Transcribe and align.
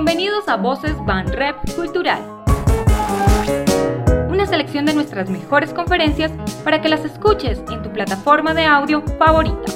Bienvenidos 0.00 0.46
a 0.46 0.56
Voces 0.56 0.94
Van 1.06 1.26
Rep 1.26 1.56
Cultural. 1.74 2.22
Una 4.30 4.46
selección 4.46 4.86
de 4.86 4.94
nuestras 4.94 5.28
mejores 5.28 5.74
conferencias 5.74 6.30
para 6.62 6.80
que 6.80 6.88
las 6.88 7.04
escuches 7.04 7.60
en 7.68 7.82
tu 7.82 7.92
plataforma 7.92 8.54
de 8.54 8.64
audio 8.64 9.02
favorita. 9.18 9.72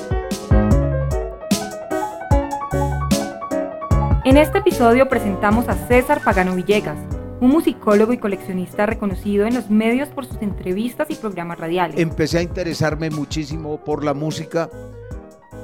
En 4.24 4.36
este 4.36 4.58
episodio 4.58 5.08
presentamos 5.08 5.68
a 5.68 5.74
César 5.88 6.22
Pagano 6.22 6.54
Villegas, 6.54 6.98
un 7.40 7.50
musicólogo 7.50 8.12
y 8.12 8.18
coleccionista 8.18 8.86
reconocido 8.86 9.48
en 9.48 9.54
los 9.54 9.70
medios 9.70 10.08
por 10.10 10.24
sus 10.24 10.40
entrevistas 10.40 11.10
y 11.10 11.16
programas 11.16 11.58
radiales. 11.58 11.98
Empecé 11.98 12.38
a 12.38 12.42
interesarme 12.42 13.10
muchísimo 13.10 13.78
por 13.78 14.04
la 14.04 14.14
música 14.14 14.70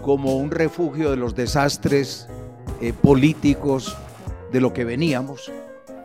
como 0.03 0.35
un 0.37 0.51
refugio 0.51 1.13
de 1.13 1.17
los 1.17 1.37
desastres 1.37 2.29
eh, 2.81 2.93
políticos 2.93 3.97
de 4.53 4.61
lo 4.61 4.73
que 4.73 4.85
veníamos. 4.85 5.53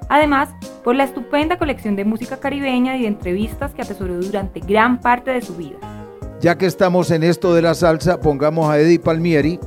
Además, 0.09 0.49
por 0.83 0.95
la 0.95 1.05
estupenda 1.05 1.57
colección 1.57 1.95
de 1.95 2.05
música 2.05 2.38
caribeña 2.38 2.97
y 2.97 3.03
de 3.03 3.07
entrevistas 3.07 3.73
que 3.73 3.81
atesoró 3.81 4.16
durante 4.19 4.59
gran 4.59 4.99
parte 4.99 5.31
de 5.31 5.41
su 5.41 5.55
vida. 5.55 5.77
Ya 6.41 6.57
que 6.57 6.66
estamos 6.66 7.09
en 7.11 7.23
esto 7.23 7.53
de 7.53 7.61
la 7.61 7.73
salsa, 7.73 8.19
pongamos 8.19 8.69
a 8.69 8.79
Eddie 8.79 8.99
Palmieri 8.99 9.59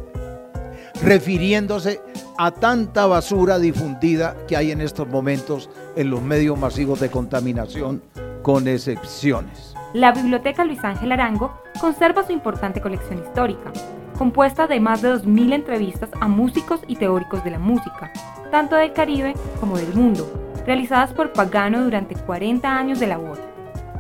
refiriéndose 1.03 2.01
a 2.39 2.51
tanta 2.51 3.07
basura 3.07 3.59
difundida 3.59 4.37
que 4.47 4.57
hay 4.57 4.71
en 4.71 4.81
estos 4.81 5.09
momentos 5.09 5.71
en 5.95 6.11
los 6.11 6.23
medios 6.23 6.59
masivos 6.59 7.01
de 7.01 7.11
contaminación, 7.11 8.03
con 8.43 8.69
excepciones. 8.69 9.75
La 9.95 10.13
Biblioteca 10.13 10.65
Luis 10.65 10.83
Ángel 10.85 11.13
Arango 11.13 11.63
conserva 11.81 12.27
su 12.27 12.33
importante 12.33 12.81
colección 12.81 13.19
histórica, 13.19 13.73
compuesta 14.17 14.67
de 14.67 14.81
más 14.81 15.03
de 15.03 15.15
2.000 15.15 15.53
entrevistas 15.53 16.11
a 16.21 16.27
músicos 16.27 16.81
y 16.89 16.97
teóricos 16.97 17.45
de 17.45 17.51
la 17.51 17.59
música, 17.59 18.11
tanto 18.51 18.77
del 18.77 18.93
Caribe 18.93 19.35
como 19.61 19.77
del 19.77 19.95
mundo, 19.95 20.53
realizadas 20.67 21.13
por 21.13 21.33
Pagano 21.33 21.85
durante 21.85 22.15
40 22.15 22.77
años 22.77 22.99
de 22.99 23.07
labor. 23.07 23.39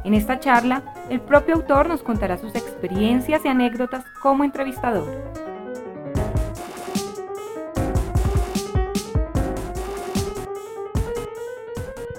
En 0.05 0.15
esta 0.15 0.41
charla, 0.41 0.83
el 1.11 1.21
propio 1.21 1.57
autor 1.57 1.89
nos 1.89 2.03
contará 2.03 2.39
sus 2.39 2.55
experiencias 2.55 3.45
y 3.45 3.49
anécdotas 3.49 4.05
como 4.23 4.45
entrevistador. 4.45 5.07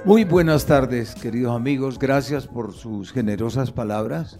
Muy 0.06 0.24
buenas 0.24 0.66
tardes, 0.66 1.16
queridos 1.16 1.54
amigos. 1.54 2.00
Gracias 2.00 2.48
por 2.48 2.74
sus 2.74 3.12
generosas 3.12 3.72
palabras 3.72 4.40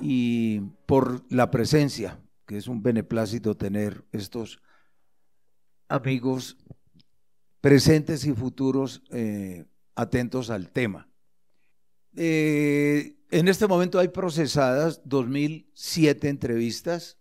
y 0.00 0.60
por 0.86 1.22
la 1.30 1.50
presencia, 1.50 2.18
es 2.56 2.68
un 2.68 2.82
beneplácito 2.82 3.56
tener 3.56 4.04
estos 4.12 4.60
amigos 5.88 6.56
presentes 7.60 8.24
y 8.24 8.32
futuros 8.32 9.02
eh, 9.10 9.64
atentos 9.94 10.50
al 10.50 10.70
tema. 10.70 11.08
Eh, 12.16 13.16
en 13.30 13.48
este 13.48 13.66
momento 13.66 13.98
hay 13.98 14.08
procesadas 14.08 15.02
2.007 15.04 16.28
entrevistas, 16.28 17.18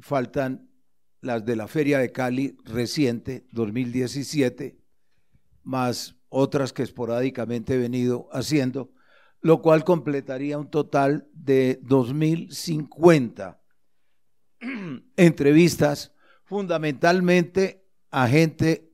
faltan 0.00 0.70
las 1.20 1.44
de 1.44 1.56
la 1.56 1.66
Feria 1.66 1.98
de 1.98 2.12
Cali 2.12 2.56
reciente, 2.64 3.46
2017, 3.52 4.78
más 5.62 6.16
otras 6.28 6.72
que 6.72 6.82
esporádicamente 6.82 7.74
he 7.74 7.78
venido 7.78 8.28
haciendo, 8.32 8.92
lo 9.40 9.62
cual 9.62 9.84
completaría 9.84 10.58
un 10.58 10.70
total 10.70 11.28
de 11.32 11.80
2.050 11.82 13.63
entrevistas, 15.16 16.12
fundamentalmente 16.44 17.84
a 18.10 18.28
gente, 18.28 18.92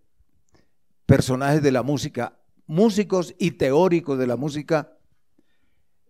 personajes 1.06 1.62
de 1.62 1.72
la 1.72 1.82
música, 1.82 2.38
músicos 2.66 3.34
y 3.38 3.52
teóricos 3.52 4.18
de 4.18 4.26
la 4.26 4.36
música 4.36 4.96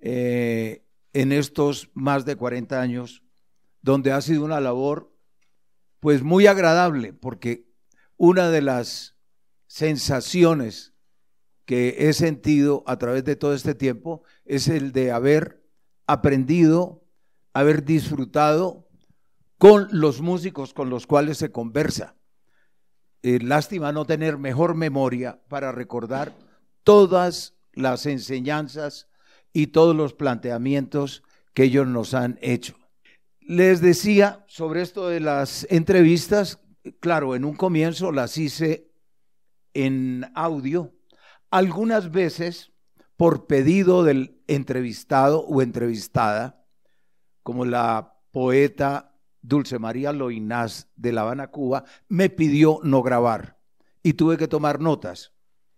eh, 0.00 0.84
en 1.12 1.32
estos 1.32 1.90
más 1.94 2.24
de 2.24 2.36
40 2.36 2.80
años, 2.80 3.22
donde 3.82 4.12
ha 4.12 4.20
sido 4.20 4.44
una 4.44 4.60
labor 4.60 5.16
pues 6.00 6.22
muy 6.22 6.46
agradable, 6.46 7.12
porque 7.12 7.66
una 8.16 8.50
de 8.50 8.62
las 8.62 9.16
sensaciones 9.66 10.94
que 11.64 12.08
he 12.08 12.12
sentido 12.12 12.82
a 12.86 12.98
través 12.98 13.24
de 13.24 13.36
todo 13.36 13.54
este 13.54 13.74
tiempo 13.74 14.22
es 14.44 14.68
el 14.68 14.92
de 14.92 15.12
haber 15.12 15.62
aprendido, 16.06 17.04
haber 17.52 17.84
disfrutado 17.84 18.89
con 19.60 19.88
los 19.92 20.22
músicos 20.22 20.72
con 20.72 20.88
los 20.88 21.06
cuales 21.06 21.36
se 21.36 21.52
conversa. 21.52 22.16
Eh, 23.22 23.40
lástima 23.42 23.92
no 23.92 24.06
tener 24.06 24.38
mejor 24.38 24.74
memoria 24.74 25.38
para 25.48 25.70
recordar 25.70 26.32
todas 26.82 27.58
las 27.74 28.06
enseñanzas 28.06 29.08
y 29.52 29.66
todos 29.66 29.94
los 29.94 30.14
planteamientos 30.14 31.22
que 31.52 31.64
ellos 31.64 31.86
nos 31.86 32.14
han 32.14 32.38
hecho. 32.40 32.74
Les 33.38 33.82
decía 33.82 34.46
sobre 34.48 34.80
esto 34.80 35.08
de 35.08 35.20
las 35.20 35.66
entrevistas, 35.68 36.62
claro, 36.98 37.36
en 37.36 37.44
un 37.44 37.54
comienzo 37.54 38.12
las 38.12 38.38
hice 38.38 38.90
en 39.74 40.24
audio, 40.34 40.94
algunas 41.50 42.10
veces 42.10 42.72
por 43.18 43.46
pedido 43.46 44.04
del 44.04 44.40
entrevistado 44.46 45.40
o 45.40 45.60
entrevistada, 45.60 46.64
como 47.42 47.66
la 47.66 48.14
poeta 48.30 49.09
Dulce 49.42 49.78
María 49.78 50.12
Loinás 50.12 50.88
de 50.96 51.12
La 51.12 51.22
Habana, 51.22 51.48
Cuba, 51.48 51.84
me 52.08 52.30
pidió 52.30 52.80
no 52.82 53.02
grabar 53.02 53.58
y 54.02 54.14
tuve 54.14 54.36
que 54.36 54.48
tomar 54.48 54.80
notas. 54.80 55.32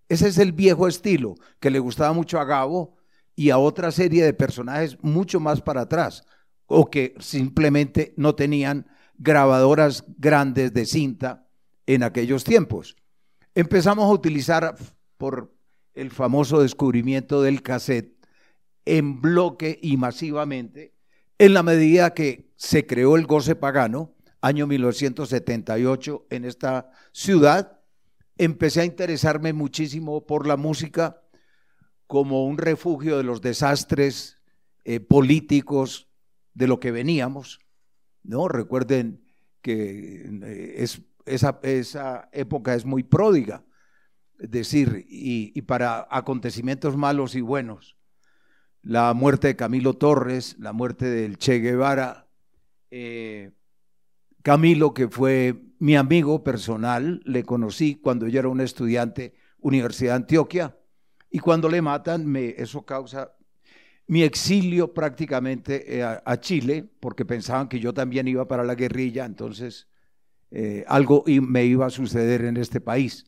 Ese 0.08 0.28
es 0.28 0.38
el 0.38 0.52
viejo 0.52 0.88
estilo 0.88 1.34
que 1.60 1.70
le 1.70 1.78
gustaba 1.78 2.12
mucho 2.12 2.38
a 2.38 2.44
Gabo 2.44 2.96
y 3.34 3.50
a 3.50 3.58
otra 3.58 3.90
serie 3.90 4.24
de 4.24 4.34
personajes 4.34 4.98
mucho 5.02 5.40
más 5.40 5.60
para 5.60 5.82
atrás, 5.82 6.24
o 6.66 6.90
que 6.90 7.14
simplemente 7.18 8.14
no 8.16 8.34
tenían 8.34 8.86
grabadoras 9.16 10.04
grandes 10.18 10.72
de 10.72 10.86
cinta 10.86 11.48
en 11.86 12.02
aquellos 12.02 12.44
tiempos. 12.44 12.96
Empezamos 13.54 14.04
a 14.04 14.12
utilizar 14.12 14.76
por 15.16 15.54
el 15.94 16.10
famoso 16.10 16.60
descubrimiento 16.60 17.42
del 17.42 17.62
cassette 17.62 18.16
en 18.84 19.20
bloque 19.20 19.78
y 19.82 19.96
masivamente, 19.96 20.94
en 21.38 21.54
la 21.54 21.62
medida 21.62 22.14
que 22.14 22.51
se 22.62 22.86
creó 22.86 23.16
el 23.16 23.26
goce 23.26 23.56
pagano, 23.56 24.14
año 24.40 24.68
1978, 24.68 26.26
en 26.30 26.44
esta 26.44 26.92
ciudad, 27.10 27.80
empecé 28.38 28.82
a 28.82 28.84
interesarme 28.84 29.52
muchísimo 29.52 30.24
por 30.26 30.46
la 30.46 30.56
música 30.56 31.20
como 32.06 32.46
un 32.46 32.58
refugio 32.58 33.16
de 33.16 33.24
los 33.24 33.40
desastres 33.40 34.38
eh, 34.84 35.00
políticos 35.00 36.08
de 36.54 36.68
lo 36.68 36.78
que 36.78 36.92
veníamos. 36.92 37.58
¿no? 38.22 38.46
Recuerden 38.46 39.24
que 39.60 40.22
eh, 40.24 40.74
es, 40.76 41.02
esa, 41.26 41.58
esa 41.64 42.28
época 42.30 42.76
es 42.76 42.84
muy 42.84 43.02
pródiga 43.02 43.64
decir, 44.38 45.04
y, 45.08 45.60
para 45.62 46.06
acontecimientos 46.08 46.96
malos 46.96 47.34
y 47.34 47.40
buenos. 47.40 47.96
La 48.82 49.12
muerte 49.14 49.48
de 49.48 49.56
Camilo 49.56 49.94
Torres, 49.94 50.54
la 50.60 50.72
muerte 50.72 51.06
del 51.06 51.38
Che 51.38 51.58
Guevara, 51.58 52.28
eh, 52.94 53.50
Camilo, 54.42 54.92
que 54.92 55.08
fue 55.08 55.54
mi 55.78 55.96
amigo 55.96 56.44
personal, 56.44 57.22
le 57.24 57.42
conocí 57.42 57.94
cuando 57.94 58.28
yo 58.28 58.38
era 58.38 58.48
un 58.48 58.60
estudiante, 58.60 59.34
Universidad 59.60 60.12
de 60.12 60.16
Antioquia, 60.16 60.76
y 61.30 61.38
cuando 61.38 61.70
le 61.70 61.80
matan, 61.80 62.26
me, 62.26 62.50
eso 62.50 62.84
causa 62.84 63.34
mi 64.08 64.22
exilio 64.22 64.92
prácticamente 64.92 66.00
eh, 66.00 66.02
a, 66.02 66.40
Chile, 66.40 66.86
porque 67.00 67.24
pensaban 67.24 67.68
que 67.68 67.80
yo 67.80 67.94
también 67.94 68.28
iba 68.28 68.46
para 68.46 68.62
la 68.62 68.74
guerrilla, 68.74 69.24
entonces 69.24 69.88
eh, 70.50 70.84
algo 70.86 71.24
me 71.26 71.64
iba 71.64 71.86
a 71.86 71.90
suceder 71.90 72.44
en 72.44 72.58
este 72.58 72.82
país. 72.82 73.24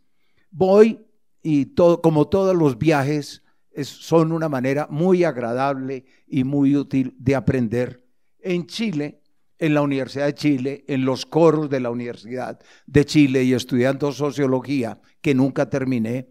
Voy 0.50 1.06
y 1.43 1.75
como 1.75 2.29
todos 2.29 2.55
los 2.55 2.77
viajes 2.77 3.43
son 3.83 4.31
una 4.33 4.50
manera 4.50 4.87
muy 4.91 5.25
agradable 5.25 6.05
y 6.27 6.44
muy 6.44 6.77
útil 6.77 7.15
de 7.19 7.35
aprender. 7.35 8.05
En 8.41 8.67
Chile, 8.67 9.23
en 9.65 9.73
la 9.73 9.81
Universidad 9.81 10.27
de 10.27 10.35
Chile, 10.35 10.85
en 10.89 11.07
los 11.07 11.25
coros 11.25 11.71
de 11.71 11.81
la 11.81 11.89
Universidad 11.89 12.61
de 12.87 13.07
Chile 13.07 13.45
y 13.45 13.55
estudiando 13.55 14.13
sociología, 14.13 15.01
que 15.23 15.35
nunca 15.35 15.71
terminé, 15.71 16.29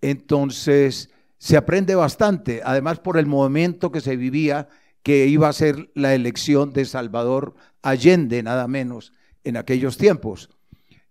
entonces 0.00 1.10
se 1.38 1.56
aprende 1.56 1.96
bastante, 1.96 2.62
además 2.64 3.00
por 3.00 3.18
el 3.18 3.26
momento 3.26 3.90
que 3.90 4.00
se 4.00 4.16
vivía, 4.16 4.68
que 5.02 5.26
iba 5.26 5.48
a 5.48 5.52
ser 5.52 5.90
la 5.94 6.14
elección 6.14 6.72
de 6.72 6.84
Salvador 6.84 7.56
Allende, 7.82 8.44
nada 8.44 8.68
menos, 8.68 9.12
en 9.42 9.56
aquellos 9.56 9.98
tiempos. 9.98 10.48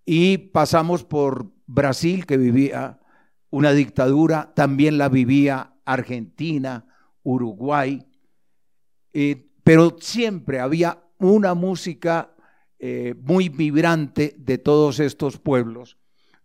Y 0.05 0.37
pasamos 0.37 1.03
por 1.03 1.51
Brasil, 1.65 2.25
que 2.25 2.37
vivía 2.37 3.01
una 3.49 3.73
dictadura, 3.73 4.53
también 4.55 4.97
la 4.97 5.09
vivía 5.09 5.73
Argentina, 5.83 6.85
Uruguay, 7.23 8.05
eh, 9.11 9.49
pero 9.65 9.97
siempre 9.99 10.61
había 10.61 11.03
una 11.19 11.53
música 11.53 12.35
eh, 12.79 13.15
muy 13.19 13.49
vibrante 13.49 14.35
de 14.37 14.57
todos 14.57 14.99
estos 14.99 15.37
pueblos, 15.37 15.97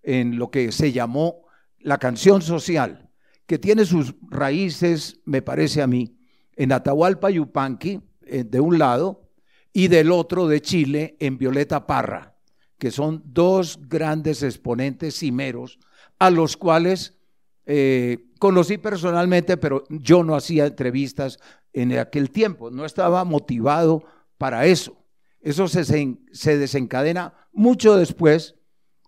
en 0.03 0.39
lo 0.39 0.51
que 0.51 0.73
se 0.73 0.93
llamó 0.93 1.43
la 1.79 1.99
canción 1.99 2.43
social, 2.43 3.11
que 3.47 3.59
tiene 3.59 3.85
sus 3.85 4.15
raíces, 4.31 5.21
me 5.25 5.43
parece 5.43 5.83
a 5.83 5.87
mí, 5.87 6.17
en 6.57 6.73
Atahualpa 6.73 7.31
Yupanqui, 7.31 8.01
eh, 8.23 8.45
de 8.45 8.61
un 8.61 8.79
lado, 8.79 9.29
y 9.73 9.89
del 9.89 10.11
otro 10.11 10.49
de 10.49 10.61
Chile, 10.61 11.17
en 11.21 11.39
Violeta 11.39 11.87
Parra, 11.87 12.37
que 12.79 12.91
son 12.91 13.23
dos 13.27 13.79
grandes 13.89 14.43
exponentes 14.43 15.19
cimeros 15.19 15.79
a 16.19 16.31
los 16.31 16.57
cuales 16.57 17.19
eh, 17.67 18.31
conocí 18.39 18.79
personalmente, 18.79 19.57
pero 19.57 19.85
yo 19.89 20.25
no 20.25 20.35
hacía 20.35 20.67
entrevistas 20.67 21.39
en 21.73 21.97
aquel 21.99 22.31
tiempo, 22.31 22.71
no 22.71 22.85
estaba 22.85 23.25
motivado 23.25 24.05
para 24.43 24.67
eso. 24.67 25.07
Eso 25.41 25.69
se, 25.69 25.85
se 25.85 26.59
desencadena 26.59 27.33
mucho 27.53 27.95
después, 27.95 28.57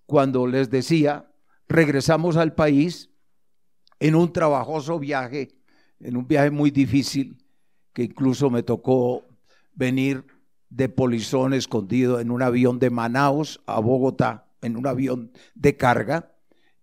cuando 0.07 0.47
les 0.47 0.71
decía, 0.71 1.29
regresamos 1.67 2.37
al 2.37 2.55
país 2.55 3.11
en 3.99 4.15
un 4.15 4.33
trabajoso 4.33 5.01
viaje, 5.01 5.59
en 5.99 6.17
un 6.17 6.29
viaje 6.29 6.53
muy 6.53 6.71
difícil, 6.71 7.45
que 7.93 8.05
incluso 8.05 8.49
me 8.49 8.63
tocó 8.63 9.27
venir 9.75 10.25
de 10.71 10.89
polizón 10.89 11.53
escondido 11.53 12.21
en 12.21 12.31
un 12.31 12.41
avión 12.41 12.79
de 12.79 12.91
Manaus 12.91 13.61
a 13.67 13.81
Bogotá, 13.81 14.47
en 14.63 14.77
un 14.77 14.87
avión 14.87 15.33
de 15.57 15.77
carga. 15.77 16.33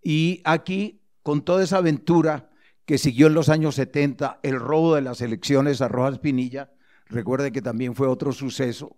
Y 0.03 0.41
aquí, 0.43 1.05
con 1.23 1.45
toda 1.45 1.63
esa 1.63 1.77
aventura 1.77 2.49
que 2.83 2.97
siguió 2.97 3.27
en 3.27 3.33
los 3.33 3.47
años 3.47 3.75
70, 3.75 4.41
el 4.43 4.59
robo 4.59 4.95
de 4.95 5.03
las 5.03 5.21
elecciones 5.21 5.79
a 5.79 5.87
Rojas 5.87 6.19
Pinilla, 6.19 6.73
recuerde 7.11 7.51
que 7.51 7.61
también 7.61 7.95
fue 7.95 8.07
otro 8.07 8.31
suceso 8.31 8.97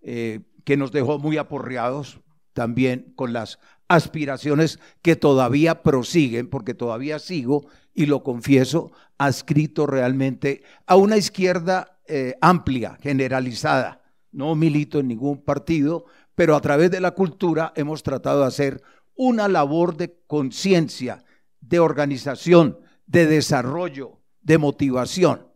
eh, 0.00 0.40
que 0.64 0.76
nos 0.76 0.92
dejó 0.92 1.18
muy 1.18 1.36
aporreados 1.36 2.20
también 2.52 3.12
con 3.14 3.32
las 3.32 3.58
aspiraciones 3.88 4.78
que 5.02 5.16
todavía 5.16 5.82
prosiguen, 5.82 6.48
porque 6.48 6.74
todavía 6.74 7.18
sigo, 7.18 7.66
y 7.92 8.06
lo 8.06 8.22
confieso, 8.22 8.92
adscrito 9.18 9.86
realmente 9.86 10.62
a 10.86 10.96
una 10.96 11.16
izquierda 11.16 11.98
eh, 12.06 12.34
amplia, 12.40 12.96
generalizada. 13.00 14.02
No 14.32 14.54
milito 14.54 15.00
en 15.00 15.08
ningún 15.08 15.44
partido, 15.44 16.06
pero 16.34 16.54
a 16.54 16.60
través 16.60 16.90
de 16.90 17.00
la 17.00 17.10
cultura 17.12 17.72
hemos 17.76 18.02
tratado 18.02 18.40
de 18.40 18.46
hacer 18.46 18.82
una 19.16 19.48
labor 19.48 19.96
de 19.96 20.18
conciencia, 20.26 21.24
de 21.60 21.80
organización, 21.80 22.78
de 23.06 23.26
desarrollo, 23.26 24.20
de 24.40 24.56
motivación. 24.58 25.49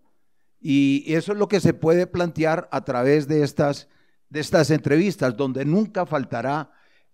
Y 0.67 1.05
eso 1.13 1.33
es 1.33 1.39
lo 1.39 1.47
que 1.47 1.61
se 1.61 1.75
puede 1.75 2.07
plantear 2.07 2.71
a 2.73 2.87
través 2.87 3.29
de 3.29 3.43
estas, 3.43 3.87
de 4.31 4.41
estas 4.41 4.71
entrevistas, 4.71 5.37
donde 5.37 5.67
nunca 5.67 6.07
faltará 6.07 6.71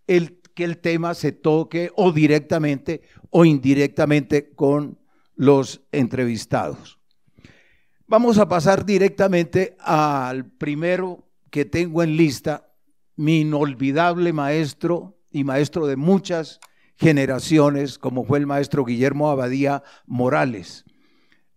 el 0.07 0.41
que 0.55 0.63
el 0.63 0.79
tema 0.79 1.15
se 1.15 1.33
toque 1.33 1.91
o 1.97 2.13
directamente 2.13 3.03
o 3.29 3.45
indirectamente 3.45 4.53
con 4.55 5.01
los 5.35 5.81
entrevistados. 5.91 7.01
Vamos 8.07 8.39
a 8.39 8.47
pasar 8.47 8.87
directamente 8.87 9.77
al 9.81 10.45
primero 10.45 11.27
que 11.51 11.65
tengo 11.65 12.05
en 12.05 12.17
lista, 12.17 12.71
mi 13.17 13.41
inolvidable 13.41 14.33
maestro 14.33 15.19
y 15.33 15.43
maestro 15.43 15.89
de 15.89 15.97
muchas 15.97 16.61
generaciones, 16.95 17.99
como 17.99 18.25
fue 18.25 18.39
el 18.39 18.47
maestro 18.47 18.85
Guillermo 18.85 19.29
Abadía 19.29 19.83
Morales. 20.07 20.85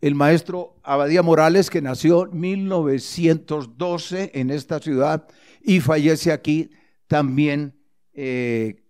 El 0.04 0.16
maestro 0.16 0.76
Abadía 0.84 1.24
Morales, 1.24 1.70
que 1.70 1.82
nació 1.82 2.26
en 2.26 2.38
1912 2.38 4.32
en 4.34 4.50
esta 4.50 4.80
ciudad 4.80 5.30
y 5.62 5.80
fallece 5.80 6.34
aquí 6.34 6.72
también 7.08 7.80
eh, 8.12 8.84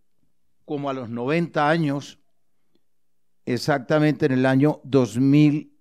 como 0.65 0.89
a 0.89 0.94
los 0.94 1.12
90 1.12 1.69
años, 1.69 2.19
exactamente 3.45 4.25
en 4.25 4.31
el 4.31 4.48
año 4.48 4.81
2000, 4.86 5.77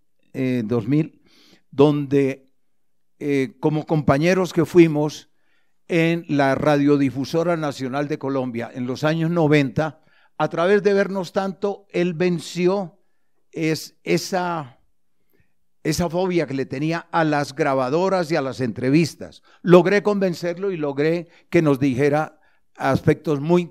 2000 0.64 1.06
eh, 1.06 1.20
donde 1.70 2.52
eh, 3.19 3.55
como 3.58 3.87
compañeros 3.87 4.52
que 4.52 4.67
fuimos 4.67 5.31
en 5.88 6.26
la 6.29 6.56
Radiodifusora 6.56 7.56
Nacional 7.56 8.06
de 8.06 8.19
Colombia 8.19 8.70
en 8.75 8.87
los 8.87 9.02
años 9.02 9.31
90, 9.31 9.99
a 10.37 10.49
través 10.50 10.82
de 10.82 10.93
vernos 10.93 11.32
tanto, 11.32 11.87
él 11.88 12.12
venció 12.12 12.99
es 13.50 13.99
esa, 14.02 14.81
esa 15.82 16.08
fobia 16.08 16.46
que 16.46 16.55
le 16.55 16.67
tenía 16.67 17.08
a 17.11 17.25
las 17.25 17.55
grabadoras 17.55 18.31
y 18.31 18.37
a 18.37 18.43
las 18.43 18.61
entrevistas. 18.61 19.43
Logré 19.62 20.02
convencerlo 20.02 20.70
y 20.70 20.76
logré 20.76 21.29
que 21.50 21.62
nos 21.62 21.81
dijera 21.81 22.40
aspectos 22.76 23.40
muy 23.40 23.70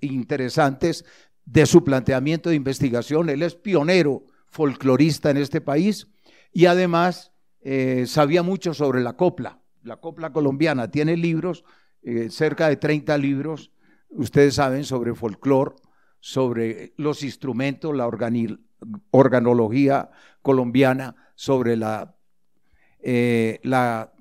interesantes 0.00 1.04
de 1.44 1.66
su 1.66 1.84
planteamiento 1.84 2.50
de 2.50 2.56
investigación. 2.56 3.28
Él 3.28 3.42
es 3.42 3.54
pionero 3.54 4.24
folclorista 4.48 5.30
en 5.30 5.38
este 5.38 5.60
país 5.60 6.08
y 6.52 6.66
además 6.66 7.32
eh, 7.62 8.04
sabía 8.06 8.42
mucho 8.42 8.74
sobre 8.74 9.00
la 9.00 9.16
copla. 9.16 9.60
La 9.82 9.96
copla 9.96 10.32
colombiana 10.32 10.90
tiene 10.90 11.16
libros, 11.16 11.64
eh, 12.02 12.28
cerca 12.30 12.68
de 12.68 12.76
30 12.76 13.16
libros, 13.18 13.72
ustedes 14.10 14.54
saben, 14.54 14.84
sobre 14.84 15.14
folclor, 15.14 15.76
sobre 16.20 16.92
los 16.96 17.22
instrumentos, 17.24 17.96
la 17.96 18.08
organología 19.10 20.10
colombiana, 20.40 21.16
sobre 21.42 21.76
la, 21.76 22.14
eh, 23.00 23.58
la 23.64 24.12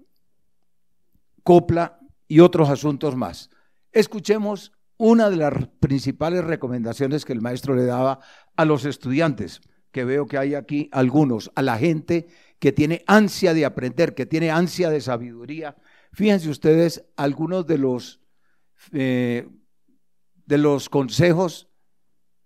copla 1.43 1.99
y 2.27 2.39
otros 2.39 2.67
asuntos 2.67 3.15
más. 3.15 3.51
Escuchemos 3.91 4.71
una 4.97 5.29
de 5.29 5.35
las 5.35 5.67
principales 5.79 6.43
recomendaciones 6.43 7.23
que 7.23 7.33
el 7.33 7.41
maestro 7.41 7.75
le 7.75 7.85
daba 7.85 8.21
a 8.55 8.65
los 8.65 8.85
estudiantes, 8.85 9.61
que 9.91 10.03
veo 10.03 10.25
que 10.25 10.39
hay 10.39 10.55
aquí 10.55 10.89
algunos, 10.91 11.51
a 11.53 11.61
la 11.61 11.77
gente 11.77 12.25
que 12.57 12.71
tiene 12.71 13.03
ansia 13.05 13.53
de 13.53 13.65
aprender, 13.65 14.15
que 14.15 14.25
tiene 14.25 14.49
ansia 14.49 14.89
de 14.89 15.01
sabiduría. 15.01 15.75
Fíjense 16.13 16.49
ustedes 16.49 17.05
algunos 17.17 17.67
de 17.67 17.77
los, 17.77 18.19
eh, 18.93 19.47
de 20.47 20.57
los 20.57 20.89
consejos 20.89 21.69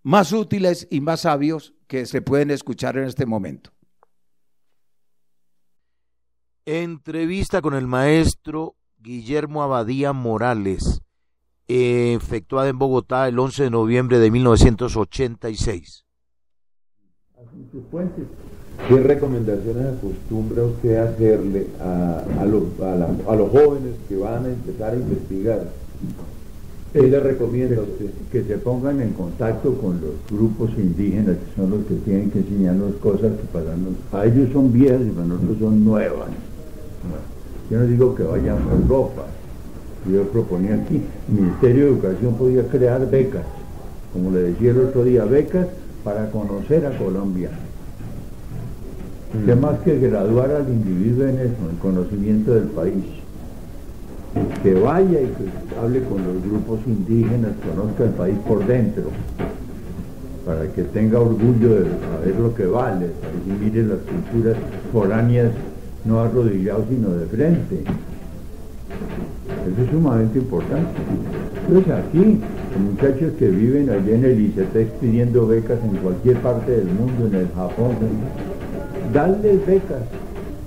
más 0.04 0.33
útiles 0.33 0.86
y 0.92 1.00
más 1.00 1.22
sabios 1.22 1.75
que 1.88 2.06
se 2.06 2.22
pueden 2.22 2.51
escuchar 2.51 2.98
en 2.98 3.06
este 3.06 3.25
momento. 3.25 3.75
Entrevista 6.68 7.62
con 7.62 7.76
el 7.76 7.86
maestro 7.86 8.74
Guillermo 8.98 9.62
Abadía 9.62 10.14
Morales 10.14 11.04
efectuada 11.68 12.70
en 12.70 12.80
Bogotá 12.80 13.28
el 13.28 13.38
11 13.38 13.66
de 13.66 13.70
noviembre 13.70 14.18
de 14.18 14.32
1986. 14.32 16.06
¿Qué 18.88 19.00
recomendaciones 19.00 19.96
acostumbra 19.96 20.63
usted 20.63 20.96
hacerle 20.96 21.68
a, 21.80 22.24
a, 22.39 22.46
los, 22.46 22.63
a, 22.82 23.36
los 23.36 23.51
jóvenes 23.51 23.94
que 24.10 24.18
van 24.18 24.46
a 24.46 24.50
empezar 24.50 24.94
a 24.94 24.96
investigar? 24.96 25.70
¿Qué 26.94 27.01
le 27.04 27.20
recomienda 27.20 27.80
usted? 27.80 28.10
Que 28.32 28.44
se 28.44 28.58
pongan 28.58 29.01
en 29.01 29.13
contacto 29.13 29.78
con 29.78 30.01
los 30.01 30.13
grupos 30.32 30.72
indígenas, 30.80 31.38
que 31.38 31.62
son 31.62 31.70
los 31.70 31.86
que 31.86 31.94
tienen 31.96 32.32
que 32.32 32.39
enseñarnos 32.39 32.96
cosas 32.96 33.34
que 33.34 33.46
para 33.54 33.75
a 34.13 34.25
ellos 34.25 34.50
son 34.51 34.74
viejas 34.74 35.01
y 35.06 35.12
para 35.12 35.28
nosotros 35.28 35.60
son 35.60 35.86
nuevas. 35.86 36.30
Yo 37.70 37.80
no 37.80 37.86
digo 37.86 38.14
que 38.16 38.24
vayan 38.24 38.58
por 38.60 38.74
Europa, 38.74 39.24
yo 40.12 40.24
proponía 40.30 40.76
aquí, 40.76 41.02
el 41.30 41.34
Ministerio 41.34 41.86
de 41.86 41.92
Educación 41.92 42.36
podía 42.36 42.68
crear 42.68 43.10
becas, 43.10 43.44
como 44.14 44.32
le 44.32 44.44
decía 44.44 44.72
el 44.72 44.82
otro 44.82 45.04
día, 45.04 45.26
becas 45.26 45.68
para 46.04 46.30
conocer 46.30 46.86
a 46.86 46.96
Colombia. 46.98 47.50
Que 49.46 49.56
mm. 49.56 49.60
más 49.60 49.80
que 49.80 50.00
graduar 50.00 50.52
al 50.52 50.70
individuo 50.70 51.28
en 51.28 51.40
eso, 51.40 51.70
en 51.70 51.78
conocimiento 51.78 52.54
del 52.54 52.66
país. 52.66 53.04
Que 54.62 54.74
vaya 54.76 55.22
y 55.22 55.26
que 55.26 55.80
hable 55.82 56.04
con 56.04 56.24
los 56.24 56.44
grupos 56.44 56.80
indígenas, 56.86 57.54
conozca 57.68 58.04
el 58.04 58.12
país 58.12 58.38
por 58.48 58.66
dentro, 58.68 59.06
para 60.46 60.68
que 60.72 60.84
tenga 60.84 61.20
orgullo 61.20 61.70
de 61.76 61.86
saber 61.86 62.40
lo 62.40 62.54
que 62.54 62.68
vale, 62.68 63.08
para 63.08 63.34
que 63.34 63.66
mire 63.66 63.84
las 63.84 64.00
culturas 64.00 64.56
foráneas 64.94 65.52
no 66.06 66.20
arrodillados 66.20 66.86
sino 66.90 67.10
de 67.10 67.26
frente. 67.26 67.84
Eso 69.66 69.82
es 69.84 69.90
sumamente 69.90 70.40
importante. 70.40 70.90
Entonces 71.68 71.94
aquí, 71.94 72.40
los 72.74 72.94
muchachos 72.94 73.34
que 73.40 73.50
viven 73.50 73.90
allí 73.90 74.12
en 74.12 74.26
el 74.26 74.40
ICETEX 74.40 74.92
pidiendo 75.02 75.48
becas 75.48 75.80
en 75.84 75.98
cualquier 75.98 76.38
parte 76.38 76.72
del 76.72 76.86
mundo, 76.86 77.28
en 77.28 77.36
el 77.36 77.50
Japón, 77.50 77.96
darles 79.12 79.66
becas 79.66 80.04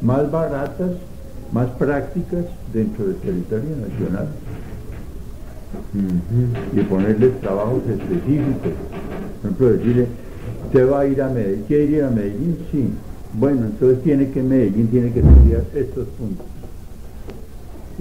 más 0.03 0.31
baratas, 0.31 0.91
más 1.53 1.69
prácticas 1.71 2.45
dentro 2.73 3.07
del 3.07 3.17
territorio 3.17 3.77
nacional. 3.89 4.29
Y 6.75 6.81
ponerles 6.81 7.41
trabajos 7.41 7.83
específicos. 7.89 8.73
Por 9.43 9.51
ejemplo, 9.51 9.71
decirle, 9.71 10.07
usted 10.67 10.91
va 10.91 11.01
a 11.01 11.07
ir 11.07 11.23
a 11.23 11.29
Medellín, 11.29 11.65
¿quiere 11.69 11.85
ir 11.85 12.03
a 12.03 12.11
Medellín? 12.11 12.59
Sí. 12.73 12.91
Bueno, 13.35 13.67
entonces 13.67 14.03
tiene 14.03 14.31
que 14.31 14.43
Medellín 14.43 14.89
tiene 14.89 15.13
que 15.13 15.21
estudiar 15.21 15.65
estos 15.75 16.07
puntos 16.19 16.47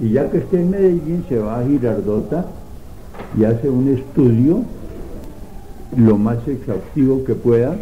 y 0.00 0.10
ya 0.10 0.30
que 0.30 0.38
esté 0.38 0.60
en 0.60 0.70
Medellín, 0.70 1.24
se 1.28 1.38
va 1.38 1.58
a 1.58 1.66
Girardota 1.66 2.46
y 3.36 3.44
hace 3.44 3.68
un 3.68 3.88
estudio 3.88 4.62
lo 5.96 6.16
más 6.16 6.46
exhaustivo 6.46 7.24
que 7.24 7.34
pueda 7.34 7.76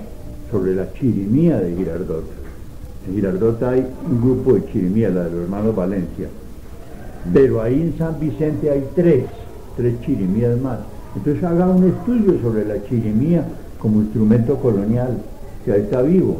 sobre 0.50 0.74
la 0.74 0.92
chirimía 0.94 1.58
de 1.58 1.76
Girardota. 1.76 2.32
En 3.06 3.14
Girardota 3.14 3.70
hay 3.70 3.86
un 4.10 4.20
grupo 4.22 4.54
de 4.54 4.64
chirimía, 4.72 5.10
la 5.10 5.24
de 5.24 5.30
los 5.30 5.42
hermanos 5.42 5.76
Valencia, 5.76 6.28
pero 7.34 7.60
ahí 7.60 7.82
en 7.82 7.98
San 7.98 8.18
Vicente 8.18 8.70
hay 8.70 8.84
tres, 8.94 9.24
tres 9.76 10.00
chirimías 10.00 10.58
más. 10.60 10.78
Entonces 11.14 11.44
haga 11.44 11.66
un 11.66 11.84
estudio 11.84 12.40
sobre 12.40 12.64
la 12.64 12.82
chirimía 12.84 13.44
como 13.78 14.00
instrumento 14.00 14.56
colonial, 14.56 15.18
que 15.64 15.72
ahí 15.72 15.82
está 15.82 16.00
vivo. 16.00 16.38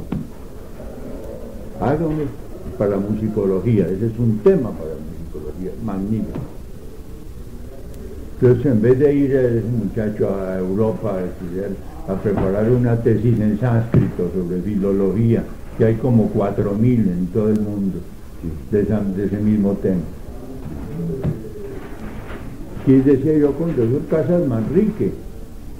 Un 1.78 2.28
para 2.78 2.96
musicología, 2.96 3.86
ese 3.86 4.06
es 4.06 4.18
un 4.18 4.38
tema 4.38 4.70
para 4.70 4.90
la 4.90 4.96
musicología, 4.96 5.70
magnífico. 5.84 6.40
Entonces, 8.40 8.66
en 8.72 8.82
vez 8.82 8.98
de 8.98 9.14
ir 9.14 9.34
ese 9.34 9.66
muchacho 9.66 10.34
a 10.34 10.58
Europa 10.58 11.16
a, 12.08 12.12
a 12.12 12.16
preparar 12.16 12.70
una 12.70 12.96
tesis 12.96 13.38
en 13.38 13.60
sánscrito 13.60 14.30
sobre 14.34 14.62
filología, 14.62 15.44
que 15.76 15.84
hay 15.84 15.94
como 15.96 16.28
cuatro 16.28 16.72
mil 16.72 17.00
en 17.08 17.26
todo 17.26 17.50
el 17.50 17.60
mundo 17.60 17.98
de, 18.70 18.80
ese 18.80 19.36
mismo 19.36 19.72
tema. 19.74 20.00
Y 22.86 22.92
decía 22.92 23.36
yo 23.36 23.52
con 23.52 23.74
Jesús 23.74 24.02
Casas 24.08 24.46
Manrique, 24.46 25.12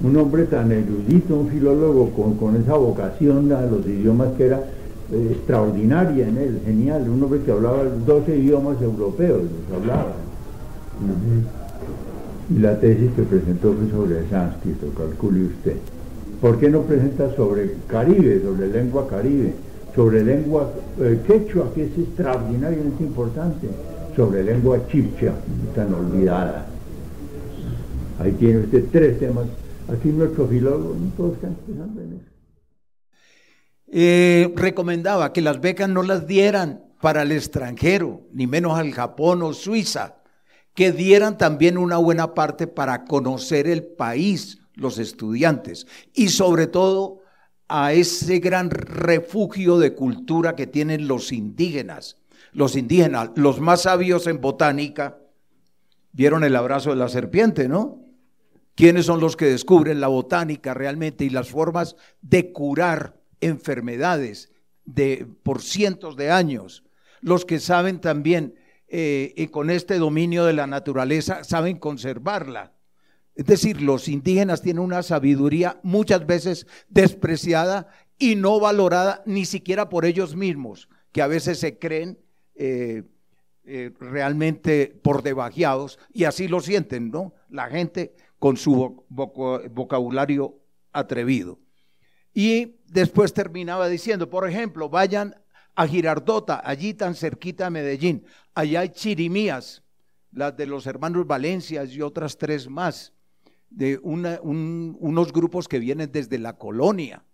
un 0.02 0.16
hombre 0.18 0.44
tan 0.44 0.70
erudito, 0.72 1.36
un 1.36 1.48
filólogo 1.48 2.10
con, 2.10 2.34
con 2.34 2.56
esa 2.56 2.74
vocación 2.74 3.50
a 3.52 3.62
los 3.62 3.86
idiomas 3.86 4.28
que 4.36 4.46
era 4.46 4.62
eh, 5.12 5.28
extraordinaria 5.32 6.26
en 6.26 6.36
él, 6.36 6.60
genial, 6.64 7.08
un 7.08 7.22
hombre 7.22 7.40
que 7.40 7.52
hablaba 7.52 7.84
12 7.84 8.36
idiomas 8.36 8.80
europeos, 8.82 9.42
los 9.42 9.80
hablaba. 9.80 10.14
Y 12.48 12.58
la 12.58 12.78
tesis 12.80 13.10
que 13.14 13.22
presentó 13.22 13.72
fue 13.72 13.90
sobre 13.90 14.28
sánscrito, 14.28 14.88
calcule 14.96 15.46
usted. 15.46 15.76
¿Por 16.40 16.58
qué 16.58 16.70
no 16.70 16.82
presenta 16.82 17.34
sobre 17.34 17.74
Caribe, 17.86 18.42
sobre 18.42 18.68
lengua 18.68 19.08
caribe, 19.08 19.52
sobre 19.94 20.24
lengua 20.24 20.70
eh, 21.00 21.20
quechua, 21.26 21.72
que 21.74 21.84
es 21.84 21.98
extraordinariamente 21.98 23.02
importante, 23.02 23.68
sobre 24.14 24.42
lengua 24.42 24.86
chipcha, 24.88 25.32
tan 25.74 25.94
olvidada? 25.94 26.66
Ahí 28.18 28.32
tiene 28.32 28.60
usted 28.60 28.84
tres 28.90 29.18
temas. 29.18 29.46
Aquí 29.88 30.08
nuestro 30.08 30.46
filólogo, 30.46 30.94
no 31.00 31.10
todos 31.16 31.34
están 31.34 31.54
pensando 31.66 32.00
en 32.00 32.08
eso. 32.14 32.35
Eh, 33.88 34.52
recomendaba 34.56 35.32
que 35.32 35.40
las 35.40 35.60
becas 35.60 35.88
no 35.88 36.02
las 36.02 36.26
dieran 36.26 36.84
para 37.00 37.22
el 37.22 37.32
extranjero, 37.32 38.22
ni 38.32 38.46
menos 38.46 38.78
al 38.78 38.92
Japón 38.92 39.42
o 39.42 39.52
Suiza, 39.52 40.16
que 40.74 40.92
dieran 40.92 41.38
también 41.38 41.78
una 41.78 41.96
buena 41.96 42.34
parte 42.34 42.66
para 42.66 43.04
conocer 43.04 43.66
el 43.68 43.84
país, 43.84 44.58
los 44.74 44.98
estudiantes, 44.98 45.86
y 46.12 46.28
sobre 46.28 46.66
todo 46.66 47.20
a 47.68 47.92
ese 47.92 48.38
gran 48.38 48.70
refugio 48.70 49.78
de 49.78 49.94
cultura 49.94 50.54
que 50.54 50.66
tienen 50.66 51.08
los 51.08 51.32
indígenas. 51.32 52.18
Los 52.52 52.76
indígenas, 52.76 53.30
los 53.34 53.60
más 53.60 53.82
sabios 53.82 54.26
en 54.26 54.40
botánica, 54.40 55.18
vieron 56.12 56.44
el 56.44 56.56
abrazo 56.56 56.90
de 56.90 56.96
la 56.96 57.08
serpiente, 57.08 57.68
¿no? 57.68 58.02
¿Quiénes 58.74 59.06
son 59.06 59.20
los 59.20 59.36
que 59.36 59.46
descubren 59.46 60.00
la 60.00 60.08
botánica 60.08 60.74
realmente 60.74 61.24
y 61.24 61.30
las 61.30 61.48
formas 61.48 61.96
de 62.20 62.52
curar 62.52 63.15
enfermedades 63.40 64.50
de, 64.84 65.26
por 65.42 65.62
cientos 65.62 66.16
de 66.16 66.30
años? 66.30 66.84
Los 67.20 67.44
que 67.44 67.60
saben 67.60 68.00
también 68.00 68.54
eh, 68.88 69.32
y 69.36 69.48
con 69.48 69.70
este 69.70 69.98
dominio 69.98 70.44
de 70.44 70.52
la 70.52 70.66
naturaleza 70.66 71.44
saben 71.44 71.78
conservarla. 71.78 72.72
Es 73.34 73.46
decir, 73.46 73.82
los 73.82 74.08
indígenas 74.08 74.62
tienen 74.62 74.82
una 74.82 75.02
sabiduría 75.02 75.78
muchas 75.82 76.26
veces 76.26 76.66
despreciada 76.88 77.88
y 78.18 78.36
no 78.36 78.60
valorada 78.60 79.22
ni 79.26 79.44
siquiera 79.44 79.88
por 79.88 80.06
ellos 80.06 80.36
mismos, 80.36 80.88
que 81.12 81.20
a 81.20 81.26
veces 81.26 81.58
se 81.58 81.78
creen 81.78 82.18
eh, 82.54 83.02
eh, 83.64 83.92
realmente 84.00 84.98
por 85.02 85.22
debajeados 85.22 85.98
y 86.12 86.24
así 86.24 86.48
lo 86.48 86.60
sienten, 86.60 87.10
¿no? 87.10 87.34
La 87.50 87.68
gente 87.68 88.14
con 88.38 88.56
su 88.56 89.04
vocabulario 89.08 90.58
atrevido. 90.92 91.58
Y 92.38 92.76
después 92.88 93.32
terminaba 93.32 93.88
diciendo, 93.88 94.28
por 94.28 94.46
ejemplo, 94.46 94.90
vayan 94.90 95.34
a 95.74 95.86
Girardota, 95.86 96.60
allí 96.62 96.92
tan 96.92 97.14
cerquita 97.14 97.64
de 97.64 97.70
Medellín. 97.70 98.26
Allá 98.54 98.80
hay 98.80 98.90
chirimías, 98.90 99.82
las 100.32 100.54
de 100.54 100.66
los 100.66 100.86
hermanos 100.86 101.26
Valencia 101.26 101.82
y 101.84 102.02
otras 102.02 102.36
tres 102.36 102.68
más, 102.68 103.14
de 103.70 103.98
unos 104.02 105.32
grupos 105.32 105.66
que 105.66 105.78
vienen 105.78 106.12
desde 106.12 106.36
la 106.38 106.58
colonia. 106.58 107.24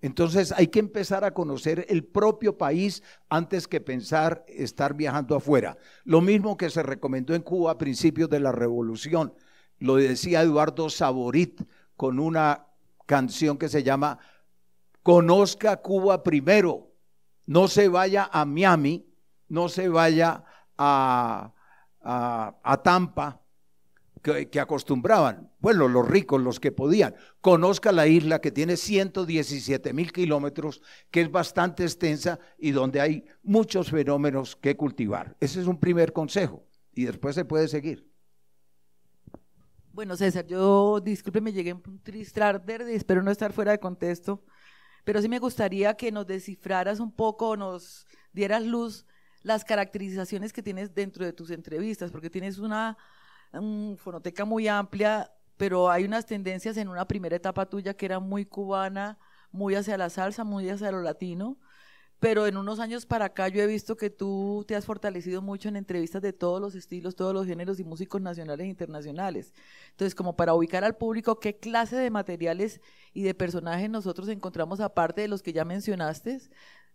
Entonces 0.00 0.50
hay 0.50 0.66
que 0.66 0.80
empezar 0.80 1.22
a 1.22 1.34
conocer 1.34 1.86
el 1.88 2.02
propio 2.02 2.58
país 2.58 3.04
antes 3.28 3.68
que 3.68 3.80
pensar 3.80 4.44
estar 4.48 4.92
viajando 4.94 5.36
afuera. 5.36 5.78
Lo 6.02 6.20
mismo 6.20 6.56
que 6.56 6.68
se 6.68 6.82
recomendó 6.82 7.36
en 7.36 7.42
Cuba 7.42 7.70
a 7.70 7.78
principios 7.78 8.28
de 8.28 8.40
la 8.40 8.50
revolución. 8.50 9.34
Lo 9.78 9.94
decía 9.94 10.42
Eduardo 10.42 10.90
Saborit 10.90 11.62
con 11.96 12.18
una 12.18 12.66
canción 13.06 13.56
que 13.56 13.68
se 13.68 13.84
llama 13.84 14.18
Conozca 15.08 15.78
Cuba 15.78 16.22
primero 16.22 16.92
no 17.46 17.66
se 17.68 17.88
vaya 17.88 18.28
a 18.30 18.44
Miami, 18.44 19.06
no 19.48 19.70
se 19.70 19.88
vaya 19.88 20.44
a, 20.76 21.54
a, 22.02 22.82
Tampa, 22.84 23.40
que, 24.22 24.60
acostumbraban, 24.60 25.50
bueno, 25.60 25.88
los 25.88 26.06
ricos, 26.06 26.42
los 26.42 26.60
que 26.60 26.72
podían, 26.72 27.14
conozca 27.40 27.90
la 27.90 28.06
isla 28.06 28.42
que 28.42 28.52
tiene 28.52 28.76
117 28.76 29.94
mil 29.94 30.12
kilómetros, 30.12 30.82
que 31.10 31.22
es 31.22 31.32
bastante 31.32 31.84
extensa 31.84 32.38
y 32.58 32.72
donde 32.72 33.00
hay 33.00 33.24
muchos 33.42 33.90
fenómenos 33.90 34.56
que 34.56 34.76
cultivar. 34.76 35.38
Ese 35.40 35.62
es 35.62 35.66
un 35.66 35.80
primer 35.80 36.12
consejo 36.12 36.66
y 36.92 37.06
después 37.06 37.34
se 37.34 37.46
puede 37.46 37.68
seguir. 37.68 38.06
Bueno, 39.90 40.18
César, 40.18 40.46
yo 40.46 41.00
disculpe, 41.00 41.40
me 41.40 41.54
llegué 41.54 41.72
un 41.72 42.02
triste 42.02 42.42
y 42.42 42.94
espero 42.94 43.22
no 43.22 43.30
estar 43.30 43.54
fuera 43.54 43.72
de 43.72 43.80
contexto 43.80 44.44
pero 45.08 45.22
sí 45.22 45.28
me 45.30 45.38
gustaría 45.38 45.94
que 45.94 46.12
nos 46.12 46.26
descifraras 46.26 47.00
un 47.00 47.10
poco, 47.10 47.56
nos 47.56 48.06
dieras 48.34 48.62
luz 48.62 49.06
las 49.40 49.64
caracterizaciones 49.64 50.52
que 50.52 50.62
tienes 50.62 50.94
dentro 50.94 51.24
de 51.24 51.32
tus 51.32 51.50
entrevistas, 51.50 52.10
porque 52.10 52.28
tienes 52.28 52.58
una 52.58 52.98
fonoteca 53.96 54.44
muy 54.44 54.68
amplia, 54.68 55.32
pero 55.56 55.90
hay 55.90 56.04
unas 56.04 56.26
tendencias 56.26 56.76
en 56.76 56.90
una 56.90 57.08
primera 57.08 57.34
etapa 57.34 57.64
tuya 57.64 57.94
que 57.94 58.04
era 58.04 58.18
muy 58.18 58.44
cubana, 58.44 59.18
muy 59.50 59.76
hacia 59.76 59.96
la 59.96 60.10
salsa, 60.10 60.44
muy 60.44 60.68
hacia 60.68 60.92
lo 60.92 61.00
latino, 61.00 61.56
pero 62.20 62.46
en 62.46 62.56
unos 62.56 62.80
años 62.80 63.06
para 63.06 63.26
acá 63.26 63.48
yo 63.48 63.62
he 63.62 63.66
visto 63.66 63.96
que 63.96 64.10
tú 64.10 64.64
te 64.66 64.74
has 64.74 64.84
fortalecido 64.84 65.40
mucho 65.40 65.68
en 65.68 65.76
entrevistas 65.76 66.20
de 66.20 66.32
todos 66.32 66.60
los 66.60 66.74
estilos, 66.74 67.14
todos 67.14 67.32
los 67.32 67.46
géneros 67.46 67.78
y 67.78 67.84
músicos 67.84 68.20
nacionales 68.20 68.64
e 68.64 68.68
internacionales. 68.68 69.54
Entonces, 69.90 70.14
como 70.14 70.36
para 70.36 70.54
ubicar 70.54 70.84
al 70.84 70.96
público 70.96 71.38
qué 71.38 71.56
clase 71.56 71.96
de 71.96 72.10
materiales 72.10 72.80
y 73.14 73.22
de 73.22 73.34
personajes 73.34 73.88
nosotros 73.88 74.28
encontramos 74.28 74.80
aparte 74.80 75.20
de 75.22 75.28
los 75.28 75.42
que 75.42 75.52
ya 75.52 75.64
mencionaste, 75.64 76.40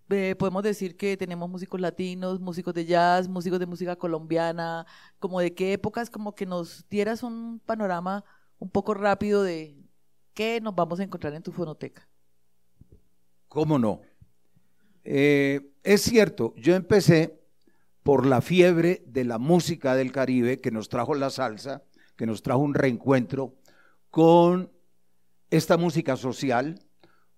eh, 0.10 0.36
podemos 0.38 0.64
decir 0.64 0.98
que 0.98 1.16
tenemos 1.16 1.50
músicos 1.50 1.80
latinos, 1.80 2.40
músicos 2.42 2.74
de 2.74 2.86
jazz, 2.86 3.30
músicos 3.30 3.60
de 3.60 3.66
música 3.66 3.96
colombiana, 3.96 4.86
como 5.20 5.40
de 5.40 5.54
qué 5.54 5.74
épocas, 5.74 6.10
como 6.10 6.36
que 6.36 6.46
nos 6.46 6.88
dieras 6.90 7.24
un 7.24 7.60
panorama 7.66 8.26
un 8.60 8.70
poco 8.70 8.94
rápido 8.94 9.44
de 9.44 9.78
qué 10.34 10.60
nos 10.62 10.76
vamos 10.76 11.00
a 11.00 11.04
encontrar 11.04 11.34
en 11.34 11.44
tu 11.44 11.52
fonoteca. 11.52 12.08
¿Cómo 13.48 13.80
no? 13.80 14.02
Eh, 15.04 15.72
es 15.84 16.02
cierto, 16.02 16.54
yo 16.58 16.76
empecé 16.76 17.40
por 18.04 18.26
la 18.26 18.42
fiebre 18.42 19.04
de 19.08 19.24
la 19.24 19.38
música 19.38 19.96
del 19.96 20.12
Caribe 20.12 20.60
que 20.60 20.72
nos 20.72 20.90
trajo 20.90 21.14
la 21.16 21.30
salsa, 21.30 21.84
que 22.16 22.26
nos 22.26 22.42
trajo 22.42 22.60
un 22.60 22.74
reencuentro 22.74 23.56
con 24.10 24.72
esta 25.50 25.78
música 25.78 26.16
social, 26.18 26.80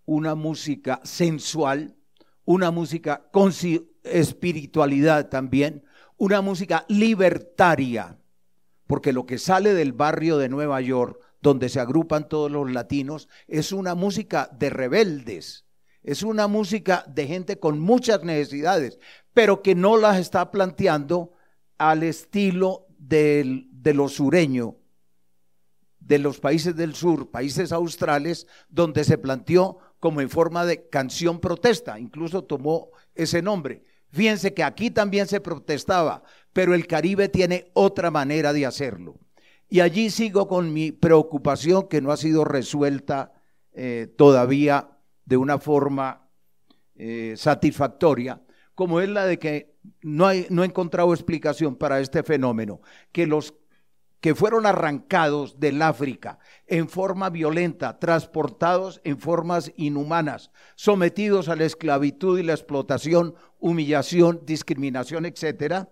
una 0.06 0.36
música 0.36 1.02
sensual, 1.04 1.96
una 2.46 2.72
música 2.72 3.30
con 3.32 3.52
espiritualidad 4.04 5.30
también, 5.30 5.84
una 6.18 6.42
música 6.42 6.86
libertaria, 6.88 8.20
porque 8.88 9.14
lo 9.14 9.26
que 9.26 9.38
sale 9.38 9.74
del 9.74 9.94
barrio 9.94 10.38
de 10.38 10.50
Nueva 10.50 10.82
York, 10.82 11.20
donde 11.42 11.70
se 11.70 11.80
agrupan 11.80 12.30
todos 12.30 12.52
los 12.52 12.72
latinos, 12.72 13.28
es 13.48 13.72
una 13.72 13.96
música 13.96 14.50
de 14.58 14.70
rebeldes, 14.70 15.65
es 16.06 16.22
una 16.22 16.48
música 16.48 17.04
de 17.08 17.26
gente 17.26 17.60
con 17.60 17.80
muchas 17.80 18.24
necesidades, 18.24 19.00
pero 19.34 19.64
que 19.64 19.74
no 19.74 19.98
las 19.98 20.20
está 20.20 20.52
planteando 20.52 21.34
al 21.80 22.04
estilo 22.04 22.86
de 23.00 23.68
lo 23.94 24.08
sureño, 24.08 24.78
de 26.00 26.20
los 26.20 26.40
países 26.40 26.76
del 26.76 26.94
sur, 26.94 27.32
países 27.32 27.72
australes, 27.72 28.46
donde 28.70 29.04
se 29.04 29.18
planteó 29.18 29.80
como 30.00 30.22
en 30.22 30.30
forma 30.30 30.64
de 30.64 30.88
canción 30.90 31.40
protesta, 31.40 32.00
incluso 32.00 32.44
tomó 32.44 32.92
ese 33.16 33.42
nombre. 33.42 33.84
Fíjense 34.12 34.54
que 34.54 34.64
aquí 34.64 34.92
también 34.92 35.26
se 35.26 35.42
protestaba, 35.42 36.22
pero 36.54 36.76
el 36.76 36.86
Caribe 36.86 37.30
tiene 37.30 37.72
otra 37.74 38.12
manera 38.12 38.54
de 38.54 38.68
hacerlo. 38.68 39.20
Y 39.68 39.80
allí 39.80 40.12
sigo 40.12 40.48
con 40.48 40.72
mi 40.72 40.92
preocupación 40.92 41.88
que 41.88 42.00
no 42.00 42.12
ha 42.12 42.18
sido 42.18 42.46
resuelta 42.46 43.34
eh, 43.74 44.08
todavía 44.16 44.95
de 45.26 45.38
una 45.38 45.58
forma 45.58 46.30
eh, 46.96 47.34
satisfactoria, 47.36 48.42
como 48.74 49.02
es 49.02 49.10
la 49.10 49.26
de 49.26 49.40
que 49.40 49.76
no, 50.02 50.28
hay, 50.28 50.48
no 50.50 50.64
he 50.64 50.66
encontrado 50.66 51.14
explicación 51.14 51.76
para 51.76 52.00
este 52.00 52.24
fenómeno, 52.24 52.82
que 53.12 53.26
los 53.26 53.54
que 54.26 54.34
fueron 54.34 54.66
arrancados 54.66 55.60
del 55.60 55.82
África 55.84 56.40
en 56.66 56.90
forma 56.90 57.30
violenta, 57.30 58.00
transportados 58.00 59.00
en 59.04 59.20
formas 59.20 59.72
inhumanas, 59.76 60.50
sometidos 60.76 61.48
a 61.48 61.56
la 61.56 61.66
esclavitud 61.66 62.40
y 62.40 62.44
la 62.44 62.54
explotación, 62.54 63.36
humillación, 63.60 64.42
discriminación, 64.44 65.28
etcétera, 65.28 65.92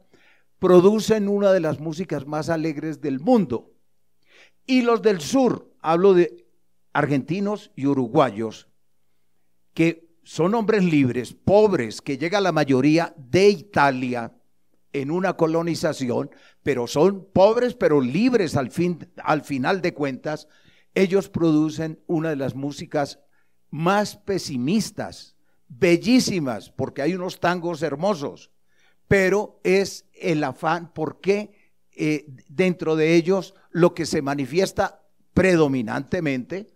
producen 0.58 1.30
una 1.30 1.52
de 1.52 1.60
las 1.60 1.80
músicas 1.80 2.26
más 2.26 2.50
alegres 2.50 3.02
del 3.02 3.20
mundo. 3.20 3.74
Y 4.66 4.82
los 4.82 5.04
del 5.04 5.22
sur, 5.22 5.72
hablo 5.80 6.16
de 6.16 6.48
argentinos 6.92 7.72
y 7.76 7.86
uruguayos, 7.86 8.68
que 9.74 10.14
son 10.24 10.56
hombres 10.56 10.84
libres, 10.84 11.34
pobres, 11.34 12.02
que 12.02 12.18
llega 12.18 12.40
la 12.42 12.52
mayoría 12.52 13.14
de 13.18 13.50
Italia 13.50 14.34
en 14.94 15.12
una 15.12 15.34
colonización, 15.34 16.30
pero 16.62 16.88
son 16.88 17.28
pobres 17.34 17.74
pero 17.74 18.00
libres 18.00 18.56
al, 18.56 18.72
fin, 18.72 19.12
al 19.24 19.42
final 19.42 19.82
de 19.82 19.94
cuentas, 19.94 20.48
ellos 20.96 21.30
producen 21.30 22.00
una 22.08 22.30
de 22.30 22.36
las 22.36 22.56
músicas 22.56 23.20
más 23.70 24.16
pesimistas, 24.16 25.36
bellísimas, 25.68 26.70
porque 26.70 27.02
hay 27.02 27.16
unos 27.16 27.40
tangos 27.40 27.82
hermosos, 27.82 28.52
pero 29.08 29.60
es 29.64 30.06
el 30.14 30.44
afán, 30.44 30.94
porque 30.94 31.74
eh, 31.96 32.26
dentro 32.48 32.96
de 32.96 33.16
ellos 33.16 33.56
lo 33.72 33.94
que 33.94 34.06
se 34.06 34.22
manifiesta 34.22 35.02
predominantemente 35.34 36.73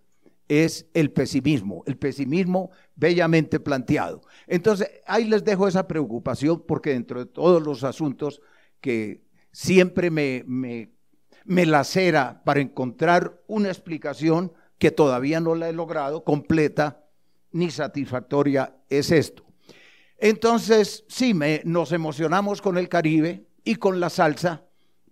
es 0.48 0.88
el 0.94 1.12
pesimismo, 1.12 1.84
el 1.86 1.98
pesimismo 1.98 2.72
bellamente 2.96 3.60
planteado. 3.60 4.22
Entonces, 4.48 4.90
ahí 5.06 5.26
les 5.26 5.44
dejo 5.44 5.68
esa 5.68 5.88
preocupación 5.88 6.64
porque 6.66 6.92
dentro 6.92 7.20
de 7.20 7.26
todos 7.26 7.62
los 7.62 7.84
asuntos 7.84 8.42
que 8.82 9.24
siempre 9.52 10.10
me, 10.10 10.44
me, 10.48 10.92
me 11.46 11.66
lacera 11.66 12.42
para 12.46 12.62
encontrar 12.62 13.42
una 13.48 13.70
explicación 13.70 14.54
que 14.78 14.92
todavía 14.92 15.40
no 15.40 15.56
la 15.56 15.70
he 15.70 15.74
logrado 15.74 16.24
completa 16.24 17.04
ni 17.52 17.72
satisfactoria 17.72 18.76
es 18.90 19.12
esto. 19.12 19.44
Entonces, 20.18 21.06
sí, 21.08 21.34
me, 21.34 21.62
nos 21.64 21.92
emocionamos 21.92 22.62
con 22.62 22.78
el 22.78 22.90
Caribe 22.90 23.48
y 23.64 23.76
con 23.76 24.00
la 24.00 24.10
salsa 24.10 24.66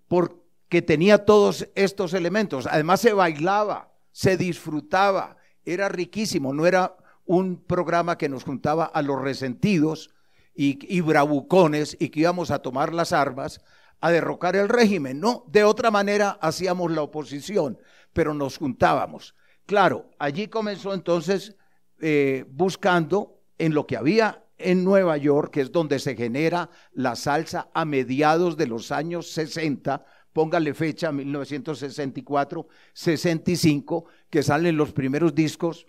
porque 0.08 0.82
tenía 0.82 1.26
todos 1.26 1.68
estos 1.76 2.14
elementos. 2.14 2.68
Además 2.68 3.02
se 3.02 3.14
bailaba, 3.14 3.95
se 4.16 4.38
disfrutaba, 4.38 5.36
era 5.66 5.90
riquísimo, 5.90 6.54
no 6.54 6.66
era 6.66 6.96
un 7.26 7.62
programa 7.62 8.18
que 8.18 8.30
nos 8.30 8.46
juntaba 8.46 8.86
a 8.86 9.02
los 9.02 9.22
resentidos 9.22 10.16
y, 10.56 11.02
bravucones 11.02 11.98
y 12.00 12.08
que 12.08 12.22
íbamos 12.22 12.50
a 12.50 12.60
tomar 12.60 12.94
las 12.94 13.12
armas 13.12 13.60
a 14.00 14.12
derrocar 14.12 14.56
el 14.56 14.70
régimen. 14.70 15.20
No, 15.20 15.44
de 15.50 15.66
otra 15.66 15.92
manera 15.92 16.40
hacíamos 16.42 16.94
la 16.94 17.02
oposición, 17.02 17.78
pero 18.14 18.34
nos 18.34 18.58
juntábamos. 18.58 19.36
Claro, 19.66 20.10
allí 20.18 20.48
comenzó 20.48 20.94
entonces 20.94 21.58
eh, 22.00 22.46
buscando 22.48 23.42
en 23.58 23.74
lo 23.74 23.86
que 23.86 23.98
había 23.98 24.46
en 24.58 24.86
Nueva 24.86 25.18
York, 25.18 25.52
que 25.52 25.60
es 25.60 25.74
donde 25.74 26.00
se 26.00 26.16
genera 26.16 26.70
la 26.94 27.18
salsa 27.18 27.70
a 27.74 27.84
mediados 27.84 28.56
de 28.56 28.68
los 28.68 28.94
años 28.94 29.30
60, 29.32 30.06
póngale 30.36 30.74
fecha 30.74 31.14
1964, 31.14 32.68
65, 32.92 34.06
que 34.30 34.44
salen 34.44 34.76
los 34.76 34.92
primeros 34.92 35.34
discos 35.34 35.86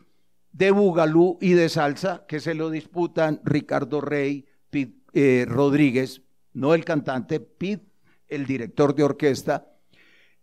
de 0.52 0.70
Bugalú 0.70 1.36
y 1.40 1.54
de 1.54 1.68
salsa, 1.68 2.24
que 2.28 2.38
se 2.38 2.54
lo 2.54 2.70
disputan 2.70 3.40
Ricardo 3.42 4.00
Rey, 4.00 4.46
eh, 5.12 5.46
Rodríguez, 5.48 6.22
no 6.52 6.74
el 6.74 6.84
cantante, 6.84 7.40
Pete 7.40 7.88
el 8.28 8.46
director 8.46 8.94
de 8.94 9.02
orquesta, 9.02 9.66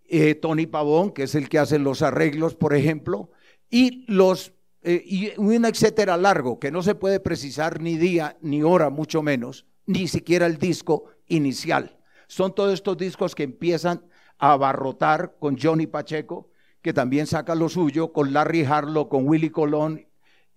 eh, 0.04 0.36
Tony 0.36 0.66
Pavón, 0.66 1.12
que 1.12 1.24
es 1.24 1.36
el 1.36 1.48
que 1.48 1.60
hace 1.60 1.80
los 1.80 2.02
arreglos, 2.02 2.56
por 2.56 2.76
ejemplo, 2.76 3.32
y 3.70 4.04
los 4.12 4.52
eh, 4.82 5.02
y 5.06 5.32
un 5.38 5.64
etcétera 5.64 6.18
largo 6.18 6.60
que 6.60 6.72
no 6.72 6.84
se 6.84 6.96
puede 6.96 7.22
precisar 7.22 7.80
ni 7.80 7.96
día 7.96 8.36
ni 8.42 8.64
hora, 8.64 8.90
mucho 8.90 9.22
menos, 9.22 9.66
ni 9.86 10.10
siquiera 10.10 10.46
el 10.46 10.58
disco 10.58 11.06
inicial. 11.28 12.03
Son 12.34 12.56
todos 12.56 12.74
estos 12.74 12.98
discos 12.98 13.36
que 13.36 13.44
empiezan 13.44 14.04
a 14.40 14.54
abarrotar 14.54 15.36
con 15.40 15.56
Johnny 15.56 15.86
Pacheco, 15.86 16.50
que 16.82 16.92
también 16.92 17.28
saca 17.28 17.54
lo 17.54 17.70
suyo, 17.70 18.12
con 18.12 18.34
Larry 18.34 18.66
Harlow, 18.66 19.08
con 19.08 19.28
Willy 19.28 19.52
Colón, 19.52 20.08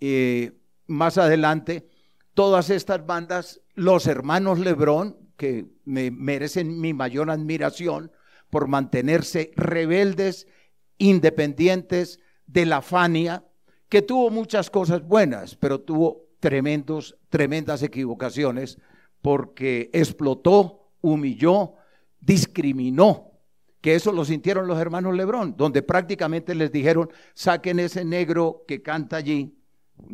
eh, 0.00 0.52
más 0.86 1.18
adelante, 1.18 1.86
todas 2.32 2.70
estas 2.70 3.04
bandas, 3.04 3.60
los 3.74 4.06
hermanos 4.06 4.58
Lebrón, 4.58 5.18
que 5.36 5.66
me 5.84 6.10
merecen 6.10 6.80
mi 6.80 6.94
mayor 6.94 7.30
admiración 7.30 8.10
por 8.48 8.68
mantenerse 8.68 9.50
rebeldes, 9.54 10.48
independientes 10.96 12.20
de 12.46 12.64
la 12.64 12.80
Fania, 12.80 13.44
que 13.90 14.00
tuvo 14.00 14.30
muchas 14.30 14.70
cosas 14.70 15.06
buenas, 15.06 15.56
pero 15.56 15.82
tuvo 15.82 16.24
tremendos, 16.40 17.18
tremendas 17.28 17.82
equivocaciones 17.82 18.78
porque 19.20 19.90
explotó, 19.92 20.85
humilló, 21.00 21.74
discriminó, 22.20 23.32
que 23.80 23.94
eso 23.94 24.12
lo 24.12 24.24
sintieron 24.24 24.66
los 24.66 24.78
hermanos 24.78 25.14
Lebrón, 25.14 25.54
donde 25.56 25.82
prácticamente 25.82 26.54
les 26.54 26.72
dijeron, 26.72 27.08
saquen 27.34 27.78
ese 27.78 28.04
negro 28.04 28.64
que 28.66 28.82
canta 28.82 29.16
allí, 29.16 29.56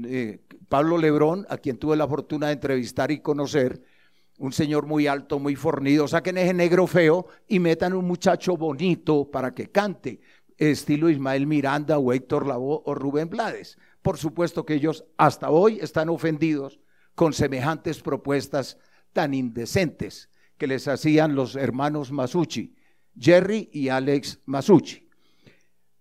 eh, 0.05 0.41
Pablo 0.69 0.99
Lebrón, 0.99 1.47
a 1.49 1.57
quien 1.57 1.79
tuve 1.79 1.97
la 1.97 2.07
fortuna 2.07 2.49
de 2.49 2.55
entrevistar 2.55 3.11
y 3.11 3.21
conocer, 3.21 3.83
un 4.39 4.53
señor 4.53 4.87
muy 4.87 5.07
alto, 5.07 5.39
muy 5.39 5.57
fornido, 5.57 6.09
saquen 6.09 6.39
ese 6.39 6.53
negro 6.53 6.87
feo 6.87 7.27
y 7.49 7.61
metan 7.61 7.93
un 7.93 8.05
muchacho 8.07 8.57
bonito 8.57 9.31
para 9.31 9.55
que 9.55 9.71
cante, 9.71 10.21
estilo 10.59 11.09
Ismael 11.09 11.47
Miranda 11.47 11.99
o 11.99 12.13
Héctor 12.13 12.47
Lavoe 12.47 12.83
o 12.85 12.95
Rubén 12.95 13.29
Blades. 13.29 13.79
Por 14.03 14.19
supuesto 14.19 14.67
que 14.67 14.75
ellos 14.75 15.05
hasta 15.17 15.51
hoy 15.51 15.79
están 15.81 16.09
ofendidos 16.09 16.81
con 17.15 17.33
semejantes 17.33 18.01
propuestas 18.03 18.79
tan 19.13 19.33
indecentes 19.35 20.29
que 20.63 20.69
les 20.69 20.87
hacían 20.87 21.35
los 21.35 21.57
hermanos 21.57 22.13
Masucci, 22.13 22.73
Jerry 23.19 23.69
y 23.73 23.89
Alex 23.89 24.39
Masucci. 24.45 25.09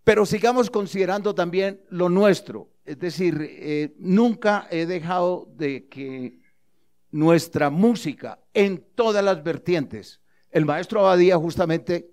Pero 0.03 0.23
sigamos 0.23 0.69
considerando 0.69 1.33
también 1.33 1.81
lo 1.89 2.09
nuestro, 2.09 2.69
es 2.85 2.99
decir, 2.99 3.39
eh, 3.41 3.95
nunca 3.97 4.67
he 4.69 4.85
dejado 4.85 5.51
de 5.55 5.87
que 5.87 6.37
nuestra 7.09 7.71
música 7.71 8.39
en 8.53 8.85
todas 8.93 9.25
las 9.25 9.43
vertientes. 9.43 10.21
El 10.51 10.67
maestro 10.67 10.99
Abadía 10.99 11.39
justamente 11.39 12.11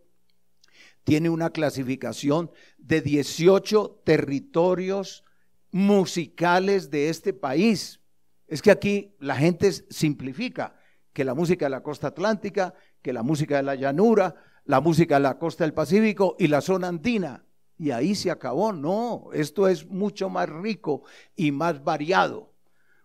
tiene 1.05 1.29
una 1.29 1.51
clasificación 1.51 2.51
de 2.79 3.03
18 3.03 4.01
territorios 4.07 5.23
musicales 5.71 6.91
de 6.91 7.11
este 7.11 7.35
país. 7.35 8.01
Es 8.47 8.63
que 8.63 8.71
aquí 8.71 9.15
la 9.19 9.37
gente 9.37 9.71
simplifica 9.71 10.79
que 11.19 11.25
la 11.25 11.35
música 11.35 11.67
de 11.67 11.71
la 11.71 11.83
costa 11.83 12.07
atlántica, 12.07 12.75
que 13.03 13.13
la 13.13 13.25
música 13.25 13.57
de 13.57 13.65
la 13.65 13.75
llanura, 13.75 14.37
la 14.67 14.81
música 14.81 15.17
de 15.17 15.23
la 15.23 15.37
costa 15.37 15.65
del 15.65 15.75
Pacífico 15.75 16.37
y 16.39 16.47
la 16.47 16.61
zona 16.61 16.87
andina. 16.87 17.45
Y 17.77 17.91
ahí 17.91 18.15
se 18.15 18.31
acabó. 18.31 18.73
No, 18.73 19.31
esto 19.33 19.67
es 19.67 19.85
mucho 19.89 20.31
más 20.31 20.49
rico 20.49 21.03
y 21.35 21.51
más 21.51 21.83
variado. 21.83 22.53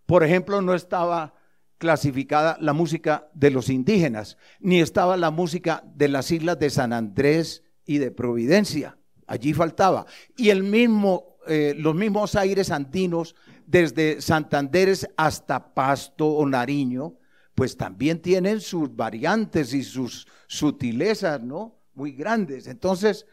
Por 0.06 0.24
ejemplo, 0.24 0.62
no 0.62 0.76
estaba 0.76 1.34
clasificada 1.80 2.56
la 2.62 2.74
música 2.74 3.32
de 3.34 3.50
los 3.50 3.68
indígenas, 3.68 4.38
ni 4.60 4.80
estaba 4.80 5.18
la 5.18 5.32
música 5.32 5.84
de 5.96 6.08
las 6.08 6.30
islas 6.30 6.60
de 6.60 6.70
San 6.70 6.94
Andrés 6.94 7.64
y 7.84 7.98
de 7.98 8.12
Providencia. 8.12 9.00
Allí 9.26 9.56
faltaba. 9.56 10.06
Y 10.38 10.52
el 10.52 10.62
mismo, 10.62 11.38
eh, 11.48 11.74
los 11.76 11.96
mismos 11.96 12.36
aires 12.36 12.70
andinos, 12.70 13.34
desde 13.66 14.22
Santanderes 14.22 15.10
hasta 15.18 15.74
Pasto 15.74 16.28
o 16.28 16.46
Nariño, 16.46 17.16
pues 17.56 17.78
también 17.78 18.22
tienen 18.22 18.62
sus 18.62 18.96
variantes 18.96 19.74
y 19.74 19.84
sus 19.84 20.28
sutilezas, 20.48 21.42
¿no? 21.42 21.80
Muy 21.94 22.14
grandes. 22.14 22.68
Entonces, 22.68 23.26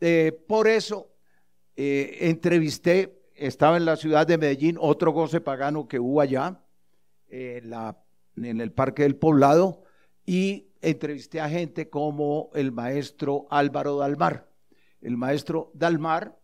eh, 0.00 0.32
por 0.48 0.66
eso 0.66 1.12
eh, 1.76 2.18
entrevisté, 2.20 3.22
estaba 3.34 3.76
en 3.76 3.84
la 3.84 3.96
ciudad 3.96 4.26
de 4.26 4.38
Medellín, 4.38 4.76
otro 4.80 5.12
goce 5.12 5.40
pagano 5.40 5.88
que 5.88 5.98
hubo 5.98 6.20
allá, 6.20 6.62
en 7.28 8.60
el 8.60 8.72
Parque 8.72 9.04
del 9.04 9.14
Poblado 9.14 9.84
y 10.26 10.70
entrevisté 10.80 11.40
a 11.40 11.48
gente 11.48 11.88
como 11.90 12.50
el 12.54 12.72
maestro 12.72 13.46
Álvaro 13.50 13.98
Dalmar. 13.98 14.48
El 15.00 15.16
maestro 15.16 15.70
Dalmar, 15.74 16.38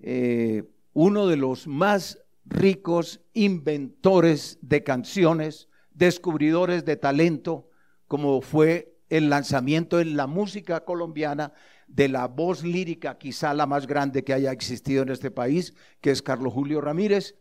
eh, 0.00 0.64
uno 0.92 1.26
de 1.26 1.36
los 1.36 1.66
más 1.66 2.22
ricos 2.44 3.20
inventores 3.32 4.58
de 4.62 4.82
canciones, 4.82 5.68
descubridores 6.00 6.84
de 6.86 6.96
talento, 6.96 7.68
como 8.08 8.40
fue 8.40 8.96
el 9.10 9.28
lanzamiento 9.28 10.00
en 10.00 10.16
la 10.16 10.26
música 10.26 10.84
colombiana 10.84 11.52
de 11.88 12.08
la 12.08 12.26
voz 12.26 12.64
lírica, 12.64 13.18
quizá 13.18 13.52
la 13.52 13.66
más 13.66 13.86
grande 13.86 14.24
que 14.24 14.32
haya 14.32 14.50
existido 14.50 15.02
en 15.02 15.10
este 15.10 15.30
país, 15.30 15.74
que 16.00 16.10
es 16.10 16.22
Carlos 16.22 16.54
Julio 16.54 16.80
Ramírez, 16.80 17.36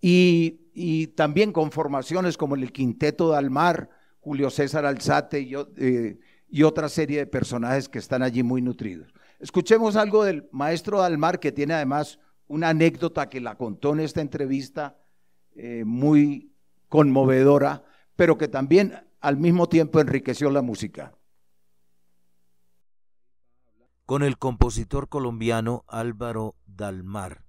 y, 0.00 1.06
también 1.16 1.50
con 1.50 1.72
formaciones 1.72 2.36
como 2.36 2.56
el 2.56 2.70
Quinteto 2.72 3.30
de 3.30 3.38
Almar, 3.38 3.88
Julio 4.20 4.50
César 4.50 4.84
Alzate 4.84 5.40
y, 5.40 5.54
eh, 5.78 6.18
y 6.48 6.62
otra 6.62 6.90
serie 6.90 7.18
de 7.20 7.26
personajes 7.26 7.88
que 7.88 8.00
están 8.00 8.22
allí 8.22 8.42
muy 8.42 8.60
nutridos. 8.60 9.14
Escuchemos 9.40 9.96
algo 9.96 10.24
del 10.24 10.46
maestro 10.52 11.00
Dalmar, 11.00 11.40
que 11.40 11.52
tiene 11.52 11.72
además 11.72 12.18
una 12.48 12.68
anécdota 12.68 13.30
que 13.30 13.40
la 13.40 13.54
contó 13.54 13.94
en 13.94 14.00
esta 14.00 14.20
entrevista 14.20 14.98
eh, 15.56 15.84
muy 15.86 16.50
conmovedora, 16.94 17.82
pero 18.16 18.38
que 18.38 18.48
también 18.48 18.94
al 19.20 19.36
mismo 19.36 19.68
tiempo 19.68 20.00
enriqueció 20.00 20.50
la 20.50 20.62
música. 20.62 21.12
Con 24.06 24.22
el 24.22 24.36
compositor 24.36 25.08
colombiano 25.08 25.84
Álvaro 25.88 26.56
Dalmar, 26.66 27.44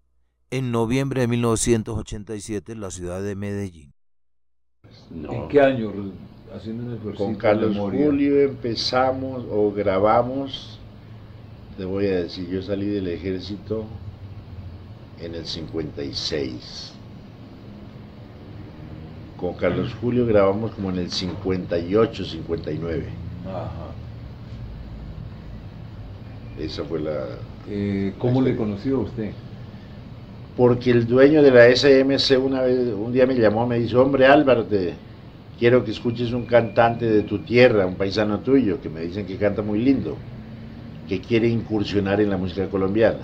en 0.51 0.71
noviembre 0.71 1.21
de 1.21 1.27
1987 1.27 2.71
en 2.71 2.79
la 2.79 2.91
ciudad 2.91 3.21
de 3.21 3.35
Medellín. 3.35 3.93
¿En 5.11 5.47
qué 5.49 5.61
año? 5.61 5.91
Haciendo 6.53 7.13
Con 7.15 7.35
Carlos 7.35 7.75
Julio 7.75 8.39
empezamos 8.39 9.45
o 9.49 9.71
grabamos 9.73 10.79
te 11.77 11.83
voy 11.83 12.07
a 12.07 12.21
decir, 12.21 12.47
yo 12.47 12.61
salí 12.61 12.85
del 12.85 13.07
ejército 13.07 13.85
en 15.19 15.35
el 15.35 15.45
56. 15.45 16.94
Con 19.45 19.53
Carlos 19.53 19.93
Julio 20.01 20.25
grabamos 20.25 20.71
como 20.71 20.89
en 20.89 20.97
el 20.97 21.11
58, 21.11 22.25
59. 22.25 23.05
Ajá. 23.47 23.69
Esa 26.59 26.83
fue 26.83 26.99
la... 26.99 27.11
Eh, 27.69 28.13
¿Cómo 28.17 28.41
le 28.41 28.55
conoció 28.55 28.97
a 28.97 28.99
usted? 29.01 29.31
Porque 30.57 30.89
el 30.89 31.05
dueño 31.05 31.43
de 31.43 31.51
la 31.51 31.75
SMC 31.75 32.43
una 32.43 32.61
vez, 32.61 32.91
un 32.95 33.13
día 33.13 33.27
me 33.27 33.35
llamó, 33.35 33.67
me 33.67 33.77
dijo, 33.77 34.01
hombre 34.01 34.25
Álvaro, 34.25 34.63
te, 34.65 34.95
quiero 35.59 35.85
que 35.85 35.91
escuches 35.91 36.31
un 36.31 36.45
cantante 36.45 37.05
de 37.05 37.21
tu 37.21 37.39
tierra, 37.39 37.85
un 37.85 37.95
paisano 37.95 38.39
tuyo, 38.39 38.81
que 38.81 38.89
me 38.89 39.01
dicen 39.01 39.27
que 39.27 39.37
canta 39.37 39.61
muy 39.61 39.79
lindo 39.79 40.17
que 41.07 41.21
quiere 41.21 41.47
incursionar 41.47 42.19
en 42.19 42.31
la 42.31 42.37
música 42.37 42.67
colombiana. 42.67 43.19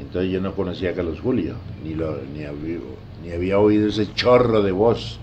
Entonces 0.00 0.32
yo 0.32 0.40
no 0.40 0.54
conocía 0.54 0.90
a 0.90 0.94
Carlos 0.94 1.20
Julio, 1.20 1.54
ni, 1.84 1.94
lo, 1.94 2.18
ni, 2.34 2.42
había, 2.42 2.78
ni 3.26 3.32
había 3.32 3.58
oído 3.58 3.88
ese 3.88 4.12
chorro 4.14 4.62
de 4.62 4.72
voz. 4.72 5.18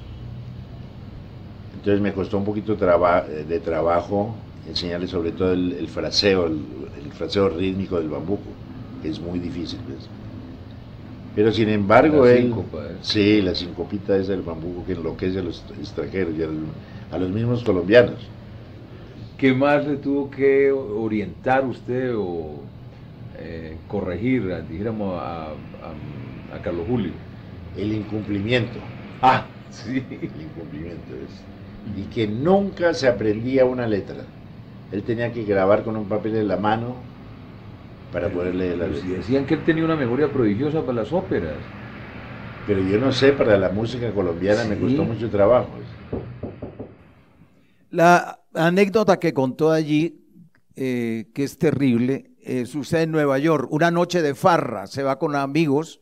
Entonces 1.75 2.01
me 2.01 2.13
costó 2.13 2.37
un 2.37 2.45
poquito 2.45 2.75
de 2.75 3.59
trabajo 3.59 4.35
enseñarle 4.67 5.07
sobre 5.07 5.31
todo 5.31 5.53
el, 5.53 5.87
fraseo, 5.87 6.47
el, 6.47 7.11
fraseo 7.13 7.49
rítmico 7.49 7.97
del 7.97 8.09
bambuco, 8.09 8.49
que 9.01 9.09
es 9.09 9.19
muy 9.19 9.39
difícil. 9.39 9.79
Pero 11.35 11.51
sin 11.51 11.69
embargo, 11.69 12.25
la 12.25 12.33
él. 12.33 12.53
¿eh? 12.53 12.95
Sí, 13.01 13.41
la 13.41 13.55
sincopita 13.55 14.15
es 14.17 14.27
del 14.27 14.41
bambuco 14.41 14.85
que 14.85 14.93
enloquece 14.93 15.39
a 15.39 15.43
los 15.43 15.63
extranjeros 15.79 16.33
y 16.37 16.43
a 17.13 17.17
los 17.17 17.29
mismos 17.29 17.63
colombianos. 17.63 18.19
¿Qué 19.37 19.53
más 19.53 19.85
le 19.85 19.97
tuvo 19.97 20.29
que 20.29 20.71
orientar 20.71 21.65
usted 21.65 22.15
o 22.15 22.61
eh, 23.37 23.75
corregir, 23.87 24.63
dijéramos, 24.69 25.19
a, 25.21 25.49
Carlos 26.63 26.85
Julio? 26.87 27.11
El 27.77 27.93
incumplimiento. 27.93 28.79
Ah, 29.21 29.45
sí. 29.69 30.03
El 30.09 30.41
incumplimiento 30.41 31.13
es. 31.15 31.99
Y 31.99 32.03
que 32.13 32.27
nunca 32.27 32.93
se 32.93 33.07
aprendía 33.07 33.65
una 33.65 33.87
letra. 33.87 34.23
Él 34.91 35.03
tenía 35.03 35.31
que 35.33 35.43
grabar 35.43 35.83
con 35.83 35.97
un 35.97 36.05
papel 36.05 36.35
en 36.35 36.47
la 36.47 36.57
mano 36.57 36.95
para 38.11 38.29
poder 38.29 38.55
leer 38.55 38.77
la 38.77 38.87
letra. 38.87 39.09
decían 39.09 39.45
que 39.45 39.55
él 39.55 39.63
tenía 39.65 39.83
una 39.83 39.95
memoria 39.95 40.31
prodigiosa 40.31 40.81
para 40.81 41.01
las 41.01 41.11
óperas. 41.11 41.57
Pero 42.67 42.81
yo 42.81 42.97
no 42.99 43.11
sé, 43.11 43.33
para 43.33 43.57
la 43.57 43.69
música 43.69 44.11
colombiana 44.11 44.63
me 44.63 44.77
costó 44.77 45.03
mucho 45.03 45.29
trabajo. 45.29 45.69
La 47.89 48.39
anécdota 48.53 49.19
que 49.19 49.33
contó 49.33 49.71
allí, 49.71 50.23
eh, 50.75 51.29
que 51.33 51.43
es 51.43 51.57
terrible, 51.57 52.31
eh, 52.41 52.65
sucede 52.65 53.03
en 53.03 53.11
Nueva 53.11 53.37
York. 53.39 53.67
Una 53.71 53.91
noche 53.91 54.21
de 54.21 54.35
farra, 54.35 54.87
se 54.87 55.03
va 55.03 55.19
con 55.19 55.35
amigos 55.35 56.01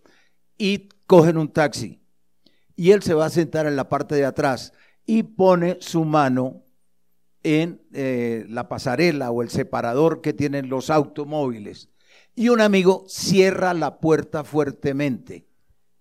y 0.57 0.89
cogen 1.11 1.37
un 1.37 1.51
taxi. 1.51 1.99
Y 2.77 2.91
él 2.91 3.03
se 3.03 3.13
va 3.13 3.25
a 3.25 3.29
sentar 3.29 3.65
en 3.65 3.75
la 3.75 3.89
parte 3.89 4.15
de 4.15 4.23
atrás 4.23 4.71
y 5.05 5.23
pone 5.23 5.75
su 5.81 6.05
mano 6.05 6.63
en 7.43 7.81
eh, 7.91 8.45
la 8.47 8.69
pasarela 8.69 9.29
o 9.29 9.41
el 9.41 9.49
separador 9.49 10.21
que 10.21 10.31
tienen 10.31 10.69
los 10.69 10.89
automóviles. 10.89 11.89
Y 12.33 12.47
un 12.47 12.61
amigo 12.61 13.03
cierra 13.09 13.73
la 13.73 13.99
puerta 13.99 14.45
fuertemente 14.45 15.49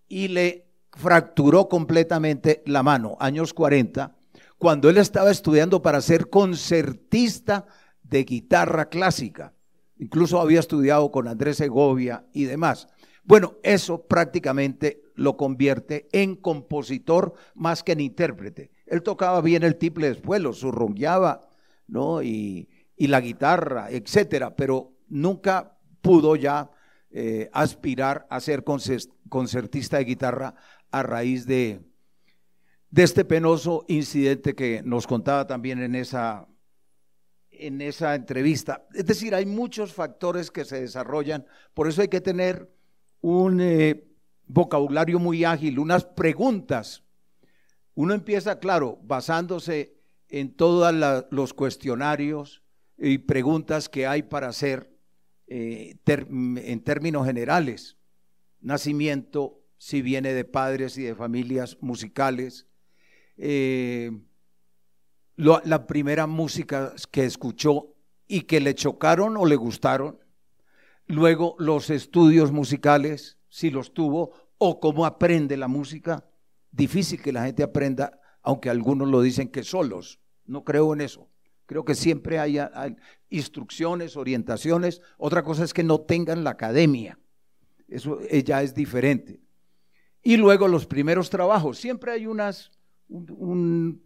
y 0.06 0.28
le 0.28 0.68
fracturó 0.92 1.68
completamente 1.68 2.62
la 2.64 2.84
mano, 2.84 3.16
años 3.18 3.52
40 3.52 4.16
cuando 4.58 4.90
él 4.90 4.98
estaba 4.98 5.32
estudiando 5.32 5.82
para 5.82 6.00
ser 6.02 6.30
concertista 6.30 7.66
de 8.04 8.22
guitarra 8.22 8.90
clásica. 8.90 9.54
Incluso 9.98 10.40
había 10.40 10.60
estudiado 10.60 11.10
con 11.10 11.26
Andrés 11.26 11.56
Segovia 11.56 12.26
y 12.32 12.44
demás. 12.44 12.86
Bueno, 13.24 13.56
eso 13.62 14.06
prácticamente 14.06 15.02
lo 15.14 15.36
convierte 15.36 16.08
en 16.12 16.36
compositor 16.36 17.34
más 17.54 17.82
que 17.82 17.92
en 17.92 18.00
intérprete. 18.00 18.70
Él 18.86 19.02
tocaba 19.02 19.40
bien 19.40 19.62
el 19.62 19.76
tiple 19.76 20.08
después, 20.08 20.40
lo 20.40 20.52
surrongueaba, 20.52 21.48
¿no? 21.86 22.22
Y, 22.22 22.68
la 22.96 23.22
guitarra, 23.22 23.90
etcétera, 23.90 24.54
pero 24.54 24.92
nunca 25.08 25.78
pudo 26.02 26.36
ya 26.36 26.70
eh, 27.10 27.48
aspirar 27.50 28.26
a 28.28 28.40
ser 28.40 28.62
concertista 28.62 29.96
de 29.96 30.04
guitarra 30.04 30.54
a 30.90 31.02
raíz 31.02 31.46
de, 31.46 31.80
de 32.90 33.02
este 33.02 33.24
penoso 33.24 33.86
incidente 33.88 34.54
que 34.54 34.82
nos 34.84 35.06
contaba 35.06 35.46
también 35.46 35.80
en 35.80 35.94
esa, 35.94 36.46
en 37.50 37.80
esa 37.80 38.14
entrevista. 38.14 38.86
Es 38.94 39.06
decir, 39.06 39.34
hay 39.34 39.46
muchos 39.46 39.92
factores 39.92 40.50
que 40.50 40.64
se 40.64 40.80
desarrollan, 40.80 41.46
por 41.74 41.88
eso 41.88 42.02
hay 42.02 42.08
que 42.08 42.20
tener 42.20 42.70
un 43.20 43.60
eh, 43.60 44.04
vocabulario 44.46 45.18
muy 45.18 45.44
ágil, 45.44 45.78
unas 45.78 46.04
preguntas. 46.04 47.04
Uno 47.94 48.14
empieza, 48.14 48.58
claro, 48.58 48.98
basándose 49.02 49.94
en 50.28 50.54
todos 50.54 50.94
los 51.30 51.54
cuestionarios 51.54 52.62
y 52.96 53.18
preguntas 53.18 53.88
que 53.88 54.06
hay 54.06 54.22
para 54.22 54.48
hacer 54.48 54.90
eh, 55.46 55.96
en 56.06 56.80
términos 56.82 57.26
generales. 57.26 57.96
Nacimiento, 58.60 59.62
si 59.76 60.02
viene 60.02 60.32
de 60.32 60.44
padres 60.44 60.96
y 60.98 61.02
de 61.02 61.14
familias 61.14 61.78
musicales, 61.80 62.66
eh, 63.36 64.12
la 65.36 65.86
primera 65.86 66.26
música 66.26 66.92
que 67.10 67.24
escuchó 67.24 67.94
y 68.28 68.42
que 68.42 68.60
le 68.60 68.74
chocaron 68.74 69.36
o 69.36 69.46
le 69.46 69.56
gustaron. 69.56 70.20
Luego 71.10 71.56
los 71.58 71.90
estudios 71.90 72.52
musicales, 72.52 73.36
si 73.48 73.70
los 73.70 73.92
tuvo, 73.92 74.32
o 74.58 74.78
cómo 74.78 75.04
aprende 75.04 75.56
la 75.56 75.66
música. 75.66 76.24
Difícil 76.70 77.20
que 77.20 77.32
la 77.32 77.44
gente 77.44 77.64
aprenda, 77.64 78.20
aunque 78.42 78.70
algunos 78.70 79.08
lo 79.08 79.20
dicen 79.20 79.48
que 79.48 79.64
solos. 79.64 80.20
No 80.44 80.62
creo 80.62 80.92
en 80.94 81.00
eso. 81.00 81.28
Creo 81.66 81.84
que 81.84 81.96
siempre 81.96 82.38
hay 82.38 82.60
instrucciones, 83.28 84.16
orientaciones. 84.16 85.02
Otra 85.18 85.42
cosa 85.42 85.64
es 85.64 85.74
que 85.74 85.82
no 85.82 86.00
tengan 86.00 86.44
la 86.44 86.50
academia. 86.50 87.18
Eso 87.88 88.20
eh, 88.28 88.44
ya 88.44 88.62
es 88.62 88.72
diferente. 88.72 89.40
Y 90.22 90.36
luego 90.36 90.68
los 90.68 90.86
primeros 90.86 91.28
trabajos. 91.28 91.78
Siempre 91.78 92.12
hay 92.12 92.26
unas 92.26 92.70
un, 93.08 94.00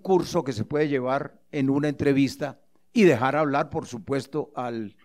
curso 0.00 0.44
que 0.44 0.54
se 0.54 0.64
puede 0.64 0.88
llevar 0.88 1.42
en 1.50 1.68
una 1.68 1.88
entrevista 1.88 2.58
y 2.92 3.02
dejar 3.02 3.36
hablar, 3.36 3.68
por 3.68 3.86
supuesto, 3.86 4.50
al, 4.54 4.96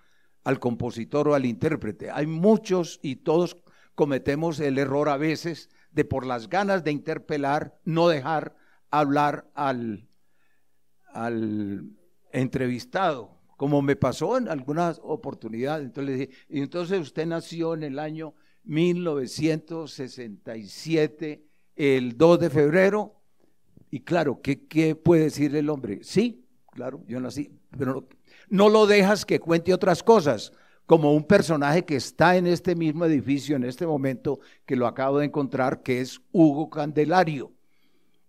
al 0.47 0.59
compositor 0.59 1.27
o 1.27 1.35
al 1.35 1.45
intérprete. 1.45 2.09
Hay 2.09 2.25
muchos 2.25 3.01
y 3.03 3.17
todos 3.17 3.57
cometemos 3.95 4.61
el 4.61 4.77
error 4.77 5.09
a 5.09 5.17
veces 5.17 5.69
de 5.91 6.05
por 6.05 6.25
las 6.25 6.47
ganas 6.47 6.85
de 6.85 6.93
interpelar, 6.93 7.77
no 7.83 8.07
dejar 8.07 8.55
hablar 8.89 9.51
al, 9.55 10.07
al 11.11 11.89
entrevistado, 12.31 13.41
como 13.57 13.81
me 13.81 13.97
pasó 13.97 14.37
en 14.37 14.47
algunas 14.47 15.01
oportunidades. 15.03 15.85
Entonces 15.85 16.29
y 16.47 16.61
entonces 16.61 17.01
usted 17.01 17.25
nació 17.25 17.73
en 17.73 17.83
el 17.83 17.99
año 17.99 18.33
1967, 18.63 21.43
el 21.75 22.17
2 22.17 22.39
de 22.39 22.49
febrero, 22.49 23.15
y 23.91 23.99
claro, 23.99 24.39
¿qué, 24.41 24.95
puede 24.95 25.23
decir 25.23 25.53
el 25.57 25.69
hombre? 25.69 25.99
Sí, 26.03 26.47
claro, 26.71 27.03
yo 27.05 27.19
nací, 27.19 27.51
pero 27.77 28.07
no, 28.49 28.69
lo 28.69 28.87
dejas 28.87 29.25
que 29.25 29.39
cuente 29.39 29.73
otras 29.73 30.03
cosas, 30.03 30.51
como 30.85 31.13
un 31.13 31.25
personaje 31.25 31.83
que 31.83 31.97
está 31.97 32.37
en 32.37 32.47
este 32.47 32.75
mismo 32.75 33.05
edificio 33.05 33.55
en 33.55 33.65
este 33.65 33.85
momento, 33.85 34.39
que 34.65 34.75
lo 34.75 34.87
acabo 34.87 35.19
de 35.19 35.25
encontrar, 35.25 35.83
que 35.83 35.99
es 35.99 36.21
Hugo 36.31 36.69
Candelario, 36.69 37.51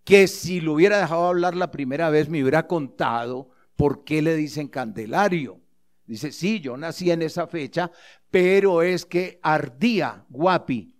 que 0.04 0.26
si 0.26 0.61
lo 0.61 0.74
hubiera 0.74 0.98
dejado 0.98 1.26
hablar 1.26 1.54
la 1.54 1.70
primera 1.70 2.11
vez 2.11 2.28
me 2.28 2.42
hubiera 2.42 2.66
contado 2.66 3.50
por 3.76 4.04
qué 4.04 4.22
le 4.22 4.35
dicen 4.35 4.68
Candelario. 4.68 5.61
Dice, 6.04 6.33
sí, 6.33 6.61
yo 6.61 6.76
nací 6.76 7.11
en 7.11 7.22
esa 7.22 7.46
fecha, 7.46 7.92
pero 8.31 8.83
es 8.83 9.04
que 9.04 9.38
ardía 9.42 10.24
Guapi 10.31 10.94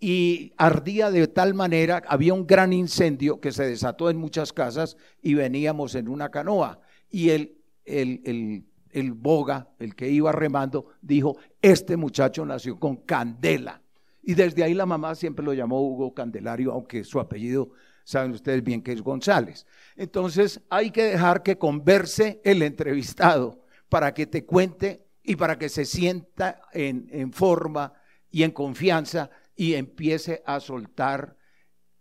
y 0.00 0.52
ardía 0.56 1.10
de 1.10 1.28
tal 1.28 1.54
manera, 1.54 2.02
había 2.08 2.34
un 2.34 2.46
gran 2.46 2.72
incendio 2.72 3.40
que 3.40 3.52
se 3.52 3.66
desató 3.66 4.10
en 4.10 4.16
muchas 4.16 4.52
casas 4.52 4.96
y 5.22 5.34
veníamos 5.34 5.94
en 5.94 6.08
una 6.08 6.30
canoa. 6.30 6.80
Y 7.10 7.30
el, 7.30 7.59
el, 7.90 8.64
el, 8.90 9.12
boga, 9.12 9.68
el 9.78 9.94
que 9.94 10.08
iba 10.08 10.32
remando, 10.32 10.86
dijo, 11.00 11.36
este 11.60 11.96
muchacho 11.96 12.44
nació 12.44 12.78
con 12.78 12.96
candela. 12.96 13.82
Y 14.22 14.34
desde 14.34 14.62
ahí 14.62 14.74
la 14.74 14.86
mamá 14.86 15.14
siempre 15.14 15.44
lo 15.44 15.54
llamó 15.54 15.80
Hugo 15.80 16.14
Candelario, 16.14 16.72
aunque 16.72 17.04
su 17.04 17.18
apellido, 17.20 17.70
saben 18.04 18.32
ustedes 18.32 18.62
bien 18.62 18.82
que 18.82 18.92
es 18.92 19.02
González. 19.02 19.66
Entonces 19.96 20.60
hay 20.68 20.90
que 20.90 21.04
dejar 21.04 21.42
que 21.42 21.58
converse 21.58 22.40
el 22.44 22.62
entrevistado 22.62 23.64
para 23.88 24.12
que 24.12 24.26
te 24.26 24.44
cuente 24.44 25.06
y 25.22 25.36
para 25.36 25.58
que 25.58 25.68
se 25.68 25.84
sienta 25.84 26.60
en, 26.72 27.08
en 27.10 27.32
forma 27.32 27.94
y 28.30 28.42
en 28.42 28.50
confianza 28.50 29.30
y 29.56 29.74
empiece 29.74 30.42
a 30.46 30.60
soltar 30.60 31.36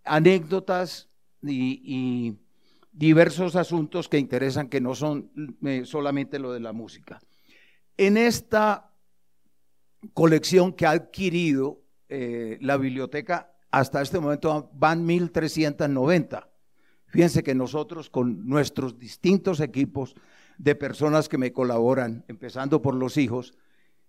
anécdotas 0.04 1.10
y, 1.41 2.38
diversos 3.00 3.56
asuntos 3.56 4.10
que 4.10 4.18
interesan, 4.18 4.68
que 4.68 4.82
no 4.82 4.94
son 4.94 5.32
eh, 5.64 5.84
solamente 5.86 6.38
lo 6.38 6.52
de 6.52 6.60
la 6.60 6.74
música. 6.74 7.22
En 7.96 8.18
esta 8.18 8.92
colección 10.14 10.74
que 10.74 10.86
ha 10.86 10.92
adquirido 10.92 11.82
eh, 12.10 12.58
la 12.60 12.76
biblioteca, 12.76 13.54
hasta 13.72 14.02
este 14.02 14.20
momento 14.20 14.70
van 14.74 15.08
1.390. 15.08 16.48
Fíjense 17.08 17.42
que 17.42 17.56
nosotros 17.56 18.10
con 18.10 18.46
nuestros 18.46 19.00
distintos 19.00 19.62
equipos 19.62 20.14
de 20.58 20.76
personas 20.76 21.30
que 21.30 21.38
me 21.38 21.54
colaboran, 21.54 22.26
empezando 22.28 22.82
por 22.82 22.96
los 22.96 23.16
hijos, 23.16 23.54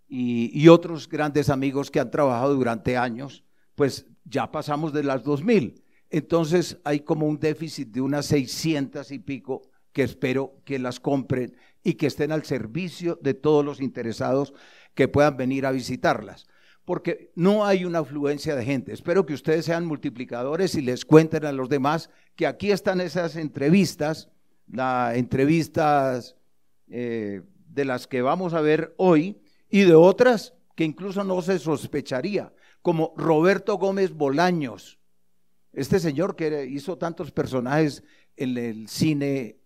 y, 0.09 0.67
otros 0.67 1.09
grandes 1.09 1.49
amigos 1.49 1.93
que 1.93 2.01
han 2.01 2.11
trabajado 2.11 2.57
durante 2.57 2.97
años, 2.97 3.45
pues 3.77 4.07
ya 4.25 4.51
pasamos 4.51 4.93
de 4.93 5.05
las 5.05 5.23
2.000. 5.23 5.81
Entonces 6.11 6.79
hay 6.85 7.01
como 7.01 7.27
un 7.27 7.39
déficit 7.39 7.89
de 7.89 8.01
unas 8.01 8.27
600 8.27 9.11
y 9.13 9.19
pico 9.21 9.63
que 9.93 10.03
espero 10.03 10.57
que 10.65 10.79
las 10.79 11.01
compren 11.01 11.57
y 11.83 11.95
que 11.95 12.07
estén 12.07 12.33
al 12.33 12.45
servicio 12.45 13.19
de 13.23 13.35
todos 13.35 13.65
los 13.65 13.81
interesados 13.81 14.53
que 14.95 15.09
puedan 15.09 15.37
venir 15.37 15.67
a 15.67 15.73
visitarlas. 15.73 16.47
Porque 16.85 17.31
no 17.37 17.65
hay 17.65 17.85
una 17.85 18.01
afluencia 18.01 18.57
de 18.57 18.65
gente. 18.65 18.93
Espero 18.93 19.25
que 19.25 19.35
ustedes 19.35 19.65
sean 19.65 19.87
multiplicadores 19.87 20.75
y 20.75 20.81
les 20.81 21.05
cuenten 21.05 21.45
a 21.45 21.53
los 21.53 21.69
demás 21.69 22.11
que 22.35 22.47
aquí 22.47 22.73
están 22.73 23.01
esas 23.01 23.37
entrevistas, 23.37 24.29
las 24.67 25.17
entrevistas 25.17 26.37
eh, 26.89 27.43
de 27.69 27.85
las 27.85 28.07
que 28.07 28.23
vamos 28.23 28.55
a 28.55 28.61
ver 28.61 28.95
hoy, 28.97 29.41
y 29.71 29.83
de 29.83 29.95
otras 29.95 30.55
que 30.75 30.85
incluso 30.85 31.23
no 31.23 31.41
se 31.43 31.59
sospecharía, 31.59 32.53
como 32.83 33.15
Roberto 33.17 33.77
Gómez 33.77 34.13
Bolaños, 34.13 35.00
este 35.73 36.01
señor 36.01 36.37
que 36.37 36.67
hizo 36.67 36.99
tantos 36.99 37.31
personajes 37.31 38.03
en 38.37 38.57
el 38.57 38.89
cine 38.89 39.57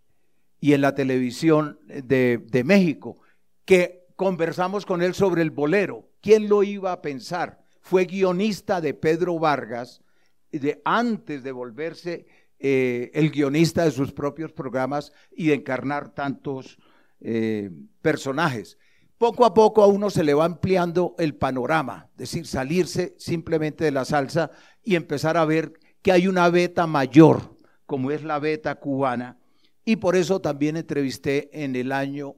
y 0.61 0.73
en 0.73 0.81
la 0.81 0.95
televisión 0.95 1.79
de, 1.87 2.38
de 2.47 2.64
México, 2.64 3.19
que 3.64 4.07
conversamos 4.17 4.87
con 4.87 5.03
él 5.03 5.14
sobre 5.14 5.43
el 5.43 5.51
bolero. 5.51 6.09
¿Quién 6.21 6.49
lo 6.49 6.62
iba 6.62 6.93
a 6.93 7.03
pensar? 7.03 7.64
Fue 7.81 8.05
guionista 8.05 8.81
de 8.81 8.95
Pedro 8.95 9.38
Vargas 9.38 10.03
de 10.51 10.81
antes 10.85 11.43
de 11.43 11.53
volverse 11.53 12.27
eh, 12.59 13.11
el 13.14 13.31
guionista 13.31 13.85
de 13.85 13.90
sus 13.90 14.12
propios 14.12 14.53
programas 14.53 15.12
y 15.33 15.49
de 15.49 15.55
encarnar 15.55 16.14
tantos 16.14 16.79
eh, 17.21 17.71
personajes 18.01 18.79
poco 19.19 19.45
a 19.45 19.55
poco 19.55 19.83
a 19.83 19.87
uno 19.87 20.11
se 20.11 20.25
le 20.25 20.35
va 20.35 20.45
ampliando 20.45 21.14
el 21.19 21.35
panorama, 21.35 22.09
es 22.12 22.19
decir, 22.19 22.47
salirse 22.47 23.14
simplemente 23.19 23.85
de 23.85 23.90
la 23.90 24.05
salsa 24.05 24.51
y 24.83 24.97
empezar 24.97 25.37
a 25.37 25.45
ver 25.45 25.73
que 26.05 26.12
hay 26.12 26.29
una 26.29 26.49
beta 26.51 26.87
mayor, 26.87 27.59
como 27.85 28.12
es 28.12 28.23
la 28.23 28.38
beta 28.38 28.77
cubana, 28.77 29.40
y 29.85 29.97
por 29.97 30.14
eso 30.14 30.40
también 30.40 30.77
entrevisté 30.77 31.51
en 31.64 31.75
el 31.75 31.90
año 31.90 32.37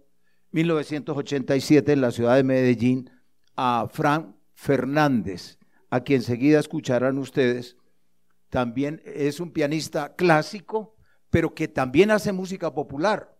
1987 0.52 1.92
en 1.92 2.00
la 2.00 2.10
ciudad 2.10 2.36
de 2.36 2.44
Medellín 2.44 3.10
a 3.56 3.86
Fran 3.92 4.36
Fernández, 4.54 5.58
a 5.90 6.00
quien 6.00 6.20
enseguida 6.20 6.58
escucharán 6.58 7.18
ustedes. 7.18 7.76
También 8.48 9.02
es 9.04 9.40
un 9.40 9.52
pianista 9.52 10.14
clásico, 10.14 10.96
pero 11.28 11.54
que 11.54 11.68
también 11.68 12.10
hace 12.10 12.32
música 12.32 12.72
popular. 12.72 13.36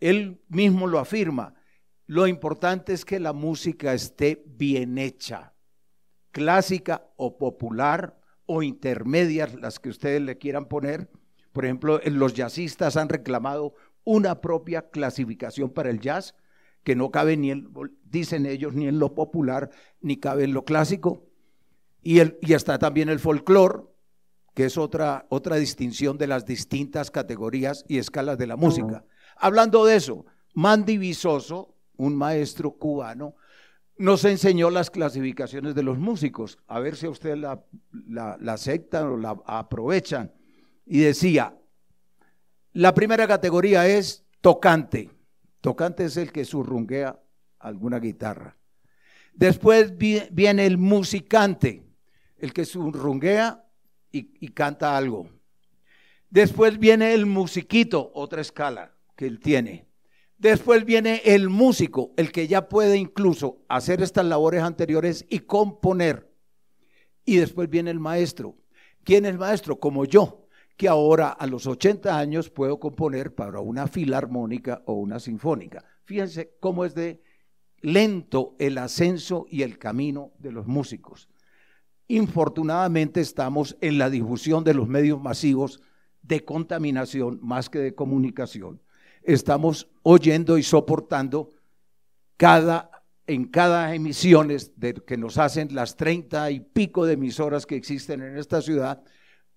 Él 0.00 0.42
mismo 0.48 0.88
lo 0.88 0.98
afirma 0.98 1.54
lo 2.12 2.26
importante 2.26 2.92
es 2.92 3.06
que 3.06 3.18
la 3.18 3.32
música 3.32 3.94
esté 3.94 4.44
bien 4.46 4.98
hecha, 4.98 5.54
clásica 6.30 7.10
o 7.16 7.38
popular 7.38 8.20
o 8.52 8.62
intermedias, 8.62 9.54
las 9.54 9.78
que 9.78 9.88
ustedes 9.88 10.20
le 10.20 10.38
quieran 10.38 10.66
poner. 10.66 11.10
Por 11.52 11.64
ejemplo, 11.64 12.00
los 12.04 12.34
jazzistas 12.34 12.96
han 12.96 13.08
reclamado 13.08 13.74
una 14.04 14.40
propia 14.40 14.90
clasificación 14.90 15.70
para 15.70 15.90
el 15.90 16.00
jazz 16.00 16.34
que 16.82 16.96
no 16.96 17.10
cabe 17.10 17.36
ni 17.36 17.50
en, 17.50 17.72
dicen 18.04 18.46
ellos, 18.46 18.74
ni 18.74 18.88
en 18.88 18.98
lo 18.98 19.14
popular, 19.14 19.70
ni 20.00 20.16
cabe 20.16 20.44
en 20.44 20.52
lo 20.52 20.64
clásico. 20.64 21.24
Y, 22.02 22.18
el, 22.18 22.38
y 22.42 22.54
está 22.54 22.78
también 22.78 23.08
el 23.08 23.20
folclore, 23.20 23.84
que 24.54 24.64
es 24.64 24.76
otra, 24.76 25.26
otra 25.30 25.56
distinción 25.56 26.18
de 26.18 26.26
las 26.26 26.44
distintas 26.44 27.10
categorías 27.10 27.84
y 27.88 27.98
escalas 27.98 28.36
de 28.36 28.48
la 28.48 28.56
música. 28.56 29.04
Ablando 29.36 29.84
de 29.84 29.96
eso, 29.96 30.26
Mandy 30.54 30.98
Visoso, 30.98 31.74
un 31.96 32.16
maestro 32.16 32.72
cubano, 32.72 33.36
nos 33.96 34.24
enseñó 34.24 34.70
las 34.70 34.90
clasificaciones 34.90 35.74
de 35.74 35.82
los 35.82 35.98
músicos, 35.98 36.58
a 36.66 36.80
ver 36.80 36.96
si 36.96 37.06
ustedes 37.06 37.38
la, 37.38 37.64
la, 38.08 38.36
la 38.40 38.54
aceptan 38.54 39.06
o 39.06 39.16
la 39.16 39.36
aprovechan. 39.46 40.32
Y 40.86 41.00
decía, 41.00 41.58
la 42.72 42.94
primera 42.94 43.28
categoría 43.28 43.86
es 43.86 44.24
tocante. 44.40 45.10
Tocante 45.60 46.04
es 46.04 46.16
el 46.16 46.32
que 46.32 46.44
surrunguea 46.44 47.20
alguna 47.58 48.00
guitarra. 48.00 48.56
Después 49.34 49.96
viene 49.96 50.66
el 50.66 50.78
musicante, 50.78 51.86
el 52.36 52.52
que 52.52 52.64
surrunguea 52.64 53.64
y, 54.10 54.34
y 54.44 54.48
canta 54.48 54.96
algo. 54.96 55.28
Después 56.28 56.78
viene 56.78 57.14
el 57.14 57.26
musiquito, 57.26 58.10
otra 58.14 58.40
escala 58.40 58.94
que 59.16 59.26
él 59.26 59.38
tiene. 59.38 59.86
Después 60.42 60.84
viene 60.84 61.22
el 61.24 61.48
músico, 61.48 62.12
el 62.16 62.32
que 62.32 62.48
ya 62.48 62.68
puede 62.68 62.96
incluso 62.96 63.62
hacer 63.68 64.02
estas 64.02 64.26
labores 64.26 64.64
anteriores 64.64 65.24
y 65.30 65.38
componer. 65.38 66.34
Y 67.24 67.36
después 67.36 67.70
viene 67.70 67.92
el 67.92 68.00
maestro. 68.00 68.56
¿Quién 69.04 69.24
es 69.24 69.38
maestro? 69.38 69.78
Como 69.78 70.04
yo, 70.04 70.48
que 70.76 70.88
ahora 70.88 71.28
a 71.28 71.46
los 71.46 71.68
80 71.68 72.18
años 72.18 72.50
puedo 72.50 72.80
componer 72.80 73.36
para 73.36 73.60
una 73.60 73.86
filarmónica 73.86 74.82
o 74.86 74.94
una 74.94 75.20
sinfónica. 75.20 75.84
Fíjense 76.02 76.56
cómo 76.58 76.84
es 76.84 76.96
de 76.96 77.22
lento 77.80 78.56
el 78.58 78.78
ascenso 78.78 79.46
y 79.48 79.62
el 79.62 79.78
camino 79.78 80.32
de 80.40 80.50
los 80.50 80.66
músicos. 80.66 81.28
Infortunadamente 82.08 83.20
estamos 83.20 83.76
en 83.80 83.96
la 83.96 84.10
difusión 84.10 84.64
de 84.64 84.74
los 84.74 84.88
medios 84.88 85.22
masivos 85.22 85.80
de 86.20 86.44
contaminación 86.44 87.38
más 87.42 87.70
que 87.70 87.78
de 87.78 87.94
comunicación 87.94 88.81
estamos 89.24 89.88
oyendo 90.02 90.58
y 90.58 90.62
soportando 90.62 91.50
cada, 92.36 93.04
en 93.26 93.44
cada 93.46 93.94
emisiones 93.94 94.72
que 95.06 95.16
nos 95.16 95.38
hacen 95.38 95.74
las 95.74 95.96
treinta 95.96 96.50
y 96.50 96.60
pico 96.60 97.06
de 97.06 97.14
emisoras 97.14 97.66
que 97.66 97.76
existen 97.76 98.22
en 98.22 98.36
esta 98.36 98.62
ciudad, 98.62 99.04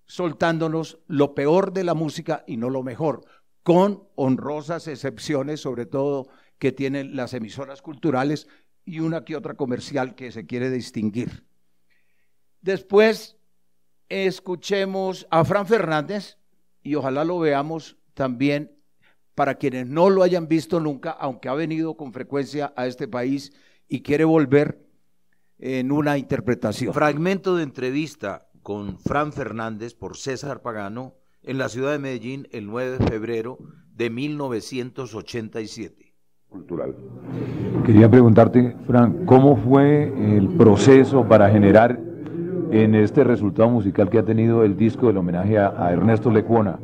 soltándonos 0.06 0.98
lo 1.08 1.34
peor 1.34 1.72
de 1.72 1.84
la 1.84 1.94
música 1.94 2.44
y 2.46 2.56
no 2.56 2.70
lo 2.70 2.82
mejor, 2.82 3.24
con 3.62 4.04
honrosas 4.14 4.86
excepciones, 4.86 5.60
sobre 5.60 5.86
todo 5.86 6.28
que 6.58 6.72
tienen 6.72 7.16
las 7.16 7.34
emisoras 7.34 7.82
culturales 7.82 8.46
y 8.84 9.00
una 9.00 9.24
que 9.24 9.36
otra 9.36 9.54
comercial 9.54 10.14
que 10.14 10.30
se 10.30 10.46
quiere 10.46 10.70
distinguir. 10.70 11.44
Después 12.60 13.36
escuchemos 14.08 15.26
a 15.30 15.44
Fran 15.44 15.66
Fernández 15.66 16.38
y 16.82 16.94
ojalá 16.94 17.24
lo 17.24 17.40
veamos 17.40 17.96
también 18.14 18.75
para 19.36 19.54
quienes 19.54 19.86
no 19.86 20.10
lo 20.10 20.24
hayan 20.24 20.48
visto 20.48 20.80
nunca, 20.80 21.10
aunque 21.10 21.48
ha 21.48 21.54
venido 21.54 21.94
con 21.94 22.12
frecuencia 22.12 22.72
a 22.74 22.86
este 22.86 23.06
país 23.06 23.52
y 23.86 24.00
quiere 24.00 24.24
volver 24.24 24.84
en 25.58 25.92
una 25.92 26.18
interpretación. 26.18 26.92
Fragmento 26.92 27.54
de 27.54 27.62
entrevista 27.62 28.48
con 28.62 28.98
Fran 28.98 29.32
Fernández 29.32 29.94
por 29.94 30.16
César 30.16 30.62
Pagano 30.62 31.14
en 31.42 31.58
la 31.58 31.68
ciudad 31.68 31.92
de 31.92 31.98
Medellín 31.98 32.48
el 32.50 32.66
9 32.66 32.98
de 32.98 33.06
febrero 33.06 33.58
de 33.94 34.10
1987. 34.10 36.14
Cultural. 36.48 36.96
Quería 37.84 38.10
preguntarte, 38.10 38.74
Fran, 38.86 39.26
¿cómo 39.26 39.56
fue 39.56 40.12
el 40.36 40.48
proceso 40.56 41.28
para 41.28 41.50
generar 41.50 42.00
en 42.70 42.94
este 42.94 43.22
resultado 43.22 43.68
musical 43.68 44.08
que 44.08 44.18
ha 44.18 44.24
tenido 44.24 44.64
el 44.64 44.76
disco 44.76 45.08
del 45.08 45.18
homenaje 45.18 45.58
a, 45.58 45.92
Ernesto 45.92 46.30
Lecuona? 46.30 46.78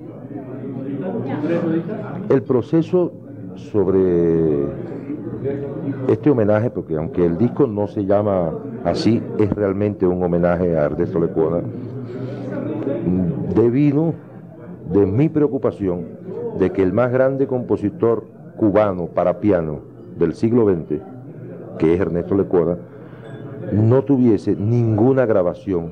El 2.33 2.43
proceso 2.45 3.13
sobre 3.57 4.65
Este 6.09 6.31
homenaje, 6.31 6.71
porque 6.71 6.97
aunque 6.97 7.27
el 7.27 7.37
disco 7.37 7.67
no 7.67 7.87
se 7.87 8.07
llama 8.07 8.55
así, 8.85 9.23
es 9.39 9.51
realmente 9.51 10.07
un 10.07 10.23
homenaje 10.23 10.79
a 10.79 10.85
Ernesto 10.85 11.21
Lecuona, 11.21 11.61
devino 13.55 14.15
de 14.91 15.05
mi 15.05 15.29
preocupación 15.29 16.07
de 16.59 16.71
que 16.71 16.83
el 16.83 16.95
más 16.95 17.13
grande 17.13 17.47
compositor 17.47 18.25
cubano 18.57 19.09
para 19.09 19.39
piano 19.39 19.81
del 20.19 20.33
siglo 20.33 20.65
XX, 20.65 21.03
que 21.79 21.93
es 21.93 22.01
Ernesto 22.01 22.35
Lecuona, 22.35 22.79
no 23.73 24.05
tuviese 24.05 24.57
ninguna 24.57 25.27
grabación 25.27 25.91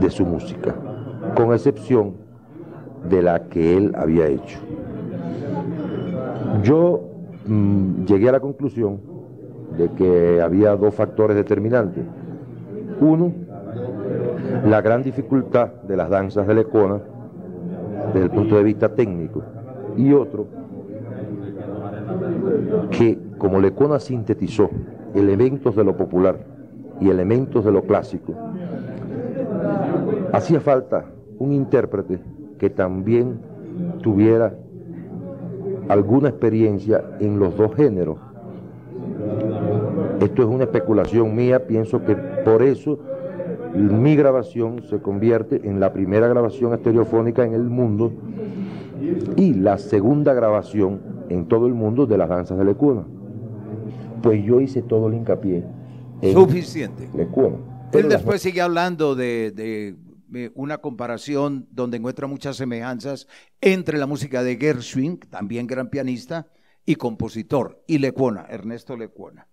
de 0.00 0.10
su 0.10 0.24
música, 0.24 0.76
con 1.34 1.52
excepción 1.52 2.19
de 3.08 3.22
la 3.22 3.44
que 3.44 3.76
él 3.76 3.92
había 3.96 4.26
hecho. 4.26 4.58
Yo 6.62 7.00
mm, 7.46 8.04
llegué 8.04 8.28
a 8.28 8.32
la 8.32 8.40
conclusión 8.40 9.00
de 9.76 9.88
que 9.90 10.40
había 10.40 10.76
dos 10.76 10.94
factores 10.94 11.36
determinantes. 11.36 12.04
Uno, 13.00 13.32
la 14.66 14.80
gran 14.82 15.02
dificultad 15.02 15.68
de 15.88 15.96
las 15.96 16.10
danzas 16.10 16.46
de 16.46 16.54
Lecona 16.54 17.00
desde 18.12 18.24
el 18.24 18.30
punto 18.30 18.56
de 18.56 18.62
vista 18.62 18.88
técnico. 18.90 19.42
Y 19.96 20.12
otro, 20.12 20.46
que 22.90 23.18
como 23.38 23.60
Lecona 23.60 23.98
sintetizó 23.98 24.68
elementos 25.14 25.74
de 25.74 25.84
lo 25.84 25.96
popular 25.96 26.36
y 27.00 27.08
elementos 27.08 27.64
de 27.64 27.72
lo 27.72 27.82
clásico, 27.82 28.34
hacía 30.32 30.60
falta 30.60 31.06
un 31.38 31.52
intérprete 31.52 32.20
que 32.60 32.68
también 32.68 33.40
tuviera 34.02 34.54
alguna 35.88 36.28
experiencia 36.28 37.02
en 37.18 37.38
los 37.38 37.56
dos 37.56 37.74
géneros. 37.74 38.18
Esto 40.20 40.42
es 40.42 40.48
una 40.48 40.64
especulación 40.64 41.34
mía, 41.34 41.66
pienso 41.66 42.04
que 42.04 42.14
por 42.44 42.62
eso 42.62 42.98
mi 43.74 44.14
grabación 44.14 44.82
se 44.82 45.00
convierte 45.00 45.62
en 45.64 45.80
la 45.80 45.92
primera 45.94 46.28
grabación 46.28 46.74
estereofónica 46.74 47.44
en 47.44 47.54
el 47.54 47.64
mundo 47.64 48.12
y 49.36 49.54
la 49.54 49.78
segunda 49.78 50.34
grabación 50.34 51.00
en 51.30 51.46
todo 51.46 51.66
el 51.66 51.72
mundo 51.72 52.04
de 52.04 52.18
las 52.18 52.28
danzas 52.28 52.58
de 52.58 52.64
Lecuna. 52.66 53.04
Pues 54.22 54.44
yo 54.44 54.60
hice 54.60 54.82
todo 54.82 55.08
el 55.08 55.14
hincapié 55.14 55.64
en 56.20 56.34
Suficiente. 56.34 57.08
Lecuna. 57.16 57.56
Él 57.92 58.08
después 58.10 58.42
sigue 58.42 58.60
hablando 58.60 59.14
de, 59.14 59.96
una 60.54 60.78
comparación 60.78 61.66
donde 61.70 61.96
encuentra 61.96 62.26
muchas 62.26 62.56
semejanzas 62.56 63.26
entre 63.60 63.98
la 63.98 64.06
música 64.06 64.42
de 64.42 64.56
Gershwin, 64.56 65.18
también 65.18 65.66
gran 65.66 65.90
pianista 65.90 66.48
y 66.84 66.96
compositor, 66.96 67.82
y 67.86 67.98
Lecuona, 67.98 68.46
Ernesto 68.48 68.96
Lecuona. 68.96 69.48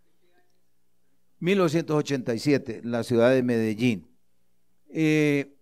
1987, 1.39 2.81
en 2.83 2.91
la 2.91 3.03
ciudad 3.03 3.31
de 3.31 3.43
Medellín. 3.43 4.07
Eh, 4.89 5.55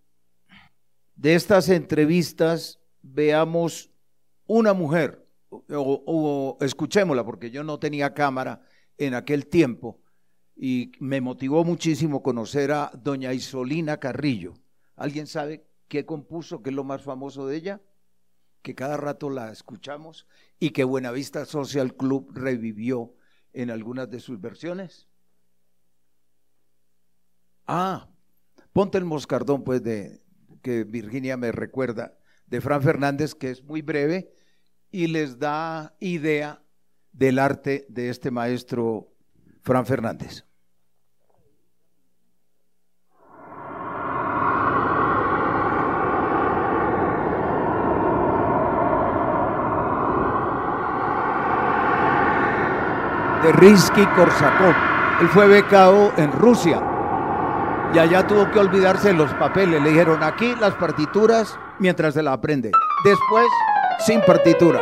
de 1.14 1.34
estas 1.34 1.68
entrevistas, 1.68 2.80
veamos 3.02 3.90
una 4.46 4.72
mujer, 4.72 5.26
o, 5.48 6.58
escuchémosla, 6.60 7.24
porque 7.24 7.50
yo 7.50 7.64
no 7.64 7.78
tenía 7.78 8.14
cámara 8.14 8.62
en 8.98 9.14
aquel 9.14 9.46
tiempo, 9.46 10.00
y 10.54 10.92
me 11.00 11.20
motivó 11.20 11.64
muchísimo 11.64 12.22
conocer 12.22 12.72
a 12.72 12.90
doña 12.94 13.34
Isolina 13.34 13.98
Carrillo. 13.98 14.54
¿Alguien 14.96 15.26
sabe 15.26 15.66
qué 15.88 16.04
compuso, 16.06 16.62
qué 16.62 16.70
es 16.70 16.76
lo 16.76 16.84
más 16.84 17.02
famoso 17.02 17.46
de 17.46 17.56
ella? 17.56 17.82
Que 18.62 18.74
cada 18.74 18.96
rato 18.96 19.30
la 19.30 19.52
escuchamos 19.52 20.26
y 20.58 20.70
que 20.70 20.84
Buenavista 20.84 21.44
Social 21.44 21.94
Club 21.94 22.32
revivió 22.34 23.14
en 23.52 23.70
algunas 23.70 24.10
de 24.10 24.20
sus 24.20 24.40
versiones. 24.40 25.06
Ah, 27.66 28.08
ponte 28.72 28.98
el 28.98 29.04
moscardón, 29.04 29.64
pues, 29.64 29.82
de 29.82 30.22
que 30.62 30.84
Virginia 30.84 31.36
me 31.36 31.52
recuerda, 31.52 32.18
de 32.46 32.60
Fran 32.60 32.82
Fernández, 32.82 33.34
que 33.34 33.50
es 33.50 33.62
muy 33.62 33.82
breve 33.82 34.32
y 34.90 35.08
les 35.08 35.38
da 35.38 35.94
idea 36.00 36.62
del 37.12 37.38
arte 37.38 37.86
de 37.88 38.08
este 38.08 38.30
maestro 38.30 39.12
Fran 39.62 39.84
Fernández. 39.84 40.45
De 53.42 53.52
Risky 53.52 54.04
Korsakov. 54.06 54.74
Él 55.20 55.28
fue 55.28 55.46
becado 55.46 56.12
en 56.16 56.30
Rusia 56.32 56.82
y 57.94 57.98
allá 57.98 58.26
tuvo 58.26 58.50
que 58.50 58.58
olvidarse 58.58 59.08
de 59.08 59.14
los 59.14 59.32
papeles. 59.34 59.80
Le 59.82 59.90
dijeron 59.90 60.22
aquí 60.22 60.54
las 60.60 60.74
partituras 60.74 61.58
mientras 61.78 62.14
se 62.14 62.22
la 62.22 62.32
aprende. 62.32 62.70
Después, 63.04 63.46
sin 64.00 64.20
partitura. 64.22 64.80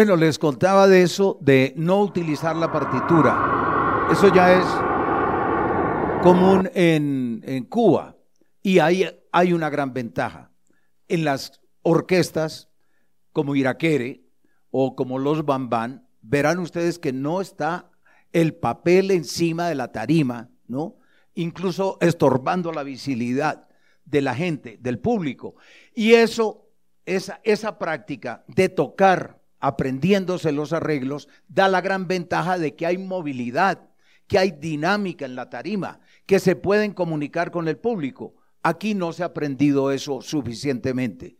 Bueno, 0.00 0.16
les 0.16 0.38
contaba 0.38 0.88
de 0.88 1.02
eso, 1.02 1.36
de 1.42 1.74
no 1.76 2.00
utilizar 2.00 2.56
la 2.56 2.72
partitura. 2.72 4.08
Eso 4.10 4.32
ya 4.34 4.54
es 4.54 4.64
común 6.22 6.70
en, 6.72 7.66
Cuba 7.68 8.16
y 8.62 8.78
ahí 8.78 9.04
hay 9.30 9.52
una 9.52 9.68
gran 9.68 9.92
ventaja. 9.92 10.52
En 11.06 11.26
las 11.26 11.60
orquestas 11.82 12.70
como 13.34 13.54
Iraquere 13.54 14.22
o 14.70 14.96
como 14.96 15.18
los 15.18 15.44
Bambán, 15.44 16.08
verán 16.22 16.60
ustedes 16.60 16.98
que 16.98 17.12
no 17.12 17.42
está 17.42 17.90
el 18.32 18.54
papel 18.54 19.10
encima 19.10 19.68
de 19.68 19.74
la 19.74 19.92
tarima, 19.92 20.48
¿no? 20.66 20.96
Incluso 21.34 21.98
estorbando 22.00 22.72
la 22.72 22.84
visibilidad 22.84 23.68
de 24.06 24.22
la 24.22 24.34
gente, 24.34 24.78
del 24.80 24.98
público. 24.98 25.56
Y 25.94 26.14
eso, 26.14 26.70
esa, 27.04 27.42
esa 27.44 27.78
práctica 27.78 28.44
de 28.48 28.70
tocar 28.70 29.39
aprendiéndose 29.60 30.52
los 30.52 30.72
arreglos, 30.72 31.28
da 31.48 31.68
la 31.68 31.80
gran 31.80 32.08
ventaja 32.08 32.58
de 32.58 32.74
que 32.74 32.86
hay 32.86 32.98
movilidad, 32.98 33.90
que 34.26 34.38
hay 34.38 34.50
dinámica 34.50 35.26
en 35.26 35.36
la 35.36 35.50
tarima, 35.50 36.00
que 36.26 36.40
se 36.40 36.56
pueden 36.56 36.92
comunicar 36.92 37.50
con 37.50 37.68
el 37.68 37.76
público. 37.76 38.34
Aquí 38.62 38.94
no 38.94 39.12
se 39.12 39.22
ha 39.22 39.26
aprendido 39.26 39.92
eso 39.92 40.22
suficientemente. 40.22 41.36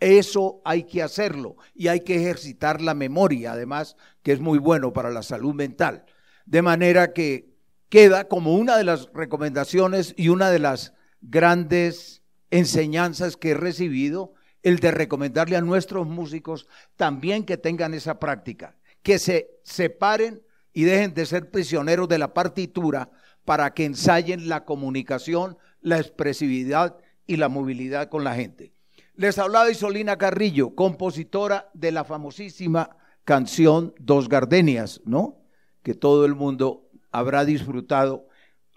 Eso 0.00 0.60
hay 0.64 0.84
que 0.84 1.02
hacerlo 1.02 1.56
y 1.74 1.88
hay 1.88 2.00
que 2.00 2.16
ejercitar 2.16 2.80
la 2.80 2.94
memoria, 2.94 3.52
además, 3.52 3.96
que 4.22 4.32
es 4.32 4.40
muy 4.40 4.58
bueno 4.58 4.92
para 4.92 5.10
la 5.10 5.22
salud 5.22 5.54
mental. 5.54 6.04
De 6.46 6.62
manera 6.62 7.12
que 7.12 7.54
queda 7.88 8.28
como 8.28 8.54
una 8.54 8.76
de 8.76 8.84
las 8.84 9.08
recomendaciones 9.14 10.14
y 10.16 10.28
una 10.28 10.50
de 10.50 10.58
las 10.58 10.92
grandes 11.22 12.22
enseñanzas 12.50 13.36
que 13.36 13.50
he 13.50 13.54
recibido 13.54 14.34
el 14.64 14.80
de 14.80 14.90
recomendarle 14.90 15.56
a 15.56 15.60
nuestros 15.60 16.08
músicos 16.08 16.66
también 16.96 17.44
que 17.44 17.58
tengan 17.58 17.94
esa 17.94 18.18
práctica, 18.18 18.76
que 19.02 19.18
se 19.18 19.50
separen 19.62 20.42
y 20.72 20.84
dejen 20.84 21.14
de 21.14 21.26
ser 21.26 21.50
prisioneros 21.50 22.08
de 22.08 22.18
la 22.18 22.34
partitura 22.34 23.10
para 23.44 23.74
que 23.74 23.84
ensayen 23.84 24.48
la 24.48 24.64
comunicación, 24.64 25.58
la 25.82 25.98
expresividad 25.98 26.96
y 27.26 27.36
la 27.36 27.48
movilidad 27.48 28.08
con 28.08 28.24
la 28.24 28.34
gente. 28.34 28.72
Les 29.14 29.38
hablaba 29.38 29.70
Isolina 29.70 30.16
Carrillo, 30.16 30.74
compositora 30.74 31.70
de 31.74 31.92
la 31.92 32.04
famosísima 32.04 32.96
canción 33.24 33.94
Dos 34.00 34.28
Gardenias, 34.28 35.02
¿no? 35.04 35.42
Que 35.82 35.94
todo 35.94 36.24
el 36.24 36.34
mundo 36.34 36.88
habrá 37.12 37.44
disfrutado 37.44 38.26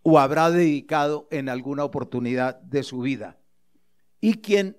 o 0.03 0.19
habrá 0.19 0.51
dedicado 0.51 1.27
en 1.31 1.47
alguna 1.49 1.85
oportunidad 1.85 2.59
de 2.61 2.83
su 2.83 2.99
vida. 2.99 3.37
Y 4.19 4.35
quien 4.35 4.77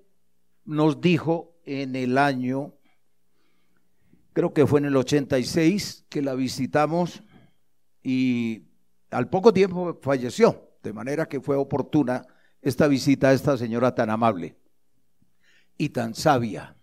nos 0.69 1.01
dijo 1.01 1.55
en 1.65 1.95
el 1.95 2.19
año, 2.19 2.75
creo 4.33 4.53
que 4.53 4.67
fue 4.67 4.79
en 4.79 4.85
el 4.85 4.95
86, 4.95 6.05
que 6.09 6.21
la 6.21 6.35
visitamos 6.35 7.23
y 8.03 8.67
al 9.09 9.31
poco 9.31 9.51
tiempo 9.51 9.99
falleció, 10.03 10.69
de 10.83 10.93
manera 10.93 11.27
que 11.27 11.41
fue 11.41 11.55
oportuna 11.55 12.23
esta 12.61 12.87
visita 12.87 13.29
a 13.29 13.33
esta 13.33 13.57
señora 13.57 13.95
tan 13.95 14.11
amable 14.11 14.57
y 15.75 15.89
tan 15.89 16.13
sabia. 16.13 16.77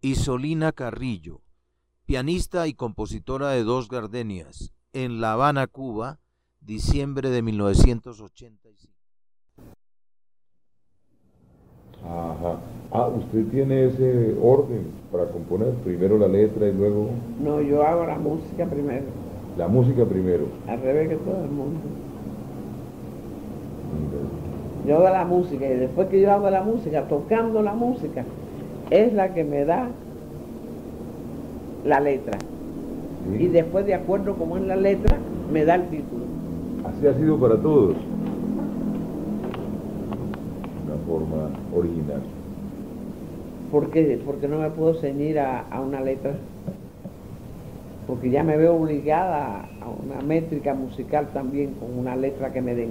Isolina 0.00 0.72
Carrillo, 0.72 1.42
pianista 2.06 2.66
y 2.66 2.72
compositora 2.72 3.50
de 3.50 3.64
Dos 3.64 3.90
Gardenias, 3.90 4.72
en 4.94 5.20
La 5.20 5.34
Habana, 5.34 5.66
Cuba, 5.66 6.20
diciembre 6.60 7.28
de 7.28 7.42
1985. 7.42 8.99
Ajá. 12.04 12.56
Ah, 12.92 13.08
usted 13.08 13.44
tiene 13.52 13.86
ese 13.86 14.34
orden 14.42 14.82
para 15.12 15.26
componer, 15.26 15.68
primero 15.84 16.18
la 16.18 16.26
letra 16.26 16.66
y 16.68 16.72
luego 16.72 17.10
No, 17.44 17.60
yo 17.60 17.84
hago 17.84 18.04
la 18.04 18.18
música 18.18 18.66
primero, 18.66 19.04
la 19.56 19.68
música 19.68 20.04
primero. 20.04 20.44
al 20.66 20.80
revés 20.80 21.08
que 21.10 21.16
todo 21.16 21.44
el 21.44 21.50
mundo. 21.50 21.80
Yo 24.88 24.96
hago 24.96 25.08
la 25.10 25.24
música 25.24 25.66
y 25.66 25.76
después 25.76 26.08
que 26.08 26.20
yo 26.20 26.32
hago 26.32 26.50
la 26.50 26.62
música, 26.62 27.02
tocando 27.06 27.62
la 27.62 27.74
música, 27.74 28.24
es 28.90 29.12
la 29.12 29.34
que 29.34 29.44
me 29.44 29.64
da 29.64 29.88
la 31.84 32.00
letra. 32.00 32.38
Sí. 33.36 33.44
Y 33.44 33.48
después, 33.48 33.86
de 33.86 33.94
acuerdo 33.94 34.34
como 34.34 34.56
es 34.56 34.64
la 34.64 34.76
letra, 34.76 35.16
me 35.52 35.64
da 35.64 35.76
el 35.76 35.82
título. 35.88 36.24
Así 36.84 37.06
ha 37.06 37.14
sido 37.14 37.36
para 37.38 37.56
todos. 37.56 37.94
Una 40.86 40.96
forma 41.10 41.50
original. 41.74 42.22
¿Por 43.72 43.90
qué? 43.90 44.20
Porque 44.24 44.48
no 44.48 44.58
me 44.58 44.70
puedo 44.70 44.94
ceñir 44.94 45.38
a, 45.40 45.60
a 45.68 45.80
una 45.80 46.00
letra. 46.00 46.34
Porque 48.06 48.30
ya 48.30 48.42
me 48.42 48.56
veo 48.56 48.76
obligada 48.76 49.68
a 49.80 49.88
una 49.88 50.22
métrica 50.22 50.74
musical 50.74 51.28
también 51.32 51.74
con 51.74 51.98
una 51.98 52.16
letra 52.16 52.52
que 52.52 52.60
me 52.60 52.74
den. 52.74 52.90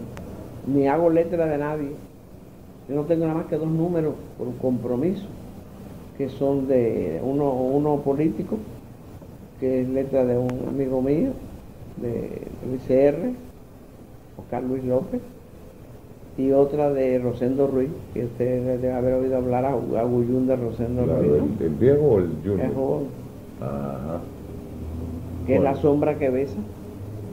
Ni 0.68 0.88
hago 0.88 1.10
letra 1.10 1.46
de 1.46 1.58
nadie. 1.58 1.92
Yo 2.88 2.96
no 2.96 3.04
tengo 3.04 3.26
nada 3.26 3.40
más 3.40 3.48
que 3.48 3.58
dos 3.58 3.70
números 3.70 4.16
por 4.38 4.48
un 4.48 4.56
compromiso, 4.56 5.26
que 6.18 6.30
son 6.30 6.68
de 6.68 7.20
uno, 7.24 7.52
uno 7.54 7.98
político, 7.98 8.58
que 9.60 9.82
es 9.82 9.90
letra 9.90 10.26
de 10.26 10.38
un 10.38 10.66
amigo 10.68 11.02
mío, 11.02 11.32
de 11.98 12.42
Luis 12.68 12.90
R., 12.90 13.34
Oscar 14.38 14.64
Luis 14.64 14.84
López, 14.86 15.22
y 16.40 16.52
otra 16.54 16.90
de 16.92 17.20
Rosendo 17.20 17.68
Ruiz, 17.68 17.90
que 18.14 18.24
usted 18.24 18.78
debe 18.78 18.94
haber 18.94 19.16
oído 19.16 19.38
hablar 19.38 19.66
a, 19.66 19.72
a 19.74 20.06
de 20.06 20.56
Rosendo 20.56 21.04
Claro, 21.04 21.20
Ruiz, 21.22 21.44
el, 21.60 21.66
el 21.66 21.74
viejo 21.76 22.02
o 22.02 22.20
el 22.20 22.30
junior. 22.44 22.60
es 22.62 22.74
joven, 22.74 23.08
Ajá. 23.62 24.20
que 25.46 25.56
es 25.56 25.62
la 25.62 25.76
sombra 25.76 26.18
que 26.18 26.30
besa. 26.30 26.56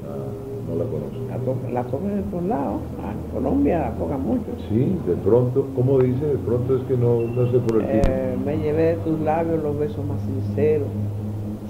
Ah, 0.05 0.69
no 0.69 0.75
la 0.77 0.85
conozco. 0.91 1.17
La, 1.29 1.37
to- 1.39 1.73
la 1.73 1.83
tocan 1.85 2.11
en 2.19 2.23
todos 2.25 2.45
lados, 2.45 2.81
en 2.99 3.33
Colombia 3.35 3.79
la 3.79 3.91
tocan 3.93 4.23
mucho. 4.23 4.45
Sí, 4.69 4.97
de 5.07 5.15
pronto, 5.15 5.67
¿cómo 5.77 6.01
dice? 6.01 6.27
De 6.27 6.39
pronto 6.39 6.77
es 6.77 6.83
que 6.83 6.97
no, 6.97 7.21
no 7.21 7.51
sé 7.53 7.59
por 7.59 7.77
el. 7.83 7.87
Eh, 7.89 8.37
me 8.45 8.59
llevé 8.59 8.83
de 8.83 8.95
tus 8.97 9.21
labios 9.21 9.63
los 9.63 9.79
besos 9.79 10.05
más 10.05 10.19
sinceros, 10.23 10.89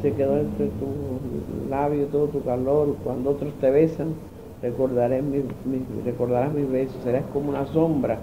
se 0.01 0.13
quedó 0.15 0.39
entre 0.39 0.67
tus 0.69 1.69
labios 1.71 2.09
todo 2.11 2.29
tu 2.29 2.43
calor, 2.45 2.97
cuando 3.05 3.31
otros 3.31 3.53
te 3.61 3.71
besan, 3.71 4.09
recordaré 4.63 5.23
mis, 5.23 5.45
mis- 5.65 6.05
recordarás 6.05 6.53
mis 6.53 6.71
besos, 6.71 6.97
serás 7.03 7.25
como 7.33 7.51
una 7.51 7.67
sombra 7.67 8.19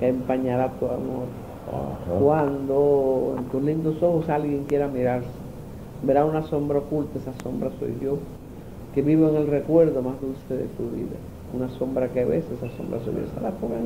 que 0.00 0.08
empañará 0.08 0.68
tu 0.78 0.86
amor. 0.86 1.26
Ajá. 1.68 2.20
Cuando 2.20 3.34
en 3.38 3.44
tus 3.44 3.62
lindos 3.62 4.02
ojos 4.02 4.28
alguien 4.28 4.64
quiera 4.68 4.86
mirarse, 4.88 5.28
verá 6.02 6.24
una 6.24 6.42
sombra 6.42 6.78
oculta, 6.78 7.18
esa 7.18 7.32
sombra 7.42 7.70
soy 7.78 7.92
yo, 8.02 8.16
que 8.94 9.02
vivo 9.02 9.28
en 9.28 9.36
el 9.36 9.46
recuerdo 9.48 10.00
más 10.02 10.14
dulce 10.20 10.54
de 10.54 10.64
tu 10.76 10.84
vida. 10.94 11.16
Una 11.56 11.68
sombra 11.78 12.08
que 12.08 12.24
ves, 12.24 12.44
esa 12.44 12.68
sombra 12.76 12.98
soy 13.04 13.14
yo. 13.14 13.20
Esa 13.20 13.40
la 13.40 13.50
pongan 13.50 13.80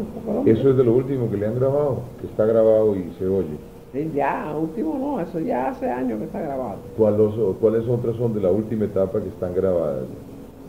en. 0.47 0.57
Eso 0.57 0.71
es 0.71 0.77
de 0.77 0.85
lo 0.85 0.95
último 0.95 1.31
que 1.31 1.37
le 1.37 1.47
han 1.47 1.55
grabado, 1.59 1.99
que 2.21 2.27
está 2.27 2.47
grabado 2.47 2.97
y 2.97 3.05
se 3.19 3.27
oye. 3.27 3.57
Sí, 3.93 4.11
ya, 4.15 4.55
último 4.57 4.97
no, 4.99 5.21
eso 5.21 5.41
ya 5.41 5.69
hace 5.71 5.91
años 5.91 6.19
que 6.21 6.25
está 6.27 6.41
grabado. 6.41 6.77
¿Cuáles, 6.97 7.35
¿Cuáles 7.61 7.89
otras 7.89 8.17
son 8.17 8.35
de 8.35 8.41
la 8.41 8.51
última 8.51 8.85
etapa 8.85 9.21
que 9.21 9.29
están 9.29 9.55
grabadas? 9.55 10.05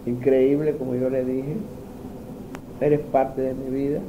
Increíble, 0.05 0.75
como 0.77 0.95
yo 0.95 1.09
le 1.09 1.23
dije, 1.23 1.55
eres 2.79 3.01
parte 3.01 3.41
de 3.41 3.53
mi 3.53 3.69
vida. 3.69 4.01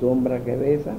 Sombra 0.00 0.44
que 0.44 0.56
besa. 0.56 0.94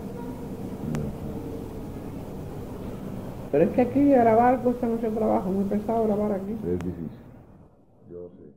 Pero 3.51 3.64
es 3.66 3.70
que 3.72 3.82
aquí 3.82 4.10
grabar 4.10 4.62
cuesta 4.62 4.88
mucho 4.88 5.08
trabajo, 5.10 5.49
muy 5.49 5.66
pesado 5.66 6.06
grabar 6.06 6.32
aquí. 6.34 6.51
Es 6.51 6.80
difícil. 6.80 7.10
Yo 8.10 8.30
sé. 8.30 8.53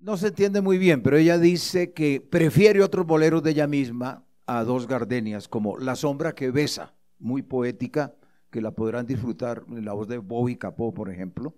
No 0.00 0.16
se 0.16 0.28
entiende 0.28 0.60
muy 0.60 0.78
bien, 0.78 1.02
pero 1.02 1.16
ella 1.16 1.38
dice 1.38 1.92
que 1.92 2.20
prefiere 2.20 2.82
otros 2.82 3.06
boleros 3.06 3.42
de 3.42 3.50
ella 3.52 3.66
misma 3.66 4.24
a 4.46 4.64
dos 4.64 4.86
gardenias, 4.86 5.48
como 5.48 5.78
La 5.78 5.96
sombra 5.96 6.34
que 6.34 6.50
besa, 6.50 6.94
muy 7.18 7.42
poética, 7.42 8.14
que 8.50 8.60
la 8.60 8.72
podrán 8.72 9.06
disfrutar 9.06 9.64
en 9.68 9.84
la 9.84 9.94
voz 9.94 10.08
de 10.08 10.18
Bobby 10.18 10.56
Capó, 10.56 10.92
por 10.92 11.10
ejemplo, 11.10 11.54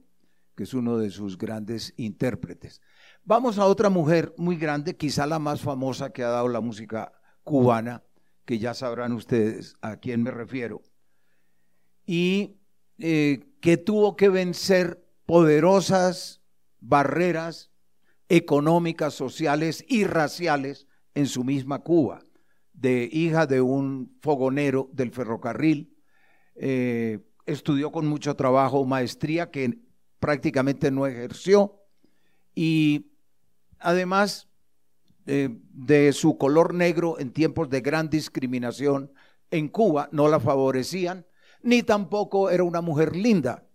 que 0.56 0.64
es 0.64 0.74
uno 0.74 0.96
de 0.98 1.10
sus 1.10 1.36
grandes 1.36 1.92
intérpretes. 1.96 2.80
Vamos 3.24 3.58
a 3.58 3.66
otra 3.66 3.90
mujer 3.90 4.34
muy 4.38 4.56
grande, 4.56 4.96
quizá 4.96 5.26
la 5.26 5.38
más 5.38 5.60
famosa 5.60 6.10
que 6.10 6.24
ha 6.24 6.28
dado 6.28 6.48
la 6.48 6.60
música 6.60 7.12
cubana, 7.44 8.02
que 8.44 8.58
ya 8.58 8.72
sabrán 8.72 9.12
ustedes 9.12 9.74
a 9.82 9.96
quién 9.98 10.22
me 10.22 10.30
refiero, 10.30 10.82
y 12.06 12.56
eh, 12.98 13.50
que 13.60 13.76
tuvo 13.76 14.16
que 14.16 14.28
vencer 14.28 15.04
poderosas 15.26 16.40
barreras 16.80 17.70
económicas, 18.28 19.14
sociales 19.14 19.84
y 19.88 20.04
raciales 20.04 20.86
en 21.14 21.26
su 21.26 21.44
misma 21.44 21.80
Cuba, 21.80 22.22
de 22.72 23.08
hija 23.12 23.46
de 23.46 23.60
un 23.60 24.16
fogonero 24.20 24.88
del 24.92 25.10
ferrocarril, 25.10 25.96
eh, 26.54 27.20
estudió 27.44 27.92
con 27.92 28.06
mucho 28.06 28.34
trabajo 28.36 28.84
maestría 28.84 29.50
que 29.50 29.85
prácticamente 30.18 30.90
no 30.90 31.06
ejerció 31.06 31.80
y 32.54 33.12
además 33.78 34.48
eh, 35.26 35.48
de 35.72 36.12
su 36.12 36.38
color 36.38 36.72
negro 36.72 37.18
en 37.18 37.32
tiempos 37.32 37.68
de 37.68 37.80
gran 37.80 38.08
discriminación 38.08 39.12
en 39.50 39.68
Cuba 39.68 40.08
no 40.12 40.28
la 40.28 40.40
favorecían, 40.40 41.26
ni 41.62 41.82
tampoco 41.82 42.50
era 42.50 42.62
una 42.62 42.80
mujer 42.80 43.16
linda, 43.16 43.66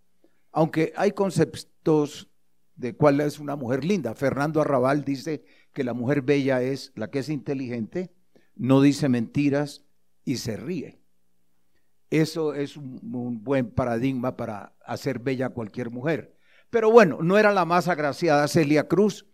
aunque 0.50 0.92
hay 0.96 1.12
conceptos 1.12 2.30
de 2.74 2.96
cuál 2.96 3.20
es 3.20 3.38
una 3.38 3.56
mujer 3.56 3.84
linda. 3.84 4.14
Fernando 4.14 4.60
Arrabal 4.60 5.04
dice 5.04 5.44
que 5.72 5.84
la 5.84 5.94
mujer 5.94 6.22
bella 6.22 6.62
es 6.62 6.92
la 6.94 7.10
que 7.10 7.20
es 7.20 7.28
inteligente, 7.28 8.12
no 8.54 8.80
dice 8.80 9.08
mentiras 9.08 9.84
y 10.24 10.36
se 10.36 10.56
ríe. 10.56 11.00
Eso 12.10 12.54
es 12.54 12.76
un, 12.76 12.98
un 13.14 13.42
buen 13.42 13.70
paradigma 13.70 14.36
para 14.36 14.74
hacer 14.84 15.18
bella 15.18 15.46
a 15.46 15.50
cualquier 15.50 15.90
mujer. 15.90 16.31
Pero 16.72 16.90
bueno, 16.90 17.18
no 17.20 17.36
era 17.36 17.52
la 17.52 17.66
más 17.66 17.86
agraciada 17.86 18.48
Celia 18.48 18.88
Cruz 18.88 19.26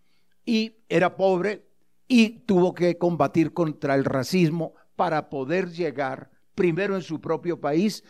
y 0.44 0.78
era 0.88 1.14
pobre 1.14 1.68
y 2.08 2.40
tuvo 2.40 2.74
que 2.74 2.98
combatir 2.98 3.52
contra 3.52 3.94
el 3.94 4.04
racismo 4.04 4.74
para 4.96 5.30
poder 5.30 5.70
llegar 5.70 6.32
primero 6.56 6.96
en 6.96 7.02
su 7.02 7.20
propio 7.20 7.60
país 7.60 8.02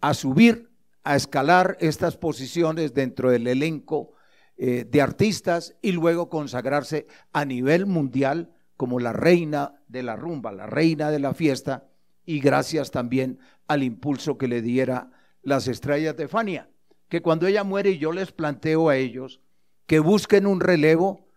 a 0.00 0.14
subir, 0.14 0.72
a 1.04 1.14
escalar 1.14 1.76
estas 1.78 2.16
posiciones 2.16 2.92
dentro 2.92 3.30
del 3.30 3.46
elenco 3.46 4.14
eh, 4.56 4.84
de 4.84 5.00
artistas 5.00 5.76
y 5.80 5.92
luego 5.92 6.28
consagrarse 6.28 7.06
a 7.32 7.44
nivel 7.44 7.86
mundial 7.86 8.52
como 8.76 8.98
la 8.98 9.12
reina 9.12 9.76
de 9.86 10.02
la 10.02 10.16
rumba, 10.16 10.50
la 10.50 10.66
reina 10.66 11.12
de 11.12 11.20
la 11.20 11.34
fiesta 11.34 11.86
y 12.26 12.40
gracias 12.40 12.90
también 12.90 13.38
al 13.68 13.84
impulso 13.84 14.38
que 14.38 14.48
le 14.48 14.60
diera 14.60 15.12
las 15.40 15.68
estrellas 15.68 16.16
de 16.16 16.26
Fania, 16.26 16.71
que 17.12 17.20
cuando 17.20 17.46
ella 17.46 17.62
muere 17.62 17.98
yo 17.98 18.10
les 18.10 18.32
planteo 18.32 18.88
a 18.88 18.96
ellos 18.96 19.42
que 19.86 19.98
busquen 19.98 20.46
un 20.46 20.60
relevo, 20.60 21.28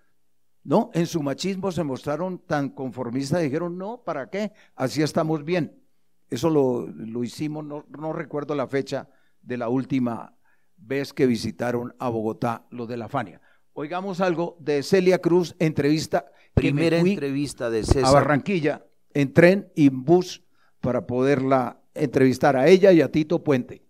¿no? 0.63 0.89
En 0.93 1.05
su 1.05 1.21
machismo 1.21 1.69
se 1.73 1.83
mostraron 1.83 2.39
tan 2.39 2.69
conformistas, 2.69 3.41
dijeron, 3.41 3.77
no, 3.77 4.01
¿para 4.05 4.29
qué? 4.29 4.53
Así 4.77 5.01
estamos 5.01 5.43
bien. 5.43 5.83
Eso 6.29 6.49
lo, 6.49 6.87
lo 6.87 7.25
hicimos, 7.25 7.65
no, 7.65 7.83
no 7.89 8.13
recuerdo 8.13 8.55
la 8.55 8.67
fecha 8.67 9.09
de 9.41 9.57
la 9.57 9.67
última 9.67 10.37
vez 10.77 11.11
que 11.11 11.25
visitaron 11.25 11.93
a 11.99 12.07
Bogotá 12.07 12.65
los 12.69 12.87
de 12.87 12.95
la 12.95 13.09
Fania. 13.09 13.41
Oigamos 13.73 14.21
algo 14.21 14.55
de 14.61 14.81
Celia 14.81 15.19
Cruz, 15.19 15.57
entrevista. 15.59 16.31
Primera 16.53 16.99
entrevista 16.99 17.69
de 17.69 17.81
a 17.81 17.83
César. 17.83 18.13
Barranquilla 18.13 18.85
en 19.13 19.33
tren 19.33 19.73
y 19.75 19.87
en 19.87 20.05
bus 20.05 20.41
para 20.79 21.05
poderla 21.05 21.81
entrevistar 21.93 22.55
a 22.55 22.69
ella 22.69 22.93
y 22.93 23.01
a 23.01 23.11
Tito 23.11 23.43
Puente. 23.43 23.84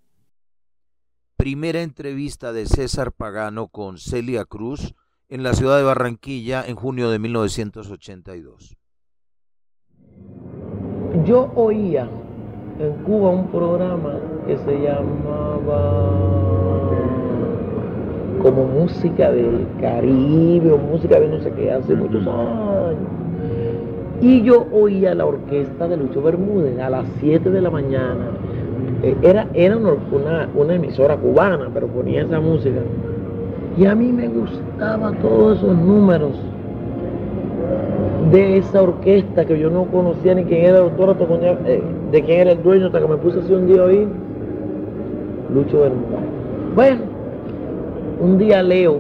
Primera 1.46 1.84
entrevista 1.84 2.54
de 2.54 2.66
César 2.66 3.12
Pagano 3.12 3.68
con 3.68 4.00
Celia 4.00 4.46
Cruz 4.46 4.96
en 5.30 5.44
la 5.44 5.54
ciudad 5.54 5.78
de 5.78 5.84
Barranquilla 5.84 6.64
en 6.66 6.76
junio 6.76 7.12
de 7.12 7.20
1982. 7.20 8.76
Yo 11.24 11.52
oía 11.54 12.10
en 12.80 12.94
Cuba 13.04 13.30
un 13.30 13.52
programa 13.52 14.16
que 14.48 14.58
se 14.58 14.72
llamaba 14.72 16.10
como 18.42 18.66
música 18.66 19.30
del 19.30 19.68
Caribe 19.80 20.72
o 20.72 20.80
música 20.80 21.20
de 21.20 21.28
no 21.28 21.44
sé 21.44 21.52
qué 21.52 21.72
hace 21.72 21.94
muchos 21.94 22.26
años. 22.26 23.08
Y 24.20 24.42
yo 24.42 24.66
oía 24.72 25.14
la 25.14 25.28
orquesta 25.28 25.88
de 25.88 25.98
Lucho 25.98 26.24
Bermúdez 26.24 26.80
a 26.80 26.90
las 26.90 27.06
7 27.20 27.52
de 27.52 27.62
la 27.62 27.70
mañana. 27.70 28.32
Eh, 29.04 29.16
Era, 29.22 29.48
era 29.54 29.78
una, 29.78 30.48
una- 30.56 30.76
emisora 30.76 31.16
cubana, 31.18 31.70
pero 31.74 31.88
ponía 31.88 32.24
esa 32.24 32.40
música. 32.40 32.80
Y 33.78 33.86
a 33.86 33.96
mí 33.96 34.12
me 34.12 34.28
gustaban 34.28 35.16
todos 35.20 35.58
esos 35.58 35.76
números 35.78 36.32
de 38.32 38.58
esa 38.58 38.82
orquesta 38.82 39.46
que 39.46 39.60
yo 39.60 39.70
no 39.70 39.86
conocía 39.86 40.34
ni 40.34 40.44
quién 40.46 40.62
era 40.66 40.78
el 40.80 40.84
autor, 40.86 41.16
eh, 41.66 41.82
de 42.12 42.22
quién 42.24 42.40
era 42.42 42.52
el 42.54 42.64
dueño, 42.64 42.88
hasta 42.88 43.00
que 43.00 43.08
me 43.08 43.18
puse 43.18 43.40
así 43.40 43.54
un 43.54 43.68
día 43.68 43.84
oír. 43.84 44.08
Lucho 45.54 45.82
Bermúdez. 45.82 46.20
Bueno, 46.76 47.02
un 48.22 48.38
día 48.38 48.64
leo 48.64 49.00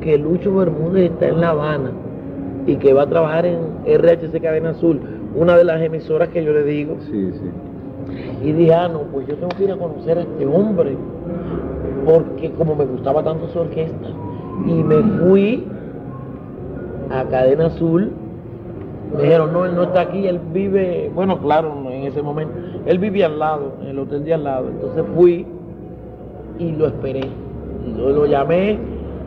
que 0.00 0.18
Lucho 0.18 0.54
Bermúdez 0.54 1.10
está 1.12 1.28
en 1.28 1.40
La 1.40 1.50
Habana 1.50 1.90
y 2.66 2.76
que 2.76 2.92
va 2.92 3.02
a 3.02 3.06
trabajar 3.08 3.46
en 3.46 3.58
RHC 3.86 4.40
Cadena 4.40 4.70
Azul, 4.70 5.00
una 5.36 5.56
de 5.56 5.64
las 5.64 5.80
emisoras 5.82 6.28
que 6.30 6.42
yo 6.44 6.52
le 6.52 6.64
digo. 6.64 6.96
Sí, 7.10 7.30
sí. 7.32 7.50
Y 8.42 8.52
dije, 8.52 8.74
ah, 8.74 8.88
no, 8.88 9.00
pues 9.12 9.26
yo 9.26 9.34
tengo 9.36 9.50
que 9.56 9.64
ir 9.64 9.72
a 9.72 9.76
conocer 9.76 10.18
a 10.18 10.22
este 10.22 10.46
hombre, 10.46 10.96
porque 12.04 12.50
como 12.52 12.74
me 12.74 12.84
gustaba 12.84 13.22
tanto 13.22 13.48
su 13.48 13.58
orquesta, 13.58 14.08
y 14.66 14.72
me 14.82 14.96
fui 14.96 15.66
a 17.10 17.24
Cadena 17.24 17.66
Azul, 17.66 18.12
me 19.16 19.22
dijeron, 19.22 19.52
no, 19.52 19.66
él 19.66 19.74
no 19.74 19.82
está 19.84 20.02
aquí, 20.02 20.26
él 20.26 20.40
vive, 20.52 21.10
bueno, 21.14 21.38
claro, 21.40 21.74
en 21.90 22.04
ese 22.04 22.22
momento, 22.22 22.54
él 22.86 22.98
vivía 22.98 23.26
al 23.26 23.38
lado, 23.38 23.72
el 23.86 23.98
hotel 23.98 24.24
de 24.24 24.34
al 24.34 24.44
lado, 24.44 24.68
entonces 24.68 25.04
fui 25.14 25.46
y 26.58 26.72
lo 26.72 26.86
esperé, 26.86 27.22
yo 27.96 28.10
lo 28.10 28.26
llamé 28.26 28.78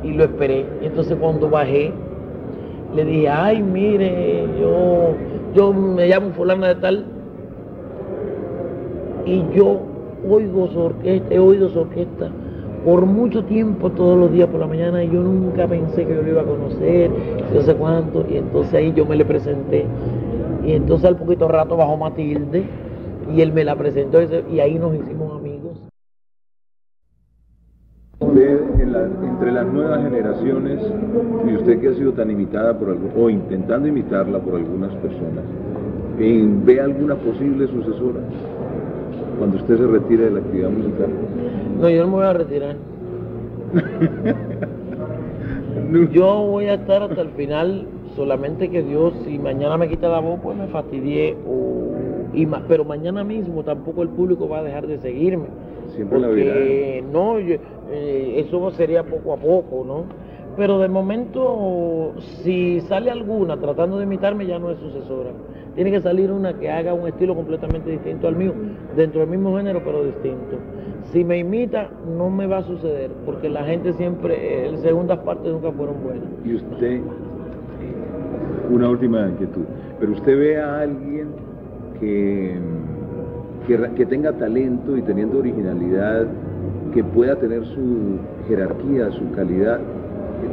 y 0.03 0.13
lo 0.13 0.23
esperé, 0.23 0.65
entonces 0.81 1.17
cuando 1.19 1.49
bajé, 1.49 1.91
le 2.95 3.05
dije, 3.05 3.29
ay, 3.29 3.61
mire, 3.61 4.45
yo, 4.59 5.15
yo 5.55 5.73
me 5.73 6.07
llamo 6.07 6.29
fulana 6.31 6.69
de 6.69 6.75
tal, 6.75 7.05
y 9.25 9.43
yo 9.53 9.79
oigo 10.29 10.67
su 10.67 10.79
orquesta, 10.79 11.33
he 11.33 11.39
oído 11.39 11.69
su 11.69 11.79
orquesta 11.79 12.29
por 12.85 13.05
mucho 13.05 13.45
tiempo, 13.45 13.89
todos 13.91 14.17
los 14.19 14.31
días 14.31 14.49
por 14.49 14.59
la 14.59 14.67
mañana, 14.67 15.03
y 15.03 15.09
yo 15.09 15.21
nunca 15.21 15.67
pensé 15.67 16.05
que 16.05 16.15
yo 16.15 16.21
lo 16.21 16.29
iba 16.29 16.41
a 16.41 16.45
conocer, 16.45 17.09
no 17.53 17.61
sé 17.61 17.75
cuánto, 17.75 18.25
y 18.29 18.35
entonces 18.37 18.73
ahí 18.73 18.93
yo 18.93 19.05
me 19.05 19.15
le 19.15 19.23
presenté, 19.23 19.85
y 20.65 20.73
entonces 20.73 21.07
al 21.07 21.15
poquito 21.15 21.47
rato 21.47 21.77
bajó 21.77 21.95
Matilde, 21.95 22.65
y 23.33 23.39
él 23.39 23.53
me 23.53 23.63
la 23.63 23.77
presentó, 23.77 24.19
y 24.21 24.59
ahí 24.59 24.77
nos 24.77 24.95
hicimos 24.95 25.39
amigos. 25.39 25.89
Usted, 28.19 28.61
entre 28.79 29.51
las 29.53 29.65
nuevas 29.65 30.03
generaciones, 30.03 30.81
y 31.49 31.55
usted 31.55 31.79
que 31.79 31.87
ha 31.87 31.93
sido 31.93 32.11
tan 32.11 32.31
imitada 32.31 32.77
por 32.77 32.89
algo, 32.89 33.09
o 33.17 33.29
intentando 33.29 33.87
imitarla 33.87 34.39
por 34.39 34.55
algunas 34.55 34.93
personas, 34.95 35.45
¿ve 36.17 36.81
alguna 36.81 37.15
posible 37.15 37.65
sucesora 37.67 38.19
cuando 39.37 39.57
usted 39.57 39.77
se 39.77 39.87
retire 39.87 40.25
de 40.25 40.31
la 40.31 40.39
actividad 40.39 40.69
musical? 40.69 41.09
No, 41.79 41.89
yo 41.89 42.01
no 42.01 42.07
me 42.07 42.13
voy 42.13 42.25
a 42.25 42.33
retirar. 42.33 42.75
Yo 46.11 46.47
voy 46.47 46.65
a 46.65 46.75
estar 46.75 47.01
hasta 47.03 47.21
el 47.21 47.29
final, 47.29 47.85
solamente 48.15 48.69
que 48.69 48.83
Dios, 48.83 49.13
si 49.25 49.37
mañana 49.39 49.77
me 49.77 49.87
quita 49.89 50.09
la 50.09 50.19
voz, 50.19 50.39
pues 50.41 50.57
me 50.57 50.67
fastidié. 50.67 51.35
O, 51.47 51.91
y 52.33 52.45
ma- 52.45 52.63
pero 52.67 52.83
mañana 52.85 53.23
mismo 53.23 53.63
tampoco 53.63 54.01
el 54.03 54.09
público 54.09 54.47
va 54.49 54.59
a 54.59 54.63
dejar 54.63 54.87
de 54.87 54.97
seguirme. 54.99 55.45
Siempre 55.95 56.19
la 56.19 56.27
Porque 56.27 57.03
no, 57.11 57.39
yo- 57.39 57.55
eh, 57.91 58.43
eso 58.47 58.71
sería 58.71 59.03
poco 59.03 59.33
a 59.33 59.37
poco, 59.37 59.83
¿no? 59.85 60.05
Pero 60.55 60.77
de 60.77 60.87
momento, 60.87 62.13
si 62.43 62.79
sale 62.81 63.09
alguna 63.09 63.57
tratando 63.57 63.97
de 63.97 64.03
imitarme, 64.03 64.45
ya 64.45 64.59
no 64.59 64.69
es 64.69 64.77
sucesora. 64.77 65.31
Tiene 65.73 65.89
que 65.89 66.01
salir 66.01 66.31
una 66.31 66.53
que 66.53 66.69
haga 66.69 66.93
un 66.93 67.07
estilo 67.07 67.35
completamente 67.35 67.89
distinto 67.89 68.27
al 68.27 68.35
mío, 68.35 68.53
dentro 68.95 69.21
del 69.21 69.29
mismo 69.29 69.57
género, 69.57 69.81
pero 69.83 70.03
distinto. 70.03 70.57
Si 71.11 71.23
me 71.23 71.39
imita, 71.39 71.89
no 72.15 72.29
me 72.29 72.45
va 72.45 72.59
a 72.59 72.63
suceder, 72.63 73.09
porque 73.25 73.49
la 73.49 73.63
gente 73.63 73.93
siempre, 73.93 74.67
eh, 74.67 74.77
segundas 74.77 75.19
partes 75.19 75.51
nunca 75.51 75.71
fueron 75.71 75.95
buenas. 76.03 76.25
Y 76.45 76.55
usted, 76.55 77.01
una 78.69 78.89
última 78.89 79.27
inquietud, 79.27 79.63
pero 79.99 80.11
usted 80.11 80.37
ve 80.37 80.61
a 80.61 80.81
alguien 80.81 81.29
que, 81.99 82.59
que, 83.65 83.89
que 83.95 84.05
tenga 84.05 84.33
talento 84.33 84.95
y 84.95 85.01
teniendo 85.01 85.39
originalidad, 85.39 86.27
que 86.93 87.03
pueda 87.03 87.35
tener 87.37 87.65
su 87.65 88.19
jerarquía, 88.47 89.09
su 89.11 89.31
calidad 89.31 89.79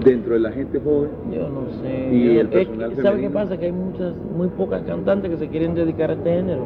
dentro 0.04 0.34
de 0.34 0.40
la 0.40 0.52
gente 0.52 0.80
joven. 0.80 1.10
Yo 1.32 1.48
no 1.48 1.62
sé. 1.82 2.14
Y 2.14 2.38
el 2.38 2.46
es 2.46 2.52
personal 2.52 2.90
que- 2.94 3.02
¿Sabe 3.02 3.20
qué 3.20 3.30
pasa? 3.30 3.56
Que 3.58 3.66
hay 3.66 3.72
muchas, 3.72 4.14
muy 4.36 4.48
pocas 4.48 4.82
cantantes 4.82 5.30
que 5.30 5.36
se 5.36 5.48
quieren 5.48 5.74
dedicar 5.74 6.10
a 6.10 6.14
este 6.14 6.30
género. 6.34 6.62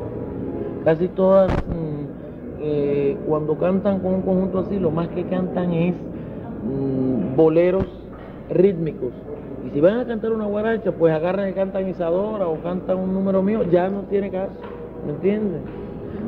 Casi 0.85 1.09
todas, 1.09 1.51
mm, 1.51 2.61
eh, 2.61 3.17
cuando 3.27 3.57
cantan 3.57 4.01
con 4.01 4.15
un 4.15 4.23
conjunto 4.23 4.59
así, 4.61 4.79
lo 4.79 4.91
más 4.91 5.09
que 5.09 5.25
cantan 5.25 5.73
es 5.73 5.95
mm, 6.65 7.37
boleros 7.37 7.87
rítmicos. 8.51 9.13
Y 9.67 9.71
si 9.71 9.81
van 9.81 9.99
a 9.99 10.07
cantar 10.07 10.33
una 10.33 10.47
guaracha, 10.47 10.93
pues 10.93 11.13
agarran 11.15 11.49
y 11.49 11.53
cantan 11.53 11.89
Isadora 11.89 12.47
o 12.49 12.57
cantan 12.63 12.99
un 12.99 13.13
número 13.15 13.43
mío, 13.43 13.61
ya 13.71 13.89
no 13.89 14.01
tiene 14.03 14.31
caso. 14.31 14.53
¿Me 15.07 15.13
entiendes? 15.13 15.61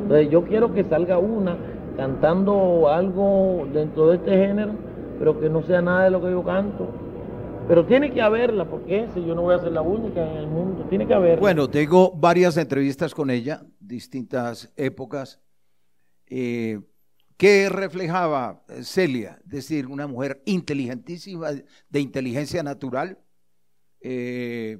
Entonces 0.03 0.29
yo 0.29 0.43
quiero 0.43 0.73
que 0.73 0.83
salga 0.83 1.17
una 1.17 1.55
cantando 1.97 2.87
algo 2.89 3.65
dentro 3.73 4.07
de 4.09 4.15
este 4.17 4.31
género, 4.31 4.71
pero 5.17 5.39
que 5.39 5.49
no 5.49 5.63
sea 5.63 5.81
nada 5.81 6.05
de 6.05 6.11
lo 6.11 6.21
que 6.21 6.31
yo 6.31 6.43
canto. 6.43 6.87
Pero 7.67 7.85
tiene 7.85 8.13
que 8.13 8.21
haberla, 8.21 8.65
porque 8.65 9.07
si 9.13 9.25
yo 9.25 9.35
no 9.35 9.41
voy 9.41 9.55
a 9.55 9.59
ser 9.59 9.73
la 9.73 9.81
única 9.81 10.25
en 10.25 10.37
el 10.37 10.47
mundo, 10.47 10.85
tiene 10.89 11.05
que 11.05 11.13
haberla. 11.13 11.41
Bueno, 11.41 11.69
tengo 11.69 12.11
varias 12.11 12.55
entrevistas 12.55 13.13
con 13.13 13.29
ella, 13.29 13.61
distintas 13.79 14.71
épocas. 14.77 15.41
Eh, 16.27 16.79
¿Qué 17.35 17.69
reflejaba 17.69 18.63
eh, 18.69 18.83
Celia? 18.83 19.37
Es 19.43 19.49
decir, 19.49 19.87
una 19.87 20.07
mujer 20.07 20.41
inteligentísima, 20.45 21.51
de 21.51 21.99
inteligencia 21.99 22.63
natural, 22.63 23.19
eh, 23.99 24.79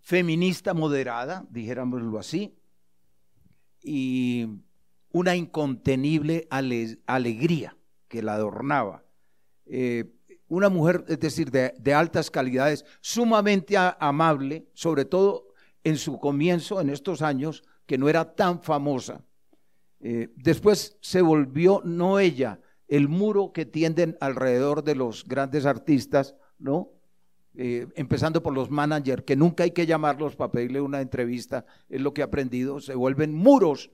feminista 0.00 0.72
moderada, 0.72 1.44
dijéramoslo 1.50 2.18
así, 2.18 2.58
y 3.82 4.46
una 5.12 5.36
incontenible 5.36 6.46
ale- 6.50 6.98
alegría 7.06 7.76
que 8.08 8.22
la 8.22 8.34
adornaba. 8.34 9.04
Eh, 9.66 10.04
una 10.48 10.68
mujer, 10.68 11.04
es 11.08 11.18
decir, 11.18 11.50
de, 11.50 11.94
altas 11.94 12.30
calidades, 12.30 12.84
sumamente 13.00 13.76
amable, 13.76 14.68
sobre 14.74 15.04
todo 15.04 15.48
en 15.82 15.96
su 15.96 16.20
comienzo, 16.20 16.80
en 16.80 16.90
estos 16.90 17.20
años, 17.20 17.64
que 17.84 17.98
no 17.98 18.08
era 18.08 18.34
tan 18.34 18.62
famosa. 18.62 19.24
Eh, 20.00 20.28
después 20.36 20.98
se 21.00 21.20
volvió, 21.20 21.82
no 21.84 22.20
ella, 22.20 22.60
el 22.86 23.08
muro 23.08 23.52
que 23.52 23.66
tienden 23.66 24.16
alrededor 24.20 24.84
de 24.84 24.94
los 24.94 25.24
grandes 25.24 25.66
artistas, 25.66 26.36
¿no? 26.58 26.92
Eh, 27.56 27.88
empezando 27.96 28.40
por 28.42 28.54
los 28.54 28.70
managers, 28.70 29.24
que 29.24 29.34
nunca 29.34 29.64
hay 29.64 29.72
que 29.72 29.86
llamarlos 29.86 30.36
para 30.36 30.52
pedirle 30.52 30.80
una 30.80 31.00
entrevista, 31.00 31.66
es 31.88 32.00
lo 32.00 32.14
que 32.14 32.20
he 32.20 32.24
aprendido, 32.24 32.78
se 32.80 32.94
vuelven 32.94 33.34
muros 33.34 33.90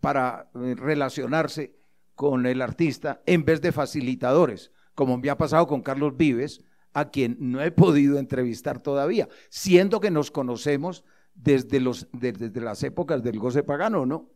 para 0.00 0.48
relacionarse 0.54 1.76
con 2.16 2.46
el 2.46 2.62
artista 2.62 3.22
en 3.26 3.44
vez 3.44 3.60
de 3.60 3.70
facilitadores, 3.70 4.72
como 4.94 5.18
me 5.18 5.30
ha 5.30 5.38
pasado 5.38 5.68
con 5.68 5.82
Carlos 5.82 6.16
Vives, 6.16 6.64
a 6.92 7.10
quien 7.10 7.36
no 7.38 7.62
he 7.62 7.70
podido 7.70 8.18
entrevistar 8.18 8.82
todavía, 8.82 9.28
siendo 9.50 10.00
que 10.00 10.10
nos 10.10 10.30
conocemos 10.30 11.04
desde, 11.34 11.80
las 11.80 12.82
épocas 12.82 13.22
del 13.22 13.38
goce 13.38 13.62
pagano, 13.62 14.06
¿no? 14.06 14.30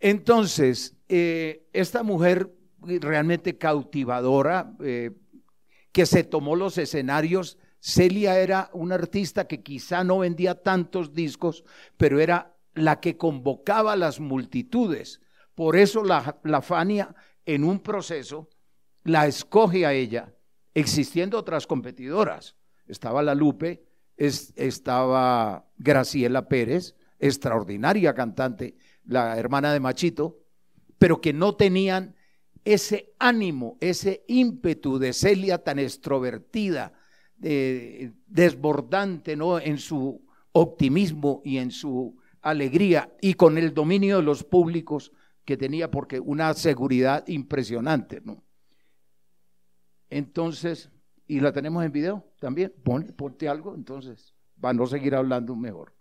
Entonces, 0.00 0.96
eh, 1.08 1.68
esta 1.72 2.02
mujer 2.02 2.50
realmente 2.82 3.58
cautivadora, 3.58 4.74
eh, 4.80 5.12
que 5.92 6.06
se 6.06 6.24
tomó 6.24 6.56
los 6.56 6.78
escenarios, 6.78 7.58
Celia 7.80 8.38
era 8.38 8.70
una 8.72 8.96
artista 8.96 9.46
que 9.46 9.62
quizá 9.62 10.02
no 10.02 10.18
vendía 10.18 10.62
tantos 10.62 11.12
discos, 11.12 11.64
pero 11.96 12.20
era 12.20 12.56
la 12.74 13.00
que 13.00 13.16
convocaba 13.16 13.92
a 13.92 13.96
las 13.96 14.18
multitudes. 14.18 15.20
Por 15.56 15.74
eso 15.74 16.04
la, 16.04 16.38
la 16.44 16.62
Fania 16.62 17.12
en 17.44 17.64
un 17.64 17.80
proceso 17.80 18.48
la 19.02 19.26
escoge 19.26 19.86
a 19.86 19.92
ella, 19.92 20.32
existiendo 20.74 21.38
otras 21.38 21.66
competidoras. 21.66 22.56
Estaba 22.86 23.22
la 23.22 23.34
Lupe, 23.34 23.82
es- 24.16 24.52
estaba 24.56 25.66
Graciela 25.78 26.46
Pérez, 26.46 26.94
extraordinaria 27.18 28.14
cantante, 28.14 28.76
la 29.04 29.38
hermana 29.38 29.72
de 29.72 29.80
Machito, 29.80 30.38
pero 30.98 31.20
que 31.20 31.32
no 31.32 31.56
tenían 31.56 32.14
ese 32.64 33.14
ánimo, 33.18 33.78
ese 33.80 34.24
ímpetu 34.28 34.98
de 34.98 35.12
Celia 35.12 35.58
tan 35.64 35.78
extrovertida, 35.78 36.92
desbordante, 38.26 39.36
¿no? 39.36 39.58
En 39.58 39.78
su 39.78 40.24
optimismo 40.52 41.40
y 41.44 41.58
en 41.58 41.70
su 41.70 42.18
alegría 42.42 43.10
y 43.20 43.34
con 43.34 43.56
el 43.58 43.72
dominio 43.72 44.18
de 44.18 44.22
los 44.22 44.44
públicos 44.44 45.12
que 45.46 45.56
tenía, 45.56 45.90
porque 45.90 46.20
una 46.20 46.52
seguridad 46.52 47.24
impresionante, 47.28 48.20
¿no? 48.22 48.42
Entonces, 50.10 50.90
y 51.26 51.40
la 51.40 51.52
tenemos 51.52 51.84
en 51.84 51.92
video 51.92 52.24
también, 52.40 52.74
Pon, 52.84 53.04
ponte 53.16 53.48
algo, 53.48 53.74
entonces, 53.74 54.34
para 54.60 54.74
no 54.74 54.86
seguir 54.86 55.14
hablando 55.14 55.54
mejor. 55.56 55.94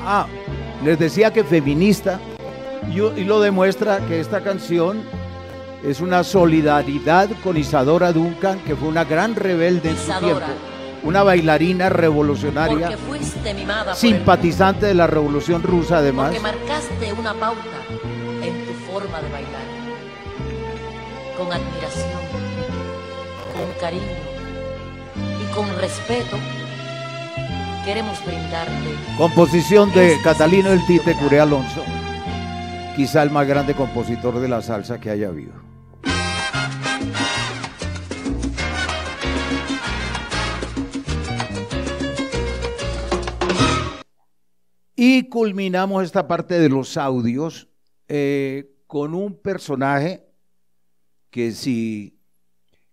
Ah, 0.00 0.26
les 0.84 0.98
decía 0.98 1.32
que 1.32 1.44
feminista, 1.44 2.20
y, 2.88 3.00
y 3.00 3.24
lo 3.24 3.40
demuestra 3.40 4.04
que 4.06 4.20
esta 4.20 4.42
canción 4.42 5.02
es 5.84 6.00
una 6.00 6.22
solidaridad 6.22 7.28
con 7.42 7.56
Isadora 7.56 8.12
Duncan, 8.12 8.60
que 8.64 8.76
fue 8.76 8.88
una 8.88 9.04
gran 9.04 9.34
rebelde 9.34 9.90
en 9.90 9.96
su 9.96 10.12
tiempo, 10.20 10.46
una 11.02 11.22
bailarina 11.22 11.88
revolucionaria, 11.88 12.96
simpatizante 13.94 14.86
de 14.86 14.94
la 14.94 15.06
revolución 15.06 15.62
rusa 15.62 15.98
además. 15.98 16.30
Porque 16.30 16.40
marcaste 16.40 17.12
una 17.12 17.34
pauta 17.34 17.60
en 18.42 18.66
tu 18.66 18.72
forma 18.90 19.20
de 19.20 19.30
bailar. 19.30 19.62
Con 21.36 21.52
admiración, 21.52 22.20
con 23.52 23.80
cariño 23.80 24.02
y 25.42 25.54
con 25.54 25.68
respeto, 25.80 26.36
queremos 27.84 28.24
brindarte 28.24 28.72
Composición 29.18 29.92
de 29.92 30.18
Catalino 30.22 30.70
El 30.70 30.86
Tite 30.86 31.16
Curé 31.16 31.40
Alonso, 31.40 31.82
quizá 32.94 33.22
el 33.22 33.30
más 33.30 33.46
grande 33.46 33.74
compositor 33.74 34.38
de 34.38 34.48
la 34.48 34.62
salsa 34.62 35.00
que 35.00 35.10
haya 35.10 35.28
habido. 35.28 35.61
Y 45.04 45.28
culminamos 45.28 46.04
esta 46.04 46.28
parte 46.28 46.60
de 46.60 46.68
los 46.68 46.96
audios 46.96 47.68
eh, 48.06 48.72
con 48.86 49.14
un 49.14 49.34
personaje 49.34 50.28
que 51.28 51.52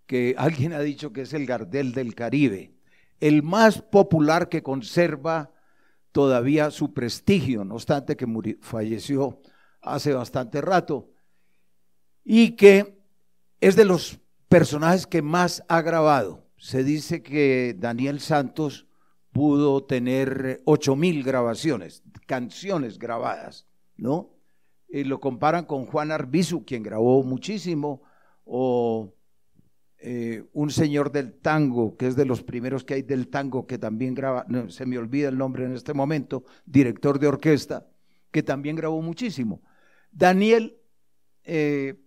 que 0.08 0.34
alguien 0.36 0.74
ha 0.74 0.80
dicho 0.80 1.14
que 1.14 1.22
es 1.22 1.34
el 1.34 1.46
Gardel 1.46 1.92
del 1.92 2.16
Caribe, 2.16 2.74
el 3.20 3.44
más 3.44 3.84
popular 3.84 4.50
que 4.50 4.64
conserva 4.64 5.54
todavía 6.12 6.72
su 6.72 6.96
prestigio, 6.96 7.64
no 7.64 7.76
obstante 7.76 8.18
que 8.18 8.58
falleció 8.60 9.40
hace 9.80 10.12
bastante 10.12 10.62
rato, 10.62 11.12
y 12.24 12.56
que 12.56 13.04
es 13.62 13.76
de 13.76 13.86
los 13.86 14.20
personajes 14.48 15.06
que 15.06 15.22
más 15.22 15.64
ha 15.68 15.84
grabado. 15.84 16.50
Se 16.58 16.84
dice 16.84 17.22
que 17.22 17.76
Daniel 17.78 18.20
Santos 18.20 18.88
pudo 19.40 19.86
tener 19.86 20.62
ocho 20.66 20.98
mil 20.98 21.24
grabaciones, 21.24 22.04
canciones 22.28 23.00
grabadas, 23.00 23.70
¿no? 23.96 24.36
Y 24.90 25.06
lo 25.06 25.22
comparan 25.22 25.64
con 25.64 25.86
Juan 25.86 26.12
Arbizu, 26.12 26.66
quien 26.66 26.84
grabó 26.84 27.24
muchísimo, 27.24 28.02
o 28.44 29.16
eh, 30.00 30.44
un 30.52 30.72
señor 30.72 31.14
del 31.14 31.40
tango, 31.40 31.96
que 31.96 32.08
es 32.08 32.18
de 32.18 32.26
los 32.26 32.44
primeros 32.44 32.84
que 32.84 32.96
hay 32.96 33.02
del 33.02 33.30
tango, 33.30 33.66
que 33.66 33.78
también 33.78 34.14
graba, 34.14 34.46
no, 34.50 34.70
se 34.70 34.86
me 34.86 34.98
olvida 34.98 35.30
el 35.30 35.38
nombre 35.38 35.64
en 35.64 35.72
este 35.72 35.94
momento, 35.94 36.44
director 36.66 37.18
de 37.18 37.28
orquesta, 37.28 37.88
que 38.32 38.44
también 38.44 38.76
grabó 38.76 39.02
muchísimo. 39.02 39.62
Daniel 40.12 40.82
eh, 41.46 41.98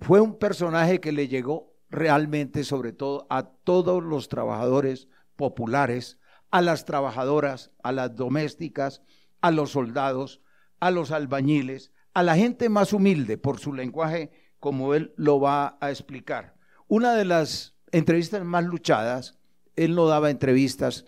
fue 0.00 0.20
un 0.20 0.40
personaje 0.40 0.98
que 0.98 1.12
le 1.12 1.28
llegó 1.28 1.76
realmente, 1.88 2.64
sobre 2.64 2.92
todo, 2.92 3.28
a 3.30 3.44
todos 3.44 4.02
los 4.02 4.28
trabajadores 4.28 5.06
populares, 5.36 6.18
a 6.52 6.60
las 6.60 6.84
trabajadoras, 6.84 7.70
a 7.82 7.90
las 7.90 8.14
domésticas, 8.14 9.02
a 9.40 9.50
los 9.50 9.70
soldados, 9.72 10.42
a 10.80 10.90
los 10.90 11.10
albañiles, 11.10 11.92
a 12.14 12.22
la 12.22 12.36
gente 12.36 12.68
más 12.68 12.92
humilde 12.92 13.38
por 13.38 13.58
su 13.58 13.72
lenguaje, 13.72 14.30
como 14.60 14.94
él 14.94 15.12
lo 15.16 15.40
va 15.40 15.78
a 15.80 15.90
explicar. 15.90 16.54
Una 16.88 17.14
de 17.14 17.24
las 17.24 17.74
entrevistas 17.90 18.44
más 18.44 18.64
luchadas, 18.64 19.38
él 19.76 19.94
no 19.94 20.06
daba 20.06 20.30
entrevistas, 20.30 21.06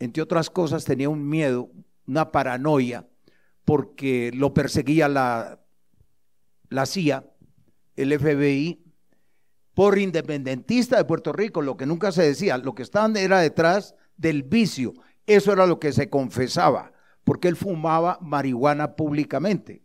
entre 0.00 0.22
otras 0.22 0.50
cosas 0.50 0.84
tenía 0.84 1.08
un 1.08 1.28
miedo, 1.28 1.70
una 2.06 2.32
paranoia, 2.32 3.06
porque 3.64 4.32
lo 4.34 4.52
perseguía 4.52 5.08
la, 5.08 5.60
la 6.68 6.84
CIA, 6.84 7.24
el 7.94 8.18
FBI, 8.18 8.82
por 9.72 9.98
independentista 9.98 10.96
de 10.96 11.04
Puerto 11.04 11.32
Rico, 11.32 11.62
lo 11.62 11.76
que 11.76 11.86
nunca 11.86 12.10
se 12.10 12.24
decía, 12.24 12.58
lo 12.58 12.74
que 12.74 12.82
estaban 12.82 13.16
era 13.16 13.38
detrás 13.38 13.94
del 14.20 14.42
vicio, 14.42 14.92
eso 15.26 15.52
era 15.52 15.66
lo 15.66 15.80
que 15.80 15.92
se 15.92 16.10
confesaba, 16.10 16.92
porque 17.24 17.48
él 17.48 17.56
fumaba 17.56 18.18
marihuana 18.20 18.96
públicamente. 18.96 19.82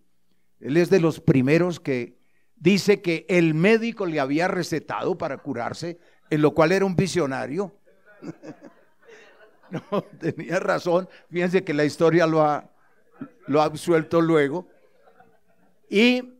Él 0.59 0.77
es 0.77 0.89
de 0.89 0.99
los 0.99 1.19
primeros 1.19 1.79
que 1.79 2.17
dice 2.55 3.01
que 3.01 3.25
el 3.29 3.53
médico 3.53 4.05
le 4.05 4.19
había 4.19 4.47
recetado 4.47 5.17
para 5.17 5.37
curarse, 5.37 5.99
en 6.29 6.41
lo 6.41 6.53
cual 6.53 6.71
era 6.71 6.85
un 6.85 6.95
visionario. 6.95 7.75
no, 9.71 10.01
tenía 10.19 10.59
razón. 10.59 11.07
Fíjense 11.29 11.63
que 11.63 11.73
la 11.73 11.85
historia 11.85 12.27
lo 12.27 12.41
ha, 12.41 12.69
lo 13.47 13.61
ha 13.61 13.65
absuelto 13.65 14.19
luego. 14.19 14.67
Y 15.89 16.33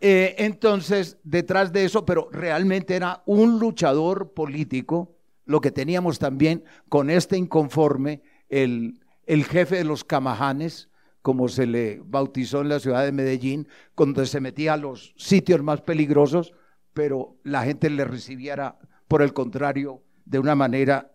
eh, 0.00 0.34
entonces, 0.38 1.18
detrás 1.22 1.72
de 1.72 1.84
eso, 1.84 2.04
pero 2.04 2.28
realmente 2.32 2.96
era 2.96 3.22
un 3.26 3.58
luchador 3.58 4.32
político, 4.32 5.15
lo 5.46 5.60
que 5.60 5.70
teníamos 5.70 6.18
también 6.18 6.64
con 6.88 7.08
este 7.08 7.38
inconforme, 7.38 8.22
el, 8.48 9.00
el 9.24 9.44
jefe 9.44 9.76
de 9.76 9.84
los 9.84 10.04
camajanes, 10.04 10.90
como 11.22 11.48
se 11.48 11.66
le 11.66 12.00
bautizó 12.04 12.60
en 12.60 12.68
la 12.68 12.78
ciudad 12.78 13.04
de 13.04 13.12
Medellín, 13.12 13.66
donde 13.96 14.26
se 14.26 14.40
metía 14.40 14.74
a 14.74 14.76
los 14.76 15.14
sitios 15.16 15.62
más 15.62 15.80
peligrosos, 15.80 16.52
pero 16.92 17.36
la 17.42 17.64
gente 17.64 17.90
le 17.90 18.04
recibiera, 18.04 18.78
por 19.08 19.22
el 19.22 19.32
contrario, 19.32 20.02
de 20.24 20.38
una 20.38 20.54
manera 20.54 21.12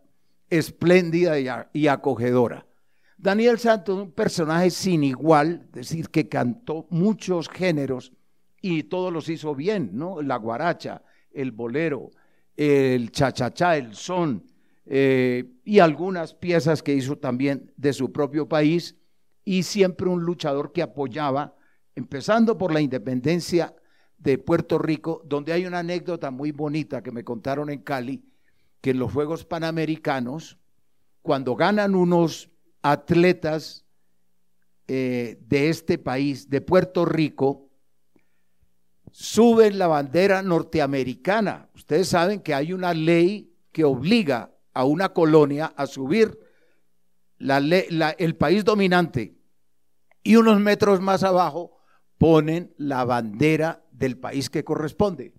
espléndida 0.50 1.40
y, 1.40 1.48
y 1.74 1.88
acogedora. 1.88 2.66
Daniel 3.18 3.60
Santos, 3.60 4.00
un 4.00 4.12
personaje 4.12 4.70
sin 4.70 5.04
igual, 5.04 5.68
es 5.68 5.72
decir, 5.72 6.10
que 6.10 6.28
cantó 6.28 6.88
muchos 6.90 7.48
géneros 7.50 8.14
y 8.62 8.84
todos 8.84 9.14
los 9.14 9.30
hizo 9.30 9.56
bien, 9.56 9.92
¿no? 9.94 10.22
La 10.22 10.38
guaracha, 10.38 11.04
el 11.32 11.52
bolero, 11.52 12.10
el 12.62 13.12
chachachá, 13.12 13.76
el 13.76 13.96
son, 13.96 14.44
eh, 14.86 15.52
y 15.66 15.80
algunas 15.80 16.36
piezas 16.36 16.84
que 16.84 16.94
hizo 16.94 17.18
también 17.18 17.72
de 17.76 17.92
su 17.92 18.12
propio 18.12 18.48
país, 18.48 18.96
y 19.44 19.64
siempre 19.64 20.08
un 20.08 20.24
luchador 20.24 20.72
que 20.72 20.84
apoyaba, 20.84 21.56
empezando 21.96 22.60
por 22.60 22.72
la 22.72 22.80
independencia 22.80 23.76
de 24.20 24.38
Puerto 24.38 24.78
Rico, 24.78 25.24
donde 25.26 25.54
hay 25.54 25.66
una 25.66 25.80
anécdota 25.80 26.30
muy 26.30 26.52
bonita 26.52 27.02
que 27.02 27.12
me 27.12 27.24
contaron 27.24 27.72
en 27.72 27.80
Cali, 27.80 28.24
que 28.80 28.92
en 28.92 29.00
los 29.00 29.12
Juegos 29.12 29.44
Panamericanos, 29.44 30.60
cuando 31.24 31.56
ganan 31.56 31.96
unos 31.96 32.52
atletas 32.84 33.86
eh, 34.88 35.40
de 35.48 35.70
este 35.70 35.98
país, 35.98 36.48
de 36.48 36.62
Puerto 36.62 37.06
Rico, 37.06 37.71
suben 39.12 39.78
la 39.78 39.88
bandera 39.88 40.42
norteamericana. 40.42 41.70
Ustedes 41.76 42.08
saben 42.08 42.40
que 42.40 42.54
hay 42.54 42.74
una 42.74 42.94
ley 42.94 43.54
que 43.72 43.84
obliga 43.84 44.52
a 44.74 44.86
una 44.86 45.10
colonia 45.10 45.74
a 45.76 45.86
subir 45.86 46.40
la 47.38 47.60
le- 47.60 47.88
la- 47.90 48.12
el 48.12 48.36
país 48.36 48.64
dominante 48.64 49.36
y 50.24 50.36
unos 50.36 50.60
metros 50.60 51.02
más 51.02 51.24
abajo 51.24 51.78
ponen 52.18 52.74
la 52.78 53.04
bandera 53.04 53.84
del 53.92 54.18
país 54.18 54.50
que 54.50 54.64
corresponde, 54.64 55.34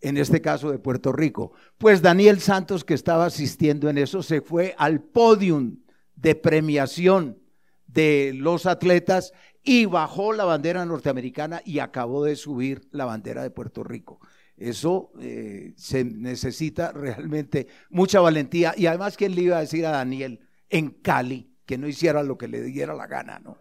en 0.00 0.16
este 0.16 0.40
caso 0.40 0.70
de 0.70 0.78
Puerto 0.78 1.12
Rico. 1.12 1.52
Pues 1.78 2.02
Daniel 2.02 2.40
Santos, 2.40 2.84
que 2.84 2.94
estaba 2.94 3.26
asistiendo 3.26 3.88
en 3.88 3.98
eso, 3.98 4.22
se 4.22 4.40
fue 4.40 4.74
al 4.78 5.00
podium 5.00 5.78
de 6.16 6.34
premiación 6.34 7.38
de 7.86 8.32
los 8.34 8.66
atletas 8.66 9.32
y 9.66 9.84
bajó 9.84 10.32
la 10.32 10.44
bandera 10.44 10.86
norteamericana 10.86 11.60
y 11.64 11.80
acabó 11.80 12.22
de 12.22 12.36
subir 12.36 12.86
la 12.92 13.04
bandera 13.04 13.42
de 13.42 13.50
Puerto 13.50 13.82
Rico. 13.82 14.20
Eso 14.56 15.10
eh, 15.20 15.74
se 15.76 16.04
necesita 16.04 16.92
realmente 16.92 17.66
mucha 17.90 18.20
valentía. 18.20 18.74
Y 18.76 18.86
además, 18.86 19.16
¿quién 19.16 19.34
le 19.34 19.42
iba 19.42 19.58
a 19.58 19.62
decir 19.62 19.84
a 19.84 19.90
Daniel 19.90 20.40
en 20.70 20.90
Cali 20.90 21.52
que 21.66 21.78
no 21.78 21.88
hiciera 21.88 22.22
lo 22.22 22.38
que 22.38 22.46
le 22.46 22.62
diera 22.62 22.94
la 22.94 23.08
gana, 23.08 23.40
no? 23.40 23.58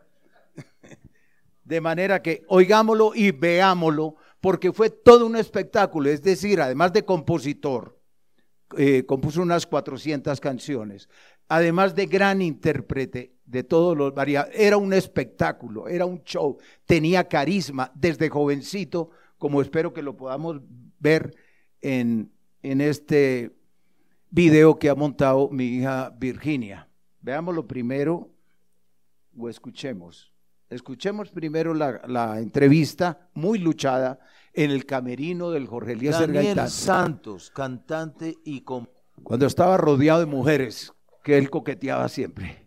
De 1.64 1.82
manera 1.82 2.22
que 2.22 2.46
oigámoslo 2.50 3.14
y 3.16 3.32
veámoslo, 3.32 4.16
porque 4.40 4.72
fue 4.72 4.92
todo 4.92 5.26
un 5.26 5.36
espectáculo. 5.36 6.12
Es 6.12 6.22
decir, 6.22 6.62
además 6.62 6.94
de 6.94 7.04
compositor, 7.04 8.00
eh, 8.78 9.08
compuso 9.08 9.42
unas 9.42 9.66
400 9.66 10.40
canciones, 10.40 11.10
además 11.48 11.96
de 11.96 12.06
gran 12.06 12.44
intérprete 12.44 13.35
de 13.46 13.64
todos 13.64 13.96
los 13.96 14.14
variados, 14.14 14.50
era 14.54 14.78
un 14.78 14.94
espectáculo, 14.94 15.88
era 15.88 16.06
un 16.06 16.24
show, 16.24 16.58
tenía 16.86 17.28
carisma 17.28 17.92
desde 17.94 18.30
jovencito, 18.30 19.12
como 19.38 19.62
espero 19.62 19.94
que 19.94 20.02
lo 20.02 20.18
podamos 20.18 20.62
ver 21.00 21.36
en, 21.82 22.32
en 22.64 22.82
este 22.82 23.56
video 24.30 24.78
que 24.80 24.90
ha 24.90 24.96
montado 24.96 25.50
mi 25.50 25.66
hija 25.66 26.10
Virginia. 26.18 26.90
Veámoslo 27.22 27.68
primero 27.68 28.32
o 29.38 29.50
escuchemos. 29.50 30.32
Escuchemos 30.70 31.30
primero 31.30 31.74
la, 31.74 32.02
la 32.08 32.40
entrevista 32.40 33.30
muy 33.34 33.60
luchada 33.60 34.20
en 34.54 34.72
el 34.72 34.86
camerino 34.86 35.52
del 35.52 35.68
Jorge 35.68 35.92
Eliezer 35.94 36.34
Daniel. 36.34 36.68
Santos, 36.70 37.52
cantante 37.52 38.36
y 38.44 38.62
Cuando 38.62 39.46
estaba 39.46 39.78
rodeado 39.78 40.22
de 40.22 40.26
mujeres, 40.26 40.92
que 41.24 41.38
él 41.38 41.50
coqueteaba 41.50 42.10
siempre. 42.10 42.65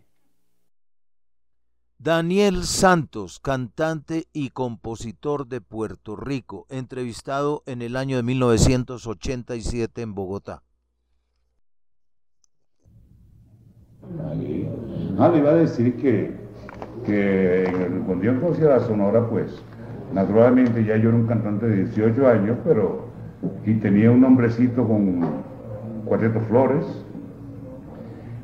Daniel 2.01 2.63
Santos, 2.63 3.41
cantante 3.41 4.23
y 4.31 4.51
compositor 4.51 5.47
de 5.47 5.59
Puerto 5.59 6.15
Rico, 6.15 6.65
entrevistado 6.69 7.61
en 7.65 7.81
el 7.81 7.97
año 7.97 8.15
de 8.15 8.23
1987 8.23 10.01
en 10.01 10.15
Bogotá. 10.15 10.63
Ah, 15.19 15.27
le 15.27 15.39
iba 15.39 15.49
a 15.49 15.55
decir 15.55 15.97
que, 15.97 16.37
que 17.05 17.65
cuando 18.05 18.23
yo 18.23 18.39
conocí 18.39 18.61
la 18.61 18.79
Sonora, 18.79 19.29
pues, 19.29 19.61
naturalmente 20.13 20.85
ya 20.85 20.95
yo 20.95 21.09
era 21.09 21.17
un 21.17 21.27
cantante 21.27 21.67
de 21.67 21.83
18 21.83 22.27
años, 22.29 22.57
pero, 22.63 23.09
y 23.65 23.73
tenía 23.73 24.09
un 24.09 24.21
nombrecito 24.21 24.87
con 24.87 25.43
Cuarteto 26.05 26.39
Flores, 26.47 26.85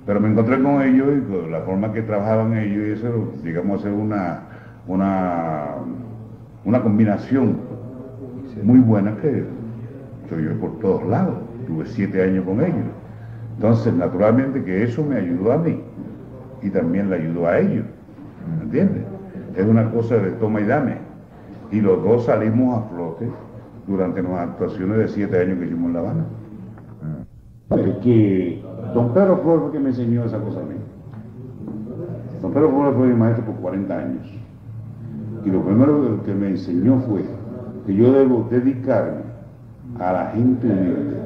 pero 0.06 0.20
me 0.20 0.30
encontré 0.30 0.62
con 0.62 0.82
ellos 0.82 1.08
y 1.18 1.32
con 1.32 1.52
la 1.52 1.62
forma 1.62 1.92
que 1.92 2.02
trabajaban 2.04 2.56
ellos 2.58 2.88
y 2.88 2.92
eso, 2.92 3.34
digamos, 3.44 3.80
hacer 3.80 3.92
una, 3.92 4.42
una, 4.88 5.76
una 6.64 6.82
combinación 6.82 7.58
muy 8.64 8.80
buena 8.80 9.16
que 9.18 9.46
se 10.30 10.36
oyó 10.36 10.60
por 10.60 10.80
todos 10.80 11.04
lados. 11.06 11.36
Tuve 11.66 11.86
siete 11.88 12.22
años 12.22 12.46
con 12.46 12.62
ellos. 12.62 12.86
Entonces, 13.56 13.94
naturalmente 13.94 14.64
que 14.64 14.84
eso 14.84 15.04
me 15.04 15.16
ayudó 15.16 15.54
a 15.54 15.58
mí 15.58 15.82
y 16.62 16.70
también 16.70 17.10
le 17.10 17.16
ayudó 17.16 17.48
a 17.48 17.60
ellos. 17.60 17.86
¿Me 18.58 18.64
entiendes? 18.64 19.04
Es 19.56 19.66
una 19.66 19.90
cosa 19.90 20.18
de 20.18 20.32
toma 20.32 20.62
y 20.62 20.66
dame. 20.66 20.98
Y 21.72 21.82
los 21.82 22.04
dos 22.04 22.26
salimos 22.26 22.78
a 22.78 22.90
flote 22.90 23.28
durante 23.88 24.22
nuestras 24.22 24.50
actuaciones 24.50 24.98
de 24.98 25.08
siete 25.08 25.40
años 25.42 25.58
que 25.58 25.66
hicimos 25.66 25.88
en 25.88 25.94
La 25.94 26.00
Habana. 26.00 26.26
Es 27.72 27.98
que 28.04 28.62
Don 28.94 29.10
Pedro 29.10 29.38
Flores 29.38 29.64
fue 29.64 29.72
que 29.72 29.80
me 29.80 29.90
enseñó 29.90 30.24
esa 30.24 30.40
cosa 30.40 30.60
a 30.60 30.64
mí. 30.64 30.76
Don 32.42 32.52
Pedro 32.52 32.70
Flores 32.70 32.96
fue 32.96 33.08
mi 33.08 33.16
maestro 33.16 33.46
por 33.46 33.56
40 33.56 33.98
años. 33.98 34.28
Y 35.44 35.50
lo 35.50 35.62
primero 35.62 36.24
que 36.24 36.34
me 36.34 36.50
enseñó 36.50 37.00
fue 37.00 37.24
que 37.86 37.96
yo 37.96 38.12
debo 38.12 38.48
dedicarme 38.50 39.22
a 40.00 40.14
la 40.14 40.26
gente 40.28 40.68
humilde. 40.68 41.18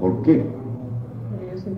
¿Por 0.00 0.22
qué? 0.22 0.44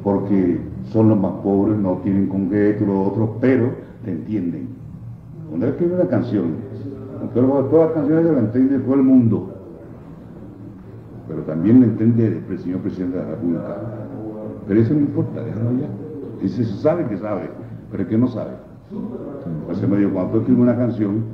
Porque 0.02 0.60
son 0.92 1.08
los 1.08 1.18
más 1.18 1.32
pobres, 1.42 1.76
no 1.78 1.94
tienen 2.04 2.28
con 2.28 2.48
qué 2.48 2.70
esto 2.70 2.84
y 2.84 2.86
lo 2.86 3.02
otro, 3.02 3.36
pero 3.40 3.70
te 4.04 4.12
entienden. 4.12 4.68
Cuando 5.48 5.66
él 5.66 5.72
escribe 5.72 5.94
una 5.96 6.08
canción, 6.08 6.44
aunque 7.20 7.40
todas 7.40 7.88
las 7.88 7.92
canciones 7.92 8.26
se 8.26 8.32
las 8.32 8.44
entiende 8.44 8.78
todo 8.78 8.94
el 8.94 9.02
mundo, 9.02 9.55
pero 11.28 11.42
también 11.42 11.80
le 11.80 11.86
entiende 11.86 12.42
el 12.48 12.58
señor 12.58 12.80
presidente 12.80 13.18
de 13.18 13.24
la 13.24 13.30
República. 13.30 13.76
Pero 14.68 14.80
eso 14.80 14.94
no 14.94 15.00
importa, 15.00 15.42
déjalo 15.42 15.72
ya. 15.72 15.88
Ese 16.44 16.64
se 16.64 16.76
sabe 16.82 17.06
que 17.06 17.18
sabe, 17.18 17.50
pero 17.90 18.02
el 18.02 18.08
que 18.08 18.18
no 18.18 18.28
sabe. 18.28 18.52
Se 19.80 19.86
me 19.86 19.96
dijo, 19.96 20.10
cuando 20.12 20.32
tú 20.32 20.38
escribes 20.38 20.62
una 20.62 20.76
canción, 20.76 21.24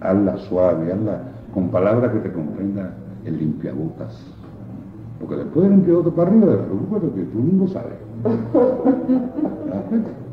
hazla 0.00 0.36
suave, 0.38 0.92
hazla 0.92 1.22
con 1.52 1.68
palabras 1.68 2.12
que 2.12 2.20
te 2.20 2.32
comprenda 2.32 2.92
el 3.24 3.38
limpiabotas. 3.38 4.20
Porque 5.18 5.36
después 5.36 5.64
del 5.64 5.76
limpiabotas 5.76 6.12
para 6.14 6.30
arriba, 6.30 6.64
preocúpate 6.64 7.06
que 7.14 7.22
todo 7.22 7.38
el 7.38 7.44
mundo 7.44 7.68
sabe. 7.68 7.94
¿Te? 9.90 10.24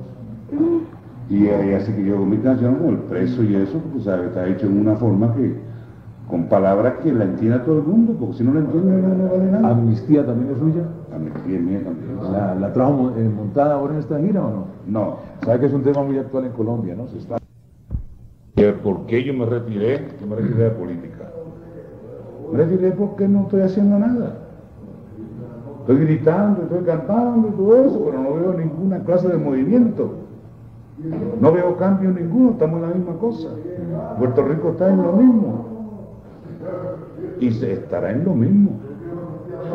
Y 1.34 1.48
ahí 1.48 1.74
así 1.74 1.94
que 1.94 2.04
yo 2.04 2.16
hago 2.16 2.26
mi 2.26 2.38
canción 2.38 2.76
con 2.76 2.90
el 2.90 2.98
preso 2.98 3.42
y 3.44 3.56
eso, 3.56 3.80
porque 3.80 4.04
sabe, 4.04 4.26
está 4.28 4.46
hecho 4.48 4.68
en 4.68 4.82
una 4.82 4.96
forma 4.96 5.34
que, 5.34 5.56
con 6.32 6.46
palabras 6.46 6.94
que 7.04 7.12
la 7.12 7.26
entienda 7.26 7.62
todo 7.64 7.80
el 7.80 7.84
mundo, 7.84 8.16
porque 8.18 8.38
si 8.38 8.44
no 8.46 8.54
la 8.54 8.62
entiende 8.62 9.02
no, 9.02 9.16
no 9.16 9.30
vale 9.30 9.52
nada. 9.52 9.68
¿Amnistía 9.68 10.26
también 10.26 10.54
es 10.54 10.60
suya? 10.60 10.84
Amnistía 11.14 11.58
es 11.58 11.62
mía 11.62 11.82
también. 11.84 12.32
¿La, 12.32 12.56
la 12.56 12.72
trajo 12.72 13.12
eh, 13.18 13.30
montada 13.30 13.76
ahora 13.76 13.94
en 13.94 14.00
esta 14.00 14.18
gira 14.18 14.42
o 14.42 14.50
no? 14.50 14.66
No. 14.88 15.18
Sabe 15.44 15.60
que 15.60 15.66
es 15.66 15.74
un 15.74 15.84
tema 15.84 16.02
muy 16.04 16.18
actual 16.18 16.46
en 16.46 16.54
Colombia, 16.54 16.96
¿no? 16.96 17.08
Se 17.10 17.18
está... 17.18 17.38
¿Por 18.82 19.06
qué 19.08 19.24
yo 19.24 19.34
me 19.34 19.46
retiré? 19.46 20.08
Yo 20.22 20.28
me 20.28 20.38
retiré 20.38 20.64
de 20.64 20.70
política. 20.70 21.32
Me 22.52 22.58
retiré 22.60 22.92
porque 22.92 23.28
no 23.28 23.42
estoy 23.42 23.62
haciendo 23.62 24.00
nada. 24.00 24.38
Estoy 25.82 25.98
gritando, 26.06 26.62
estoy 26.62 26.84
cantando 26.86 27.50
y 27.50 27.52
todo 27.52 27.76
eso, 27.84 28.02
pero 28.06 28.22
no 28.24 28.36
veo 28.36 28.54
ninguna 28.54 29.00
clase 29.00 29.28
de 29.28 29.38
movimiento. 29.38 30.14
No 31.42 31.52
veo 31.52 31.76
cambio 31.76 32.12
ninguno, 32.12 32.52
estamos 32.52 32.82
en 32.84 32.90
la 32.90 32.96
misma 32.96 33.14
cosa. 33.16 33.50
Puerto 34.18 34.44
Rico 34.44 34.70
está 34.70 34.90
en 34.90 35.02
lo 35.02 35.14
mismo. 35.14 35.71
Y 37.40 37.52
se 37.52 37.74
estará 37.74 38.12
en 38.12 38.24
lo 38.26 38.34
mismo. 38.34 38.80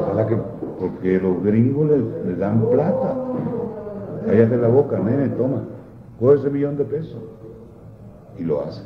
Ojalá 0.01 0.27
que, 0.27 0.37
porque 0.79 1.19
los 1.21 1.43
gringos 1.43 1.89
le, 2.27 2.37
dan 2.37 2.61
plata. 2.71 3.15
Cállate 4.27 4.57
la 4.57 4.69
boca, 4.69 4.99
nene, 4.99 5.29
toma. 5.31 5.63
Coge 6.19 6.37
ese 6.37 6.51
millón 6.51 6.77
de 6.77 6.85
pesos. 6.85 7.21
Y 8.39 8.45
lo 8.45 8.63
hacen. 8.63 8.85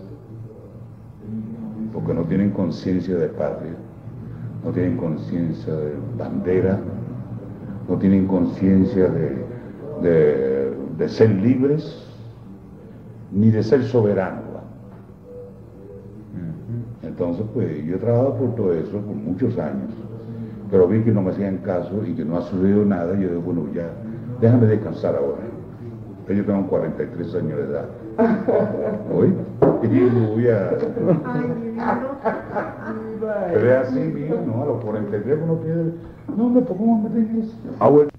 Porque 1.92 2.14
no 2.14 2.22
tienen 2.22 2.50
conciencia 2.50 3.16
de 3.16 3.28
patria, 3.28 3.72
no 4.64 4.70
tienen 4.70 4.96
conciencia 4.96 5.74
de 5.74 5.92
bandera, 6.16 6.78
no 7.88 7.96
tienen 7.98 8.26
conciencia 8.26 9.08
de, 9.08 9.44
de- 10.02 10.70
de 10.98 11.08
ser 11.08 11.30
libres, 11.30 12.06
ni 13.32 13.50
de 13.50 13.62
ser 13.62 13.82
soberanos. 13.84 14.49
Entonces, 17.02 17.44
pues 17.54 17.84
yo 17.84 17.96
he 17.96 17.98
trabajado 17.98 18.34
por 18.36 18.54
todo 18.54 18.72
eso 18.74 18.98
por 18.98 19.16
muchos 19.16 19.58
años, 19.58 19.90
pero 20.70 20.86
vi 20.86 21.02
que 21.02 21.12
no 21.12 21.22
me 21.22 21.30
hacían 21.30 21.58
caso 21.58 22.04
y 22.06 22.12
que 22.12 22.24
no 22.24 22.36
ha 22.36 22.42
sucedido 22.42 22.84
nada, 22.84 23.14
y 23.18 23.22
yo 23.22 23.28
digo, 23.30 23.40
bueno, 23.40 23.66
ya, 23.74 23.90
déjame 24.40 24.66
descansar 24.66 25.16
ahora. 25.16 25.42
Que 26.26 26.36
Yo 26.36 26.44
tengo 26.44 26.66
43 26.68 27.34
años 27.34 27.58
de 27.58 27.64
edad. 27.64 27.86
¿Oí? 29.14 29.32
Y 29.82 29.98
yo 29.98 30.28
voy 30.30 30.48
a... 30.48 30.70
Pero 33.52 33.70
es 33.70 33.88
así, 33.88 33.98
mío, 33.98 34.36
no, 34.46 34.62
a 34.62 34.66
los 34.66 34.84
43 34.84 35.38
uno 35.42 35.54
tiene... 35.56 35.92
No, 36.36 36.50
me 36.50 36.60
pongo 36.60 36.94
a 36.94 37.08
meter 37.08 37.30
en 37.30 37.40
eso. 37.40 37.54
Ah, 37.80 37.88
bueno. 37.88 38.10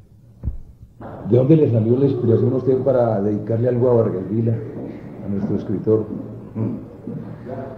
¿De 1.29 1.37
dónde 1.37 1.55
le 1.55 1.71
salió 1.71 1.97
la 1.97 2.05
inspiración 2.05 2.53
a 2.53 2.57
usted 2.57 2.77
para 2.79 3.21
dedicarle 3.21 3.69
algo 3.69 3.89
a 3.89 3.93
Vargas 3.93 4.29
Vila, 4.29 4.53
a 5.25 5.29
nuestro 5.29 5.55
escritor? 5.55 6.05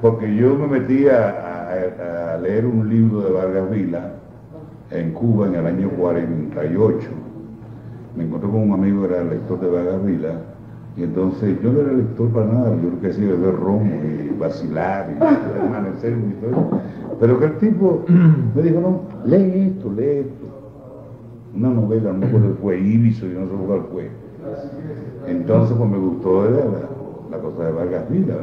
Porque 0.02 0.36
yo 0.36 0.56
me 0.56 0.68
metí 0.68 1.08
a, 1.08 2.40
leer 2.42 2.66
un 2.66 2.90
libro 2.90 3.22
de 3.22 3.32
Vargas 3.32 3.70
Vila 3.72 4.12
en 4.92 5.12
Cuba 5.14 5.48
en 5.48 5.56
el 5.56 5.66
año 5.66 5.90
48. 5.90 7.08
Me 8.18 8.26
encontré 8.26 8.50
con 8.50 8.62
un 8.62 8.74
amigo 8.74 9.08
que 9.08 9.14
era 9.14 9.24
lector 9.24 9.60
de 9.60 9.70
Vargas 9.70 10.06
Vila 10.06 10.34
y 10.96 11.04
entonces 11.04 11.58
yo 11.64 11.74
no 11.74 11.82
era 11.82 11.94
lector 11.94 12.30
para 12.30 12.46
nada, 12.46 12.76
yo 12.82 12.92
lo 12.92 13.02
que 13.02 13.08
hacía 13.08 13.26
era 13.26 13.36
beber 13.36 13.56
romo 13.56 13.92
y 14.04 14.38
vacilar 14.38 15.10
y 15.10 15.66
amanecer 15.66 16.14
y 16.14 16.46
todo. 16.46 16.82
Pero 17.20 17.40
que 17.40 17.46
el 17.46 17.58
tipo 17.58 18.06
me 18.56 18.62
dijo, 18.62 18.80
no, 18.80 19.02
lee 19.26 19.74
esto, 19.76 19.92
lee 19.92 20.20
esto. 20.20 20.46
Una 21.56 21.70
novela, 21.70 22.12
no 22.12 22.20
me 22.20 22.26
acuerdo 22.28 22.56
fue 22.62 22.80
Ibiso, 22.80 23.26
yo 23.26 23.40
no 23.40 23.48
sé 23.48 23.54
cuál 23.66 23.82
fue. 23.92 24.10
Entonces 25.28 25.76
pues 25.78 25.90
me 25.90 25.98
gustó 25.98 26.44
la, 26.50 26.93
la 27.36 27.42
cosa 27.42 27.66
de 27.66 27.72
Vargas 27.72 28.10
Vila. 28.10 28.36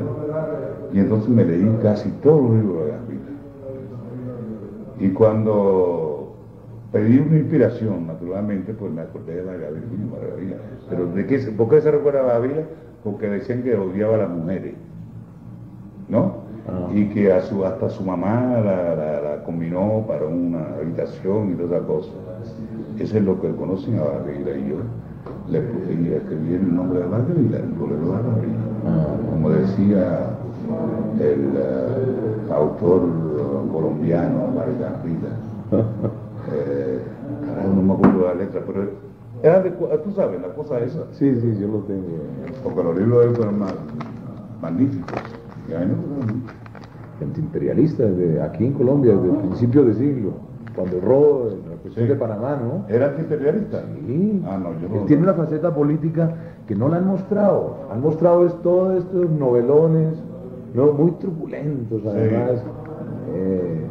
Y 0.93 0.99
entonces 1.01 1.29
me 1.31 1.45
leí 1.45 1.79
casi 1.83 2.11
todos 2.23 2.43
los 2.43 2.53
libros 2.61 2.77
de 2.79 2.83
Vargas 2.93 3.09
Vila. 3.09 3.31
Y 4.99 5.11
cuando 5.13 6.37
pedí 6.93 7.19
una 7.19 7.39
inspiración, 7.39 8.07
naturalmente, 8.07 8.75
pues 8.75 8.93
me 8.93 9.03
acordé 9.03 9.37
de 9.37 9.43
Vargas 9.45 9.73
Vila. 9.75 10.17
Pero 10.89 11.07
¿de 11.07 11.27
qué, 11.27 11.39
se- 11.41 11.53
¿por 11.53 11.69
qué 11.69 11.81
se 11.81 11.91
recuerda 11.91 12.21
a 12.21 12.25
Vargas 12.25 12.43
Vila? 12.49 12.63
Porque 13.03 13.29
decían 13.29 13.63
que 13.63 13.77
odiaba 13.77 14.15
a 14.17 14.19
las 14.19 14.31
mujeres, 14.31 14.75
¿no? 16.09 16.49
Y 16.91 17.09
que 17.11 17.33
a 17.33 17.41
su, 17.43 17.65
hasta 17.65 17.89
su 17.91 18.05
mamá 18.05 18.61
la, 18.65 18.95
la- 18.95 19.21
la 19.21 19.45
combinó 19.45 20.05
para 20.07 20.27
una 20.27 20.77
habitación 20.77 21.53
y 21.53 21.55
todas 21.55 21.73
esas 21.73 21.87
cosas. 21.87 22.15
Eso 22.99 23.17
es 23.19 23.25
lo 23.25 23.41
que 23.41 23.55
conocen 23.55 23.99
a 23.99 24.05
Vargas 24.05 24.27
Vila 24.27 24.57
y 24.57 24.69
yo 24.69 24.77
le 25.49 25.59
y 25.59 26.13
escribí 26.13 26.55
el 26.55 26.75
nombre 26.75 27.01
de 27.01 27.07
Vargas 27.07 27.37
Vila, 27.37 27.59
el 27.59 27.73
bolero 27.73 28.01
de 28.01 28.11
Vargas 28.11 28.41
Vila. 28.41 29.31
como 29.31 29.51
decía 29.51 30.31
el 31.19 31.53
eh, 31.57 32.53
autor 32.53 33.03
colombiano, 33.73 34.49
Margarita. 34.55 35.37
eh, 36.53 37.01
carajo, 37.47 37.69
no 37.75 37.83
me 37.83 37.93
acuerdo 37.95 38.19
de 38.19 38.25
la 38.27 38.35
letra, 38.35 38.63
pero 38.67 38.89
era 39.43 39.63
de, 39.63 39.71
tú 39.71 40.13
sabes, 40.13 40.41
la 40.41 40.49
cosa 40.55 40.79
esa. 40.81 41.05
Sí, 41.13 41.35
sí, 41.41 41.57
yo 41.61 41.69
lo 41.69 41.79
tengo. 41.81 42.07
Porque 42.63 42.83
los 42.83 42.97
libros 42.97 43.21
de 43.21 43.31
él 43.31 43.37
fueron 43.37 43.59
más 43.59 43.75
magníficos. 44.61 45.21
Y 45.69 45.75
a 45.75 45.81
mí 45.81 45.87
me 45.87 45.95
gustaron 45.95 46.41
mucho. 46.41 46.55
Antiimperialista, 47.23 48.05
desde 48.05 48.41
aquí 48.43 48.65
en 48.65 48.73
Colombia, 48.73 49.15
desde 49.15 49.31
el 49.31 49.37
principio 49.37 49.85
de 49.85 49.95
siglo, 49.95 50.33
cuando 50.81 50.97
el 50.97 51.03
robo, 51.03 51.49
la 51.71 51.77
cuestión 51.77 52.09
de 52.09 52.15
Panamá, 52.15 52.59
¿no? 52.63 52.93
¿Era 52.95 53.07
antiimperialista? 53.09 53.83
Sí. 54.07 54.43
Ah, 54.47 54.59
no, 54.59 54.73
yo 54.81 54.87
Él 54.87 55.01
no. 55.01 55.07
tiene 55.07 55.23
una 55.23 55.35
faceta 55.35 55.75
política 55.75 56.33
que 56.67 56.75
no 56.75 56.89
la 56.89 56.97
han 56.97 57.07
mostrado. 57.07 57.77
Han 57.93 58.01
mostrado 58.01 58.47
es 58.47 58.55
todos 58.63 58.99
estos 58.99 59.31
novelones, 59.31 60.15
no, 60.75 60.93
muy 60.93 61.11
truculentos 61.13 62.03
además, 62.07 62.63
eh, 63.35 63.85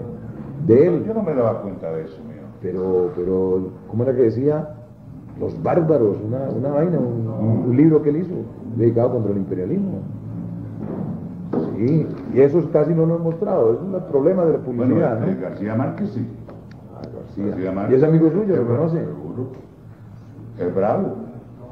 de 0.66 0.88
él. 0.88 1.04
Yo 1.06 1.14
no 1.14 1.24
me 1.24 1.34
daba 1.34 1.62
cuenta 1.62 1.92
de 1.92 2.04
eso, 2.04 2.18
mío. 2.24 2.44
Pero, 2.62 3.12
pero, 3.16 3.70
¿cómo 3.90 4.04
era 4.04 4.14
que 4.16 4.24
decía? 4.24 4.76
Los 5.40 5.62
bárbaros, 5.64 6.18
una, 6.26 6.50
una 6.50 6.70
vaina, 6.70 7.00
un, 7.00 7.66
un 7.70 7.78
libro 7.78 8.02
que 8.02 8.10
él 8.10 8.18
hizo, 8.18 8.34
dedicado 8.76 9.14
contra 9.14 9.32
el 9.32 9.38
imperialismo. 9.38 10.00
Sí, 11.78 12.08
y 12.34 12.40
eso 12.42 12.62
casi 12.74 12.94
no 12.94 13.06
lo 13.06 13.16
han 13.16 13.24
mostrado, 13.24 13.74
es 13.74 13.80
un 13.80 14.00
problema 14.12 14.44
de 14.46 14.54
la 14.54 14.58
Bueno, 14.60 14.84
publicidad. 14.84 15.24
eh, 15.28 15.36
¿no? 15.36 15.42
García 15.42 15.76
Márquez 15.76 16.10
sí. 16.12 16.28
García. 17.48 17.56
García 17.56 17.72
Márquez. 17.72 17.94
¿Y 17.94 17.98
es 17.98 18.04
amigo 18.04 18.30
suyo? 18.32 18.56
¿Lo 18.56 18.62
Es 18.62 18.68
bravo, 18.68 18.78
conoce? 18.78 18.98
seguro. 19.00 19.52
Es 20.60 20.76
bravo. 20.76 21.16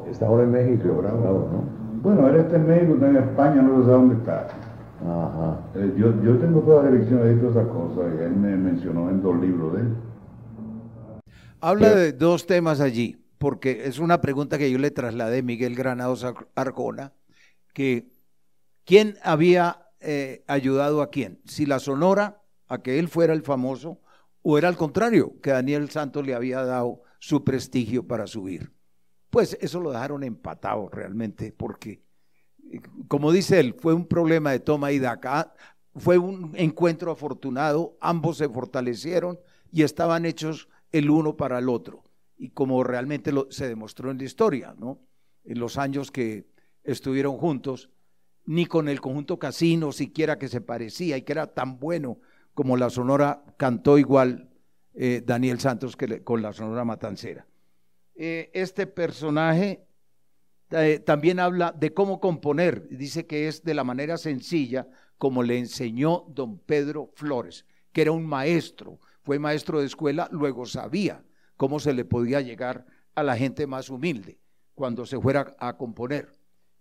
Está 0.10 0.28
ahora 0.28 0.44
en 0.44 0.52
México, 0.52 0.94
bravo. 0.96 1.20
bravo, 1.22 1.50
¿no? 1.52 1.78
Bueno, 2.02 2.28
él 2.30 2.36
está 2.38 2.56
en 2.56 2.68
México, 2.68 2.94
está 2.94 3.10
en 3.10 3.18
España, 3.18 3.62
no 3.62 3.84
sé 3.84 3.90
dónde 3.92 4.16
está. 4.16 4.48
Ajá. 5.02 5.60
Eh, 5.76 5.94
yo, 5.98 6.14
yo 6.24 6.38
tengo 6.38 6.62
todas 6.62 6.86
las 6.86 6.94
elecciones 6.94 7.36
y 7.38 7.40
todas 7.40 7.56
esas 7.58 7.68
cosas, 7.68 8.14
y 8.20 8.24
él 8.24 8.36
me 8.36 8.56
mencionó 8.56 9.10
en 9.10 9.22
dos 9.22 9.40
libros 9.40 9.74
de 9.74 9.82
él. 9.82 9.88
Habla 11.60 11.96
de 11.96 12.14
dos 12.14 12.46
temas 12.46 12.80
allí, 12.82 13.18
porque 13.38 13.84
es 13.86 14.00
una 14.00 14.22
pregunta 14.22 14.58
que 14.58 14.72
yo 14.72 14.78
le 14.78 14.92
trasladé 14.92 15.40
a 15.40 15.44
Miguel 15.44 15.76
Granados 15.76 16.24
Ar- 16.24 16.48
Arjona, 16.56 17.14
que 17.74 18.08
quién 18.86 19.16
había 19.24 19.88
eh, 20.00 20.44
ayudado 20.48 21.02
a 21.02 21.10
quién, 21.10 21.40
si 21.46 21.66
la 21.66 21.80
Sonora 21.80 22.42
a 22.68 22.80
que 22.80 23.00
él 23.00 23.08
fuera 23.08 23.34
el 23.34 23.42
famoso, 23.44 24.00
o 24.50 24.58
era 24.58 24.70
al 24.70 24.78
contrario, 24.78 25.42
que 25.42 25.50
Daniel 25.50 25.90
Santos 25.90 26.26
le 26.26 26.34
había 26.34 26.64
dado 26.64 27.02
su 27.20 27.44
prestigio 27.44 28.08
para 28.08 28.28
subir. 28.28 28.72
Pues 29.30 29.58
eso 29.60 29.82
lo 29.82 29.92
dejaron 29.92 30.24
empatado 30.24 30.88
realmente, 30.88 31.52
porque, 31.52 32.02
como 33.10 33.34
dice 33.34 33.60
él, 33.60 33.76
fue 33.78 33.94
un 33.94 34.08
problema 34.08 34.52
de 34.52 34.62
toma 34.62 34.94
y 34.94 35.00
daca, 35.00 35.54
fue 35.98 36.18
un 36.18 36.54
encuentro 36.56 37.12
afortunado, 37.12 37.98
ambos 38.00 38.38
se 38.38 38.48
fortalecieron 38.48 39.38
y 39.70 39.84
estaban 39.84 40.26
hechos 40.26 40.70
el 40.94 41.10
uno 41.10 41.36
para 41.36 41.60
el 41.60 41.68
otro. 41.68 42.06
Y 42.38 42.52
como 42.52 42.86
realmente 42.86 43.34
se 43.50 43.68
demostró 43.68 44.12
en 44.12 44.18
la 44.18 44.24
historia, 44.24 44.74
¿no? 44.80 45.02
En 45.44 45.60
los 45.60 45.78
años 45.78 46.10
que 46.10 46.48
estuvieron 46.86 47.36
juntos, 47.36 47.90
ni 48.46 48.66
con 48.66 48.88
el 48.88 49.02
conjunto 49.02 49.40
Casino 49.40 49.92
siquiera 49.92 50.40
que 50.40 50.48
se 50.48 50.62
parecía 50.62 51.18
y 51.18 51.24
que 51.24 51.34
era 51.34 51.48
tan 51.48 51.80
bueno 51.80 52.22
como 52.58 52.76
la 52.76 52.90
Sonora 52.90 53.44
cantó 53.56 54.00
igual 54.00 54.50
eh, 54.96 55.22
Daniel 55.24 55.60
Santos 55.60 55.96
con 56.24 56.42
la 56.42 56.54
Sonora 56.54 56.84
Matancera. 56.84 57.46
Eh, 58.16 58.50
este 58.52 58.88
personaje 58.88 59.86
eh, 60.72 60.98
también 61.06 61.40
habla 61.40 61.72
de 61.72 61.94
cómo 61.94 62.20
componer, 62.20 62.88
dice 62.90 63.28
que 63.28 63.48
es 63.48 63.64
de 63.64 63.76
la 63.76 63.84
manera 63.84 64.18
sencilla 64.18 64.88
como 65.20 65.44
le 65.44 65.60
enseñó 65.60 66.26
don 66.30 66.58
Pedro 66.58 67.12
Flores, 67.14 67.64
que 67.92 68.02
era 68.02 68.12
un 68.12 68.26
maestro, 68.26 69.00
fue 69.22 69.38
maestro 69.38 69.80
de 69.80 69.86
escuela, 69.86 70.28
luego 70.32 70.66
sabía 70.66 71.24
cómo 71.58 71.80
se 71.80 71.94
le 71.94 72.06
podía 72.06 72.42
llegar 72.42 72.88
a 73.14 73.22
la 73.22 73.38
gente 73.38 73.68
más 73.68 73.92
humilde 73.92 74.40
cuando 74.74 75.06
se 75.06 75.20
fuera 75.22 75.56
a 75.60 75.78
componer. 75.78 76.32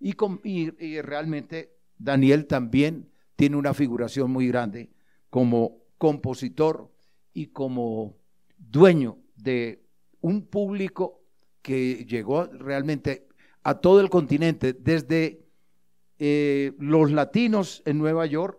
Y, 0.00 0.14
com- 0.14 0.40
y- 0.42 0.72
y 0.82 1.02
realmente 1.02 1.76
Daniel 1.98 2.46
también 2.46 3.10
tiene 3.36 3.56
una 3.56 3.74
figuración 3.74 4.30
muy 4.30 4.48
grande 4.48 4.95
como 5.30 5.78
compositor 5.98 6.90
y 7.32 7.48
como 7.48 8.16
dueño 8.58 9.18
de 9.36 9.82
un 10.20 10.46
público 10.46 11.22
que 11.62 12.04
llegó 12.04 12.46
realmente 12.46 13.28
a 13.62 13.80
todo 13.80 14.00
el 14.00 14.08
continente, 14.08 14.72
desde 14.72 15.44
eh, 16.18 16.72
los 16.78 17.10
latinos 17.10 17.82
en 17.84 17.98
Nueva 17.98 18.24
York 18.26 18.58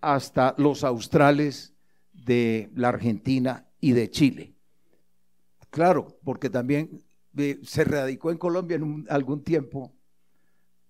hasta 0.00 0.54
los 0.58 0.84
australes 0.84 1.72
de 2.12 2.70
la 2.74 2.88
Argentina 2.88 3.66
y 3.80 3.92
de 3.92 4.10
Chile. 4.10 4.54
Claro, 5.70 6.18
porque 6.24 6.50
también 6.50 7.02
eh, 7.36 7.60
se 7.62 7.84
radicó 7.84 8.30
en 8.30 8.38
Colombia 8.38 8.76
en 8.76 9.06
algún 9.08 9.42
tiempo 9.44 9.94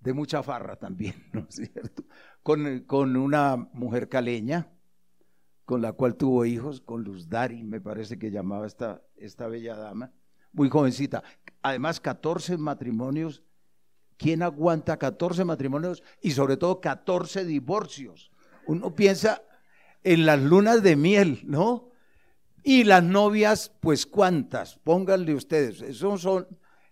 de 0.01 0.15
mucha 0.15 0.43
farra 0.43 0.77
también, 0.77 1.15
¿no 1.33 1.47
es 1.49 1.57
cierto? 1.57 2.05
Con, 2.43 2.81
con 2.81 3.17
una 3.17 3.57
mujer 3.75 4.09
caleña, 4.09 4.69
con 5.71 5.83
la 5.83 5.93
cual 5.93 6.17
tuvo 6.17 6.45
hijos, 6.47 6.81
con 6.81 7.05
Luz 7.05 7.29
Dari, 7.29 7.63
me 7.63 7.81
parece 7.81 8.19
que 8.19 8.33
llamaba 8.33 8.67
esta, 8.67 9.03
esta 9.15 9.47
bella 9.47 9.77
dama, 9.77 10.13
muy 10.53 10.69
jovencita. 10.69 11.23
Además, 11.63 12.01
14 12.01 12.59
matrimonios. 12.59 13.45
¿Quién 14.17 14.43
aguanta 14.43 14.97
14 14.97 15.45
matrimonios 15.45 16.03
y 16.21 16.33
sobre 16.33 16.57
todo 16.57 16.81
14 16.81 17.45
divorcios? 17.45 18.33
Uno 18.67 18.97
piensa 18.97 19.43
en 20.03 20.27
las 20.27 20.41
lunas 20.41 20.83
de 20.83 20.97
miel, 20.97 21.43
¿no? 21.45 21.93
Y 22.65 22.83
las 22.83 23.05
novias, 23.05 23.73
pues 23.79 24.07
cuántas, 24.07 24.77
pónganle 24.79 25.37
ustedes, 25.37 25.83
esos 25.83 26.21
son 26.21 26.49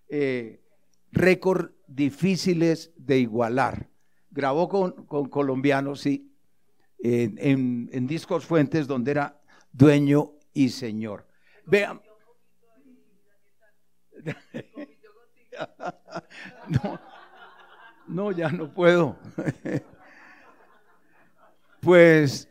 eh, 0.08 0.62
récords 1.10 1.72
difíciles 1.88 2.92
de 2.96 3.18
igualar. 3.18 3.90
Grabó 4.30 4.68
con, 4.68 5.04
con 5.06 5.28
colombianos, 5.28 5.98
sí, 5.98 6.27
en, 7.00 7.36
en- 7.38 7.90
en 7.92 8.06
Discos 8.06 8.44
Fuentes, 8.46 8.86
donde 8.86 9.10
era 9.12 9.40
dueño 9.72 10.32
y 10.52 10.68
señor. 10.70 11.26
Vean. 11.66 12.00
No, 16.68 17.00
no, 18.06 18.32
ya 18.32 18.48
no 18.50 18.72
puedo. 18.72 19.16
Pues 21.80 22.48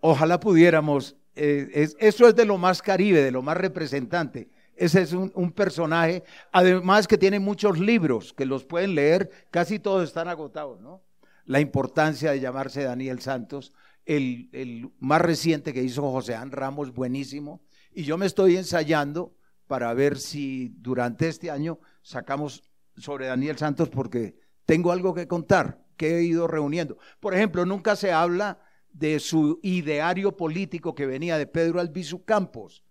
ojalá 0.00 0.38
pudiéramos, 0.38 1.16
eh, 1.34 1.68
es- 1.74 1.96
eso 1.98 2.28
es 2.28 2.36
de 2.36 2.44
lo 2.44 2.56
más 2.58 2.80
caribe, 2.82 3.22
de 3.22 3.30
lo 3.32 3.42
más 3.42 3.56
representante. 3.56 4.48
Ese 4.76 5.02
es 5.02 5.12
un, 5.12 5.30
un 5.34 5.52
personaje, 5.52 6.22
además 6.52 7.06
que 7.06 7.18
tiene 7.18 7.38
muchos 7.40 7.78
libros 7.78 8.32
que 8.32 8.46
los 8.46 8.64
pueden 8.64 8.94
leer, 8.94 9.30
casi 9.50 9.78
todos 9.78 10.04
están 10.04 10.28
agotados, 10.28 10.80
¿no? 10.80 11.02
La 11.50 11.58
importancia 11.58 12.30
de 12.30 12.38
llamarse 12.38 12.84
Daniel 12.84 13.20
Santos, 13.20 13.72
el, 14.04 14.50
el 14.52 14.92
más 15.00 15.20
reciente 15.20 15.72
que 15.72 15.82
hizo 15.82 16.08
José 16.08 16.36
An 16.36 16.52
Ramos, 16.52 16.94
buenísimo, 16.94 17.60
y 17.92 18.04
yo 18.04 18.16
me 18.16 18.26
estoy 18.26 18.56
ensayando 18.56 19.34
para 19.66 19.92
ver 19.92 20.16
si 20.16 20.68
durante 20.76 21.26
este 21.26 21.50
año 21.50 21.80
sacamos 22.02 22.62
sobre 22.96 23.26
Daniel 23.26 23.58
Santos 23.58 23.88
porque 23.88 24.38
tengo 24.64 24.92
algo 24.92 25.12
que 25.12 25.26
contar 25.26 25.84
que 25.96 26.18
he 26.18 26.22
ido 26.22 26.46
reuniendo. 26.46 26.98
Por 27.18 27.34
ejemplo, 27.34 27.66
nunca 27.66 27.96
se 27.96 28.12
habla 28.12 28.60
de 28.92 29.18
su 29.18 29.58
ideario 29.64 30.36
político 30.36 30.94
que 30.94 31.06
venía 31.06 31.36
de 31.36 31.48
Pedro 31.48 31.80
Albizu 31.80 32.24
Campos, 32.24 32.84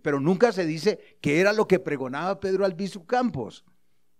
pero 0.00 0.18
nunca 0.18 0.50
se 0.52 0.64
dice 0.64 1.18
que 1.20 1.40
era 1.40 1.52
lo 1.52 1.68
que 1.68 1.78
pregonaba 1.78 2.40
Pedro 2.40 2.64
Albizu 2.64 3.04
Campos, 3.04 3.66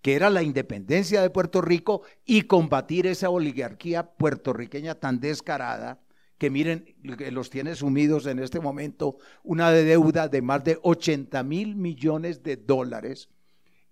que 0.02 0.14
era 0.14 0.30
la 0.30 0.42
independencia 0.42 1.22
de 1.22 1.30
Puerto 1.30 1.60
Rico 1.60 2.02
y 2.24 2.42
combatir 2.42 3.06
esa 3.06 3.30
oligarquía 3.30 4.12
puertorriqueña 4.12 4.94
tan 4.94 5.20
descarada 5.20 6.00
que 6.38 6.50
miren, 6.50 6.94
los 7.32 7.50
tiene 7.50 7.74
sumidos 7.74 8.26
en 8.26 8.38
este 8.38 8.60
momento 8.60 9.18
una 9.42 9.72
deuda 9.72 10.28
de 10.28 10.40
más 10.40 10.62
de 10.62 10.78
80 10.82 11.42
mil 11.42 11.74
millones 11.74 12.44
de 12.44 12.56
dólares 12.56 13.28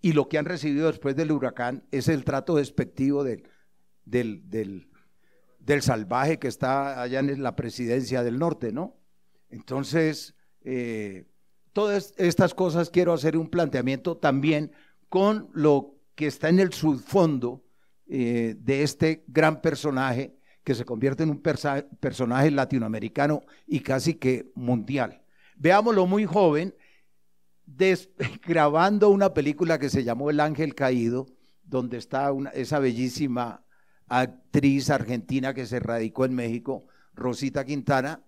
y 0.01 0.13
lo 0.13 0.29
que 0.29 0.37
han 0.37 0.45
recibido 0.45 0.87
después 0.87 1.15
del 1.15 1.31
huracán 1.31 1.83
es 1.91 2.07
el 2.07 2.23
trato 2.23 2.55
despectivo 2.55 3.25
del, 3.25 3.43
del, 4.05 4.49
del, 4.49 4.89
del 5.59 5.81
salvaje 5.81 6.39
que 6.39 6.47
está 6.47 7.01
allá 7.01 7.19
en 7.19 7.43
la 7.43 7.57
presidencia 7.57 8.23
del 8.23 8.39
norte, 8.39 8.71
¿no? 8.71 8.95
Entonces, 9.49 10.35
eh, 10.61 11.25
todas 11.73 12.13
estas 12.17 12.53
cosas 12.53 12.89
quiero 12.89 13.11
hacer 13.11 13.35
un 13.37 13.49
planteamiento 13.49 14.17
también 14.17 14.71
con 15.09 15.49
lo 15.53 15.96
que 16.17 16.25
está 16.25 16.49
en 16.49 16.59
el 16.59 16.73
subfondo 16.73 17.63
eh, 18.07 18.55
de 18.57 18.81
este 18.81 19.23
gran 19.27 19.61
personaje 19.61 20.35
que 20.63 20.73
se 20.73 20.83
convierte 20.83 21.21
en 21.21 21.29
un 21.29 21.41
personaje 21.41 22.49
latinoamericano 22.51 23.43
y 23.67 23.81
casi 23.81 24.15
que 24.15 24.51
mundial. 24.55 25.21
Veámoslo 25.55 26.07
muy 26.07 26.25
joven, 26.25 26.75
grabando 28.47 29.09
una 29.09 29.33
película 29.33 29.77
que 29.77 29.89
se 29.89 30.03
llamó 30.03 30.29
El 30.31 30.39
Ángel 30.39 30.73
Caído, 30.73 31.27
donde 31.63 31.97
está 31.97 32.31
una- 32.31 32.49
esa 32.49 32.79
bellísima 32.79 33.63
actriz 34.07 34.89
argentina 34.89 35.53
que 35.53 35.67
se 35.67 35.79
radicó 35.79 36.25
en 36.25 36.33
México, 36.33 36.87
Rosita 37.13 37.63
Quintana, 37.63 38.23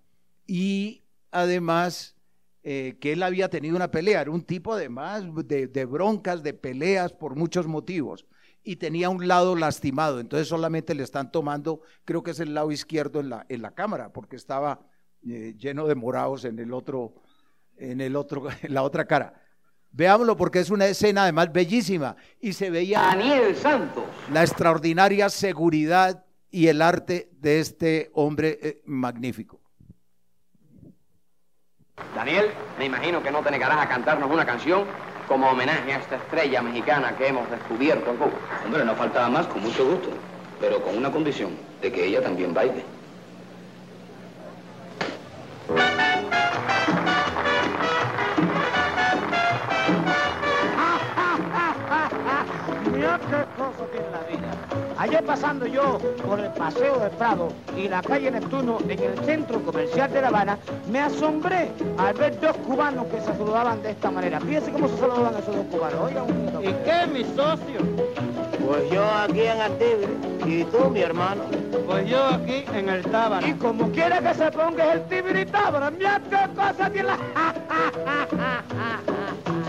y 0.46 1.04
además 1.32 2.16
eh, 2.64 2.98
que 3.00 3.14
él 3.14 3.24
había 3.24 3.50
tenido 3.50 3.76
una 3.76 3.92
pelea, 3.92 4.22
era 4.22 4.32
un 4.32 4.44
tipo 4.44 4.74
además 4.74 5.24
de, 5.46 5.68
de 5.68 5.86
broncas, 5.86 6.44
de 6.44 6.54
peleas 6.54 7.14
por 7.14 7.36
muchos 7.36 7.68
motivos, 7.68 8.26
y 8.64 8.76
tenía 8.76 9.10
un 9.10 9.28
lado 9.28 9.56
lastimado, 9.56 10.20
entonces 10.20 10.48
solamente 10.48 10.94
le 10.94 11.04
están 11.04 11.32
tomando, 11.32 11.82
creo 12.06 12.24
que 12.24 12.32
es 12.32 12.40
el 12.40 12.54
lado 12.54 12.72
izquierdo 12.72 13.20
en 13.20 13.30
la, 13.30 13.46
en 13.50 13.62
la 13.62 13.72
cámara, 13.72 14.12
porque 14.12 14.36
estaba 14.36 14.82
eh, 15.28 15.56
lleno 15.58 15.88
de 15.88 15.96
morados 15.96 16.46
en 16.46 16.60
el 16.60 16.74
otro, 16.74 17.16
en 17.78 18.02
el 18.02 18.16
otro, 18.16 18.48
en 18.62 18.74
la 18.74 18.84
otra 18.84 19.06
cara. 19.06 19.42
Veámoslo 19.92 20.38
porque 20.38 20.60
es 20.60 20.70
una 20.70 20.86
escena 20.86 21.24
además 21.24 21.52
bellísima 21.52 22.16
y 22.40 22.54
se 22.54 22.70
veía 22.70 23.00
Daniel 23.00 23.56
Santos. 23.56 24.04
la 24.32 24.44
extraordinaria 24.44 25.30
seguridad 25.30 26.26
y 26.52 26.68
el 26.68 26.82
arte 26.82 27.32
de 27.40 27.60
este 27.60 28.12
hombre 28.14 28.60
eh, 28.62 28.82
magnífico. 28.86 29.60
Daniel, 32.16 32.52
me 32.78 32.86
imagino 32.86 33.22
que 33.22 33.32
no 33.32 33.42
te 33.42 33.52
negarás 33.52 33.80
a 33.80 33.88
cantarnos 33.88 34.30
una 34.32 34.46
canción 34.46 34.86
como 35.28 35.50
homenaje 35.50 35.94
a 35.94 35.98
esta 35.98 36.16
estrella 36.16 36.62
mexicana 36.62 37.16
que 37.18 37.28
hemos 37.28 37.50
descubierto 37.52 38.10
en 38.12 38.18
Cuba. 38.18 38.32
Hombre, 38.66 38.84
no 38.84 38.96
faltaba 38.96 39.30
más, 39.30 39.46
con 39.48 39.62
mucho 39.62 39.86
gusto. 39.86 40.10
Pero 40.60 40.82
con 40.82 40.98
una 40.98 41.12
condición, 41.12 41.56
de 41.82 41.92
que 41.92 42.06
ella 42.06 42.22
también 42.22 42.54
baile. 42.54 42.84
Mira 52.92 53.20
qué 53.30 53.46
cosa 53.56 53.86
tiene 53.92 54.10
la 54.12 54.20
vida. 54.28 54.39
Ayer 55.00 55.24
pasando 55.24 55.66
yo 55.66 55.98
por 56.28 56.42
el 56.42 56.52
Paseo 56.52 57.00
del 57.00 57.12
Prado 57.12 57.48
y 57.78 57.88
la 57.88 58.02
calle 58.02 58.32
Neptuno 58.32 58.80
en 58.90 59.00
el 59.00 59.18
centro 59.24 59.64
comercial 59.64 60.12
de 60.12 60.22
La 60.22 60.28
Habana, 60.28 60.58
me 60.92 61.00
asombré 61.00 61.72
al 61.98 62.14
ver 62.16 62.38
dos 62.42 62.58
cubanos 62.68 63.08
que 63.08 63.22
se 63.22 63.28
saludaban 63.28 63.82
de 63.82 63.92
esta 63.92 64.12
manera. 64.12 64.42
Fíjense 64.42 64.74
cómo 64.74 64.90
se 64.90 64.98
saludaban 64.98 65.36
esos 65.36 65.56
dos 65.56 65.66
cubanos. 65.72 66.02
Oigan 66.02 66.24
un 66.24 66.46
minuto. 66.46 66.62
¿Y 66.62 66.74
qué, 66.84 67.08
mi 67.14 67.24
socio? 67.34 67.80
Pues 68.68 68.92
yo 68.92 69.10
aquí 69.10 69.40
en 69.40 69.62
Antigre. 69.62 70.10
¿Y 70.46 70.66
tú, 70.66 70.90
mi 70.90 71.00
hermano? 71.00 71.44
Pues 71.88 72.10
yo 72.10 72.22
aquí 72.26 72.66
en 72.74 72.90
el 72.90 73.02
Tábara. 73.04 73.48
Y 73.48 73.54
como 73.54 73.90
quiera 73.92 74.20
que 74.20 74.34
se 74.34 74.52
ponga 74.52 74.96
el 74.96 75.08
tibiri 75.08 75.46
tábara, 75.46 75.92
mira 75.92 76.22
qué 76.30 76.54
cosa 76.54 76.90
tiene 76.90 77.08
la... 77.08 77.18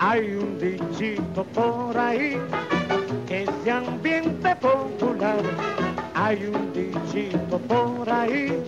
Hay 0.00 0.30
un 0.36 0.58
dichito 0.58 1.44
por 1.54 1.96
ahí 1.98 2.38
que 3.26 3.42
es 3.42 3.64
de 3.64 3.70
ambiente 3.70 4.54
popular. 4.56 5.42
Hay 6.14 6.46
un 6.46 6.72
dichito 6.72 7.58
por 7.58 8.08
ahí 8.08 8.62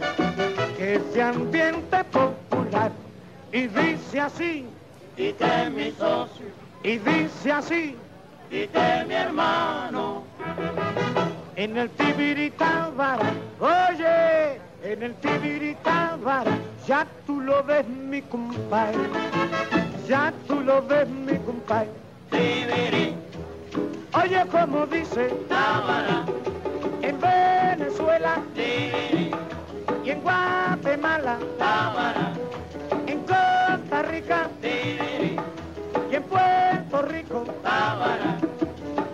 que 0.76 0.95
es 0.97 1.14
de 1.14 1.22
ambiente 1.22 2.05
popular. 2.05 2.91
Y 3.53 3.66
dice 3.68 4.20
así, 4.20 4.66
¿Y 5.16 5.33
qué, 5.33 5.70
mi 5.74 5.91
socio? 5.93 6.47
y 6.83 6.99
dice 6.99 7.53
así, 7.53 7.97
¿Y 8.51 8.66
qué, 8.66 9.05
mi 9.07 9.14
hermano? 9.14 10.22
en 11.57 11.76
el 11.76 11.91
Tibiritábara, 11.91 13.31
oye, 13.61 14.59
en 14.83 15.03
el 15.03 15.14
Tibiritábara, 15.16 16.59
ya 16.87 17.07
tú 17.26 17.41
lo 17.41 17.62
ves 17.62 17.87
mi 17.89 18.22
compadre, 18.22 18.99
ya 20.09 20.33
tú 20.47 20.61
lo 20.61 20.83
ves 20.87 21.09
mi 21.09 21.37
compadre. 21.39 21.91
Tibiri, 22.31 23.14
Oye 24.12 24.45
como 24.51 24.87
dice, 24.87 25.28
Tábara, 25.49 26.24
en 27.03 27.20
Venezuela. 27.20 28.43
Tibiri, 28.55 29.31
y 30.05 30.11
en 30.11 30.20
Guatemala, 30.22 31.39
Tábara, 31.59 32.33
en 33.07 33.18
Costa 33.20 34.03
Rica. 34.03 34.49
Tibiri, 34.61 35.37
y 36.11 36.14
en 36.14 36.22
Puerto 36.24 37.03
Rico, 37.03 37.45
Tábara, 37.62 38.39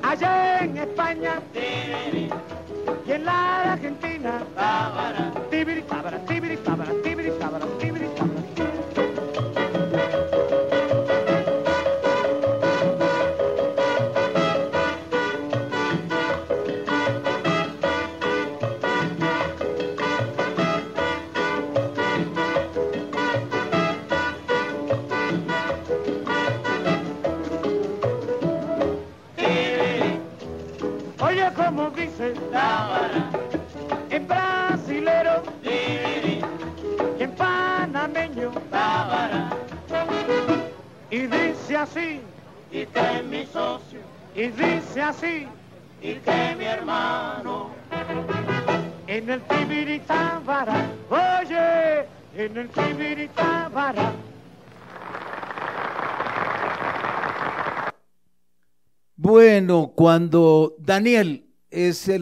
allá 0.02 0.60
en 0.60 0.76
España. 0.78 1.40
Tibiri, 1.52 2.30
y 3.06 3.12
en 3.12 3.24
la 3.24 3.72
Argentina. 3.72 4.42
Tábara. 4.54 5.32
Tibiri, 5.50 5.82
tábara, 5.82 6.18
tibiri, 6.26 6.56
tábara, 6.58 6.92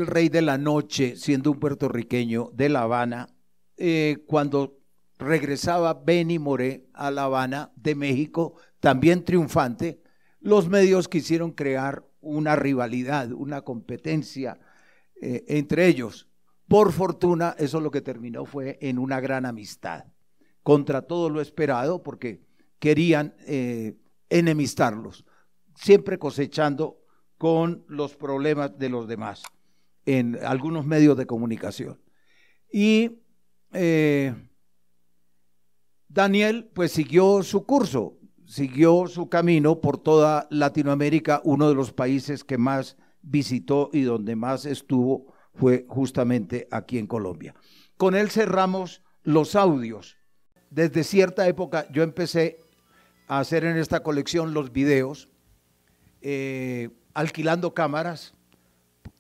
el 0.05 0.11
rey 0.11 0.29
de 0.29 0.43
la 0.43 0.59
noche, 0.59 1.17
siendo 1.17 1.51
un 1.51 1.59
puertorriqueño 1.59 2.51
de 2.53 2.69
La 2.69 2.83
Habana, 2.83 3.27
eh, 3.79 4.23
cuando 4.27 4.79
regresaba 5.19 5.95
Benny 5.95 6.39
Moré 6.39 6.87
a 6.93 7.11
La 7.11 7.25
Habana 7.25 7.73
de 7.75 7.95
México, 7.95 8.57
también 8.81 9.25
triunfante, 9.25 10.03
los 10.41 10.69
medios 10.69 11.09
quisieron 11.09 11.53
crear 11.53 12.05
una 12.21 12.55
rivalidad, 12.55 13.33
una 13.33 13.63
competencia 13.63 14.59
eh, 15.23 15.43
entre 15.49 15.87
ellos. 15.87 16.29
Por 16.69 16.93
fortuna, 16.93 17.57
eso 17.59 17.81
lo 17.81 17.91
que 17.91 18.03
terminó 18.03 18.45
fue 18.45 18.77
en 18.83 18.99
una 18.99 19.21
gran 19.21 19.47
amistad, 19.47 20.05
contra 20.63 21.01
todo 21.01 21.31
lo 21.31 21.41
esperado, 21.41 22.03
porque 22.03 22.43
querían 22.79 23.35
eh, 23.47 23.97
enemistarlos, 24.29 25.25
siempre 25.75 26.19
cosechando 26.19 27.01
con 27.39 27.87
los 27.89 28.17
problemas 28.17 28.79
de 28.79 28.91
los 28.91 29.09
demás 29.09 29.43
en 30.07 30.39
algunos 30.45 30.87
medios 30.87 31.17
de 31.17 31.27
comunicación. 31.27 32.01
Y 32.73 33.23
eh, 33.73 34.35
Daniel 36.09 36.71
pues 36.75 36.93
siguió 36.93 37.43
su 37.43 37.65
curso, 37.65 38.19
siguió 38.47 39.07
su 39.07 39.29
camino 39.29 39.81
por 39.81 39.99
toda 39.99 40.47
Latinoamérica, 40.51 41.41
uno 41.45 41.69
de 41.69 41.75
los 41.75 41.93
países 41.93 42.45
que 42.45 42.59
más 42.59 42.97
visitó 43.23 43.91
y 43.93 44.03
donde 44.03 44.37
más 44.37 44.67
estuvo 44.67 45.33
fue 45.55 45.87
justamente 45.89 46.69
aquí 46.71 46.99
en 46.99 47.07
Colombia. 47.07 47.55
Con 47.97 48.15
él 48.15 48.31
cerramos 48.31 49.03
los 49.23 49.57
audios. 49.57 50.17
Desde 50.71 51.05
cierta 51.05 51.47
época 51.49 51.87
yo 51.93 52.03
empecé 52.03 52.59
a 53.27 53.39
hacer 53.39 53.65
en 53.65 53.77
esta 53.77 54.03
colección 54.03 54.53
los 54.53 54.73
videos, 54.73 55.29
eh, 56.21 56.91
alquilando 57.15 57.75
cámaras, 57.75 58.34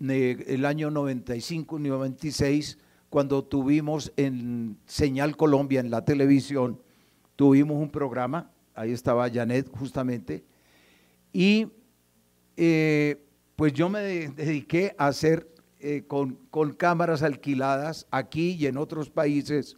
el 0.00 0.64
año 0.64 0.90
95, 0.90 1.78
96, 1.78 2.78
cuando 3.10 3.44
tuvimos 3.44 4.12
en 4.16 4.76
Señal 4.86 5.36
Colombia, 5.36 5.80
en 5.80 5.90
la 5.90 6.04
televisión, 6.04 6.80
tuvimos 7.36 7.76
un 7.76 7.90
programa, 7.90 8.50
ahí 8.74 8.92
estaba 8.92 9.30
Janet 9.30 9.68
justamente, 9.70 10.44
y 11.32 11.68
eh, 12.56 13.24
pues 13.56 13.72
yo 13.72 13.88
me 13.88 14.00
de- 14.00 14.28
dediqué 14.28 14.94
a 14.98 15.06
hacer 15.08 15.48
eh, 15.80 16.04
con, 16.06 16.34
con 16.50 16.72
cámaras 16.72 17.22
alquiladas 17.22 18.06
aquí 18.10 18.52
y 18.52 18.66
en 18.66 18.76
otros 18.78 19.10
países 19.10 19.76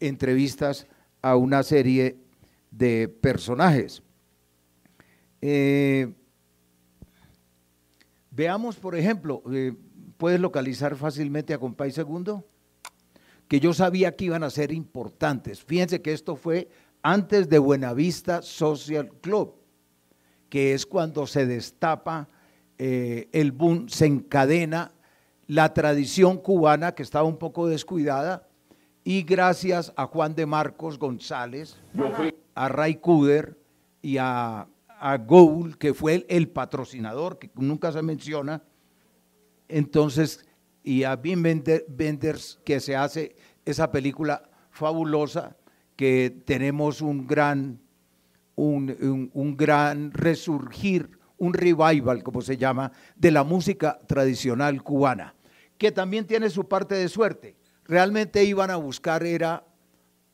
entrevistas 0.00 0.86
a 1.20 1.36
una 1.36 1.62
serie 1.62 2.16
de 2.70 3.08
personajes. 3.08 4.02
Eh, 5.40 6.12
veamos, 8.32 8.76
por 8.76 8.96
ejemplo, 8.96 9.42
eh, 9.52 9.72
¿puedes 10.16 10.40
localizar 10.40 10.96
fácilmente 10.96 11.54
a 11.54 11.58
Compay 11.58 11.92
Segundo? 11.92 12.44
que 13.52 13.60
yo 13.60 13.74
sabía 13.74 14.16
que 14.16 14.24
iban 14.24 14.44
a 14.44 14.48
ser 14.48 14.72
importantes. 14.72 15.62
Fíjense 15.62 16.00
que 16.00 16.14
esto 16.14 16.36
fue 16.36 16.70
antes 17.02 17.50
de 17.50 17.58
Buenavista 17.58 18.40
Social 18.40 19.10
Club, 19.20 19.56
que 20.48 20.72
es 20.72 20.86
cuando 20.86 21.26
se 21.26 21.44
destapa 21.44 22.30
eh, 22.78 23.28
el 23.32 23.52
boom, 23.52 23.90
se 23.90 24.06
encadena 24.06 24.92
la 25.46 25.74
tradición 25.74 26.38
cubana 26.38 26.94
que 26.94 27.02
estaba 27.02 27.28
un 27.28 27.36
poco 27.36 27.66
descuidada 27.66 28.48
y 29.04 29.22
gracias 29.22 29.92
a 29.96 30.06
Juan 30.06 30.34
de 30.34 30.46
Marcos 30.46 30.98
González, 30.98 31.76
a 32.54 32.68
Ray 32.70 32.94
Cuder 32.94 33.58
y 34.00 34.16
a, 34.16 34.66
a 35.04 35.16
Gould, 35.18 35.74
que 35.78 35.94
fue 35.94 36.24
el, 36.28 36.48
patrocinador, 36.48 37.38
que 37.40 37.50
nunca 37.56 37.90
se 37.90 38.02
menciona, 38.02 38.62
entonces, 39.68 40.46
y 40.84 41.02
a 41.04 41.14
Wim 41.22 41.42
Wender- 41.42 41.84
Wenders, 41.88 42.60
que 42.64 42.78
se 42.80 42.94
hace 42.94 43.34
esa 43.64 43.90
película 43.90 44.48
fabulosa, 44.70 45.56
que 45.96 46.42
tenemos 46.44 47.00
un 47.00 47.26
gran, 47.26 47.80
un, 48.54 49.30
un- 49.34 49.56
gran 49.56 50.12
resurgir, 50.12 51.18
un 51.36 51.52
revival, 51.54 52.22
como 52.22 52.40
se 52.40 52.56
llama, 52.56 52.92
de 53.16 53.30
la 53.32 53.42
música 53.44 53.98
tradicional 54.06 54.82
cubana, 54.82 55.34
que 55.78 55.90
también 55.90 56.26
tiene 56.26 56.48
su 56.48 56.68
parte 56.68 56.94
de 56.94 57.08
suerte. 57.08 57.56
Realmente 57.84 58.44
iban 58.44 58.70
a 58.70 58.76
buscar 58.76 59.24
era 59.24 59.64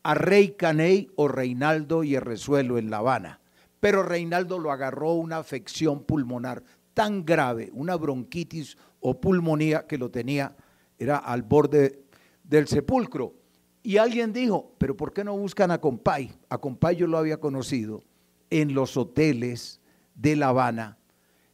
a 0.03 0.15
Rey 0.15 0.51
Caney 0.59 1.11
o 1.17 1.27
Reinaldo 1.29 2.05
y 2.05 2.15
Herrezuelo 2.15 2.77
en 2.77 2.91
La 2.91 2.99
Habana, 2.99 3.41
pero 3.81 4.03
Reinaldo 4.03 4.59
lo 4.59 4.73
agarró 4.73 5.13
una 5.13 5.39
afección 5.39 6.05
pulmonar 6.05 6.63
tan 6.95 7.25
grave, 7.25 7.71
una 7.73 7.97
bronquitis 7.97 8.77
o 9.01 9.21
pulmonía 9.21 9.87
que 9.87 9.99
lo 9.99 10.11
tenía, 10.11 10.57
era 10.99 11.19
al 11.19 11.43
borde 11.43 12.05
del 12.43 12.67
sepulcro. 12.67 13.35
Y 13.83 13.99
alguien 13.99 14.33
dijo, 14.33 14.75
pero 14.79 14.97
¿por 14.97 15.13
qué 15.13 15.23
no 15.23 15.37
buscan 15.37 15.71
a 15.71 15.81
Compay? 15.81 16.33
A 16.49 16.59
Compay 16.59 16.97
yo 16.97 17.07
lo 17.07 17.19
había 17.19 17.39
conocido 17.39 18.03
en 18.51 18.75
los 18.75 18.97
hoteles 18.97 19.81
de 20.15 20.35
La 20.35 20.49
Habana, 20.49 20.99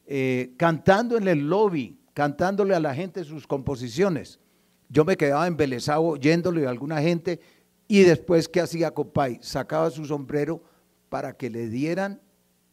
eh, 0.06 0.54
cantando 0.56 1.18
en 1.18 1.28
el 1.28 1.48
lobby, 1.48 1.98
cantándole 2.14 2.74
a 2.74 2.80
la 2.80 2.94
gente 2.94 3.24
sus 3.24 3.46
composiciones. 3.46 4.40
Yo 4.88 5.04
me 5.04 5.16
quedaba 5.16 5.46
embelesado 5.46 6.04
oyéndole 6.04 6.66
a 6.66 6.70
alguna 6.70 7.02
gente 7.02 7.40
y 7.86 8.02
después, 8.02 8.48
¿qué 8.48 8.60
hacía 8.60 8.92
Compay? 8.92 9.40
Sacaba 9.42 9.90
su 9.90 10.06
sombrero 10.06 10.62
para 11.14 11.36
que 11.36 11.48
le 11.48 11.68
dieran 11.68 12.20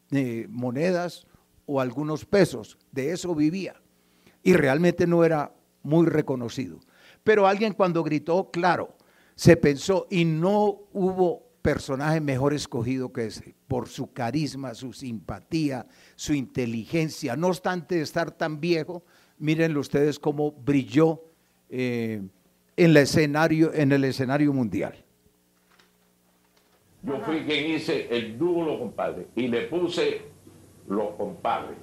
eh, 0.09 0.47
monedas 0.49 1.27
o 1.67 1.79
algunos 1.79 2.25
pesos. 2.25 2.79
De 2.91 3.11
eso 3.11 3.35
vivía. 3.35 3.79
Y 4.41 4.53
realmente 4.53 5.05
no 5.05 5.23
era 5.23 5.53
muy 5.83 6.07
reconocido. 6.07 6.79
Pero 7.23 7.45
alguien 7.45 7.73
cuando 7.73 8.01
gritó, 8.01 8.49
claro, 8.49 8.97
se 9.35 9.57
pensó 9.57 10.07
y 10.09 10.25
no 10.25 10.79
hubo 10.91 11.51
personaje 11.61 12.19
mejor 12.19 12.55
escogido 12.55 13.13
que 13.13 13.27
ese, 13.27 13.53
por 13.67 13.87
su 13.87 14.11
carisma, 14.11 14.73
su 14.73 14.91
simpatía, 14.91 15.85
su 16.15 16.33
inteligencia. 16.33 17.35
No 17.35 17.45
obstante 17.45 18.01
estar 18.01 18.31
tan 18.31 18.59
viejo, 18.59 19.03
mírenlo 19.37 19.81
ustedes 19.81 20.17
cómo 20.17 20.51
brilló 20.51 21.21
eh, 21.69 22.23
en, 22.75 22.97
escenario, 22.97 23.71
en 23.71 23.91
el 23.91 24.03
escenario 24.03 24.51
mundial. 24.51 25.00
Yo 27.03 27.19
fui 27.21 27.41
quien 27.41 27.71
hice 27.71 28.07
el 28.15 28.37
dúo 28.37 28.63
Los 28.63 28.77
Compadres 28.79 29.25
y 29.35 29.47
le 29.47 29.61
puse 29.63 30.21
Los 30.87 31.11
Compadres. 31.15 31.77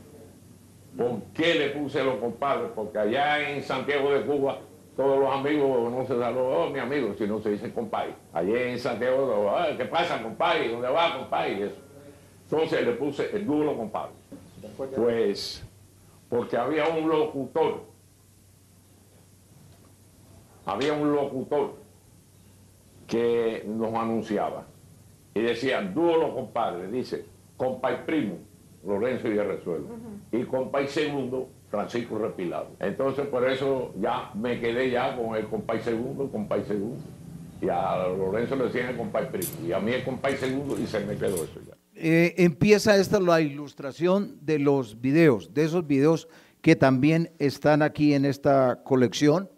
¿Por 0.96 1.22
qué 1.34 1.54
le 1.54 1.70
puse 1.70 2.04
Los 2.04 2.16
Compadres? 2.16 2.70
Porque 2.74 2.98
allá 2.98 3.50
en 3.50 3.62
Santiago 3.62 4.10
de 4.12 4.22
Cuba 4.22 4.60
todos 4.96 5.20
los 5.20 5.32
amigos 5.32 5.92
no 5.92 6.02
se 6.02 6.18
saludan, 6.18 6.34
oh, 6.56 6.70
mi 6.70 6.80
amigo, 6.80 7.14
sino 7.16 7.40
se 7.40 7.50
dicen 7.50 7.70
compadre. 7.70 8.14
Allá 8.32 8.62
en 8.68 8.78
Santiago, 8.80 9.48
"Ah, 9.48 9.68
¿qué 9.76 9.84
pasa, 9.84 10.20
compadre? 10.20 10.68
¿Dónde 10.70 10.88
va, 10.88 11.16
compadre? 11.18 11.66
Eso. 11.66 11.76
Entonces 12.50 12.84
le 12.84 12.92
puse 12.94 13.30
el 13.32 13.46
dúo 13.46 13.62
Los 13.62 13.76
Compadres. 13.76 14.16
Pues 14.96 15.64
porque 16.28 16.56
había 16.56 16.88
un 16.88 17.08
locutor, 17.08 17.84
había 20.66 20.92
un 20.92 21.12
locutor 21.14 21.76
que 23.06 23.64
nos 23.66 23.94
anunciaba 23.94 24.66
y 25.35 25.41
decía, 25.41 25.83
dúo 25.83 26.16
los 26.16 26.35
compadres, 26.35 26.91
dice, 26.91 27.24
compay 27.57 28.05
primo, 28.07 28.39
Lorenzo 28.87 29.29
y 29.29 29.37
Resuelvo, 29.37 29.97
y 30.33 30.45
compay 30.45 30.89
segundo, 30.89 31.49
Francisco 31.70 32.18
Repilado. 32.18 32.70
Entonces 32.81 33.26
por 33.26 33.49
eso 33.49 33.93
ya 34.01 34.31
me 34.35 34.61
quedé 34.61 34.91
ya 34.91 35.16
con 35.16 35.37
el 35.37 35.47
compay 35.47 35.81
segundo, 35.81 36.31
compay 36.31 36.64
segundo. 36.64 37.03
Y 37.61 37.68
a 37.68 38.07
Lorenzo 38.09 38.55
le 38.57 38.64
decían 38.64 38.91
el 38.91 38.97
compay 38.97 39.31
primo, 39.31 39.66
y 39.66 39.72
a 39.72 39.81
mí 39.81 39.93
el 39.93 40.05
compay 40.05 40.37
segundo, 40.37 40.79
y 40.79 40.87
se 40.87 41.01
me 41.01 41.16
quedó 41.16 41.35
eso 41.37 41.61
ya. 41.66 41.74
Eh, 41.95 42.35
empieza 42.39 42.97
esta 42.97 43.18
la 43.18 43.41
ilustración 43.41 44.39
de 44.43 44.61
los 44.61 45.01
videos, 45.01 45.53
de 45.53 45.64
esos 45.64 45.85
videos 45.87 46.29
que 46.62 46.76
también 46.76 47.33
están 47.41 47.83
aquí 47.83 48.14
en 48.14 48.24
esta 48.24 48.83
colección, 48.85 49.51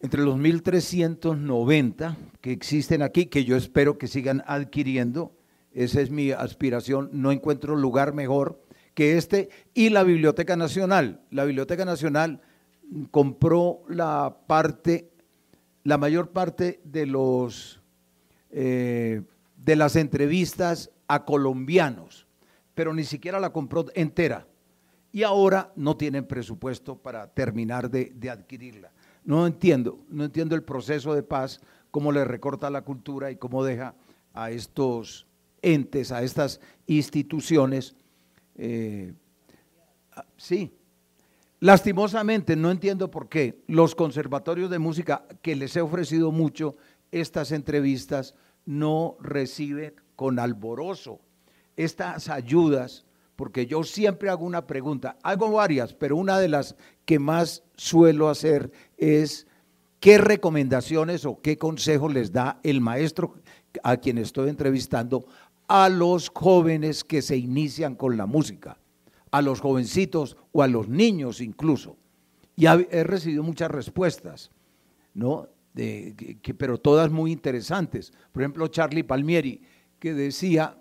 entre 0.00 0.22
los 0.22 0.36
1390 0.38 2.16
que 2.40 2.52
existen 2.52 3.02
aquí, 3.02 3.26
que 3.26 3.44
yo 3.44 3.56
espero 3.56 3.98
que 3.98 4.08
sigan 4.08 4.42
adquiriendo, 4.46 5.36
esa 5.72 6.00
es 6.00 6.10
mi 6.10 6.32
aspiración, 6.32 7.10
no 7.12 7.30
encuentro 7.30 7.76
lugar 7.76 8.12
mejor 8.14 8.62
que 8.94 9.16
este, 9.16 9.50
y 9.72 9.90
la 9.90 10.02
Biblioteca 10.02 10.56
Nacional. 10.56 11.20
La 11.30 11.44
Biblioteca 11.44 11.84
Nacional 11.84 12.40
compró 13.10 13.82
la 13.88 14.38
parte, 14.46 15.10
la 15.84 15.96
mayor 15.96 16.30
parte 16.30 16.80
de 16.84 17.06
los 17.06 17.80
eh, 18.50 19.22
de 19.56 19.76
las 19.76 19.94
entrevistas 19.94 20.90
a 21.06 21.24
colombianos, 21.24 22.26
pero 22.74 22.94
ni 22.94 23.04
siquiera 23.04 23.38
la 23.38 23.52
compró 23.52 23.86
entera. 23.94 24.46
Y 25.12 25.22
ahora 25.22 25.72
no 25.76 25.96
tienen 25.96 26.26
presupuesto 26.26 26.96
para 26.96 27.26
terminar 27.28 27.90
de, 27.90 28.12
de 28.14 28.30
adquirirla. 28.30 28.92
No 29.24 29.46
entiendo, 29.46 29.98
no 30.08 30.24
entiendo 30.24 30.54
el 30.54 30.62
proceso 30.62 31.14
de 31.14 31.22
paz, 31.22 31.60
cómo 31.90 32.12
le 32.12 32.24
recorta 32.24 32.70
la 32.70 32.82
cultura 32.82 33.30
y 33.30 33.36
cómo 33.36 33.64
deja 33.64 33.94
a 34.32 34.50
estos 34.50 35.26
entes, 35.62 36.12
a 36.12 36.22
estas 36.22 36.60
instituciones. 36.86 37.96
eh, 38.56 39.12
sí, 40.36 40.72
lastimosamente 41.60 42.56
no 42.56 42.70
entiendo 42.70 43.10
por 43.10 43.28
qué 43.28 43.62
los 43.66 43.94
conservatorios 43.94 44.70
de 44.70 44.78
música 44.78 45.26
que 45.42 45.56
les 45.56 45.76
he 45.76 45.80
ofrecido 45.80 46.32
mucho 46.32 46.76
estas 47.10 47.52
entrevistas 47.52 48.34
no 48.64 49.16
reciben 49.20 49.94
con 50.16 50.38
alborozo 50.38 51.20
estas 51.80 52.28
ayudas, 52.28 53.06
porque 53.36 53.66
yo 53.66 53.82
siempre 53.84 54.28
hago 54.28 54.44
una 54.44 54.66
pregunta, 54.66 55.16
hago 55.22 55.50
varias, 55.50 55.94
pero 55.94 56.16
una 56.16 56.38
de 56.38 56.48
las 56.48 56.76
que 57.06 57.18
más 57.18 57.62
suelo 57.74 58.28
hacer 58.28 58.70
es 59.00 59.46
qué 59.98 60.18
recomendaciones 60.18 61.24
o 61.24 61.40
qué 61.40 61.58
consejos 61.58 62.12
les 62.14 62.32
da 62.32 62.60
el 62.62 62.80
maestro 62.80 63.34
a 63.82 63.96
quien 63.96 64.18
estoy 64.18 64.48
entrevistando 64.50 65.24
a 65.66 65.88
los 65.88 66.30
jóvenes 66.34 67.02
que 67.04 67.22
se 67.22 67.36
inician 67.36 67.94
con 67.94 68.16
la 68.16 68.26
música, 68.26 68.78
a 69.30 69.42
los 69.42 69.60
jovencitos 69.60 70.36
o 70.52 70.62
a 70.62 70.68
los 70.68 70.88
niños 70.88 71.40
incluso. 71.40 71.96
Y 72.56 72.66
he 72.66 73.04
recibido 73.04 73.42
muchas 73.42 73.70
respuestas, 73.70 74.50
¿no? 75.14 75.48
De- 75.72 76.38
que- 76.42 76.54
pero 76.54 76.78
todas 76.78 77.10
muy 77.10 77.30
interesantes. 77.32 78.12
Por 78.32 78.42
ejemplo, 78.42 78.66
Charlie 78.68 79.04
Palmieri, 79.04 79.62
que 79.98 80.12
decía, 80.14 80.76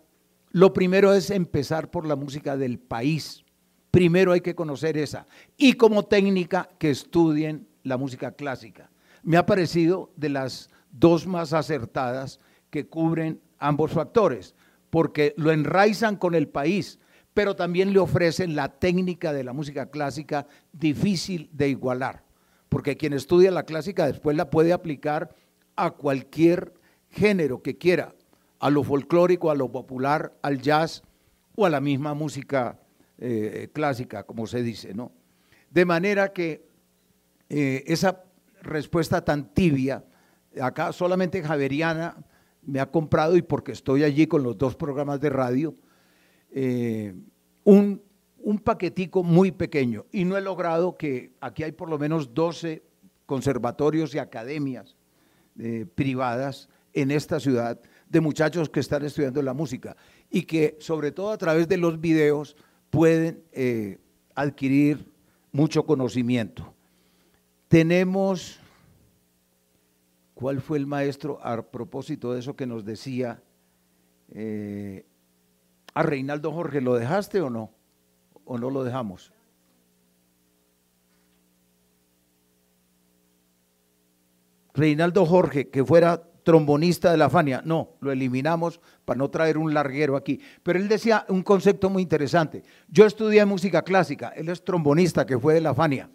lo 0.51 0.73
primero 0.73 1.13
es 1.13 1.29
empezar 1.29 1.91
por 1.91 2.07
la 2.07 2.15
música 2.15 2.57
del 2.57 2.79
país. 2.79 3.43
Primero 3.91 4.31
hay 4.31 4.41
que 4.41 4.55
conocer 4.55 4.97
esa. 4.97 5.27
Y 5.57 5.73
como 5.73 6.03
técnica, 6.03 6.67
que 6.79 6.89
estudien 6.89 7.67
la 7.89 7.97
música 7.97 8.31
clásica. 8.31 8.89
Me 9.23 9.35
ha 9.35 9.45
parecido 9.45 10.11
de 10.15 10.29
las 10.29 10.69
dos 10.91 11.27
más 11.27 11.53
acertadas 11.53 12.39
que 12.69 12.87
cubren 12.87 13.41
ambos 13.57 13.91
factores, 13.91 14.55
porque 14.89 15.33
lo 15.37 15.51
enraizan 15.51 16.15
con 16.15 16.35
el 16.35 16.47
país, 16.47 16.99
pero 17.33 17.55
también 17.55 17.93
le 17.93 17.99
ofrecen 17.99 18.55
la 18.55 18.69
técnica 18.79 19.33
de 19.33 19.43
la 19.43 19.53
música 19.53 19.89
clásica 19.89 20.47
difícil 20.71 21.49
de 21.51 21.69
igualar, 21.69 22.23
porque 22.69 22.97
quien 22.97 23.13
estudia 23.13 23.51
la 23.51 23.63
clásica 23.63 24.05
después 24.05 24.35
la 24.37 24.49
puede 24.49 24.73
aplicar 24.73 25.35
a 25.75 25.91
cualquier 25.91 26.73
género 27.09 27.61
que 27.61 27.77
quiera, 27.77 28.15
a 28.59 28.69
lo 28.69 28.83
folclórico, 28.83 29.51
a 29.51 29.55
lo 29.55 29.71
popular, 29.71 30.33
al 30.41 30.61
jazz 30.61 31.03
o 31.55 31.65
a 31.65 31.69
la 31.69 31.79
misma 31.79 32.13
música 32.13 32.79
eh, 33.17 33.69
clásica, 33.73 34.23
como 34.23 34.47
se 34.47 34.63
dice, 34.63 34.93
¿no? 34.93 35.11
De 35.69 35.85
manera 35.85 36.33
que 36.33 36.68
eh, 37.49 37.83
esa 37.87 38.23
respuesta 38.61 39.25
tan 39.25 39.53
tibia, 39.53 40.05
acá 40.61 40.93
solamente 40.93 41.41
Javeriana 41.41 42.15
me 42.61 42.79
ha 42.79 42.91
comprado, 42.91 43.35
y 43.35 43.41
porque 43.41 43.71
estoy 43.71 44.03
allí 44.03 44.27
con 44.27 44.43
los 44.43 44.57
dos 44.57 44.75
programas 44.75 45.19
de 45.19 45.29
radio, 45.31 45.75
eh, 46.51 47.15
un, 47.63 48.03
un 48.37 48.59
paquetico 48.59 49.23
muy 49.23 49.51
pequeño, 49.51 50.05
y 50.11 50.25
no 50.25 50.37
he 50.37 50.41
logrado 50.41 50.95
que 50.95 51.31
aquí 51.41 51.63
hay 51.63 51.71
por 51.71 51.89
lo 51.89 51.97
menos 51.97 52.35
12 52.35 52.83
conservatorios 53.25 54.13
y 54.13 54.19
academias 54.19 54.95
eh, 55.57 55.87
privadas 55.95 56.69
en 56.93 57.09
esta 57.09 57.39
ciudad 57.39 57.79
de 58.07 58.21
muchachos 58.21 58.69
que 58.69 58.79
están 58.79 59.05
estudiando 59.05 59.41
la 59.41 59.53
música 59.53 59.95
y 60.29 60.43
que 60.43 60.77
sobre 60.79 61.11
todo 61.11 61.31
a 61.31 61.37
través 61.37 61.67
de 61.67 61.77
los 61.77 61.99
videos 61.99 62.55
pueden 62.89 63.43
adquirir 64.33 65.11
mucho 65.51 65.85
conocimiento. 65.85 66.73
Tenemos, 67.69 68.59
¿cuál 70.33 70.59
fue 70.59 70.77
el 70.77 70.85
maestro 70.85 71.39
a 71.41 71.61
propósito 71.61 72.33
de 72.33 72.41
eso 72.41 72.55
que 72.55 72.65
nos 72.65 72.83
decía? 72.83 73.41
eh, 74.31 75.05
a 75.93 76.03
Reinaldo 76.03 76.51
Jorge, 76.51 76.81
¿lo 76.81 76.95
dejaste 76.95 77.41
o 77.41 77.49
no? 77.49 77.71
¿O 78.45 78.57
no 78.57 78.69
lo 78.69 78.83
dejamos? 78.83 79.31
Reinaldo 84.73 85.25
Jorge, 85.25 85.69
que 85.69 85.83
fuera 85.83 86.23
trombonista 86.43 87.11
de 87.11 87.17
la 87.17 87.29
Fania, 87.29 87.61
no, 87.65 87.97
lo 87.99 88.11
eliminamos 88.11 88.79
para 89.03 89.17
no 89.17 89.29
traer 89.29 89.57
un 89.57 89.73
larguero 89.73 90.15
aquí. 90.15 90.39
Pero 90.63 90.79
él 90.79 90.87
decía 90.87 91.25
un 91.27 91.43
concepto 91.43 91.89
muy 91.89 92.03
interesante. 92.03 92.63
Yo 92.87 93.05
estudié 93.05 93.45
música 93.45 93.81
clásica, 93.81 94.29
él 94.29 94.49
es 94.49 94.63
trombonista 94.63 95.25
que 95.25 95.37
fue 95.37 95.55
de 95.55 95.61
la 95.61 95.75
Fania. 95.75 96.09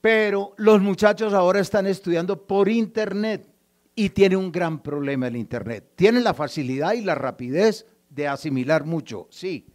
Pero 0.00 0.54
los 0.56 0.80
muchachos 0.80 1.34
ahora 1.34 1.60
están 1.60 1.86
estudiando 1.86 2.46
por 2.46 2.68
internet 2.68 3.46
y 3.94 4.10
tiene 4.10 4.36
un 4.36 4.50
gran 4.50 4.82
problema 4.82 5.28
el 5.28 5.36
internet. 5.36 5.92
Tienen 5.96 6.24
la 6.24 6.34
facilidad 6.34 6.94
y 6.94 7.02
la 7.02 7.14
rapidez 7.14 7.86
de 8.08 8.28
asimilar 8.28 8.84
mucho, 8.84 9.28
sí, 9.30 9.66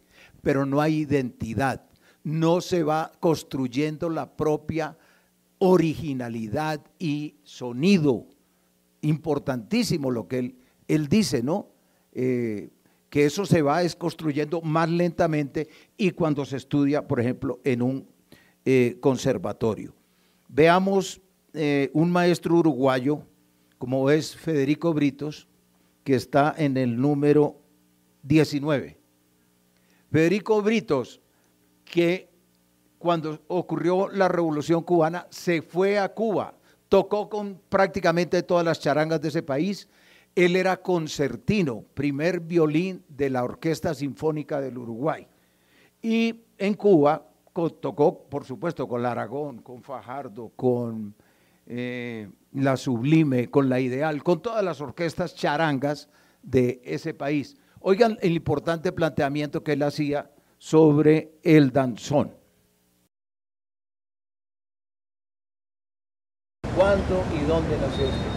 pero 0.42 0.66
no 0.66 0.80
hay 0.80 0.98
identidad. 0.98 1.86
No 2.24 2.60
se 2.60 2.82
va 2.82 3.12
construyendo 3.20 4.10
la 4.10 4.36
propia 4.36 4.96
originalidad 5.58 6.84
y 6.98 7.36
sonido. 7.44 8.26
Importantísimo 9.02 10.10
lo 10.10 10.26
que 10.26 10.38
él, 10.38 10.56
él 10.88 11.06
dice, 11.08 11.42
¿no? 11.42 11.68
Eh, 12.12 12.70
que 13.10 13.26
eso 13.26 13.46
se 13.46 13.62
va 13.62 13.82
es 13.82 13.94
construyendo 13.94 14.60
más 14.60 14.90
lentamente 14.90 15.68
y 15.96 16.10
cuando 16.10 16.44
se 16.44 16.56
estudia, 16.56 17.06
por 17.06 17.20
ejemplo, 17.20 17.60
en 17.62 17.82
un 17.82 18.08
eh, 18.64 18.96
conservatorio. 19.00 19.94
Veamos 20.48 21.20
eh, 21.52 21.90
un 21.92 22.10
maestro 22.10 22.56
uruguayo, 22.56 23.22
como 23.78 24.10
es 24.10 24.36
Federico 24.36 24.92
Britos, 24.92 25.48
que 26.04 26.14
está 26.14 26.54
en 26.56 26.76
el 26.76 27.00
número 27.00 27.56
19. 28.22 28.96
Federico 30.10 30.62
Britos, 30.62 31.20
que 31.84 32.28
cuando 32.98 33.40
ocurrió 33.48 34.08
la 34.08 34.28
revolución 34.28 34.82
cubana, 34.82 35.26
se 35.30 35.62
fue 35.62 35.98
a 35.98 36.08
Cuba, 36.08 36.54
tocó 36.88 37.28
con 37.28 37.60
prácticamente 37.68 38.42
todas 38.42 38.64
las 38.64 38.80
charangas 38.80 39.20
de 39.20 39.28
ese 39.28 39.42
país. 39.42 39.88
Él 40.34 40.56
era 40.56 40.76
concertino, 40.76 41.84
primer 41.94 42.40
violín 42.40 43.02
de 43.08 43.30
la 43.30 43.44
Orquesta 43.44 43.94
Sinfónica 43.94 44.60
del 44.60 44.78
Uruguay. 44.78 45.26
Y 46.02 46.42
en 46.58 46.74
Cuba 46.74 47.26
tocó, 47.80 48.28
por 48.28 48.44
supuesto, 48.44 48.86
con 48.86 49.02
la 49.02 49.12
Aragón, 49.12 49.58
con 49.62 49.82
Fajardo, 49.82 50.52
con 50.54 51.14
eh, 51.66 52.28
la 52.52 52.76
Sublime, 52.76 53.50
con 53.50 53.68
la 53.68 53.80
Ideal, 53.80 54.22
con 54.22 54.40
todas 54.40 54.62
las 54.64 54.80
orquestas 54.80 55.34
charangas 55.34 56.08
de 56.42 56.80
ese 56.84 57.14
país. 57.14 57.56
Oigan 57.80 58.18
el 58.20 58.32
importante 58.32 58.92
planteamiento 58.92 59.62
que 59.64 59.72
él 59.72 59.82
hacía 59.82 60.30
sobre 60.58 61.32
el 61.42 61.72
danzón. 61.72 62.32
¿Cuándo 66.76 67.24
y 67.34 67.40
dónde 67.48 67.76
naciste? 67.78 68.28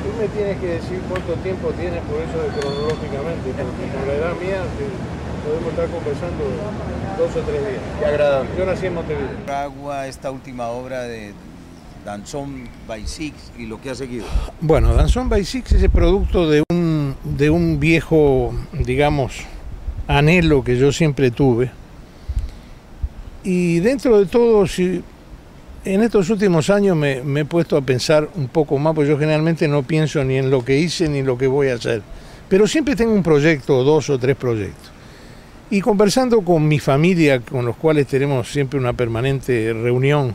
Tú 0.00 0.10
me 0.18 0.28
tienes 0.28 0.58
que 0.58 0.66
decir 0.66 0.98
cuánto 1.08 1.34
tiempo 1.42 1.68
tienes 1.72 2.02
por 2.04 2.20
eso 2.20 2.42
de 2.42 2.48
cronológicamente, 2.48 3.52
porque 3.52 3.84
por 3.92 4.06
la 4.06 4.14
edad 4.14 4.34
mía 4.40 4.62
te- 4.76 5.19
podemos 5.44 5.68
estar 5.70 5.88
conversando 5.88 6.44
dos 7.18 7.36
o 7.36 7.40
tres 7.40 7.60
días. 7.60 7.82
Qué 7.98 8.06
agradable. 8.06 8.50
Yo 8.58 8.66
nací 8.66 8.86
en 8.86 8.94
Montevideo. 8.94 9.54
Agua, 9.54 10.06
esta 10.06 10.30
última 10.30 10.68
obra 10.68 11.02
de 11.02 11.32
Danzón 12.04 12.68
by 12.86 13.06
Six 13.06 13.52
y 13.58 13.66
lo 13.66 13.80
que 13.80 13.90
ha 13.90 13.94
seguido. 13.94 14.24
Bueno, 14.60 14.94
Danzón 14.94 15.28
by 15.28 15.44
Six 15.44 15.72
es 15.72 15.82
el 15.82 15.90
producto 15.90 16.48
de 16.48 16.62
un, 16.70 17.14
de 17.24 17.50
un 17.50 17.80
viejo, 17.80 18.54
digamos, 18.72 19.40
anhelo 20.06 20.62
que 20.64 20.76
yo 20.78 20.92
siempre 20.92 21.30
tuve. 21.30 21.70
Y 23.42 23.80
dentro 23.80 24.18
de 24.18 24.26
todo, 24.26 24.66
si, 24.66 25.02
en 25.84 26.02
estos 26.02 26.28
últimos 26.28 26.68
años 26.68 26.96
me, 26.96 27.22
me 27.22 27.40
he 27.40 27.44
puesto 27.44 27.76
a 27.76 27.80
pensar 27.80 28.28
un 28.34 28.48
poco 28.48 28.78
más, 28.78 28.94
porque 28.94 29.10
yo 29.10 29.18
generalmente 29.18 29.66
no 29.66 29.82
pienso 29.82 30.22
ni 30.24 30.36
en 30.36 30.50
lo 30.50 30.64
que 30.64 30.78
hice 30.78 31.08
ni 31.08 31.18
en 31.18 31.26
lo 31.26 31.38
que 31.38 31.46
voy 31.46 31.68
a 31.68 31.74
hacer. 31.74 32.02
Pero 32.48 32.66
siempre 32.66 32.96
tengo 32.96 33.12
un 33.12 33.22
proyecto, 33.22 33.82
dos 33.84 34.10
o 34.10 34.18
tres 34.18 34.36
proyectos. 34.36 34.99
Y 35.72 35.80
conversando 35.80 36.40
con 36.40 36.66
mi 36.66 36.80
familia, 36.80 37.38
con 37.38 37.64
los 37.64 37.76
cuales 37.76 38.08
tenemos 38.08 38.50
siempre 38.50 38.80
una 38.80 38.92
permanente 38.92 39.72
reunión, 39.72 40.34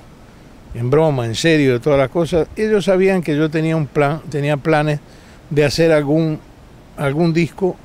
en 0.74 0.90
broma, 0.90 1.26
en 1.26 1.36
serio, 1.36 1.74
de 1.74 1.80
todas 1.82 2.00
las 2.00 2.10
cosas, 2.10 2.48
ellos 2.56 2.86
sabían 2.86 3.22
que 3.22 3.36
yo 3.36 3.50
tenía 3.50 3.76
un 3.76 3.88
plan, 3.88 4.22
tenía 4.30 4.56
planes 4.56 5.02
de 5.50 5.66
hacer 5.66 5.92
algún, 5.92 6.40
algún 6.96 7.34
disco 7.34 7.76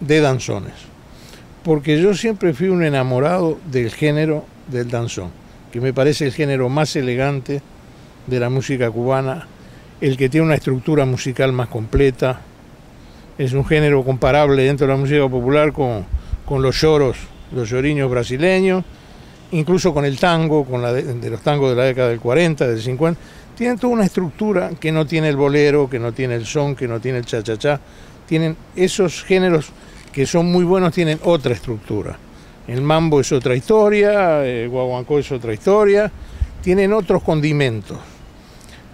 de 0.00 0.20
danzones. 0.20 0.74
Porque 1.64 2.00
yo 2.02 2.12
siempre 2.12 2.52
fui 2.52 2.68
un 2.68 2.84
enamorado 2.84 3.58
del 3.70 3.90
género 3.90 4.44
del 4.68 4.90
danzón, 4.90 5.30
que 5.72 5.80
me 5.80 5.94
parece 5.94 6.26
el 6.26 6.32
género 6.32 6.68
más 6.68 6.96
elegante 6.96 7.62
de 8.26 8.40
la 8.40 8.50
música 8.50 8.90
cubana, 8.90 9.46
el 10.02 10.18
que 10.18 10.28
tiene 10.28 10.46
una 10.46 10.54
estructura 10.54 11.06
musical 11.06 11.52
más 11.54 11.68
completa, 11.68 12.40
es 13.38 13.54
un 13.54 13.64
género 13.64 14.04
comparable 14.04 14.64
dentro 14.64 14.86
de 14.86 14.92
la 14.92 14.98
música 14.98 15.26
popular 15.28 15.72
con, 15.72 16.04
con 16.50 16.62
los 16.62 16.80
lloros, 16.80 17.16
los 17.52 17.70
lloriños 17.70 18.10
brasileños, 18.10 18.82
incluso 19.52 19.94
con 19.94 20.04
el 20.04 20.18
tango, 20.18 20.64
con 20.64 20.82
la 20.82 20.92
de, 20.92 21.30
los 21.30 21.42
tangos 21.42 21.70
de 21.70 21.76
la 21.76 21.84
década 21.84 22.08
del 22.08 22.18
40, 22.18 22.66
del 22.66 22.82
50, 22.82 23.20
tienen 23.56 23.78
toda 23.78 23.92
una 23.92 24.04
estructura 24.04 24.70
que 24.70 24.90
no 24.90 25.06
tiene 25.06 25.28
el 25.28 25.36
bolero, 25.36 25.88
que 25.88 26.00
no 26.00 26.10
tiene 26.10 26.34
el 26.34 26.44
son, 26.44 26.74
que 26.74 26.88
no 26.88 26.98
tiene 26.98 27.18
el 27.18 27.24
cha-cha-cha, 27.24 27.78
tienen 28.26 28.56
esos 28.74 29.22
géneros 29.22 29.70
que 30.12 30.26
son 30.26 30.50
muy 30.50 30.64
buenos, 30.64 30.92
tienen 30.92 31.20
otra 31.22 31.54
estructura. 31.54 32.18
El 32.66 32.82
mambo 32.82 33.20
es 33.20 33.30
otra 33.30 33.54
historia, 33.54 34.44
el 34.44 34.68
guaguancó 34.68 35.20
es 35.20 35.30
otra 35.30 35.54
historia, 35.54 36.10
tienen 36.64 36.92
otros 36.92 37.22
condimentos. 37.22 37.96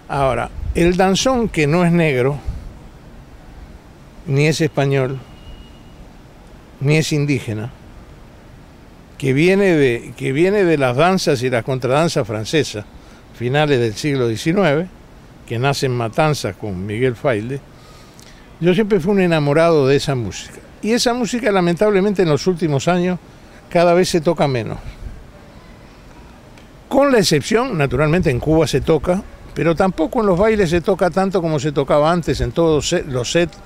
Ahora, 0.09 0.51
el 0.75 0.95
danzón 0.95 1.49
que 1.49 1.67
no 1.67 1.87
es 1.87 1.91
negro, 1.91 2.39
ni 4.27 4.47
es 4.47 4.61
español, 4.61 5.19
ni 6.81 6.97
es 6.97 7.13
indígena, 7.13 7.71
que 9.19 9.33
viene 9.33 9.77
de, 9.77 10.13
que 10.17 10.33
viene 10.33 10.65
de 10.65 10.79
las 10.79 10.97
danzas 10.97 11.43
y 11.43 11.51
las 11.51 11.65
contradanzas 11.65 12.27
francesas, 12.27 12.85
finales 13.35 13.81
del 13.81 13.95
siglo 13.95 14.29
XIX, 14.29 14.89
que 15.47 15.59
nace 15.59 15.87
en 15.87 15.93
Matanzas 15.93 16.57
con 16.57 16.85
Miguel 16.85 17.17
Failde, 17.17 17.61
yo 18.61 18.75
siempre 18.75 19.01
fui 19.01 19.13
un 19.13 19.21
enamorado 19.21 19.87
de 19.87 19.97
esa 19.97 20.15
música. 20.15 20.59
Y 20.83 20.93
esa 20.93 21.15
música 21.15 21.51
lamentablemente 21.51 22.23
en 22.23 22.29
los 22.29 22.47
últimos 22.47 22.89
años 22.89 23.19
cada 23.69 23.95
vez 23.95 24.09
se 24.09 24.21
toca 24.21 24.49
menos. 24.49 24.79
Con 26.89 27.13
la 27.13 27.19
excepción, 27.19 27.77
naturalmente 27.77 28.31
en 28.31 28.39
Cuba 28.39 28.67
se 28.67 28.81
toca, 28.81 29.23
pero 29.55 29.75
tampoco 29.75 30.21
en 30.21 30.27
los 30.27 30.39
bailes 30.39 30.71
se 30.71 30.81
toca 30.81 31.11
tanto 31.11 31.43
como 31.43 31.59
se 31.59 31.73
tocaba 31.73 32.13
antes, 32.13 32.41
en 32.41 32.53
todos 32.53 32.93
los 33.09 33.31
sets 33.31 33.57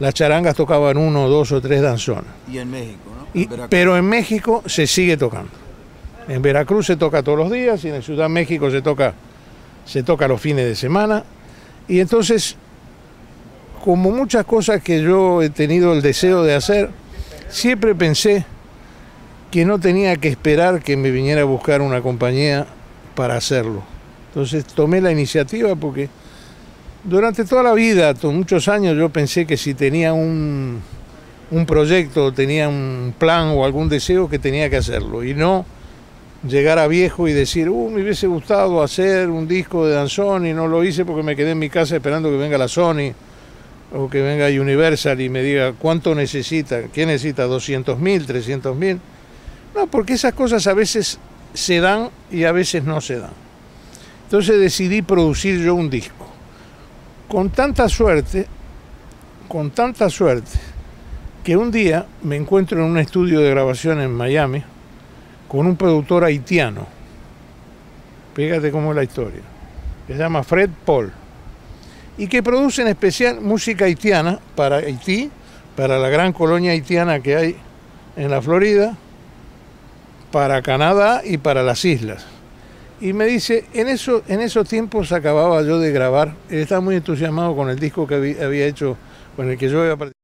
las 0.00 0.14
charangas 0.14 0.54
tocaban 0.54 0.96
uno, 0.96 1.28
dos 1.28 1.52
o 1.52 1.60
tres 1.60 1.80
danzones. 1.82 2.24
Y 2.52 2.58
en 2.58 2.70
México, 2.70 2.98
¿no? 3.18 3.40
Y- 3.40 3.48
pero 3.68 3.96
en 3.96 4.04
México 4.04 4.62
se 4.66 4.86
sigue 4.86 5.16
tocando. 5.16 5.50
En 6.28 6.42
Veracruz 6.42 6.86
se 6.86 6.96
toca 6.96 7.22
todos 7.22 7.38
los 7.38 7.50
días 7.50 7.84
y 7.84 7.88
en 7.88 8.02
Ciudad 8.02 8.24
de 8.24 8.28
México 8.30 8.70
se 8.70 8.82
toca, 8.82 9.14
se 9.84 10.02
toca 10.02 10.26
los 10.28 10.40
fines 10.40 10.64
de 10.66 10.74
semana. 10.74 11.22
Y 11.88 12.00
entonces, 12.00 12.56
como 13.84 14.10
muchas 14.10 14.44
cosas 14.44 14.82
que 14.82 15.00
yo 15.02 15.40
he 15.42 15.50
tenido 15.50 15.92
el 15.92 16.02
deseo 16.02 16.42
de 16.42 16.54
hacer, 16.54 16.90
siempre 17.48 17.94
pensé 17.94 18.44
que 19.50 19.64
no 19.64 19.78
tenía 19.78 20.16
que 20.16 20.28
esperar 20.28 20.82
que 20.82 20.96
me 20.96 21.10
viniera 21.12 21.42
a 21.42 21.44
buscar 21.44 21.80
una 21.80 22.00
compañía 22.02 22.66
para 23.14 23.36
hacerlo. 23.36 23.82
Entonces 24.28 24.64
tomé 24.64 25.00
la 25.00 25.12
iniciativa 25.12 25.74
porque 25.76 26.08
durante 27.06 27.44
toda 27.44 27.62
la 27.62 27.72
vida, 27.72 28.14
muchos 28.24 28.68
años, 28.68 28.96
yo 28.96 29.08
pensé 29.10 29.46
que 29.46 29.56
si 29.56 29.74
tenía 29.74 30.12
un, 30.12 30.80
un 31.50 31.66
proyecto, 31.66 32.32
tenía 32.32 32.68
un 32.68 33.14
plan 33.16 33.48
o 33.48 33.64
algún 33.64 33.88
deseo, 33.88 34.28
que 34.28 34.38
tenía 34.38 34.68
que 34.68 34.76
hacerlo. 34.76 35.22
Y 35.22 35.32
no 35.32 35.64
llegar 36.46 36.78
a 36.78 36.88
viejo 36.88 37.28
y 37.28 37.32
decir, 37.32 37.68
uh, 37.68 37.90
me 37.90 38.02
hubiese 38.02 38.26
gustado 38.26 38.82
hacer 38.82 39.28
un 39.28 39.46
disco 39.46 39.86
de 39.86 39.94
danzón 39.94 40.46
y 40.46 40.52
no 40.52 40.66
lo 40.66 40.84
hice 40.84 41.04
porque 41.04 41.22
me 41.22 41.36
quedé 41.36 41.52
en 41.52 41.58
mi 41.58 41.70
casa 41.70 41.96
esperando 41.96 42.28
que 42.30 42.36
venga 42.36 42.58
la 42.58 42.68
Sony 42.68 43.12
o 43.92 44.10
que 44.10 44.20
venga 44.20 44.48
Universal 44.48 45.20
y 45.20 45.28
me 45.28 45.42
diga 45.42 45.72
cuánto 45.78 46.14
necesita, 46.14 46.88
qué 46.92 47.06
necesita, 47.06 47.44
200 47.44 47.98
mil, 48.00 48.26
300 48.26 48.76
mil. 48.76 49.00
No, 49.74 49.86
porque 49.86 50.14
esas 50.14 50.34
cosas 50.34 50.66
a 50.66 50.74
veces 50.74 51.18
se 51.54 51.80
dan 51.80 52.10
y 52.30 52.44
a 52.44 52.52
veces 52.52 52.82
no 52.82 53.00
se 53.00 53.18
dan. 53.18 53.30
Entonces 54.24 54.58
decidí 54.58 55.02
producir 55.02 55.62
yo 55.62 55.76
un 55.76 55.88
disco. 55.88 56.25
Con 57.28 57.50
tanta 57.50 57.88
suerte, 57.88 58.46
con 59.48 59.70
tanta 59.70 60.08
suerte, 60.08 60.58
que 61.42 61.56
un 61.56 61.70
día 61.70 62.06
me 62.22 62.36
encuentro 62.36 62.78
en 62.78 62.90
un 62.90 62.98
estudio 62.98 63.40
de 63.40 63.50
grabación 63.50 64.00
en 64.00 64.12
Miami 64.12 64.62
con 65.48 65.66
un 65.66 65.76
productor 65.76 66.24
haitiano. 66.24 66.86
Fíjate 68.34 68.70
cómo 68.70 68.90
es 68.90 68.96
la 68.96 69.04
historia. 69.04 69.42
Se 70.06 70.14
llama 70.14 70.42
Fred 70.42 70.70
Paul. 70.84 71.12
Y 72.18 72.28
que 72.28 72.42
produce 72.42 72.82
en 72.82 72.88
especial 72.88 73.40
música 73.40 73.84
haitiana 73.84 74.38
para 74.54 74.76
Haití, 74.76 75.30
para 75.76 75.98
la 75.98 76.08
gran 76.08 76.32
colonia 76.32 76.72
haitiana 76.72 77.20
que 77.20 77.36
hay 77.36 77.56
en 78.16 78.30
la 78.30 78.40
Florida, 78.40 78.96
para 80.32 80.62
Canadá 80.62 81.22
y 81.24 81.38
para 81.38 81.62
las 81.62 81.84
islas. 81.84 82.35
Y 83.00 83.12
me 83.12 83.26
dice, 83.26 83.66
en, 83.74 83.88
eso, 83.88 84.22
en 84.26 84.40
esos 84.40 84.66
tiempos 84.68 85.12
acababa 85.12 85.62
yo 85.62 85.78
de 85.78 85.92
grabar, 85.92 86.34
él 86.48 86.60
estaba 86.60 86.80
muy 86.80 86.96
entusiasmado 86.96 87.54
con 87.54 87.68
el 87.68 87.78
disco 87.78 88.06
que 88.06 88.14
había, 88.14 88.66
hecho, 88.66 88.96
con 89.36 89.50
el 89.50 89.58
que 89.58 89.68
yo 89.68 89.80
había 89.82 89.96
participado. 89.96 90.16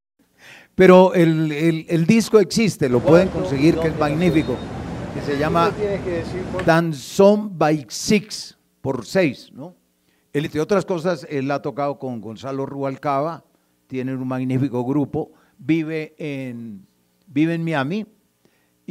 Pero 0.74 1.12
el, 1.12 1.52
el- 1.52 1.86
el 1.88 2.06
disco 2.06 2.40
existe, 2.40 2.88
lo 2.88 3.00
pueden 3.00 3.28
conseguir, 3.28 3.76
que 3.78 3.88
es 3.88 3.98
magnífico, 3.98 4.56
que 5.14 5.20
se 5.20 5.38
llama 5.38 5.70
Danzón 6.64 7.58
by 7.58 7.86
Six, 7.90 8.56
por 8.80 9.04
seis, 9.04 9.50
¿no? 9.52 9.74
Él, 10.32 10.46
entre 10.46 10.62
otras 10.62 10.86
cosas, 10.86 11.26
él 11.28 11.50
ha 11.50 11.60
tocado 11.60 11.98
con 11.98 12.22
Gonzalo 12.22 12.64
Rubalcaba, 12.64 13.44
tiene 13.86 14.14
un 14.14 14.26
magnífico 14.26 14.82
grupo, 14.82 15.32
vive 15.58 16.14
en, 16.16 16.86
vive 17.26 17.52
en 17.52 17.62
Miami, 17.64 18.06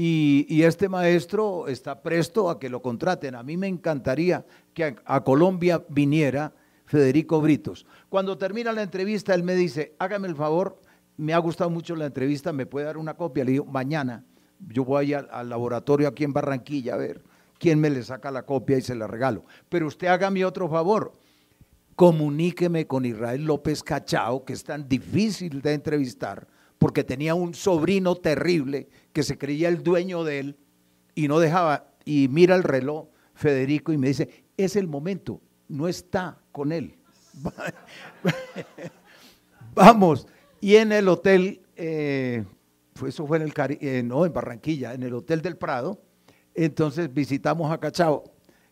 y, 0.03 0.64
este 0.64 0.90
maestro 0.90 1.68
está 1.68 2.02
presto 2.02 2.49
a 2.49 2.60
que 2.60 2.69
lo 2.69 2.82
contraten. 2.82 3.36
A 3.36 3.44
mí 3.44 3.56
me 3.56 3.68
encantaría 3.68 4.44
que 4.73 4.84
a, 4.84 4.95
a 5.06 5.23
Colombia 5.23 5.84
viniera 5.90 6.53
Federico 6.86 7.40
Britos. 7.40 7.86
Cuando 8.10 8.36
termina 8.38 8.72
la 8.72 8.82
entrevista, 8.82 9.36
él 9.36 9.44
me 9.44 9.53
dice, 9.53 9.94
hágame 9.99 10.28
el 10.28 10.36
favor, 10.36 10.82
me 11.18 11.34
ha 11.34 11.38
gustado 11.38 11.69
mucho 11.69 11.95
la 11.95 12.07
entrevista, 12.07 12.52
¿me 12.52 12.65
puede 12.65 12.88
dar 12.88 12.98
una 12.98 13.14
copia? 13.14 13.44
Le 13.44 13.52
digo, 13.52 13.65
mañana 13.65 14.26
yo 14.69 14.86
voy 14.86 15.14
al, 15.14 15.28
al 15.32 15.49
laboratorio 15.49 16.07
aquí 16.07 16.23
en 16.23 16.34
Barranquilla 16.34 16.95
a 16.95 16.98
ver 16.98 17.23
quién 17.60 17.80
me 17.80 17.91
le 17.91 18.02
saca 18.02 18.32
la 18.32 18.44
copia 18.44 18.78
y 18.78 18.82
se 18.82 18.95
la 18.95 19.06
regalo. 19.06 19.45
Pero 19.69 19.86
usted 19.86 20.07
hágame 20.07 20.44
otro 20.44 20.68
favor, 20.68 21.14
comuníqueme 21.95 22.88
con 22.88 23.06
Israel 23.06 23.45
López 23.45 23.84
Cachao, 23.84 24.45
que 24.45 24.53
es 24.53 24.64
tan 24.64 24.90
difícil 24.90 25.61
de 25.61 25.73
entrevistar, 25.73 26.48
porque 26.80 27.03
tenía 27.03 27.36
un 27.36 27.53
sobrino 27.53 28.15
terrible 28.15 28.90
que 29.13 29.23
se 29.23 29.38
creía 29.38 29.69
el 29.69 29.83
dueño 29.83 30.23
de 30.23 30.39
él 30.39 30.57
y 31.15 31.27
no 31.27 31.39
dejaba, 31.39 31.93
y 32.05 32.27
mira 32.29 32.55
el 32.55 32.63
reloj, 32.63 33.07
Federico, 33.33 33.91
y 33.91 33.97
me 33.97 34.07
dice, 34.07 34.45
es 34.57 34.75
el 34.75 34.88
momento, 34.88 35.41
no 35.67 35.88
está 35.88 36.39
con 36.51 36.71
él. 36.71 36.95
Vamos, 39.73 40.27
y 40.59 40.75
en 40.75 40.91
el 40.91 41.07
hotel, 41.07 41.61
eh, 41.75 42.43
fue- 42.95 43.09
eso 43.09 43.25
fue 43.25 43.38
en 43.38 43.43
el 43.43 43.53
Cari- 43.53 43.77
eh, 43.81 44.03
no, 44.03 44.25
en 44.25 44.33
Barranquilla, 44.33 44.93
en 44.93 45.03
el 45.03 45.13
Hotel 45.13 45.41
del 45.41 45.57
Prado, 45.57 46.01
entonces 46.53 47.13
visitamos 47.13 47.71
a 47.71 47.79
Cachao, 47.79 48.23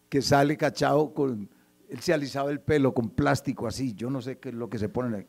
que 0.09 0.21
sale 0.21 0.57
Cachao 0.57 1.13
con, 1.13 1.49
él 1.89 1.99
se 2.01 2.13
alisaba 2.13 2.51
el 2.51 2.59
pelo 2.59 2.93
con 2.93 3.09
plástico 3.09 3.67
así, 3.67 3.93
yo 3.93 4.09
no 4.09 4.21
sé 4.21 4.37
qué 4.37 4.49
es 4.49 4.55
lo 4.55 4.69
que 4.69 4.77
se 4.77 4.89
ponen 4.89 5.15
ahí. 5.15 5.25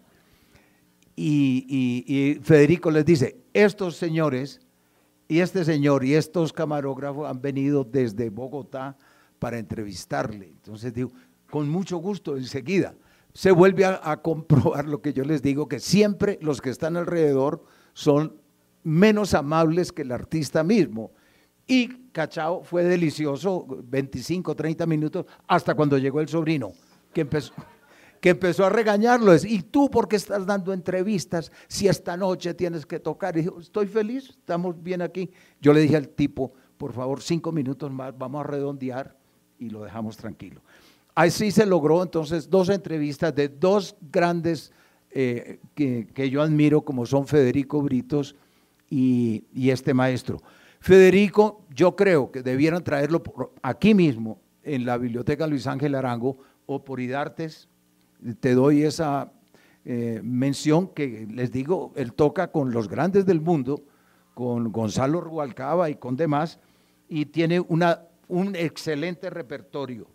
Y- 1.17 2.05
y 2.07 2.35
Federico 2.43 2.91
les 2.91 3.05
dice, 3.05 3.37
estos 3.53 3.97
señores 3.97 4.61
y 5.31 5.39
este 5.39 5.65
señor 5.65 6.05
y 6.05 6.17
estos 6.17 6.53
camarógrafos 6.53 7.31
han 7.31 7.41
venido 7.41 7.85
desde 7.85 8.31
Bogotá 8.31 8.97
para 9.39 9.61
entrevistarle. 9.61 10.49
Entonces 10.49 10.93
digo, 10.93 11.13
con 11.49 11.69
mucho 11.69 11.99
gusto, 11.99 12.37
enseguida. 12.37 12.97
Se 13.33 13.53
vuelve 13.53 13.85
a, 13.85 14.17
comprobar 14.23 14.89
lo 14.89 15.01
que 15.01 15.13
yo 15.13 15.23
les 15.23 15.41
digo, 15.41 15.69
que 15.69 15.79
siempre 15.79 16.37
los 16.43 16.61
que 16.61 16.71
están 16.71 16.97
alrededor 16.97 17.65
son 17.93 18.41
menos 18.83 19.33
amables 19.35 19.93
que 19.93 20.03
el 20.03 20.11
artista 20.11 20.65
mismo. 20.65 21.13
Y 21.65 22.11
Cachao 22.11 22.65
fue 22.65 22.83
delicioso, 22.83 23.65
25, 23.85 24.57
30 24.57 24.85
minutos, 24.87 25.27
hasta 25.47 25.77
cuando 25.77 25.97
llegó 25.97 26.21
el 26.21 26.27
sobrino, 26.27 26.73
que 27.15 27.21
empezó, 27.21 27.55
que 28.21 28.31
empezó 28.31 28.65
a 28.65 28.71
regañarlo. 28.71 29.33
es, 29.33 29.45
¿Y 29.45 29.63
tú 29.63 29.91
por 29.91 30.09
qué 30.09 30.17
estás 30.17 30.47
dando 30.47 30.73
entrevistas 30.73 31.51
si 31.69 31.89
esta 31.89 32.17
noche 32.17 32.55
tienes 32.55 32.87
que 32.87 33.01
tocar? 33.01 33.35
Dijo, 33.35 33.59
estoy 33.61 33.87
feliz, 33.87 34.31
estamos 34.31 34.81
bien 34.83 35.03
aquí. 35.03 35.31
Yo 35.61 35.73
le 35.73 35.81
dije 35.81 35.97
al 35.97 36.09
tipo, 36.09 36.53
por 36.77 36.93
favor, 36.93 37.23
cinco 37.23 37.53
minutos 37.53 37.91
más, 37.91 38.17
vamos 38.17 38.41
a 38.41 38.45
redondear 38.45 39.17
y 39.59 39.71
lo 39.71 39.83
dejamos 39.83 40.17
tranquilo. 40.17 40.63
Así 41.15 41.51
se 41.51 41.67
logró 41.67 42.03
entonces 42.03 42.49
dos 42.49 42.69
entrevistas 42.69 43.35
de 43.35 43.49
dos 43.49 43.97
grandes 44.01 44.73
eh, 45.11 45.59
que, 45.75 46.07
que 46.15 46.31
yo 46.31 46.41
admiro, 46.41 46.83
como 46.83 47.05
son 47.05 47.27
Federico 47.27 47.83
Britos 47.83 48.37
y, 48.89 49.45
y 49.53 49.71
este 49.71 49.93
maestro. 49.93 50.41
Federico, 50.81 51.67
yo 51.75 51.97
creo 51.97 52.31
que 52.31 52.43
debieran 52.43 52.83
traerlo 52.83 53.23
aquí 53.61 53.93
mismo, 53.93 54.41
en 54.63 54.85
la 54.85 54.99
Biblioteca 54.99 55.47
Luis 55.47 55.67
Ángel 55.67 55.95
Arango, 55.95 56.39
o 56.67 56.85
por 56.85 57.01
Idartes. 57.01 57.69
Te 58.41 58.55
doy 58.55 58.83
esa 58.83 59.33
eh, 59.85 60.21
mención 60.23 60.89
que 60.89 61.27
les 61.31 61.51
digo, 61.51 61.93
él 61.97 62.13
toca 62.13 62.53
con 62.53 62.71
los 62.71 62.89
grandes 62.89 63.25
del 63.25 63.41
mundo, 63.41 63.83
con 64.35 64.71
Gonzalo 64.73 65.21
Rubalcaba 65.21 65.89
y 65.91 65.97
con 65.97 66.17
demás, 66.17 66.59
y 67.09 67.27
tiene 67.27 67.61
una, 67.61 68.03
un 68.29 68.55
excelente 68.57 69.31
repertorio 69.31 70.07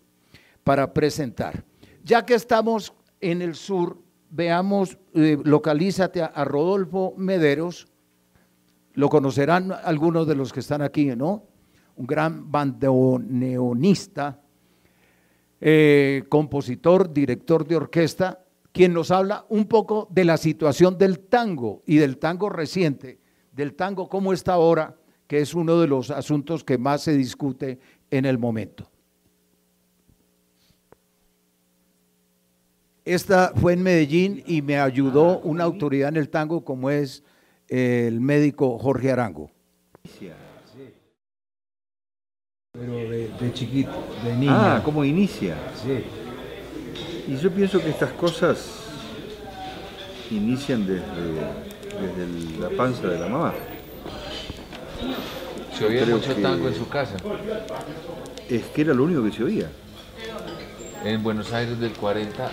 para 0.63 0.93
presentar. 0.93 1.63
Ya 2.03 2.25
que 2.25 2.35
estamos 2.35 2.93
en 3.21 3.41
el 3.41 3.55
sur, 3.55 4.01
veamos, 4.29 4.97
eh, 5.13 5.37
localízate 5.43 6.21
a, 6.21 6.27
a 6.27 6.45
Rodolfo 6.45 7.13
Mederos, 7.17 7.87
lo 8.93 9.09
conocerán 9.09 9.71
algunos 9.71 10.27
de 10.27 10.35
los 10.35 10.53
que 10.53 10.61
están 10.61 10.81
aquí, 10.81 11.15
¿no? 11.15 11.43
Un 11.95 12.05
gran 12.05 12.51
bandoneonista, 12.51 14.41
eh, 15.67 16.25
compositor, 16.29 17.11
director 17.11 17.67
de 17.67 17.75
orquesta, 17.75 18.45
quien 18.71 18.93
nos 18.93 19.09
habla 19.09 19.47
un 19.49 19.65
poco 19.65 20.07
de 20.11 20.23
la 20.23 20.37
situación 20.37 20.99
del 20.99 21.17
tango 21.17 21.81
y 21.87 21.97
del 21.97 22.19
tango 22.19 22.49
reciente, 22.49 23.19
del 23.51 23.73
tango 23.73 24.07
como 24.07 24.31
está 24.31 24.53
ahora, 24.53 24.95
que 25.25 25.39
es 25.39 25.55
uno 25.55 25.81
de 25.81 25.87
los 25.87 26.11
asuntos 26.11 26.63
que 26.63 26.77
más 26.77 27.01
se 27.01 27.17
discute 27.17 27.79
en 28.11 28.25
el 28.25 28.37
momento. 28.37 28.91
Esta 33.03 33.51
fue 33.55 33.73
en 33.73 33.81
Medellín 33.81 34.43
y 34.45 34.61
me 34.61 34.77
ayudó 34.77 35.39
una 35.39 35.63
autoridad 35.63 36.09
en 36.09 36.17
el 36.17 36.29
tango 36.29 36.63
como 36.63 36.91
es 36.91 37.23
el 37.69 38.21
médico 38.21 38.77
Jorge 38.77 39.11
Arango. 39.11 39.49
Pero 42.79 42.93
de, 42.93 43.29
de 43.39 43.53
chiquito, 43.53 43.91
de 44.23 44.35
niño. 44.35 44.51
Ah, 44.53 44.81
¿cómo 44.83 45.03
inicia? 45.05 45.55
Sí. 45.83 46.03
Y 47.31 47.37
yo 47.37 47.49
pienso 47.51 47.79
que 47.79 47.89
estas 47.89 48.11
cosas 48.13 48.57
inician 50.29 50.85
desde, 50.85 51.03
desde 52.01 52.59
la 52.59 52.69
panza 52.69 53.07
de 53.07 53.19
la 53.19 53.27
mamá. 53.27 53.53
Se 55.77 55.85
oía 55.85 56.03
Creo 56.03 56.17
mucho 56.17 56.35
que- 56.35 56.41
tango 56.41 56.67
en 56.67 56.75
su 56.75 56.87
casa. 56.87 57.15
Es 58.49 58.63
que 58.65 58.81
era 58.81 58.93
lo 58.93 59.03
único 59.03 59.23
que 59.23 59.31
se 59.31 59.43
oía. 59.43 59.69
En 61.03 61.21
Buenos 61.23 61.51
Aires 61.53 61.79
del 61.79 61.93
40 61.93 62.51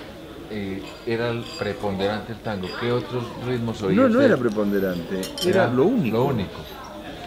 eh, 0.50 0.82
era 1.06 1.30
el 1.30 1.42
preponderante 1.58 2.32
el 2.32 2.38
tango. 2.40 2.68
¿Qué 2.80 2.92
otros 2.92 3.24
ritmos 3.46 3.82
oía 3.82 3.96
No, 3.96 4.02
no 4.08 4.08
usted? 4.18 4.24
era 4.24 4.36
preponderante, 4.36 5.20
era 5.46 5.68
lo 5.68 5.84
único. 5.84 6.16
Lo 6.18 6.24
único. 6.26 6.50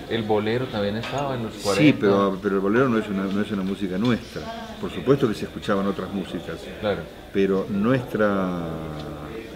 El 0.10 0.24
bolero 0.24 0.66
también 0.68 0.98
estaba 0.98 1.36
en 1.36 1.44
los 1.44 1.54
40. 1.56 1.82
Sí, 1.82 1.94
pero, 2.00 2.38
pero 2.42 2.56
el 2.56 2.62
bolero 2.62 2.88
no 2.90 2.98
es, 3.00 3.08
una, 3.08 3.24
no 3.24 3.42
es 3.42 3.52
una 3.52 3.64
música 3.64 3.98
nuestra. 3.98 4.42
Por 4.80 4.92
supuesto 4.92 5.28
que 5.28 5.34
se 5.34 5.46
escuchaban 5.46 5.88
otras 5.88 6.12
músicas. 6.14 6.60
Claro. 6.80 7.02
Pero 7.34 7.66
nuestra, 7.70 8.60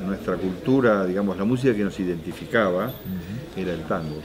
nuestra 0.06 0.36
cultura, 0.38 1.06
digamos, 1.06 1.38
la 1.38 1.44
música 1.46 1.74
que 1.76 1.84
nos 1.84 2.00
identificaba 2.00 2.92
era 3.56 3.74
el 3.74 3.84
tango. 3.84 4.22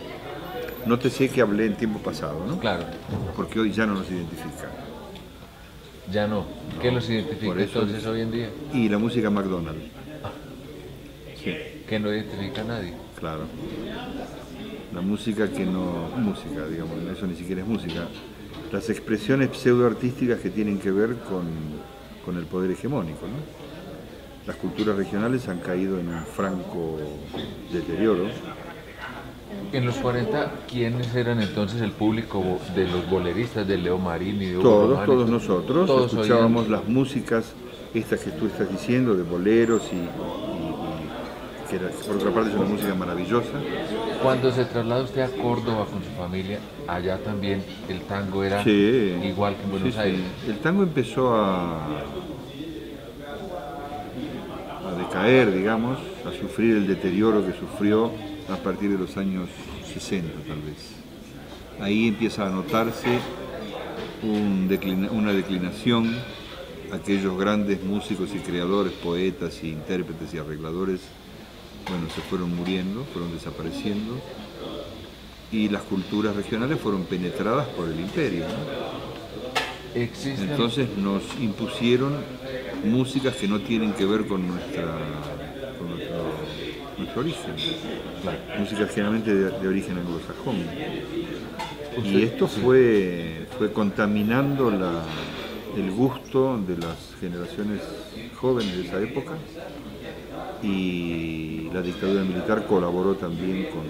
No 0.87 0.99
te 0.99 1.11
sé 1.11 1.29
que 1.29 1.41
hablé 1.41 1.67
en 1.67 1.75
tiempo 1.77 1.99
pasado, 1.99 2.45
¿no? 2.47 2.59
Claro. 2.59 2.85
Porque 3.37 3.61
hoy 3.61 3.73
ya 3.73 3.87
no 3.87 3.95
nos 3.95 4.11
identifica. 4.11 4.69
Ya 6.11 6.27
no. 6.27 6.45
¿Qué 6.81 6.91
los 6.91 7.09
identifica 7.09 7.47
Por 7.47 7.61
eso 7.61 7.81
entonces 7.81 8.03
es- 8.03 8.07
hoy 8.07 8.21
en 8.23 8.31
día? 8.31 8.51
Y 8.73 8.89
la 8.89 8.99
música 8.99 9.31
McDonald's. 9.31 9.83
Que 11.89 11.99
no 12.01 12.11
identifica 12.13 12.63
a 12.63 12.65
nadie. 12.65 12.95
Claro. 13.19 13.43
La 14.95 15.01
música 15.01 15.49
que 15.51 15.65
no. 15.65 16.09
Música, 16.17 16.67
digamos, 16.71 16.95
eso 17.13 17.27
ni 17.27 17.35
siquiera 17.35 17.63
es 17.63 17.67
música. 17.67 18.07
Las 18.73 18.89
expresiones 18.91 19.51
pseudoartísticas 19.57 20.41
que 20.41 20.51
tienen 20.51 20.79
que 20.79 20.91
ver 20.91 21.17
con, 21.29 21.45
con 22.25 22.37
el 22.37 22.47
poder 22.47 22.71
hegemónico, 22.71 23.27
¿no? 23.27 23.65
Las 24.47 24.57
culturas 24.57 24.97
regionales 24.97 25.49
han 25.49 25.59
caído 25.61 25.99
en 25.99 26.09
un 26.09 26.25
franco 26.25 26.99
deterioro. 27.73 28.27
En 29.73 29.87
los 29.87 29.95
40, 29.97 30.53
¿quiénes 30.71 31.15
eran 31.15 31.41
entonces 31.41 31.81
el 31.81 31.93
público 31.93 32.43
de 32.75 32.87
los 32.87 33.09
boleristas 33.09 33.67
de 33.67 33.79
Leo 33.79 33.99
Marín 33.99 34.37
y 34.43 34.47
de 34.47 34.59
Hugo 34.59 34.63
Todos, 34.63 34.91
Román 34.91 35.07
todos 35.07 35.23
todo? 35.25 35.31
nosotros 35.33 35.87
Todos 35.87 36.13
escuchábamos 36.13 36.63
oían- 36.67 36.73
las 36.73 36.89
músicas 36.89 37.53
estas 37.95 38.21
que 38.21 38.31
tú 38.33 38.47
estás 38.47 38.71
diciendo, 38.71 39.15
de 39.15 39.23
boleros 39.23 39.83
y 39.93 40.54
que 41.79 41.85
era- 41.85 41.95
por 42.07 42.17
otra 42.17 42.31
parte 42.31 42.51
es 42.51 42.57
una 42.57 42.67
música 42.69 42.95
maravillosa. 42.95 43.51
Cuando 44.23 44.51
se 44.53 44.65
traslada 44.65 45.03
usted 45.03 45.23
a 45.23 45.29
Córdoba 45.29 45.87
con 45.91 46.03
su 46.03 46.11
familia, 46.17 46.59
allá 46.87 47.19
también 47.19 47.63
el 47.89 48.01
tango 48.03 48.45
era 48.45 48.63
Sí. 48.63 48.71
igual 49.25 49.57
que 49.57 49.63
en 49.65 49.71
Buenos 49.71 49.89
Sí, 49.89 49.93
sí. 49.95 49.99
Aires. 49.99 50.21
El 50.49 50.59
tango 50.59 50.83
empezó 50.83 51.35
a, 51.35 51.79
a 54.87 54.95
decaer, 54.99 55.53
digamos, 55.55 55.99
a 56.27 56.33
sufrir 56.41 56.77
el 56.77 56.87
deterioro 56.87 57.45
que 57.45 57.53
sufrió 57.59 58.11
a 58.51 58.57
partir 58.57 58.91
de 58.91 58.99
los 58.99 59.17
años 59.17 59.49
60, 59.93 60.33
tal 60.47 60.61
vez. 60.61 60.95
Ahí 61.81 62.09
empieza 62.09 62.47
a 62.47 62.51
notarse 62.51 63.19
un 64.23 64.69
declina- 64.69 65.11
una 65.11 65.33
declinación. 65.33 66.15
Aquellos 66.93 67.37
grandes 67.37 67.83
músicos 67.83 68.31
y 68.35 68.39
creadores, 68.39 68.93
poetas 68.93 69.65
y 69.65 69.71
intérpretes 69.71 70.33
y 70.33 70.39
arregladores, 70.39 71.01
bueno, 71.89 72.09
se 72.15 72.21
fueron 72.23 72.55
muriendo, 72.57 73.05
fueron 73.13 73.33
desapareciendo 73.33 74.19
y 75.53 75.69
las 75.69 75.83
culturas 75.83 76.35
regionales 76.35 76.81
fueron 76.81 77.05
penetradas 77.05 77.67
por 77.69 77.89
el 77.89 78.01
imperio. 78.01 78.45
Entonces 79.95 80.89
nos 80.99 81.23
impusieron 81.41 82.15
músicas 82.85 83.37
que 83.37 83.47
no 83.47 83.61
tienen 83.61 83.93
que 83.93 84.05
ver 84.05 84.27
con 84.27 84.47
nuestra 84.49 84.85
con 85.79 85.91
nuestro, 85.91 86.17
nuestro 86.99 87.21
origen. 87.21 87.55
Músicas 88.59 88.91
generalmente 88.91 89.33
de, 89.35 89.51
de 89.61 89.69
origen 89.69 89.99
anglosajón. 89.99 90.57
Y 92.05 92.23
esto 92.23 92.49
sí. 92.49 92.61
fue, 92.61 93.47
fue 93.57 93.73
contaminando 93.73 94.71
la- 94.71 95.05
el 95.77 95.91
gusto 95.91 96.59
de 96.67 96.77
las 96.77 96.97
generaciones 97.21 97.81
jóvenes 98.37 98.77
de 98.77 98.83
esa 98.87 99.01
época 99.01 99.33
y 100.65 101.69
la 101.73 101.83
dictadura 101.83 102.23
militar 102.23 102.67
colaboró 102.67 103.15
también 103.15 103.67
con 103.67 103.83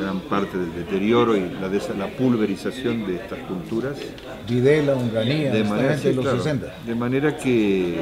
gran 0.00 0.20
parte 0.20 0.58
del 0.58 0.74
deterioro 0.74 1.36
y 1.36 1.40
la, 1.60 1.68
desa- 1.70 1.96
la 1.96 2.08
pulverización 2.08 3.06
de 3.06 3.16
estas 3.16 3.38
culturas. 3.40 3.96
Videla, 4.48 4.94
Onganía, 4.94 5.50
de 5.52 5.64
manera, 5.64 5.96
de 5.96 5.98
sí, 5.98 6.12
los 6.12 6.24
claro. 6.24 6.38
60. 6.38 6.74
de 6.86 6.94
manera 6.94 7.36
que 7.36 7.94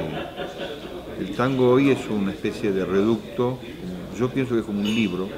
el 1.20 1.31
tango 1.36 1.70
hoy 1.70 1.90
es 1.90 1.98
una 2.11 2.32
especie 2.32 2.73
de 2.73 2.85
reducto, 2.85 3.59
yo 4.19 4.28
pienso 4.31 4.55
que 4.55 4.61
es 4.61 4.66
como 4.66 4.81
un 4.81 4.86
libro 4.94 5.28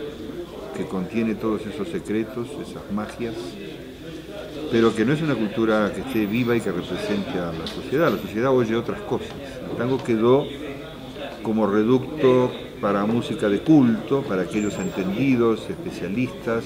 que 0.77 0.85
contiene 0.87 1.35
todos 1.35 1.63
esos 1.67 1.89
secretos, 1.89 2.47
esas 2.63 2.91
magias, 2.93 3.35
pero 4.71 4.95
que 4.95 5.05
no 5.05 5.13
es 5.13 5.23
una 5.23 5.35
cultura 5.35 5.91
que 5.93 6.01
esté 6.03 6.27
viva 6.27 6.55
y 6.57 6.61
que 6.61 6.71
represente 6.71 7.39
a 7.39 7.53
la 7.53 7.67
sociedad. 7.67 8.13
La 8.13 8.19
sociedad 8.21 8.51
oye 8.55 8.77
otras 8.77 9.01
cosas. 9.03 9.29
El 9.71 9.77
tango 9.77 10.03
quedó 10.03 10.45
como 11.43 11.67
reducto 11.67 12.53
para 12.81 13.05
música 13.07 13.49
de 13.49 13.61
culto, 13.61 14.23
para 14.23 14.43
aquellos 14.43 14.75
entendidos, 14.79 15.69
especialistas, 15.69 16.65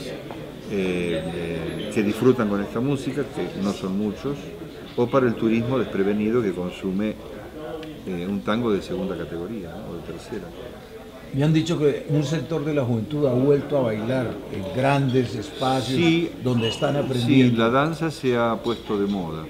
eh, 0.71 1.23
eh, 1.35 1.91
que 1.95 2.03
disfrutan 2.03 2.49
con 2.49 2.61
esta 2.63 2.81
música, 2.81 3.23
que 3.35 3.63
no 3.63 3.73
son 3.73 3.97
muchos, 3.99 4.37
o 4.97 5.07
para 5.07 5.27
el 5.27 5.35
turismo 5.35 5.79
desprevenido 5.79 6.43
que 6.43 6.53
consume 6.53 7.15
eh, 8.07 8.27
un 8.29 8.41
tango 8.43 8.73
de 8.73 8.83
segunda 8.83 9.17
categoría 9.17 9.71
¿no? 9.71 9.93
o 9.93 9.97
de 9.97 10.03
tercera. 10.03 10.45
Me 11.35 11.45
han 11.45 11.53
dicho 11.53 11.79
que 11.79 12.05
un 12.11 12.25
sector 12.25 12.63
de 12.63 12.75
la 12.75 12.85
juventud 12.85 13.27
ha 13.27 13.33
vuelto 13.33 13.79
a 13.79 13.83
bailar 13.83 14.27
en 14.53 14.77
grandes 14.77 15.35
espacios 15.35 15.99
Sí, 15.99 16.31
donde 16.45 16.69
están 16.69 16.93
Sí, 16.95 16.99
aprendiendo. 17.01 17.59
la 17.59 17.71
danza 17.71 18.11
se 18.11 18.37
ha 18.37 18.55
puesto 18.57 18.99
de 18.99 19.07
moda. 19.07 19.45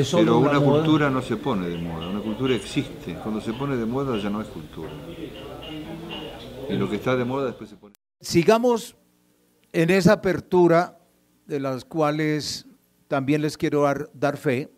¿Es 0.00 0.08
solo 0.08 0.22
Pero 0.24 0.38
una 0.38 0.50
una 0.50 0.60
moda? 0.60 0.82
cultura 0.84 1.10
no 1.10 1.22
se 1.22 1.36
pone 1.36 1.68
de 1.68 1.78
moda, 1.78 2.08
una 2.08 2.20
cultura 2.20 2.54
existe. 2.54 3.14
Cuando 3.22 3.40
se 3.40 3.52
pone 3.52 3.76
de 3.76 3.86
moda 3.86 4.16
ya 4.18 4.30
no 4.30 4.40
es 4.40 4.48
cultura. 4.48 4.90
Y 6.68 6.74
lo 6.74 6.88
que 6.88 6.96
está 6.96 7.16
de 7.16 7.24
moda 7.24 7.46
después 7.46 7.70
se 7.70 7.76
pone... 7.76 7.94
Sigamos 8.20 8.96
en 9.72 9.90
esa 9.90 10.14
apertura 10.14 10.98
de 11.46 11.60
las 11.60 11.84
cuales 11.84 12.66
también 13.08 13.42
les 13.42 13.56
quiero 13.56 13.82
dar, 13.82 14.10
dar 14.12 14.36
fe, 14.36 14.70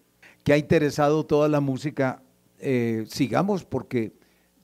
que 0.44 0.52
ha 0.52 0.56
interesado 0.58 1.24
toda 1.26 1.48
la 1.48 1.60
música. 1.60 2.22
eh, 2.58 3.04
sigamos 3.08 3.64
porque 3.64 4.12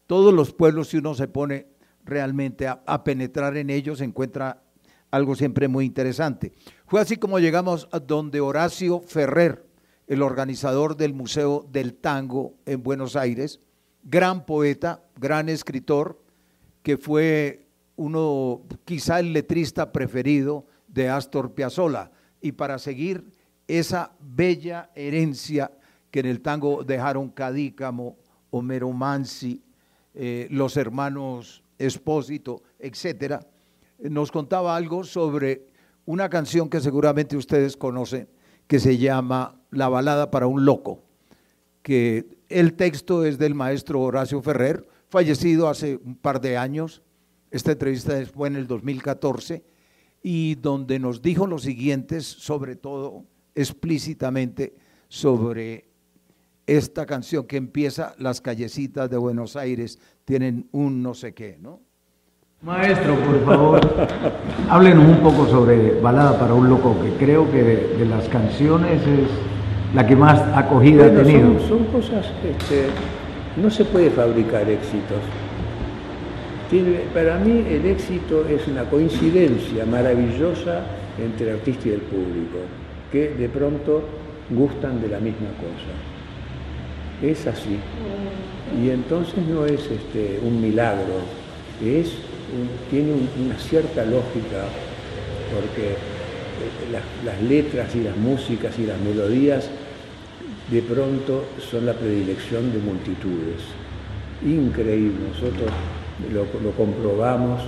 todos 0.06 0.32
los 0.32 0.52
pueblos, 0.52 0.88
si 0.88 0.98
uno 0.98 1.14
se 1.14 1.26
pone 1.28 1.66
realmente 2.04 2.68
a, 2.68 2.82
a 2.86 3.02
penetrar 3.02 3.56
en 3.56 3.70
ellos, 3.70 4.00
encuentra 4.00 4.62
algo 5.10 5.34
siempre 5.34 5.66
muy 5.66 5.84
interesante. 5.84 6.52
Fue 6.86 7.00
así 7.00 7.16
como 7.16 7.38
llegamos 7.40 7.88
a 7.90 7.98
donde 7.98 8.40
Horacio 8.40 9.00
Ferrer, 9.00 9.65
el 10.06 10.22
organizador 10.22 10.96
del 10.96 11.14
Museo 11.14 11.66
del 11.70 11.94
Tango 11.94 12.54
en 12.64 12.82
Buenos 12.82 13.16
Aires, 13.16 13.60
gran 14.04 14.46
poeta, 14.46 15.02
gran 15.18 15.48
escritor, 15.48 16.20
que 16.82 16.96
fue 16.96 17.66
uno, 17.96 18.62
quizá 18.84 19.18
el 19.18 19.32
letrista 19.32 19.92
preferido 19.92 20.66
de 20.86 21.08
Astor 21.08 21.52
Piazzolla. 21.52 22.10
Y 22.40 22.52
para 22.52 22.78
seguir 22.78 23.32
esa 23.66 24.12
bella 24.20 24.90
herencia 24.94 25.72
que 26.10 26.20
en 26.20 26.26
el 26.26 26.40
tango 26.40 26.84
dejaron 26.84 27.30
Cadícamo, 27.30 28.16
Homero 28.50 28.92
Mansi, 28.92 29.62
eh, 30.14 30.46
los 30.50 30.76
hermanos 30.76 31.62
Espósito, 31.78 32.62
etcétera, 32.78 33.46
nos 33.98 34.30
contaba 34.30 34.76
algo 34.76 35.04
sobre 35.04 35.66
una 36.06 36.28
canción 36.28 36.70
que 36.70 36.80
seguramente 36.80 37.36
ustedes 37.36 37.76
conocen, 37.76 38.28
que 38.66 38.78
se 38.78 38.96
llama 38.96 39.60
La 39.77 39.90
balada 39.90 40.31
para 40.31 40.47
un 40.47 40.65
loco, 40.65 41.03
que 41.82 42.39
el 42.48 42.73
texto 42.73 43.27
es 43.27 43.36
del 43.36 43.55
maestro 43.55 44.01
Horacio 44.01 44.40
Ferrer, 44.40 44.89
fallecido 45.11 45.69
hace 45.69 46.01
un 46.03 46.16
par 46.16 46.40
de 46.40 46.57
años. 46.57 47.03
Esta 47.51 47.73
entrevista 47.73 48.15
fue 48.35 48.48
en 48.48 48.57
el 48.57 48.66
2014 48.66 49.62
y 50.23 50.55
donde 50.55 50.98
nos 50.98 51.20
dijo 51.20 51.47
lo 51.47 51.59
siguiente, 51.59 52.23
sobre 52.23 52.74
todo 52.74 53.24
explícitamente 53.55 54.74
sobre 55.09 55.85
esta 56.66 57.05
canción 57.05 57.47
que 57.47 57.59
empieza 57.59 58.15
Las 58.19 58.40
callecitas 58.40 59.11
de 59.11 59.19
Buenos 59.19 59.57
Aires 59.57 59.98
tienen 60.24 60.69
un 60.73 61.03
no 61.03 61.12
sé 61.12 61.35
qué, 61.35 61.59
¿no? 61.61 61.81
Maestro, 62.62 63.15
por 63.23 63.44
favor, 63.44 64.09
háblenos 64.70 65.07
un 65.07 65.23
poco 65.23 65.47
sobre 65.47 66.01
Balada 66.01 66.40
para 66.40 66.55
un 66.55 66.70
Loco, 66.70 66.98
que 67.03 67.11
creo 67.12 67.48
que 67.51 67.62
de, 67.62 67.97
de 67.98 68.07
las 68.07 68.27
canciones 68.28 69.07
es 69.07 69.28
la 69.97 70.06
que 70.06 70.14
más 70.14 70.39
acogida 70.55 71.05
Bueno, 71.09 71.20
ha 71.20 71.24
tenido. 71.24 71.59
Son, 71.60 71.68
son 71.68 71.85
cosas, 71.86 72.27
este, 72.44 72.85
no 73.60 73.70
se 73.70 73.85
puede 73.86 74.10
fabricar 74.10 74.68
éxitos. 74.68 75.23
Tiene- 76.70 77.01
para 77.14 77.39
mí 77.39 77.64
el 77.70 77.86
éxito 77.86 78.44
es 78.47 78.66
una 78.68 78.85
coincidencia 78.85 79.86
maravillosa 79.86 80.82
entre 81.18 81.48
el 81.51 81.56
artista 81.56 81.89
y 81.89 81.93
el 81.93 82.01
público, 82.02 82.59
que 83.10 83.31
de 83.31 83.48
pronto 83.48 84.02
gustan 84.51 85.01
de 85.01 85.09
la 85.09 85.18
misma 85.18 85.48
cosa. 85.64 85.94
Es 87.32 87.47
así. 87.47 87.78
Y 88.85 88.90
entonces 88.90 89.39
no 89.48 89.64
es 89.64 89.81
este, 89.90 90.39
un 90.44 90.60
milagro, 90.60 91.14
es 91.82 92.09
un- 92.52 92.68
tiene 92.90 93.12
un- 93.12 93.47
una 93.47 93.56
cierta 93.56 94.05
lógica, 94.05 94.60
porque 95.55 95.93
eh, 95.93 96.93
las, 96.93 97.02
las 97.24 97.40
letras 97.48 97.94
y 97.94 98.02
las 98.02 98.16
músicas 98.16 98.78
y 98.78 98.86
las 98.86 98.98
melodías 99.01 99.70
de 100.70 100.82
pronto 100.82 101.44
son 101.70 101.86
la 101.86 101.93
predilección 101.93 102.72
de 102.72 102.78
multitudes. 102.78 103.62
Increíble, 104.44 105.28
nosotros 105.32 105.70
lo, 106.32 106.70
comprobamos 106.72 107.62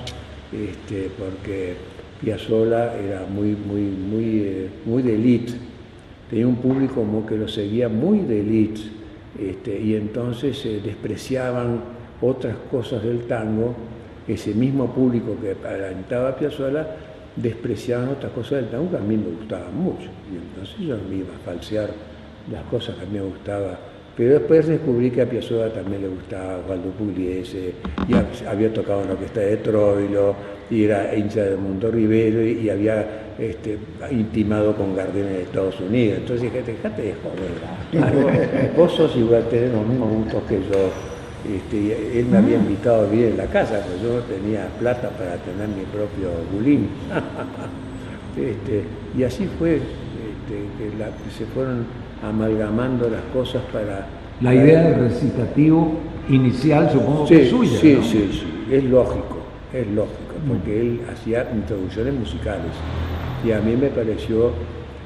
este, 0.52 1.10
porque 1.16 1.76
Piazzolla 2.20 2.98
era 2.98 3.24
muy, 3.26 3.54
muy, 3.54 3.82
muy, 3.82 4.40
eh, 4.40 4.68
muy 4.84 5.02
de 5.02 5.14
élite, 5.14 5.52
tenía 6.28 6.46
un 6.46 6.56
público 6.56 6.94
como 6.96 7.24
que 7.24 7.36
lo 7.36 7.46
seguía 7.46 7.88
muy 7.88 8.20
de 8.20 8.40
élite, 8.40 8.80
este, 9.38 9.80
y 9.80 9.94
entonces 9.94 10.58
se 10.58 10.80
despreciaban 10.80 11.80
otras 12.20 12.56
cosas 12.70 13.02
del 13.04 13.26
tango, 13.26 13.74
ese 14.26 14.52
mismo 14.52 14.92
público 14.92 15.36
que 15.40 15.56
alentaba 15.66 16.30
a 16.30 16.36
Piazzolla 16.36 16.96
despreciaban 17.36 18.08
otras 18.08 18.32
cosas 18.32 18.62
del 18.62 18.70
tango 18.70 18.90
que 18.90 18.96
a 18.96 19.00
mí 19.00 19.16
me 19.16 19.30
gustaban 19.38 19.74
mucho, 19.76 20.08
y 20.32 20.36
entonces 20.36 20.78
yo 20.80 20.98
me 21.08 21.16
iba 21.16 21.34
a 21.34 21.38
falsear 21.44 21.90
las 22.52 22.62
cosas 22.64 22.96
que 22.96 23.02
a 23.02 23.06
mí 23.06 23.18
me 23.18 23.24
gustaba. 23.24 23.78
Pero 24.16 24.34
después 24.34 24.66
descubrí 24.66 25.10
que 25.12 25.22
a 25.22 25.26
Piazzolla 25.30 25.72
también 25.72 26.02
le 26.02 26.08
gustaba 26.08 26.58
Waldo 26.68 26.90
Pugliese, 26.90 27.72
y 28.08 28.12
hab- 28.12 28.46
había 28.48 28.72
tocado 28.72 29.02
en 29.02 29.06
la 29.08 29.12
orquesta 29.14 29.40
de 29.40 29.56
Troilo, 29.58 30.34
y 30.70 30.84
era 30.84 31.14
hincha 31.14 31.44
de 31.44 31.56
Mundo 31.56 31.90
Rivero, 31.90 32.42
y, 32.44 32.52
y 32.64 32.70
había 32.70 33.06
este, 33.38 33.78
intimado 34.10 34.74
con 34.74 34.96
Gardenia 34.96 35.30
de 35.30 35.42
Estados 35.42 35.78
Unidos. 35.80 36.18
Entonces 36.18 36.42
dije, 36.52 36.62
dejate 36.64 37.02
de 37.02 37.14
joder. 37.22 38.72
Vos 38.76 38.92
sos 38.92 39.14
igual, 39.16 39.44
tenés 39.48 39.72
los 39.72 39.86
mismos 39.86 40.10
gustos 40.12 40.42
que 40.48 40.56
yo. 40.56 40.90
Este, 41.56 42.18
él 42.18 42.26
me 42.26 42.38
había 42.38 42.56
invitado 42.56 43.06
a 43.06 43.08
vivir 43.08 43.26
en 43.28 43.36
la 43.36 43.46
casa, 43.46 43.80
porque 43.86 44.02
yo 44.02 44.16
no 44.16 44.22
tenía 44.22 44.66
plata 44.80 45.10
para 45.10 45.36
tener 45.36 45.68
mi 45.68 45.84
propio 45.84 46.30
bulín. 46.52 46.88
Este, 48.36 48.84
y 49.16 49.24
así 49.24 49.48
fue 49.58 49.80
que, 50.48 50.96
la- 50.98 51.06
que 51.06 51.30
se 51.36 51.44
fueron 51.46 51.86
amalgamando 52.22 53.08
las 53.08 53.22
cosas 53.32 53.62
para 53.72 54.06
La 54.40 54.54
idea 54.54 54.82
del 54.88 55.00
recitativo 55.08 55.92
inicial 56.28 56.90
supongo 56.90 57.26
que 57.26 57.34
Sí, 57.36 57.40
es 57.42 57.50
suya. 57.50 57.78
sí, 57.80 57.94
¿no? 57.94 58.02
sí, 58.02 58.28
sí, 58.32 58.74
es 58.74 58.84
lógico, 58.84 59.38
es 59.72 59.86
lógico, 59.88 60.34
porque 60.46 60.80
él 60.80 61.00
hacía 61.12 61.48
introducciones 61.54 62.14
musicales 62.14 62.72
y 63.44 63.52
a 63.52 63.60
mí 63.60 63.76
me 63.76 63.88
pareció 63.88 64.52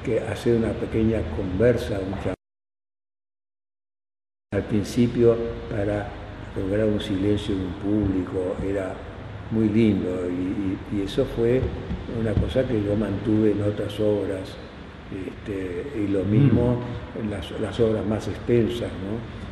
que 0.05 0.21
hacer 0.21 0.57
una 0.57 0.69
pequeña 0.73 1.21
conversa, 1.37 1.99
un 2.01 2.33
al 4.53 4.65
principio 4.65 5.37
para 5.71 6.09
lograr 6.57 6.87
un 6.87 7.01
silencio 7.01 7.55
en 7.55 7.61
un 7.63 7.73
público 7.75 8.57
era 8.67 8.95
muy 9.51 9.69
lindo 9.69 10.29
y, 10.29 10.33
y- 10.95 10.99
y 10.99 11.03
eso 11.03 11.25
fue 11.25 11.61
una 12.21 12.33
cosa 12.35 12.67
que 12.67 12.83
yo 12.83 12.95
mantuve 12.97 13.53
en 13.53 13.63
otras 13.63 13.99
obras 14.01 14.41
este, 15.29 16.01
y 16.05 16.09
lo 16.13 16.25
mismo 16.25 16.77
en 17.23 17.31
las, 17.31 17.51
las 17.61 17.79
obras 17.81 18.05
más 18.07 18.27
extensas, 18.29 18.89
¿no? 18.89 19.43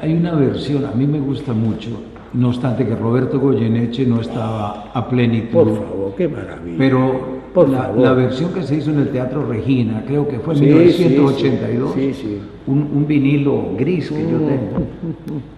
Hay 0.00 0.12
una 0.14 0.34
versión, 0.34 0.84
a 0.84 0.92
mí 0.92 1.06
me 1.06 1.18
gusta 1.20 1.52
mucho, 1.52 1.88
no 2.34 2.48
obstante 2.48 2.86
que 2.86 2.94
Roberto 2.94 3.40
Goyeneche 3.40 4.06
no 4.06 4.20
estaba 4.20 4.90
a 4.92 5.08
plenitud. 5.08 5.52
Por 5.52 5.74
favor, 5.76 6.14
qué 6.16 6.28
maravilla. 6.28 6.76
Pero 6.78 7.38
Por 7.54 7.68
la, 7.68 7.78
favor. 7.84 8.00
la 8.02 8.12
versión 8.12 8.52
que 8.52 8.62
se 8.62 8.76
hizo 8.76 8.90
en 8.90 8.98
el 9.00 9.08
Teatro 9.08 9.44
Regina, 9.46 10.04
creo 10.06 10.28
que 10.28 10.38
fue 10.38 10.54
en 10.54 10.60
Sí, 10.60 10.66
1982, 10.66 11.94
sí, 11.94 12.00
sí, 12.00 12.20
sí. 12.22 12.38
Un, 12.66 12.78
un 12.94 13.06
vinilo 13.06 13.70
gris 13.78 14.10
que 14.10 14.20
yo 14.22 14.36
Mm. 14.38 14.46
tengo. 14.46 14.86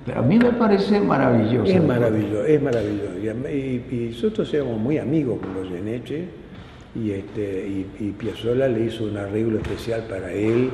Pero 0.06 0.20
a 0.20 0.22
mí 0.22 0.38
me 0.38 0.52
parece 0.52 1.00
maravilloso. 1.00 1.70
Es 1.70 1.84
maravilloso, 1.84 2.44
es 2.44 2.62
maravilloso. 2.62 3.12
Y, 3.20 3.26
y- 3.56 3.84
y 3.90 4.08
nosotros 4.12 4.54
éramos 4.54 4.78
muy 4.80 4.98
amigos 4.98 5.38
con 5.40 5.52
los 5.60 5.68
Geneche 5.68 6.24
y, 6.94 7.12
este, 7.12 7.66
y, 7.68 7.86
y 8.00 8.14
le 8.68 8.84
hizo 8.86 9.04
un 9.04 9.16
arreglo 9.16 9.58
especial 9.58 10.04
para 10.08 10.32
él 10.32 10.70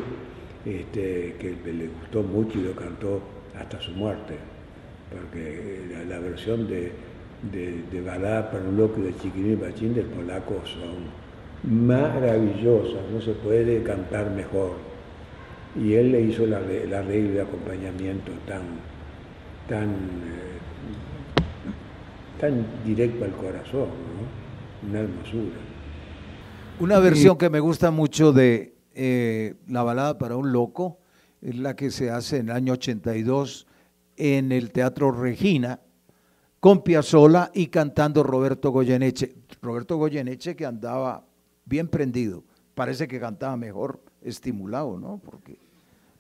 este, 0.65 1.35
que 1.39 1.57
le 1.73 1.89
gustó 1.89 2.23
mucho 2.23 2.59
y 2.59 2.63
lo 2.63 2.73
cantó 2.73 3.21
hasta 3.59 3.81
su 3.81 3.93
muerte. 3.93 4.35
Porque 5.11 5.83
la, 5.93 6.05
la 6.17 6.19
versión 6.21 6.67
de, 6.67 6.93
de, 7.53 7.83
de 7.93 8.01
para 8.51 8.65
un 8.65 8.77
loco 8.77 9.01
de 9.01 9.17
Chiquirín 9.17 9.61
Bachín 9.61 9.95
del 9.95 10.07
polaco 10.07 10.63
son 10.65 11.27
maravillosas, 11.87 13.03
no 13.13 13.21
se 13.21 13.33
puede 13.33 13.83
cantar 13.83 14.31
mejor. 14.31 14.73
Y 15.79 15.93
él 15.95 16.13
le 16.13 16.23
hizo 16.23 16.45
el 16.45 16.55
arre- 16.55 16.85
el 16.85 16.95
arreglo 16.95 17.35
de 17.35 17.43
acompañamiento 17.43 18.33
tan, 18.47 18.63
tan, 19.69 19.91
eh, 19.91 20.57
tan 22.41 22.65
directo 22.85 23.25
al 23.27 23.33
corazón, 23.33 23.89
¿no? 23.91 24.89
Una 24.89 25.01
hermosura. 25.01 25.66
Una 26.79 26.99
versión 26.99 27.39
que 27.39 27.49
me 27.49 27.61
gusta 27.61 27.91
mucho 27.91 28.35
de 28.35 28.75
eh, 28.95 29.55
La 29.67 29.83
balada 29.83 30.19
para 30.19 30.37
un 30.37 30.53
loco 30.53 30.99
es 31.41 31.57
la 31.57 31.75
que 31.75 31.91
se 31.91 32.11
hace 32.11 32.37
en 32.37 32.51
el 32.51 32.55
año 32.55 32.75
82 32.75 33.67
en 34.19 34.53
el 34.53 34.73
Teatro 34.73 35.11
Regina 35.11 35.81
con 36.61 36.83
Piazzolla 36.83 37.51
y 37.55 37.69
cantando 37.69 38.23
Roberto 38.23 38.71
Goyeneche. 38.73 39.37
Roberto 39.63 39.97
Goyeneche 39.97 40.55
que 40.55 40.67
andaba 40.67 41.25
bien 41.65 41.89
prendido, 41.89 42.45
parece 42.75 43.09
que 43.09 43.21
cantaba 43.21 43.57
mejor 43.57 44.03
estimulado, 44.21 44.99
¿no? 44.99 45.19
Porque 45.25 45.59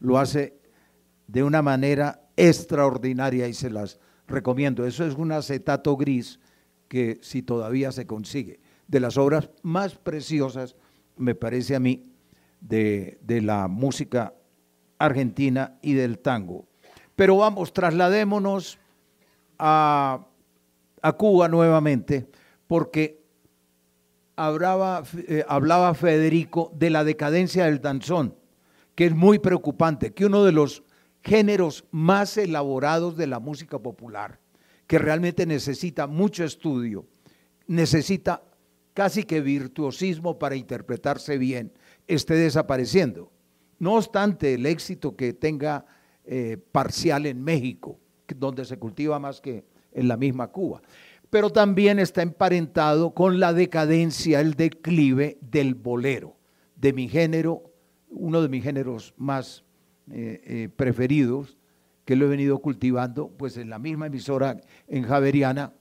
lo 0.00 0.18
hace 0.18 0.58
de 1.26 1.42
una 1.42 1.60
manera 1.60 2.28
extraordinaria 2.34 3.46
y 3.46 3.52
se 3.52 3.68
las 3.68 4.00
recomiendo. 4.26 4.86
Eso 4.86 5.04
es 5.04 5.16
un 5.16 5.32
acetato 5.32 5.98
gris 5.98 6.40
que 6.88 7.18
si 7.20 7.42
todavía 7.42 7.92
se 7.92 8.06
consigue, 8.06 8.60
de 8.88 9.00
las 9.00 9.16
obras 9.16 9.50
más 9.62 9.94
preciosas, 9.96 10.76
me 11.16 11.34
parece 11.34 11.74
a 11.74 11.80
mí, 11.80 12.12
de, 12.60 13.18
de 13.22 13.42
la 13.42 13.68
música 13.68 14.34
argentina 14.98 15.78
y 15.82 15.94
del 15.94 16.18
tango. 16.18 16.66
Pero 17.14 17.36
vamos, 17.38 17.72
trasladémonos 17.72 18.78
a, 19.58 20.26
a 21.02 21.12
Cuba 21.12 21.48
nuevamente, 21.48 22.28
porque 22.66 23.24
hablaba, 24.36 25.02
eh, 25.28 25.44
hablaba 25.48 25.94
Federico 25.94 26.72
de 26.74 26.90
la 26.90 27.04
decadencia 27.04 27.64
del 27.64 27.80
danzón, 27.80 28.34
que 28.94 29.06
es 29.06 29.14
muy 29.14 29.38
preocupante, 29.38 30.12
que 30.12 30.26
uno 30.26 30.44
de 30.44 30.52
los 30.52 30.82
géneros 31.22 31.84
más 31.90 32.36
elaborados 32.36 33.16
de 33.16 33.26
la 33.26 33.40
música 33.40 33.78
popular, 33.78 34.38
que 34.86 34.98
realmente 34.98 35.46
necesita 35.46 36.06
mucho 36.06 36.44
estudio, 36.44 37.06
necesita 37.66 38.42
casi 38.96 39.24
que 39.24 39.42
virtuosismo 39.42 40.38
para 40.38 40.56
interpretarse 40.56 41.36
bien, 41.36 41.70
esté 42.06 42.32
desapareciendo. 42.32 43.30
No 43.78 43.96
obstante 43.96 44.54
el 44.54 44.64
éxito 44.64 45.14
que 45.16 45.34
tenga 45.34 45.84
eh, 46.24 46.56
parcial 46.72 47.26
en 47.26 47.44
México, 47.44 48.00
donde 48.34 48.64
se 48.64 48.78
cultiva 48.78 49.18
más 49.18 49.42
que 49.42 49.66
en 49.92 50.08
la 50.08 50.16
misma 50.16 50.48
Cuba, 50.48 50.80
pero 51.28 51.50
también 51.50 51.98
está 51.98 52.22
emparentado 52.22 53.12
con 53.12 53.38
la 53.38 53.52
decadencia, 53.52 54.40
el 54.40 54.54
declive 54.54 55.36
del 55.42 55.74
bolero, 55.74 56.38
de 56.74 56.94
mi 56.94 57.06
género, 57.06 57.70
uno 58.08 58.40
de 58.40 58.48
mis 58.48 58.64
géneros 58.64 59.12
más 59.18 59.62
eh, 60.10 60.40
eh, 60.46 60.68
preferidos, 60.74 61.58
que 62.06 62.16
lo 62.16 62.24
he 62.24 62.28
venido 62.30 62.60
cultivando, 62.60 63.28
pues 63.28 63.58
en 63.58 63.68
la 63.68 63.78
misma 63.78 64.06
emisora 64.06 64.58
en 64.88 65.02
Javeriana, 65.02 65.74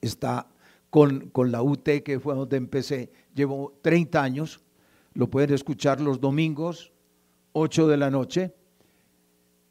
está 0.00 0.51
con, 0.92 1.30
con 1.30 1.50
la 1.50 1.62
UT, 1.62 1.88
que 2.04 2.20
fue 2.20 2.34
donde 2.34 2.58
empecé, 2.58 3.10
llevo 3.34 3.72
30 3.80 4.22
años, 4.22 4.60
lo 5.14 5.30
pueden 5.30 5.54
escuchar 5.54 6.02
los 6.02 6.20
domingos, 6.20 6.92
8 7.52 7.88
de 7.88 7.96
la 7.96 8.10
noche, 8.10 8.52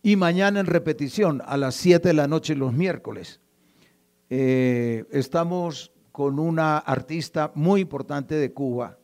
y 0.02 0.16
mañana 0.16 0.62
en 0.62 0.66
repetición 0.66 1.44
a 1.46 1.58
las 1.58 1.76
7 1.76 2.08
de 2.08 2.14
la 2.16 2.28
noche 2.28 2.56
los 2.56 2.74
miércoles. 2.74 3.40
Eh, 4.32 5.06
estamos 5.12 5.92
con 6.12 6.40
una 6.40 6.80
artista 6.80 7.52
muy 7.54 7.82
importante 7.82 8.34
de 8.34 8.52
Cuba, 8.52 8.98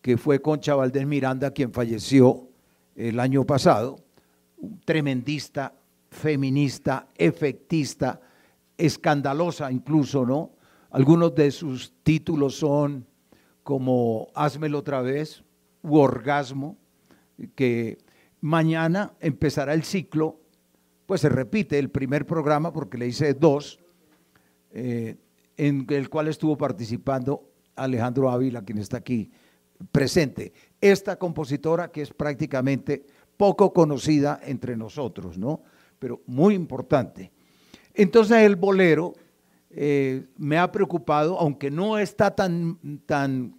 que 0.00 0.16
fue 0.16 0.40
Concha 0.40 0.76
Valdés 0.76 1.04
Miranda, 1.04 1.50
quien 1.50 1.72
falleció 1.72 2.48
el 2.94 3.18
año 3.18 3.44
pasado, 3.44 3.96
tremendista, 4.84 5.74
feminista, 6.10 7.08
efectista, 7.16 8.20
escandalosa 8.78 9.72
incluso, 9.72 10.24
¿no? 10.24 10.55
Algunos 10.90 11.34
de 11.34 11.50
sus 11.50 11.92
títulos 12.02 12.56
son 12.56 13.06
como 13.62 14.28
Házmelo 14.34 14.78
otra 14.78 15.02
vez, 15.02 15.42
u 15.82 15.98
Orgasmo, 15.98 16.76
que 17.54 17.98
mañana 18.40 19.14
empezará 19.20 19.74
el 19.74 19.82
ciclo, 19.82 20.40
pues 21.06 21.20
se 21.20 21.28
repite 21.28 21.78
el 21.78 21.90
primer 21.90 22.26
programa 22.26 22.72
porque 22.72 22.98
le 22.98 23.08
hice 23.08 23.34
dos, 23.34 23.78
eh, 24.70 25.16
en 25.56 25.86
el 25.88 26.08
cual 26.08 26.28
estuvo 26.28 26.56
participando 26.56 27.50
Alejandro 27.74 28.30
Ávila, 28.30 28.62
quien 28.62 28.78
está 28.78 28.98
aquí 28.98 29.30
presente. 29.92 30.52
Esta 30.80 31.18
compositora 31.18 31.90
que 31.90 32.02
es 32.02 32.12
prácticamente 32.12 33.06
poco 33.36 33.72
conocida 33.72 34.40
entre 34.44 34.76
nosotros, 34.76 35.38
¿no? 35.38 35.62
Pero 35.98 36.22
muy 36.26 36.54
importante. 36.54 37.32
Entonces 37.94 38.38
el 38.38 38.56
bolero 38.56 39.14
eh, 39.78 40.26
me 40.38 40.56
ha 40.56 40.72
preocupado, 40.72 41.38
aunque 41.38 41.70
no 41.70 41.98
está 41.98 42.34
tan, 42.34 42.78
tan 43.04 43.58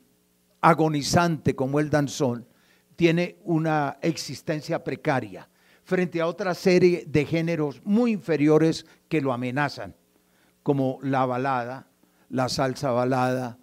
agonizante 0.61 1.55
como 1.55 1.79
el 1.79 1.91
danzón, 1.91 2.47
tiene 2.95 3.37
una 3.43 3.99
existencia 4.01 4.83
precaria 4.83 5.47
frente 5.83 6.19
a 6.19 6.25
otra 6.27 6.55
serie 6.55 7.05
de 7.07 7.23
géneros 7.23 7.81
muy 7.85 8.11
inferiores 8.11 8.87
que 9.07 9.21
lo 9.21 9.31
amenazan, 9.31 9.95
como 10.63 10.97
la 11.03 11.25
balada, 11.27 11.87
la 12.29 12.49
salsa 12.49 12.89
balada, 12.89 13.59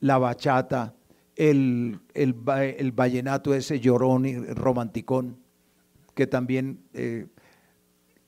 la 0.00 0.16
bachata, 0.16 0.94
el, 1.36 2.00
el, 2.14 2.34
el 2.78 2.92
vallenato 2.92 3.52
ese 3.52 3.80
llorón 3.80 4.24
y 4.24 4.34
romanticón, 4.38 5.38
que 6.14 6.26
también, 6.26 6.80
eh, 6.94 7.26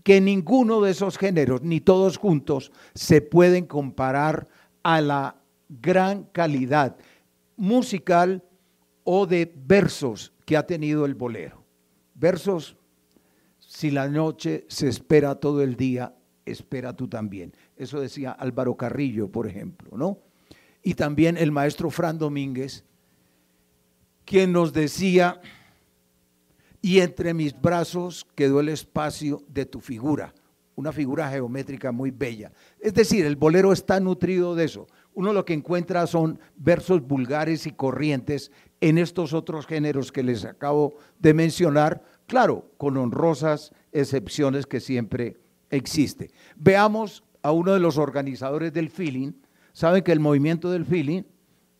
que 0.02 0.20
ninguno 0.20 0.81
de 0.81 0.93
esos 0.93 1.18
géneros, 1.18 1.62
ni 1.62 1.81
todos 1.81 2.16
juntos, 2.16 2.72
se 2.94 3.20
pueden 3.20 3.66
comparar 3.66 4.48
a 4.82 5.01
la 5.01 5.36
gran 5.68 6.24
calidad 6.24 6.97
musical 7.56 8.43
o 9.05 9.27
de 9.27 9.52
versos 9.66 10.32
que 10.44 10.56
ha 10.56 10.66
tenido 10.66 11.05
el 11.05 11.14
bolero. 11.14 11.64
Versos, 12.14 12.77
si 13.59 13.90
la 13.90 14.09
noche 14.09 14.64
se 14.68 14.89
espera 14.89 15.35
todo 15.36 15.62
el 15.62 15.77
día, 15.77 16.14
espera 16.44 16.94
tú 16.94 17.09
también. 17.09 17.52
Eso 17.77 18.01
decía 18.01 18.32
Álvaro 18.32 18.77
Carrillo, 18.77 19.31
por 19.31 19.47
ejemplo, 19.47 19.97
¿no? 19.97 20.18
Y 20.82 20.94
también 20.94 21.36
el 21.36 21.52
maestro 21.52 21.90
Fran 21.90 22.18
Domínguez, 22.18 22.85
quien 24.24 24.52
nos 24.52 24.72
decía, 24.72 25.40
y 26.82 27.01
entre 27.01 27.35
mis 27.35 27.59
brazos 27.61 28.27
quedó 28.35 28.61
el 28.61 28.69
espacio 28.69 29.43
de 29.48 29.66
tu 29.66 29.81
figura, 29.81 30.35
una 30.77 30.93
figura 30.93 31.28
geométrica 31.28 31.93
muy 31.93 32.11
bella. 32.11 32.52
Es 32.78 32.94
decir, 32.94 33.27
el 33.27 33.36
bolero 33.36 33.73
está 33.73 34.01
nutrido 34.01 34.55
de 34.55 34.65
eso. 34.65 34.86
Uno 35.12 35.32
lo 35.32 35.44
que 35.44 35.52
encuentra 35.52 36.07
son 36.07 36.39
versos 36.57 37.02
vulgares 37.02 37.66
y 37.66 37.73
corrientes 37.73 38.51
en 38.81 38.97
estos 38.97 39.35
otros 39.35 39.66
géneros 39.66 40.12
que 40.12 40.23
les 40.23 40.44
acabo 40.44 40.94
de 41.19 41.35
mencionar, 41.35 42.02
Claro, 42.31 42.70
con 42.77 42.97
honrosas 42.97 43.73
excepciones 43.90 44.65
que 44.65 44.78
siempre 44.78 45.39
existe. 45.69 46.31
Veamos 46.55 47.24
a 47.43 47.51
uno 47.51 47.73
de 47.73 47.81
los 47.81 47.98
organizadores 47.98 48.73
del 48.73 48.89
feeling. 48.89 49.32
Saben 49.73 50.05
que 50.05 50.12
el 50.12 50.20
movimiento 50.20 50.70
del 50.70 50.85
feeling 50.85 51.23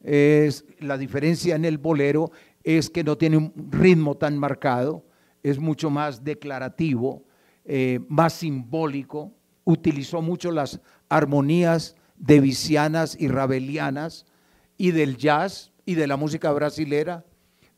es 0.03 0.65
la 0.81 0.99
diferencia 0.99 1.55
en 1.55 1.65
el 1.65 1.79
bolero 1.79 2.33
es 2.65 2.91
que 2.91 3.05
no 3.05 3.17
tiene 3.17 3.37
un 3.37 3.53
ritmo 3.71 4.17
tan 4.17 4.39
marcado, 4.39 5.05
es 5.43 5.59
mucho 5.59 5.91
más 5.91 6.25
declarativo, 6.25 7.25
eh, 7.65 8.01
más 8.09 8.35
simbólico, 8.35 9.33
utilizó 9.65 10.23
mucho 10.23 10.51
las 10.51 10.81
armonías 11.09 11.97
devisianas 12.17 13.17
y 13.19 13.29
rabelianas 13.29 14.27
y 14.77 14.91
del 14.91 15.17
jazz 15.17 15.73
y 15.85 15.95
de 15.95 16.07
la 16.07 16.17
música 16.17 16.53
brasilera. 16.53 17.25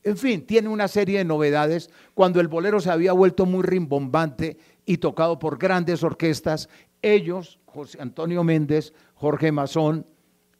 En 0.02 0.16
fin, 0.16 0.44
tiene 0.44 0.68
una 0.68 0.88
serie 0.88 1.18
de 1.18 1.24
novedades. 1.24 1.90
Cuando 2.14 2.40
el 2.40 2.48
bolero 2.48 2.80
se 2.80 2.90
había 2.90 3.12
vuelto 3.12 3.46
muy 3.46 3.62
rimbombante 3.62 4.58
y 4.84 4.98
tocado 4.98 5.38
por 5.38 5.58
grandes 5.58 6.02
orquestas, 6.02 6.68
ellos, 7.02 7.60
José 7.66 7.98
Antonio 8.00 8.42
Méndez, 8.42 8.92
Jorge 9.14 9.52
Mazón, 9.52 10.06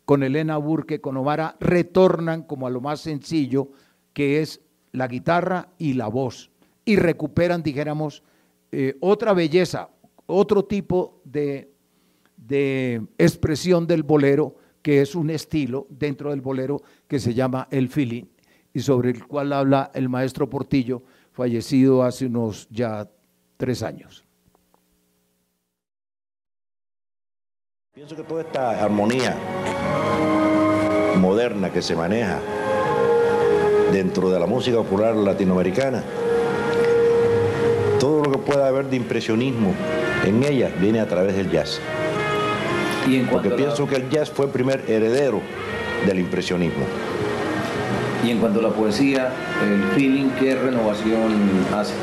con 0.05 0.23
Elena 0.23 0.57
Burke, 0.59 1.01
con 1.01 1.17
Omara, 1.17 1.57
retornan 1.61 2.43
como 2.43 2.67
a 2.67 2.71
lo 2.71 2.81
más 2.81 3.01
sencillo, 3.01 3.71
que 4.13 4.41
es 4.41 4.61
la 4.93 5.09
guitarra 5.09 5.69
y 5.79 5.95
la 5.95 6.09
voz, 6.09 6.51
y 6.85 6.97
recuperan, 6.97 7.63
dijéramos, 7.63 8.23
eh, 8.71 8.97
otra 9.01 9.33
belleza, 9.33 9.89
otro 10.27 10.65
tipo 10.65 11.21
de, 11.25 11.73
de 12.37 13.03
expresión 13.19 13.87
del 13.87 14.03
bolero, 14.03 14.57
que 14.83 15.01
es 15.01 15.15
un 15.15 15.31
estilo 15.31 15.87
dentro 15.89 16.31
del 16.31 16.41
bolero 16.41 16.83
que 17.07 17.21
se 17.21 17.35
llama 17.35 17.69
el 17.71 17.89
feeling, 17.89 18.25
y 18.75 18.81
sobre 18.81 19.11
el 19.11 19.27
cual 19.27 19.53
habla 19.53 19.91
el 19.95 20.09
maestro 20.09 20.49
Portillo, 20.49 21.03
fallecido 21.33 22.03
hace 22.03 22.27
unos 22.27 22.69
ya 22.71 23.09
tres 23.57 23.83
años. 23.83 24.25
Pienso 27.95 28.17
que 28.17 28.23
toda 28.23 28.43
esta 28.43 28.83
armonía 28.83 29.37
moderna 31.21 31.71
que 31.71 31.83
se 31.83 31.95
maneja 31.95 32.41
dentro 33.93 34.31
de 34.31 34.41
la 34.41 34.47
música 34.47 34.79
popular 34.79 35.15
latinoamericana, 35.15 36.03
todo 38.01 38.25
lo 38.25 38.33
que 38.33 38.39
pueda 38.39 38.67
haber 38.67 38.87
de 38.87 38.97
impresionismo 38.97 39.75
en 40.25 40.43
ella 40.43 40.71
viene 40.81 41.01
a 41.01 41.07
través 41.07 41.37
del 41.37 41.51
jazz. 41.51 41.81
Porque 43.31 43.51
pienso 43.51 43.87
que 43.87 43.97
el 43.97 44.09
jazz 44.09 44.31
fue 44.31 44.47
el 44.47 44.53
primer 44.53 44.85
heredero 44.89 45.41
del 46.07 46.21
impresionismo. 46.21 46.85
Y 48.25 48.31
en 48.31 48.39
cuanto 48.39 48.61
a 48.61 48.63
la 48.63 48.69
poesía, 48.71 49.33
el 49.65 49.83
feeling, 49.95 50.31
¿qué 50.39 50.55
renovación 50.55 51.33
hace? 51.75 51.95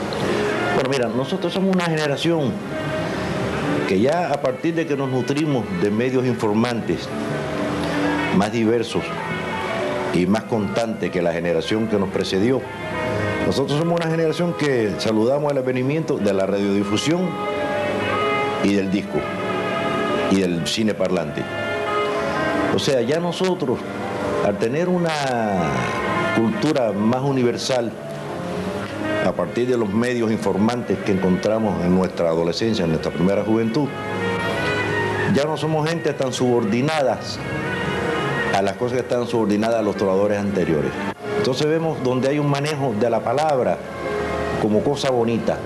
Bueno, 0.76 0.90
mira, 0.90 1.07
nosotros 1.07 1.52
somos 1.53 1.74
una 1.74 1.86
generación 1.86 2.52
que 3.88 3.99
ya 3.99 4.32
a 4.32 4.41
partir 4.41 4.76
de 4.76 4.86
que 4.86 4.95
nos 4.95 5.10
nutrimos 5.10 5.66
de 5.82 5.90
medios 5.90 6.26
informantes 6.26 7.07
más 8.38 8.52
diversos 8.52 9.03
y 10.14 10.26
más 10.26 10.44
constantes 10.44 11.11
que 11.11 11.22
la 11.22 11.34
generación 11.34 11.88
que 11.88 11.98
nos 11.98 12.10
precedió, 12.10 12.61
nosotros 13.45 13.80
somos 13.80 13.99
una 13.99 14.10
generación 14.10 14.53
que 14.53 14.94
saludamos 14.99 15.52
el 15.52 15.57
advenimiento 15.57 16.18
de 16.18 16.34
la 16.34 16.45
radiodifusión 16.45 17.30
y 18.64 18.73
del 18.73 18.91
disco 18.91 19.19
y 20.31 20.41
del 20.41 20.68
cine 20.68 20.94
parlante. 20.94 21.44
O 22.76 22.80
sea, 22.80 23.02
ya 23.02 23.19
nosotros, 23.19 23.80
al 24.45 24.57
tener 24.57 24.88
una 24.88 25.10
cultura 26.36 26.91
más 26.91 27.22
universal, 27.23 27.91
a 29.26 29.31
partir 29.31 29.68
de 29.68 29.77
los 29.77 29.90
medios 29.90 30.31
informantes 30.31 30.98
que 30.99 31.11
encontramos 31.11 31.84
en 31.84 31.95
nuestra 31.95 32.30
adolescencia, 32.30 32.86
en 32.86 32.91
nuestra 32.91 33.11
primera 33.11 33.44
juventud, 33.44 33.88
ya 35.34 35.45
no 35.45 35.57
somos 35.57 35.90
gente 35.90 36.14
tan 36.14 36.34
subordinadas 36.34 37.40
a 38.60 38.61
las 38.61 38.76
cosas 38.76 38.98
que 38.98 39.03
están 39.03 39.26
subordinadas 39.26 39.80
a 39.80 39.81
los 39.81 39.95
trovadores 39.95 40.38
anteriores. 40.38 40.91
Entonces 41.38 41.65
vemos 41.65 42.03
donde 42.03 42.27
hay 42.27 42.40
un 42.40 42.49
manejo 42.49 42.94
de 42.99 43.10
la 43.10 43.22
palabra 43.22 43.77
como 44.61 44.84
cosa 44.84 45.10
bonita, 45.11 45.57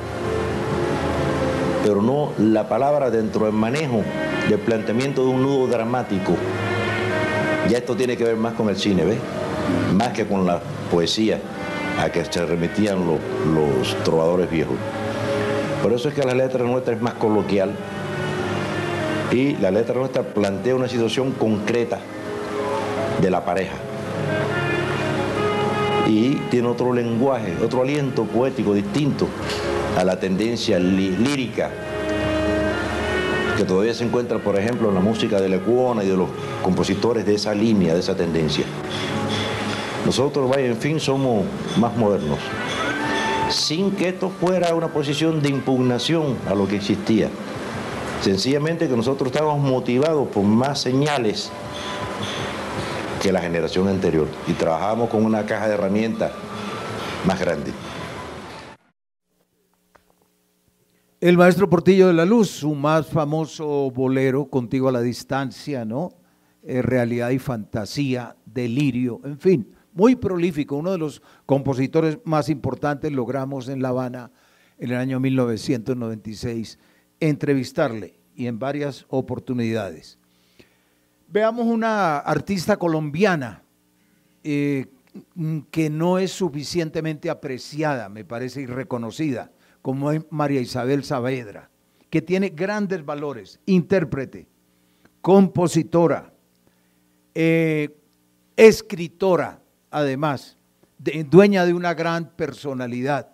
pero 1.84 2.04
no 2.04 2.34
la 2.38 2.70
palabra 2.70 3.10
dentro 3.10 3.46
del 3.46 3.56
manejo 3.56 4.04
del 4.48 4.60
planteamiento 4.60 5.24
de 5.26 5.32
un 5.32 5.42
nudo 5.42 5.66
dramático. 5.66 6.34
Ya 7.68 7.80
esto 7.80 7.96
tiene 7.96 8.16
que 8.16 8.26
ver 8.26 8.36
más 8.36 8.54
con 8.54 8.70
el 8.70 8.78
cine, 8.78 9.04
¿ves? 9.06 9.18
Más 9.96 10.10
que 10.10 10.28
con 10.28 10.46
la 10.46 10.62
poesía 10.92 11.40
a 12.00 12.12
que 12.12 12.24
se 12.24 12.46
remitían 12.46 13.00
los, 13.08 13.18
los 13.56 14.04
trovadores 14.04 14.52
viejos. 14.52 14.76
Por 15.82 15.94
eso 15.94 16.10
es 16.10 16.14
que 16.14 16.22
la 16.22 16.36
letra 16.36 16.64
nuestra 16.64 16.94
es 16.94 17.02
más 17.02 17.16
coloquial 17.16 17.72
y 19.32 19.56
la 19.56 19.72
letra 19.72 19.96
nuestra 19.96 20.22
plantea 20.22 20.76
una 20.76 20.88
situación 20.88 21.32
concreta 21.32 21.98
de 23.24 23.32
la 23.32 23.44
pareja. 23.44 23.76
Y 26.08 26.36
tiene 26.52 26.68
otro 26.68 26.94
lenguaje, 26.94 27.56
otro 27.64 27.82
aliento 27.82 28.26
poético 28.26 28.74
distinto 28.74 29.28
a 29.98 30.04
la 30.04 30.20
tendencia 30.20 30.78
lí- 30.78 31.16
lírica 31.18 31.72
que 33.58 33.64
todavía 33.64 33.94
se 33.94 34.04
encuentra, 34.04 34.40
por 34.40 34.58
ejemplo, 34.60 34.90
en 34.90 34.96
la 34.96 35.00
música 35.02 35.40
de 35.40 35.48
Lecuona 35.48 36.04
y 36.04 36.08
de 36.10 36.18
los 36.18 36.28
compositores 36.64 37.26
de 37.26 37.36
esa 37.36 37.54
línea, 37.54 37.94
de 37.94 38.00
esa 38.00 38.16
tendencia. 38.16 38.66
Nosotros, 40.06 40.50
vaya, 40.50 40.66
en 40.66 40.76
fin, 40.78 41.00
somos 41.00 41.46
más 41.78 41.96
modernos, 41.96 42.40
sin 43.50 43.92
que 43.92 44.10
esto 44.10 44.30
fuera 44.30 44.74
una 44.76 44.88
posición 44.88 45.42
de 45.42 45.50
impugnación 45.50 46.36
a 46.50 46.56
lo 46.56 46.68
que 46.68 46.76
existía. 46.76 47.30
Sencillamente 48.22 48.88
que 48.90 48.96
nosotros 48.98 49.28
estábamos 49.32 49.60
motivados 49.62 50.28
por 50.30 50.44
más 50.44 50.82
señales 50.82 51.52
que 53.24 53.32
la 53.32 53.40
generación 53.40 53.88
anterior 53.88 54.28
y 54.48 54.52
trabajamos 54.52 55.10
con 55.10 55.26
una 55.26 55.46
caja 55.46 55.70
de 55.70 55.76
herramientas 55.76 56.34
más 57.26 57.40
grande. 57.40 57.72
El 61.22 61.38
maestro 61.38 61.70
Portillo 61.70 62.08
de 62.08 62.14
la 62.14 62.26
Luz, 62.26 62.50
su 62.50 62.76
más 62.76 63.08
famoso 63.08 63.90
bolero, 63.92 64.48
Contigo 64.48 64.90
a 64.90 64.92
la 64.92 65.02
Distancia, 65.02 65.86
¿no? 65.86 66.12
Eh, 66.64 66.82
realidad 66.82 67.30
y 67.30 67.40
fantasía, 67.40 68.36
delirio, 68.46 69.22
en 69.24 69.40
fin, 69.40 69.74
muy 69.94 70.18
prolífico, 70.18 70.76
uno 70.76 70.92
de 70.92 70.98
los 70.98 71.22
compositores 71.46 72.20
más 72.26 72.50
importantes, 72.50 73.10
logramos 73.14 73.70
en 73.70 73.82
La 73.82 73.90
Habana 73.90 74.32
en 74.78 74.92
el 74.92 74.98
año 74.98 75.22
1996 75.22 76.78
entrevistarle 77.22 78.20
y 78.36 78.48
en 78.48 78.60
varias 78.60 79.06
oportunidades. 79.08 80.20
Veamos 81.34 81.66
una 81.66 82.20
artista 82.20 82.78
colombiana 82.78 83.64
eh, 84.44 84.86
que 85.72 85.90
no 85.90 86.20
es 86.20 86.32
suficientemente 86.32 87.28
apreciada, 87.28 88.08
me 88.08 88.24
parece, 88.24 88.62
y 88.62 88.68
reconocida, 88.68 89.52
como 89.82 90.12
es 90.12 90.24
María 90.30 90.62
Isabel 90.62 91.04
Saavedra, 91.04 91.72
que 92.12 92.22
tiene 92.22 92.50
grandes 92.50 93.04
valores, 93.04 93.60
intérprete, 93.66 94.46
compositora, 95.22 96.32
eh, 97.34 97.98
escritora, 98.56 99.60
además, 99.90 100.56
de- 101.00 101.24
dueña 101.24 101.66
de 101.66 101.74
una 101.74 101.96
gran 101.96 102.30
personalidad. 102.36 103.32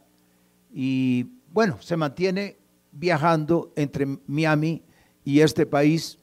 Y 0.73 1.25
bueno, 1.51 1.81
se 1.81 1.97
mantiene 1.97 2.55
viajando 2.93 3.73
entre 3.75 4.05
Miami 4.25 4.83
y 5.25 5.41
este 5.41 5.65
país, 5.65 6.17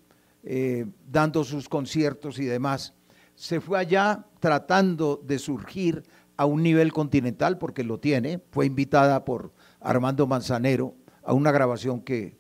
eh, 0.49 0.87
dando 1.11 1.43
sus 1.43 1.69
conciertos 1.69 2.39
y 2.39 2.45
demás. 2.45 2.95
Se 3.35 3.61
fue 3.61 3.81
allá 3.81 4.25
tratando 4.39 5.21
de 5.27 5.41
surgir 5.41 6.05
a 6.37 6.47
un 6.47 6.63
nivel 6.63 6.93
continental, 6.93 7.59
porque 7.59 7.83
lo 7.83 7.99
tiene. 7.99 8.41
Fue 8.53 8.65
invitada 8.65 9.25
por 9.25 9.53
Armando 9.81 10.25
Manzanero 10.29 10.95
a 11.25 11.33
una 11.33 11.51
grabación 11.51 12.01
que 12.01 12.37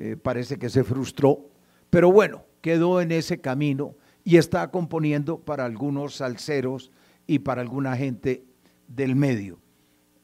eh, 0.00 0.16
parece 0.20 0.58
que 0.58 0.70
se 0.70 0.82
frustró, 0.82 1.46
pero 1.88 2.10
bueno, 2.10 2.42
quedó 2.60 3.00
en 3.00 3.12
ese 3.12 3.40
camino 3.40 3.94
y 4.24 4.36
está 4.36 4.68
componiendo 4.72 5.38
para 5.38 5.64
algunos 5.64 6.16
salseros 6.16 6.90
y 7.28 7.38
para 7.38 7.62
alguna 7.62 7.96
gente 7.96 8.44
del 8.88 9.14
medio. 9.14 9.60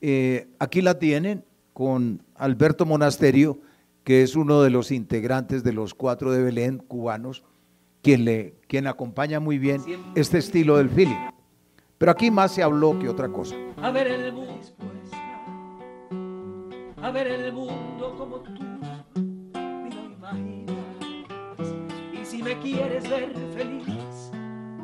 Eh, 0.01 0.49
aquí 0.59 0.83
la 0.83 0.99
tienen 0.99 1.45
con 1.73 2.23
Alberto 2.35 2.85
Monasterio, 2.85 3.61
que 4.07 4.23
es 4.23 4.37
uno 4.37 4.63
de 4.63 4.71
los 4.71 4.93
integrantes 4.93 5.65
de 5.65 5.73
los 5.73 5.93
cuatro 5.93 6.31
de 6.31 6.41
Belén 6.41 6.79
cubanos, 6.79 7.43
quien, 8.03 8.87
acompaña 8.87 9.41
muy 9.41 9.59
bien 9.59 9.83
este 10.15 10.39
estilo 10.39 10.77
del 10.77 10.89
feeling. 10.89 11.17
Pero 11.99 12.13
aquí 12.13 12.31
más 12.31 12.53
se 12.53 12.63
habló 12.63 12.97
que 13.01 13.09
otra 13.09 13.29
cosa. 13.29 13.57
a 13.83 13.91
ver 13.91 14.07
el 14.07 14.33
mundo, 14.33 14.61
a 17.03 17.11
ver 17.11 17.27
el 17.27 17.53
mundo 17.53 18.15
como 18.17 18.37
tú 18.43 18.53
me 18.53 19.91
lo 19.93 20.05
imaginas. 20.05 20.77
Y 22.13 22.25
si 22.25 22.45
me 22.45 22.57
quieres 22.61 23.11
ver 23.11 23.33
feliz 23.57 24.31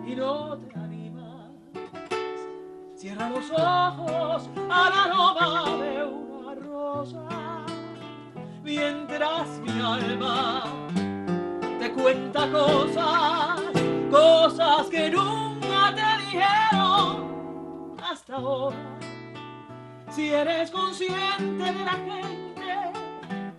y 0.04 0.16
no 0.16 0.58
te 0.58 0.80
animas, 0.80 1.52
cierra 2.96 3.30
los 3.30 3.48
ojos 3.52 4.50
al 4.68 4.92
aroma 4.92 5.76
de 5.80 6.04
una 6.06 7.61
mientras 8.62 9.48
mi 9.60 9.80
alma 9.80 10.64
te 11.78 11.92
cuenta 11.92 12.50
cosas, 12.50 13.60
cosas 14.10 14.86
que 14.88 15.10
nunca 15.10 15.94
te 15.94 16.24
dijeron 16.24 17.96
hasta 18.02 18.36
ahora. 18.36 18.76
Si 20.10 20.32
eres 20.32 20.70
consciente 20.70 21.64
de 21.64 21.84
la 21.84 21.92
gente 21.92 22.92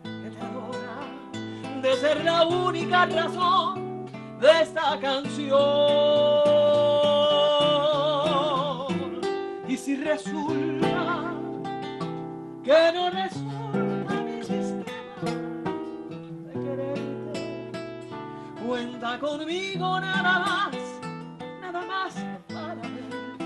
que 0.04 0.30
te 0.30 0.40
adora, 0.40 1.00
de 1.82 1.96
ser 1.98 2.24
la 2.24 2.46
única 2.46 3.06
razón 3.06 4.06
de 4.40 4.62
esta 4.62 5.00
canción. 5.00 5.54
Y 9.68 9.78
si 9.78 9.96
resulta 9.96 11.34
que 12.64 12.92
no 12.94 13.10
resulta 13.10 13.53
cuenta 18.74 19.20
conmigo 19.20 20.00
nada 20.00 20.40
más, 20.40 20.76
nada 21.62 21.86
más 21.86 22.16
para 22.52 22.74
verte. 22.74 23.46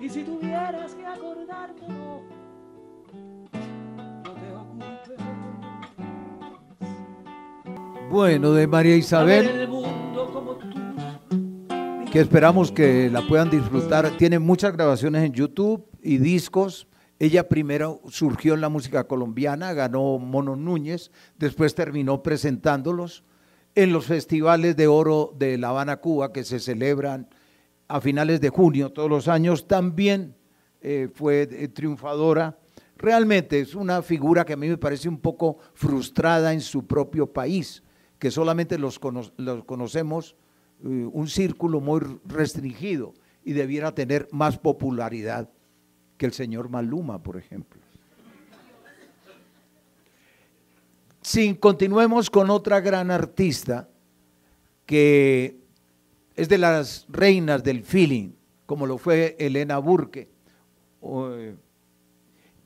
Y 0.00 0.08
si 0.08 0.22
tuvieras 0.22 0.94
que 0.94 1.04
acordarte, 1.04 1.88
no, 1.88 2.22
no 4.22 4.32
te 4.32 4.52
ocupes. 4.54 5.24
Bueno, 8.08 8.52
de 8.52 8.68
María 8.68 8.94
Isabel, 8.94 9.66
tú. 9.66 9.84
que 12.12 12.20
esperamos 12.20 12.70
que 12.70 13.10
la 13.10 13.26
puedan 13.26 13.50
disfrutar. 13.50 14.16
Tiene 14.16 14.38
muchas 14.38 14.72
grabaciones 14.72 15.24
en 15.24 15.32
YouTube 15.32 15.84
y 16.00 16.18
discos. 16.18 16.86
Ella 17.18 17.48
primero 17.48 18.02
surgió 18.08 18.54
en 18.54 18.60
la 18.60 18.68
música 18.68 19.08
colombiana, 19.08 19.72
ganó 19.72 20.20
Mono 20.20 20.54
Núñez, 20.54 21.10
después 21.38 21.74
terminó 21.74 22.22
presentándolos 22.22 23.24
en 23.76 23.92
los 23.92 24.06
festivales 24.06 24.74
de 24.74 24.88
oro 24.88 25.32
de 25.38 25.58
La 25.58 25.68
Habana, 25.68 25.98
Cuba, 25.98 26.32
que 26.32 26.42
se 26.42 26.58
celebran 26.58 27.28
a 27.88 28.00
finales 28.00 28.40
de 28.40 28.48
junio 28.48 28.90
todos 28.90 29.08
los 29.08 29.28
años. 29.28 29.68
También 29.68 30.34
eh, 30.80 31.08
fue 31.14 31.42
eh, 31.50 31.68
triunfadora. 31.68 32.58
Realmente 32.96 33.60
es 33.60 33.74
una 33.74 34.00
figura 34.02 34.44
que 34.46 34.54
a 34.54 34.56
mí 34.56 34.68
me 34.68 34.78
parece 34.78 35.08
un 35.08 35.18
poco 35.18 35.58
frustrada 35.74 36.52
en 36.54 36.62
su 36.62 36.86
propio 36.86 37.32
país, 37.32 37.82
que 38.18 38.30
solamente 38.30 38.78
los, 38.78 38.98
cono- 38.98 39.30
los 39.36 39.64
conocemos 39.64 40.36
eh, 40.82 41.08
un 41.12 41.28
círculo 41.28 41.80
muy 41.80 42.00
restringido 42.24 43.12
y 43.44 43.52
debiera 43.52 43.94
tener 43.94 44.26
más 44.32 44.58
popularidad 44.58 45.50
que 46.16 46.24
el 46.26 46.32
señor 46.32 46.70
Maluma, 46.70 47.22
por 47.22 47.36
ejemplo. 47.36 47.80
Sí, 51.26 51.56
continuemos 51.56 52.30
con 52.30 52.50
otra 52.50 52.78
gran 52.78 53.10
artista 53.10 53.88
que 54.86 55.56
es 56.36 56.48
de 56.48 56.56
las 56.56 57.04
reinas 57.08 57.64
del 57.64 57.82
feeling, 57.82 58.30
como 58.64 58.86
lo 58.86 58.96
fue 58.96 59.34
Elena 59.40 59.78
Burke. 59.78 60.28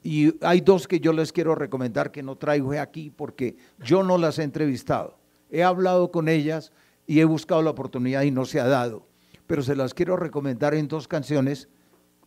Y 0.02 0.34
hay 0.44 0.60
dos 0.60 0.86
que 0.86 1.00
yo 1.00 1.14
les 1.14 1.32
quiero 1.32 1.54
recomendar 1.54 2.12
que 2.12 2.22
no 2.22 2.36
traigo 2.36 2.78
aquí 2.78 3.08
porque 3.08 3.56
yo 3.78 4.02
no 4.02 4.18
las 4.18 4.38
he 4.38 4.42
entrevistado. 4.42 5.16
He 5.50 5.62
hablado 5.62 6.10
con 6.10 6.28
ellas 6.28 6.70
y 7.06 7.20
he 7.20 7.24
buscado 7.24 7.62
la 7.62 7.70
oportunidad 7.70 8.24
y 8.24 8.30
no 8.30 8.44
se 8.44 8.60
ha 8.60 8.66
dado. 8.66 9.06
Pero 9.46 9.62
se 9.62 9.74
las 9.74 9.94
quiero 9.94 10.18
recomendar 10.18 10.74
en 10.74 10.86
dos 10.86 11.08
canciones. 11.08 11.70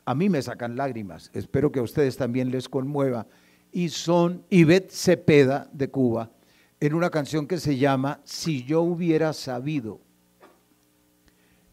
A 0.03 0.15
mí 0.15 0.29
me 0.29 0.41
sacan 0.41 0.77
lágrimas. 0.77 1.29
Espero 1.35 1.71
que 1.71 1.77
a 1.77 1.83
ustedes 1.83 2.17
también 2.17 2.49
les 2.49 2.67
conmueva. 2.67 3.27
Y 3.73 3.89
son 3.89 4.45
Ivette 4.49 4.91
Cepeda 4.91 5.67
de 5.73 5.89
Cuba 5.89 6.31
en 6.79 6.93
una 6.93 7.09
canción 7.09 7.47
que 7.47 7.57
se 7.57 7.77
llama 7.77 8.21
Si 8.23 8.63
yo 8.63 8.81
hubiera 8.81 9.33
sabido. 9.33 9.99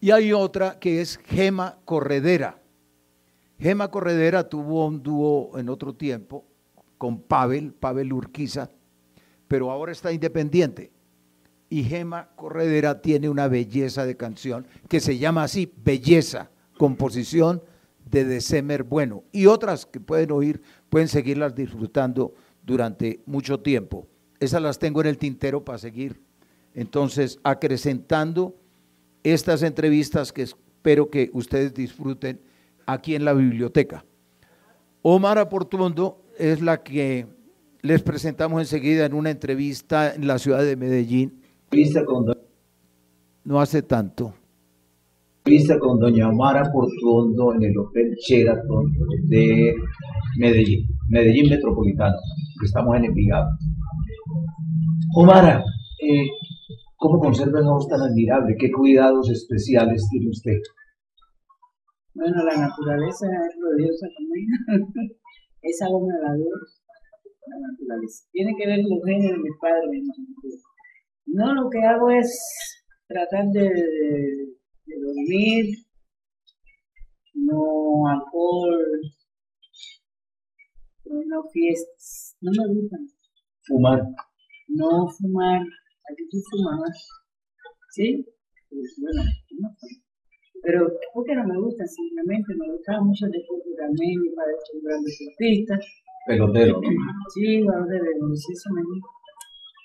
Y 0.01 0.13
hay 0.13 0.33
otra 0.33 0.79
que 0.79 1.01
es 1.01 1.19
Gema 1.19 1.79
Corredera. 1.85 2.59
Gema 3.59 3.91
Corredera 3.91 4.49
tuvo 4.49 4.87
un 4.87 5.03
dúo 5.03 5.59
en 5.59 5.69
otro 5.69 5.95
tiempo 5.95 6.47
con 6.97 7.21
Pavel, 7.21 7.75
Pavel 7.75 8.13
Urquiza, 8.13 8.71
pero 9.47 9.71
ahora 9.71 9.93
está 9.93 10.11
independiente. 10.11 10.91
Y 11.69 11.85
Gema 11.85 12.31
Corredera 12.37 13.03
tiene 13.03 13.29
una 13.29 13.49
belleza 13.49 14.07
de 14.07 14.17
canción 14.17 14.67
que 14.89 15.01
se 15.01 15.19
llama 15.19 15.43
así, 15.43 15.73
Belleza, 15.85 16.51
composición 16.79 17.63
de 18.11 18.25
December 18.25 18.85
Bueno. 18.85 19.25
Y 19.33 19.47
otras 19.47 19.87
que 19.87 20.01
pueden 20.01 20.33
oír, 20.33 20.63
pueden 20.91 21.09
seguirlas 21.09 21.55
disfrutando 21.55 22.35
durante 22.63 23.21
mucho 23.25 23.61
tiempo. 23.61 24.07
Esas 24.39 24.61
las 24.61 24.79
tengo 24.79 25.01
en 25.01 25.07
el 25.07 25.19
tintero 25.19 25.65
para 25.65 25.79
seguir. 25.79 26.21
Entonces, 26.75 27.39
acrecentando 27.43 28.55
estas 29.23 29.63
entrevistas 29.63 30.33
que 30.33 30.43
espero 30.43 31.11
que 31.11 31.31
ustedes 31.33 31.73
disfruten 31.75 32.41
aquí 32.87 33.15
en 33.15 33.25
la 33.25 33.33
biblioteca. 33.33 34.05
Omar 35.03 35.49
Portuondo 35.49 36.23
es 36.39 36.61
la 36.61 36.83
que 36.83 37.27
les 37.83 38.03
presentamos 38.03 38.61
enseguida 38.61 39.07
en 39.07 39.15
una 39.15 39.31
entrevista 39.31 40.15
en 40.15 40.27
la 40.27 40.39
ciudad 40.39 40.63
de 40.63 40.77
Medellín. 40.77 41.43
No 43.45 43.61
hace 43.61 43.83
tanto. 43.83 44.35
Entrevista 45.41 45.79
con 45.79 45.99
doña 45.99 46.29
Omara 46.29 46.71
Portuondo 46.71 47.55
en 47.55 47.63
el 47.63 47.79
Hotel 47.79 48.15
Sheraton 48.17 48.93
de 49.29 49.75
Medellín, 50.39 50.87
Medellín 51.09 51.49
Metropolitano, 51.49 52.17
que 52.61 52.67
estamos 52.67 52.95
en 52.97 53.07
Envigado. 53.07 53.49
Omara, 55.17 55.65
eh, 56.03 56.29
¿cómo 56.97 57.19
conserva 57.19 57.61
esa 57.61 57.71
voz 57.71 57.89
tan 57.89 58.03
admirable? 58.03 58.55
¿Qué 58.59 58.71
cuidados 58.71 59.31
especiales 59.31 60.07
tiene 60.11 60.29
usted? 60.29 60.61
Bueno, 62.15 62.45
la 62.45 62.61
naturaleza 62.61 63.27
es 63.27 63.57
gloriosa 63.57 64.07
conmigo. 64.17 64.93
Esa 65.63 65.89
voz 65.89 66.03
me 66.07 66.15
la 66.21 66.37
la 66.37 67.69
naturaleza. 67.73 68.25
Tiene 68.31 68.53
que 68.59 68.67
ver 68.67 68.79
los 68.81 69.03
genes 69.05 69.31
de 69.33 69.39
mi 69.39 69.51
padre. 69.61 69.89
mi 69.91 70.01
madre. 70.03 70.25
No, 71.27 71.55
lo 71.55 71.71
que 71.71 71.81
hago 71.81 72.11
es 72.11 72.29
tratar 73.09 73.47
de, 73.47 73.71
de- 74.91 75.01
dormir, 75.07 75.65
no 77.35 78.07
alcohol, 78.09 79.01
no 81.27 81.43
fiestas. 81.53 82.37
No 82.41 82.51
me 82.53 82.75
gustan. 82.75 83.01
Fumar. 83.67 84.03
No 84.69 85.09
fumar. 85.19 85.61
Aquí 86.11 86.23
tú 86.31 86.39
fumas. 86.51 87.09
¿Sí? 87.91 88.25
Pues 88.69 88.97
bueno, 89.01 89.23
no. 89.59 89.69
Pero 90.63 90.93
porque 91.15 91.35
no 91.35 91.45
me 91.47 91.59
gusta, 91.61 91.87
simplemente 91.87 92.55
me 92.55 92.71
gustaba 92.73 93.03
mucho 93.03 93.27
el 93.27 93.33
deporte 93.33 93.71
también, 93.79 94.21
mi 94.21 94.31
padre 94.31 94.53
es 94.53 94.75
un 94.75 94.83
gran 94.85 95.03
deportista. 95.03 95.81
Pelotero. 96.27 96.81
Sí, 97.35 97.61
ahora 97.67 97.87
de 97.87 97.99
sí, 98.37 98.53
eso 98.53 98.71
me 98.75 98.83
dijo. 98.83 99.09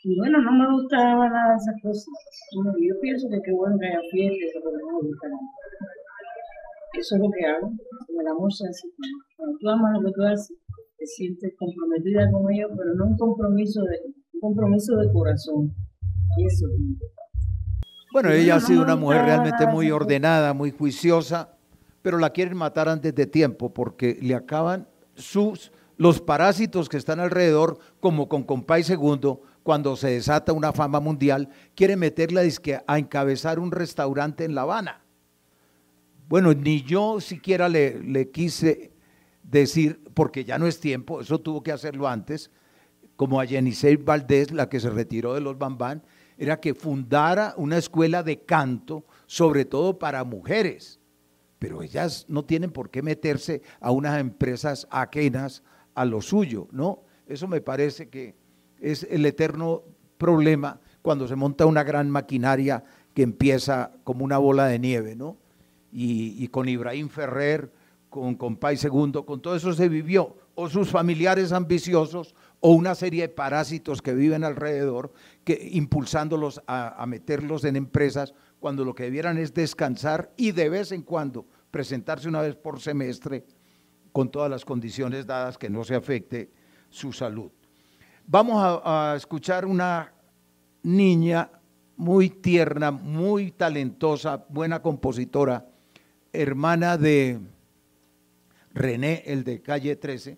Y 0.07 0.15
bueno, 0.19 0.39
no 0.39 0.51
me 0.51 0.71
gustaba 0.71 1.27
nada 1.27 1.55
esas 1.55 1.81
cosas. 1.81 2.05
Bueno, 2.55 2.73
yo 2.77 2.93
pienso 3.01 3.27
que 3.27 3.41
qué 3.43 3.51
bueno 3.53 3.75
que 3.79 3.87
haya 3.87 3.99
fiestas, 4.11 4.61
pero 4.63 4.77
no 4.77 5.01
me. 5.01 5.09
Eso 6.99 7.15
es 7.15 7.21
lo 7.21 7.29
que 7.31 7.43
hago. 7.43 7.73
Con 8.05 8.21
el 8.21 8.27
amor 8.27 8.53
se 8.53 8.67
hace. 8.67 8.87
Cuando 9.35 9.57
tú 9.57 9.67
amas 9.67 9.97
lo 9.97 10.05
que 10.05 10.13
tú 10.13 10.21
haces, 10.21 10.55
te 10.99 11.05
sientes 11.07 11.53
comprometida 11.57 12.29
con 12.31 12.53
ellos, 12.53 12.69
pero 12.77 12.93
no 12.93 13.05
un 13.07 13.17
compromiso 13.17 13.81
de, 13.81 14.13
un 14.33 14.41
compromiso 14.41 14.95
de 14.95 15.11
corazón. 15.11 15.73
Eso. 16.37 16.67
Bueno, 18.13 18.29
ella 18.29 18.57
ha 18.57 18.59
sido 18.59 18.83
una 18.83 18.95
mujer 18.95 19.25
realmente 19.25 19.65
muy 19.65 19.89
ordenada, 19.89 20.53
muy 20.53 20.69
juiciosa, 20.69 21.57
pero 22.03 22.19
la 22.19 22.29
quieren 22.29 22.57
matar 22.57 22.89
antes 22.89 23.15
de 23.15 23.25
tiempo 23.25 23.73
porque 23.73 24.19
le 24.21 24.35
acaban 24.35 24.87
sus 25.15 25.71
los 25.97 26.21
parásitos 26.21 26.89
que 26.89 26.97
están 26.97 27.19
alrededor, 27.19 27.79
como 27.99 28.27
con 28.27 28.43
Compay 28.43 28.83
Segundo, 28.83 29.41
cuando 29.65 29.95
se 29.95 30.11
desata 30.11 30.53
una 30.53 30.73
fama 30.73 30.99
mundial, 30.99 31.49
quiere 31.73 31.97
meterla 31.97 32.43
a 32.85 32.99
encabezar 32.99 33.57
un 33.57 33.71
restaurante 33.71 34.45
en 34.45 34.53
La 34.53 34.61
Habana. 34.61 35.01
Bueno, 36.27 36.53
ni 36.53 36.83
yo 36.83 37.19
siquiera 37.19 37.67
le, 37.67 37.99
le 37.99 38.29
quise 38.29 38.91
decir, 39.41 40.03
porque 40.13 40.45
ya 40.45 40.59
no 40.59 40.67
es 40.67 40.79
tiempo, 40.79 41.19
eso 41.19 41.39
tuvo 41.41 41.63
que 41.63 41.71
hacerlo 41.71 42.07
antes, 42.07 42.51
como 43.15 43.39
a 43.39 43.45
Yenisei 43.45 43.95
Valdés, 43.95 44.51
la 44.51 44.69
que 44.69 44.79
se 44.79 44.91
retiró 44.91 45.33
de 45.33 45.41
los 45.41 45.57
Bambán, 45.57 46.03
era 46.37 46.59
que 46.59 46.75
fundara 46.75 47.55
una 47.57 47.79
escuela 47.79 48.21
de 48.21 48.41
canto, 48.41 49.03
sobre 49.25 49.65
todo 49.65 49.97
para 49.97 50.23
mujeres. 50.23 50.99
Pero 51.57 51.81
ellas 51.81 52.27
no 52.29 52.45
tienen 52.45 52.69
por 52.69 52.91
qué 52.91 53.01
meterse 53.01 53.63
a 53.79 53.89
unas 53.89 54.19
empresas 54.19 54.87
ajenas 54.91 55.63
a 55.95 56.05
lo 56.05 56.21
suyo, 56.21 56.67
¿no? 56.71 57.01
Eso 57.25 57.47
me 57.47 57.61
parece 57.61 58.09
que 58.09 58.44
es 58.85 59.07
el 59.09 59.25
eterno 59.25 59.81
problema 60.17 60.79
cuando 61.01 61.27
se 61.27 61.35
monta 61.35 61.65
una 61.65 61.83
gran 61.83 62.09
maquinaria 62.09 62.83
que 63.15 63.23
empieza 63.23 63.91
como 64.03 64.23
una 64.23 64.37
bola 64.37 64.67
de 64.67 64.77
nieve, 64.77 65.15
¿no? 65.15 65.37
Y, 65.91 66.47
con 66.49 66.67
Ibrahim 66.67 67.07
Ferrer, 67.07 67.71
con 68.09 68.35
Compay 68.35 68.75
Segundo, 68.75 69.25
con 69.25 69.41
todo 69.41 69.55
eso 69.55 69.71
se 69.73 69.87
vivió, 69.87 70.35
o 70.53 70.69
sus 70.69 70.89
familiares 70.89 71.53
ambiciosos, 71.53 72.35
o 72.59 72.71
una 72.71 72.95
serie 72.95 73.23
de 73.23 73.29
parásitos 73.29 74.01
que 74.01 74.13
viven 74.13 74.43
alrededor, 74.43 75.13
que, 75.45 75.69
impulsándolos 75.71 76.61
a, 76.67 77.01
a 77.01 77.05
meterlos 77.05 77.63
en 77.63 77.77
empresas 77.77 78.33
cuando 78.59 78.83
lo 78.83 78.93
que 78.93 79.03
debieran 79.03 79.37
es 79.37 79.53
descansar 79.53 80.33
y 80.35 80.51
de 80.51 80.69
vez 80.69 80.91
en 80.91 81.01
cuando 81.01 81.45
presentarse 81.71 82.27
una 82.27 82.41
vez 82.41 82.55
por 82.55 82.81
semestre 82.81 83.45
con 84.11 84.29
todas 84.29 84.49
las 84.49 84.65
condiciones 84.65 85.25
dadas 85.25 85.57
que 85.57 85.69
no 85.69 85.83
se 85.85 85.95
afecte 85.95 86.51
su 86.89 87.13
salud. 87.13 87.51
Vamos 88.27 88.57
a, 88.57 89.11
a 89.11 89.15
escuchar 89.15 89.65
una 89.65 90.11
niña 90.83 91.49
muy 91.97 92.29
tierna, 92.29 92.91
muy 92.91 93.51
talentosa, 93.51 94.45
buena 94.49 94.81
compositora, 94.81 95.67
hermana 96.33 96.97
de 96.97 97.39
René, 98.73 99.23
el 99.25 99.43
de 99.43 99.61
calle 99.61 99.95
13, 99.95 100.37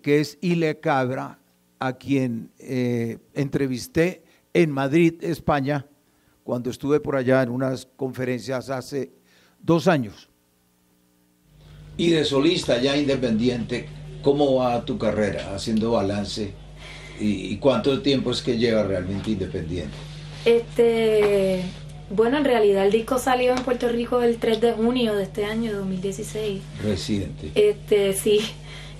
que 0.00 0.20
es 0.20 0.38
Ile 0.40 0.78
Cabra, 0.80 1.38
a 1.80 1.92
quien 1.94 2.50
eh, 2.58 3.18
entrevisté 3.34 4.22
en 4.52 4.70
Madrid, 4.70 5.22
España, 5.22 5.86
cuando 6.42 6.70
estuve 6.70 7.00
por 7.00 7.16
allá 7.16 7.42
en 7.42 7.50
unas 7.50 7.86
conferencias 7.96 8.70
hace 8.70 9.12
dos 9.60 9.88
años. 9.88 10.30
Y 11.96 12.10
de 12.10 12.24
solista 12.24 12.80
ya 12.80 12.96
independiente, 12.96 13.88
¿cómo 14.24 14.56
va 14.56 14.84
tu 14.84 14.98
carrera 14.98 15.54
haciendo 15.54 15.92
balance? 15.92 16.52
¿Y, 17.20 17.56
cuánto 17.58 18.02
tiempo 18.02 18.32
es 18.32 18.42
que 18.42 18.58
lleva 18.58 18.82
realmente 18.82 19.30
independiente? 19.30 19.94
Este, 20.44 21.60
bueno, 22.10 22.38
en 22.38 22.44
realidad 22.44 22.86
el 22.86 22.90
disco 22.90 23.20
salió 23.20 23.54
en 23.54 23.62
Puerto 23.62 23.88
Rico 23.88 24.20
el 24.20 24.38
3 24.38 24.60
de 24.60 24.72
junio 24.72 25.14
de 25.14 25.22
este 25.22 25.44
año 25.44 25.72
2016. 25.74 26.60
Reciente. 26.82 27.52
Este, 27.54 28.14
sí. 28.14 28.40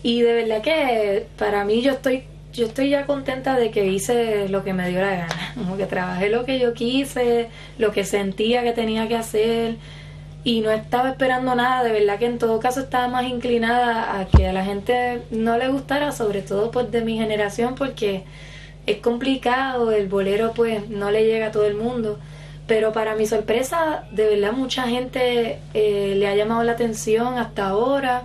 Y 0.04 0.22
de 0.22 0.32
verdad 0.32 0.62
que 0.62 1.26
para 1.36 1.64
mí 1.64 1.82
yo 1.82 1.92
estoy 1.92 2.24
yo 2.52 2.66
estoy 2.66 2.90
ya 2.90 3.04
contenta 3.04 3.58
de 3.58 3.72
que 3.72 3.84
hice 3.86 4.48
lo 4.48 4.62
que 4.62 4.72
me 4.72 4.88
dio 4.88 5.00
la 5.00 5.10
gana, 5.10 5.52
como 5.56 5.76
que 5.76 5.86
trabajé 5.86 6.30
lo 6.30 6.44
que 6.44 6.60
yo 6.60 6.72
quise, 6.72 7.48
lo 7.78 7.90
que 7.90 8.04
sentía 8.04 8.62
que 8.62 8.70
tenía 8.70 9.08
que 9.08 9.16
hacer 9.16 9.76
y 10.44 10.60
no 10.60 10.70
estaba 10.70 11.08
esperando 11.08 11.54
nada, 11.54 11.82
de 11.82 11.90
verdad 11.90 12.18
que 12.18 12.26
en 12.26 12.38
todo 12.38 12.60
caso 12.60 12.80
estaba 12.80 13.08
más 13.08 13.24
inclinada 13.24 14.20
a 14.20 14.26
que 14.26 14.46
a 14.46 14.52
la 14.52 14.62
gente 14.62 15.22
no 15.30 15.56
le 15.56 15.68
gustara, 15.68 16.12
sobre 16.12 16.42
todo 16.42 16.70
pues 16.70 16.90
de 16.92 17.00
mi 17.00 17.16
generación 17.16 17.74
porque 17.74 18.24
es 18.86 18.98
complicado, 18.98 19.90
el 19.90 20.06
bolero 20.06 20.52
pues 20.54 20.88
no 20.90 21.10
le 21.10 21.24
llega 21.24 21.46
a 21.46 21.50
todo 21.50 21.66
el 21.66 21.74
mundo, 21.74 22.18
pero 22.66 22.92
para 22.92 23.16
mi 23.16 23.26
sorpresa, 23.26 24.04
de 24.10 24.26
verdad 24.28 24.52
mucha 24.52 24.86
gente 24.86 25.60
eh, 25.72 26.14
le 26.16 26.28
ha 26.28 26.34
llamado 26.34 26.62
la 26.62 26.72
atención 26.72 27.38
hasta 27.38 27.68
ahora 27.68 28.24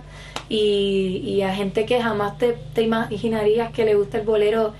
y, 0.50 1.22
y 1.24 1.40
a 1.40 1.54
gente 1.54 1.86
que 1.86 2.02
jamás 2.02 2.36
te, 2.36 2.54
te 2.74 2.82
imaginarías 2.82 3.72
que 3.72 3.86
le 3.86 3.94
gusta 3.94 4.18
el 4.18 4.26
bolero 4.26 4.74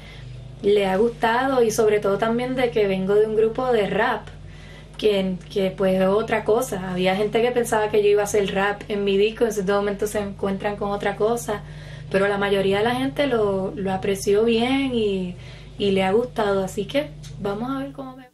le 0.62 0.86
ha 0.86 0.96
gustado 0.98 1.62
y 1.62 1.70
sobre 1.70 2.00
todo 2.00 2.18
también 2.18 2.54
de 2.54 2.70
que 2.70 2.86
vengo 2.86 3.14
de 3.14 3.26
un 3.26 3.34
grupo 3.34 3.72
de 3.72 3.88
rap 3.88 4.28
que, 5.00 5.36
que 5.50 5.70
pues 5.70 5.98
es 5.98 6.06
otra 6.06 6.44
cosa 6.44 6.90
había 6.90 7.16
gente 7.16 7.40
que 7.40 7.50
pensaba 7.52 7.88
que 7.88 8.02
yo 8.02 8.10
iba 8.10 8.20
a 8.20 8.24
hacer 8.24 8.54
rap 8.54 8.82
en 8.88 9.02
mi 9.02 9.16
disco 9.16 9.46
en 9.46 9.52
cierto 9.52 9.74
momento 9.74 10.06
se 10.06 10.18
encuentran 10.18 10.76
con 10.76 10.90
otra 10.90 11.16
cosa 11.16 11.62
pero 12.10 12.28
la 12.28 12.36
mayoría 12.36 12.78
de 12.78 12.84
la 12.84 12.94
gente 12.94 13.26
lo, 13.26 13.72
lo 13.74 13.92
apreció 13.94 14.44
bien 14.44 14.94
y, 14.94 15.36
y 15.78 15.92
le 15.92 16.04
ha 16.04 16.12
gustado 16.12 16.62
así 16.62 16.84
que 16.84 17.08
vamos 17.40 17.70
a 17.70 17.78
ver 17.78 17.92
cómo 17.92 18.14
me 18.14 18.28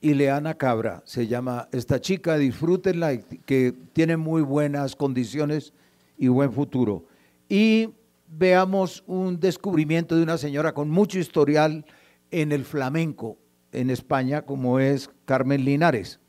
Ileana 0.00 0.54
Cabra 0.54 1.02
se 1.04 1.26
llama 1.26 1.68
esta 1.72 2.00
chica, 2.00 2.38
disfrútenla, 2.38 3.18
que 3.44 3.74
tiene 3.92 4.16
muy 4.16 4.42
buenas 4.42 4.94
condiciones 4.94 5.72
y 6.16 6.28
buen 6.28 6.52
futuro. 6.52 7.04
Y 7.48 7.90
veamos 8.28 9.02
un 9.08 9.40
descubrimiento 9.40 10.14
de 10.14 10.22
una 10.22 10.38
señora 10.38 10.72
con 10.72 10.88
mucho 10.88 11.18
historial 11.18 11.84
en 12.30 12.52
el 12.52 12.64
flamenco 12.64 13.38
en 13.72 13.90
España, 13.90 14.42
como 14.42 14.80
es 14.80 15.10
Carmen 15.24 15.64
Linares, 15.64 16.20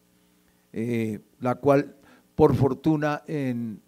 eh, 0.74 1.20
la 1.40 1.56
cual, 1.56 1.96
por 2.36 2.56
fortuna, 2.56 3.24
en, 3.28 3.82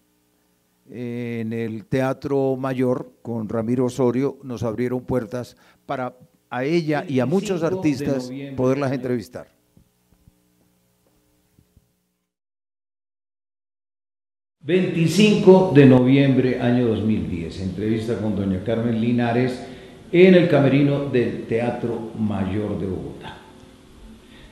en 0.89 1.53
el 1.53 1.85
Teatro 1.85 2.55
Mayor 2.57 3.13
con 3.21 3.47
Ramiro 3.49 3.85
Osorio 3.85 4.37
nos 4.43 4.63
abrieron 4.63 5.01
puertas 5.01 5.55
para 5.85 6.15
a 6.49 6.65
ella 6.65 7.05
y 7.07 7.21
a 7.21 7.25
muchos 7.25 7.61
25 7.61 7.61
de 7.61 7.75
artistas 7.75 8.31
poderlas 8.55 8.91
entrevistar. 8.91 9.47
25 14.63 15.71
de 15.73 15.85
noviembre 15.87 16.61
año 16.61 16.87
2010, 16.89 17.61
entrevista 17.61 18.21
con 18.21 18.35
doña 18.35 18.63
Carmen 18.63 19.01
Linares 19.01 19.59
en 20.11 20.35
el 20.35 20.49
camerino 20.49 21.05
del 21.05 21.47
Teatro 21.47 22.11
Mayor 22.19 22.79
de 22.79 22.85
Bogotá. 22.85 23.30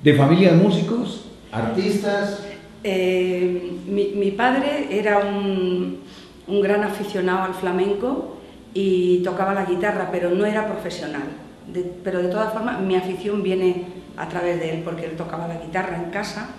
¿De 0.03 0.13
familia 0.13 0.51
de 0.51 0.57
músicos? 0.57 1.25
¿Artistas? 1.51 2.43
Eh, 2.83 3.73
mi, 3.87 4.13
mi 4.15 4.31
padre 4.31 4.87
era 4.91 5.19
un, 5.19 5.99
un 6.47 6.61
gran 6.61 6.83
aficionado 6.83 7.43
al 7.43 7.53
flamenco 7.53 8.37
y 8.73 9.19
tocaba 9.23 9.53
la 9.53 9.65
guitarra, 9.65 10.09
pero 10.11 10.29
no 10.29 10.45
era 10.45 10.67
profesional. 10.67 11.23
De- 11.67 11.91
pero 12.03 12.21
de 12.21 12.29
todas 12.29 12.53
formas, 12.53 12.79
mi 12.81 12.95
afición 12.95 13.43
viene 13.43 13.85
a 14.15 14.27
través 14.29 14.59
de 14.59 14.75
él, 14.75 14.81
porque 14.83 15.05
él 15.05 15.11
tocaba 15.17 15.47
la 15.47 15.57
guitarra 15.59 15.97
en 16.01 16.09
casa 16.11 16.49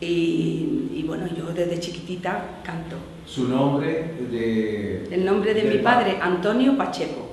y, 0.00 0.90
y 0.94 1.04
bueno, 1.06 1.26
yo 1.28 1.46
desde 1.54 1.78
chiquitita 1.80 2.60
canto. 2.62 2.96
¿Su 3.26 3.48
nombre? 3.48 4.14
De, 4.30 5.08
El 5.10 5.24
nombre 5.24 5.54
de 5.54 5.62
mi 5.64 5.78
padre, 5.78 6.18
Antonio 6.20 6.76
Pacheco. 6.76 7.28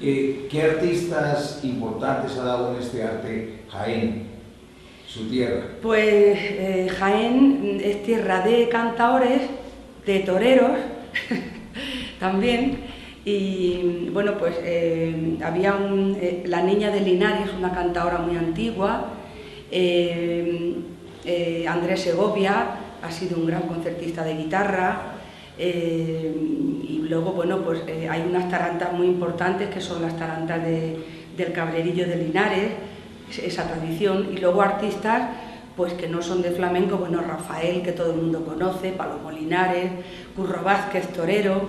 Eh, 0.00 0.46
¿Qué 0.50 0.62
artistas 0.62 1.60
importantes 1.64 2.36
ha 2.36 2.44
dado 2.44 2.74
en 2.74 2.82
este 2.82 3.02
arte 3.02 3.60
Jaén, 3.70 4.26
su 5.06 5.28
tierra? 5.28 5.62
Pues 5.82 6.04
eh, 6.38 6.88
Jaén 6.98 7.80
es 7.82 8.02
tierra 8.02 8.40
de 8.40 8.68
cantaores, 8.68 9.40
de 10.04 10.20
toreros 10.20 10.72
también. 12.20 12.78
Y 13.24 14.08
bueno, 14.12 14.38
pues 14.38 14.54
eh, 14.62 15.36
había 15.42 15.74
un, 15.74 16.16
eh, 16.20 16.44
la 16.46 16.62
niña 16.62 16.90
de 16.90 17.00
Linares, 17.00 17.48
una 17.58 17.72
cantadora 17.72 18.18
muy 18.18 18.36
antigua. 18.36 19.12
Andrés 21.68 22.00
Segovia 22.00 22.66
ha 23.02 23.10
sido 23.10 23.38
un 23.38 23.46
gran 23.46 23.62
concertista 23.62 24.22
de 24.24 24.36
guitarra. 24.36 25.12
y 25.58 27.00
luego, 27.08 27.32
bueno, 27.32 27.62
pues 27.62 27.80
hay 28.10 28.22
unas 28.28 28.48
tarantas 28.50 28.92
muy 28.92 29.06
importantes 29.06 29.68
que 29.70 29.80
son 29.80 30.02
las 30.02 30.16
tarantas 30.16 30.62
de- 30.62 30.96
del 31.36 31.52
Cabrerillo 31.52 32.06
de 32.06 32.16
Linares, 32.16 32.68
esa 33.42 33.68
tradición. 33.68 34.28
Y 34.32 34.38
luego 34.38 34.62
artistas 34.62 35.30
pues 35.76 35.92
que 35.92 36.08
no 36.08 36.22
son 36.22 36.40
de 36.40 36.52
flamenco, 36.52 36.96
bueno, 36.96 37.20
Rafael, 37.20 37.82
que 37.82 37.92
todo 37.92 38.12
el 38.12 38.16
mundo 38.16 38.42
conoce, 38.44 38.92
Palomo 38.92 39.30
Linares, 39.30 39.90
Curro 40.34 40.62
Vázquez, 40.62 41.12
torero, 41.12 41.68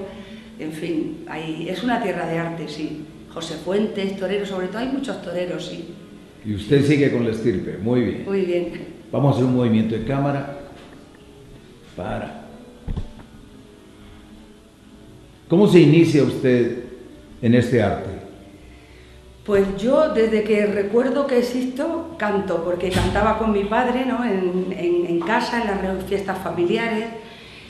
en 0.59 0.71
fin, 0.71 1.25
hay- 1.27 1.67
es 1.67 1.83
una 1.83 2.01
tierra 2.01 2.25
de 2.25 2.39
arte, 2.39 2.67
sí. 2.69 3.03
José 3.33 3.55
Fuentes, 3.55 4.15
torero, 4.17 4.45
sobre 4.45 4.67
todo 4.67 4.77
hay 4.79 4.87
muchos 4.87 5.21
toreros, 5.21 5.65
sí. 5.67 5.93
Y 6.45 6.55
usted 6.55 6.85
sigue 6.85 7.11
con 7.11 7.25
la 7.25 7.31
estirpe, 7.31 7.77
muy 7.79 8.01
bien. 8.01 8.23
Muy 8.25 8.41
bien. 8.45 8.71
Vamos 9.11 9.33
a 9.33 9.35
hacer 9.35 9.45
un 9.45 9.55
movimiento 9.57 9.95
de 9.95 10.05
cámara. 10.05 10.57
Para. 11.97 12.45
¿Cómo 15.49 15.67
se 15.67 15.79
inicia 15.81 16.23
usted 16.23 16.77
en 17.41 17.55
este 17.55 17.81
arte? 17.81 18.09
Pues 19.47 19.77
yo 19.77 20.09
desde 20.13 20.43
que 20.43 20.65
recuerdo 20.65 21.25
que 21.25 21.37
existo 21.37 22.17
canto, 22.17 22.65
porque 22.65 22.89
cantaba 22.89 23.39
con 23.39 23.53
mi 23.53 23.63
padre 23.63 24.05
¿no? 24.05 24.25
en, 24.25 25.21
casa, 25.21 25.61
en 25.61 25.67
las 25.67 26.03
fiestas 26.03 26.37
familiares, 26.39 27.05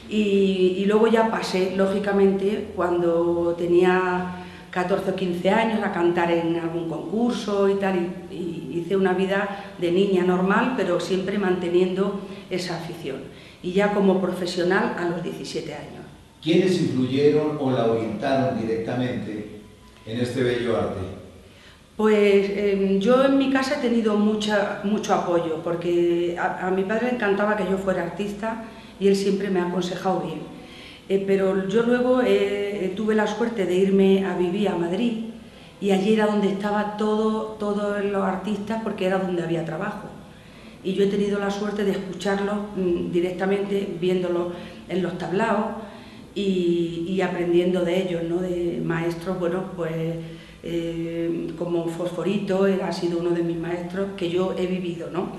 y, 0.09 0.73
y 0.79 0.85
luego 0.85 1.05
ya 1.07 1.29
pasé, 1.29 1.75
lógicamente, 1.75 2.69
cuando 2.75 3.53
tenía 3.55 4.43
14 4.71 5.11
o 5.11 5.15
15 5.15 5.49
años, 5.51 5.83
a 5.83 5.91
cantar 5.91 6.31
en 6.31 6.55
algún 6.55 6.89
concurso 6.89 7.69
y 7.69 7.75
tal, 7.75 7.95
y, 8.31 8.35
y 8.35 8.79
hice 8.79 8.95
una 8.95 9.13
vida 9.13 9.75
de 9.77 9.91
niña 9.91 10.23
normal, 10.23 10.73
pero 10.75 10.99
siempre 10.99 11.37
manteniendo 11.37 12.21
esa 12.49 12.77
afición. 12.77 13.17
Y 13.61 13.73
ya 13.73 13.93
como 13.93 14.19
profesional 14.19 14.95
a 14.97 15.09
los 15.09 15.21
17 15.21 15.71
años. 15.75 16.05
¿Quiénes 16.41 16.81
influyeron 16.81 17.59
o 17.61 17.69
la 17.69 17.85
orientaron 17.85 18.59
directamente 18.59 19.61
en 20.07 20.19
este 20.19 20.41
bello 20.41 20.75
arte? 20.75 21.26
Pues 21.97 22.15
eh, 22.51 22.97
yo 23.01 23.25
en 23.25 23.39
mi 23.39 23.49
casa 23.49 23.79
he 23.79 23.81
tenido 23.81 24.17
mucha, 24.17 24.81
mucho 24.83 25.15
apoyo, 25.15 25.63
porque 25.63 26.37
a, 26.39 26.69
mi 26.69 26.83
padre 26.83 27.07
le 27.07 27.15
encantaba 27.15 27.57
que 27.57 27.63
yo 27.63 27.75
fuera 27.79 28.03
artista 28.03 28.65
y 28.99 29.07
él 29.07 29.15
siempre 29.15 29.49
me 29.49 29.59
ha 29.59 29.67
aconsejado 29.67 30.21
bien. 30.21 30.41
Eh, 31.09 31.23
pero 31.25 31.67
yo 31.67 31.81
luego 31.81 32.21
eh, 32.21 32.85
eh, 32.85 32.93
tuve 32.95 33.15
la 33.15 33.25
suerte 33.25 33.65
de 33.65 33.75
irme 33.75 34.25
a 34.27 34.37
vivir 34.37 34.69
a 34.69 34.75
Madrid 34.75 35.25
y 35.81 35.89
allí 35.89 36.13
era 36.13 36.27
donde 36.27 36.49
estaba 36.49 36.97
todo, 36.97 37.55
todos 37.59 38.03
los 38.05 38.23
artistas 38.23 38.81
porque 38.83 39.07
era 39.07 39.17
donde 39.17 39.41
había 39.41 39.65
trabajo. 39.65 40.07
Y 40.83 40.93
yo 40.93 41.03
he 41.03 41.07
tenido 41.07 41.39
la 41.39 41.49
suerte 41.49 41.83
de 41.83 41.91
escucharlos 41.93 42.57
mm, 42.75 43.11
directamente, 43.11 43.87
viéndolos 43.99 44.53
en 44.87 45.01
los 45.01 45.17
tablaos 45.17 45.77
y, 46.35 47.05
y 47.07 47.21
aprendiendo 47.21 47.83
de 47.83 48.03
ellos, 48.03 48.21
¿no? 48.29 48.37
de 48.37 48.81
maestros, 48.83 49.39
bueno, 49.39 49.71
pues 49.75 50.15
eh, 50.63 51.53
como 51.57 51.87
Fosforito, 51.87 52.67
él 52.67 52.81
ha 52.81 52.91
sido 52.91 53.19
uno 53.19 53.31
de 53.31 53.43
mis 53.43 53.57
maestros 53.57 54.09
que 54.17 54.29
yo 54.29 54.53
he 54.57 54.65
vivido. 54.67 55.09
¿no? 55.11 55.29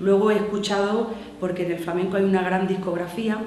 Luego 0.00 0.30
he 0.30 0.36
escuchado, 0.36 1.10
porque 1.40 1.64
en 1.66 1.72
el 1.72 1.78
flamenco 1.78 2.16
hay 2.16 2.24
una 2.24 2.42
gran 2.42 2.66
discografía, 2.66 3.38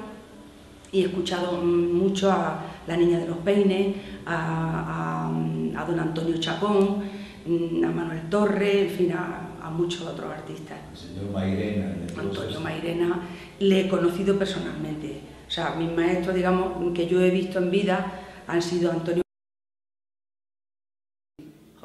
y 0.92 1.02
he 1.02 1.06
escuchado 1.06 1.52
mucho 1.62 2.32
a 2.32 2.64
La 2.88 2.96
Niña 2.96 3.18
de 3.20 3.28
los 3.28 3.38
Peines, 3.38 3.94
a, 4.26 5.28
a- 5.76 5.80
a 5.80 5.84
don 5.84 6.00
Antonio 6.00 6.36
Chacón, 6.38 7.04
mm, 7.46 7.84
a 7.84 7.90
Manuel 7.90 8.28
Torre, 8.28 8.82
en 8.88 8.90
fin, 8.90 9.12
a, 9.12 9.50
a 9.62 9.70
muchos 9.70 10.02
otros 10.02 10.28
artistas. 10.32 10.78
Señor 10.94 11.32
Mairena. 11.32 11.94
Antonio 12.18 12.60
Mairena, 12.60 13.20
le 13.60 13.80
he 13.82 13.88
conocido 13.88 14.36
personalmente. 14.36 15.20
O 15.46 15.50
sea, 15.50 15.76
mis 15.78 15.92
maestros, 15.92 16.34
digamos, 16.34 16.92
que 16.92 17.06
yo 17.06 17.20
he 17.20 17.30
visto 17.30 17.58
en 17.60 17.70
vida 17.70 18.12
han 18.48 18.60
sido 18.60 18.90
Antonio 18.90 19.22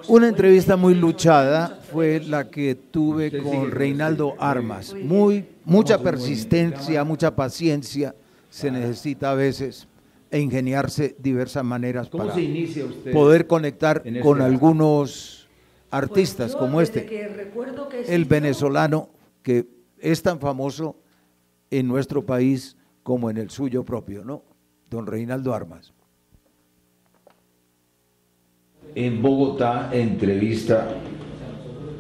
Una 0.08 0.28
entrevista 0.28 0.76
muy 0.78 0.94
luchada 0.96 1.80
fue 1.92 2.20
la 2.20 2.50
que 2.50 2.76
tuve 2.76 3.42
con 3.42 3.72
Reinaldo 3.72 4.36
Armas. 4.40 4.94
Muy, 4.94 5.46
mucha 5.66 6.02
persistencia, 6.02 7.04
mucha 7.04 7.36
paciencia 7.36 8.16
se 8.50 8.72
necesita 8.72 9.32
a 9.32 9.36
veces 9.36 9.88
e 10.32 10.40
ingeniarse 10.40 11.16
diversas 11.20 11.64
maneras 11.64 12.10
¿Cómo 12.10 12.24
para 12.26 12.36
se 12.36 12.42
inicia 12.42 12.86
usted 12.86 13.12
poder 13.12 13.48
conectar 13.48 14.02
con 14.22 14.38
este- 14.38 14.44
algunos 14.44 15.48
artistas 15.92 16.54
Yo, 16.54 16.60
como 16.60 16.82
este, 16.82 17.06
que 17.06 17.28
recuerdo 17.28 17.88
que 17.90 18.02
el 18.02 18.26
venezolano 18.26 19.10
que 19.44 19.68
es 20.00 20.22
tan 20.22 20.40
famoso 20.40 20.98
en 21.70 21.88
nuestro 21.88 22.26
país 22.26 22.76
como 23.04 23.30
en 23.30 23.38
el 23.38 23.50
suyo 23.50 23.84
propio, 23.84 24.24
¿no? 24.26 24.44
Don 24.90 25.06
Reinaldo 25.08 25.54
Armas. 25.54 25.94
En 28.96 29.22
Bogotá, 29.22 29.90
entrevista 29.92 30.88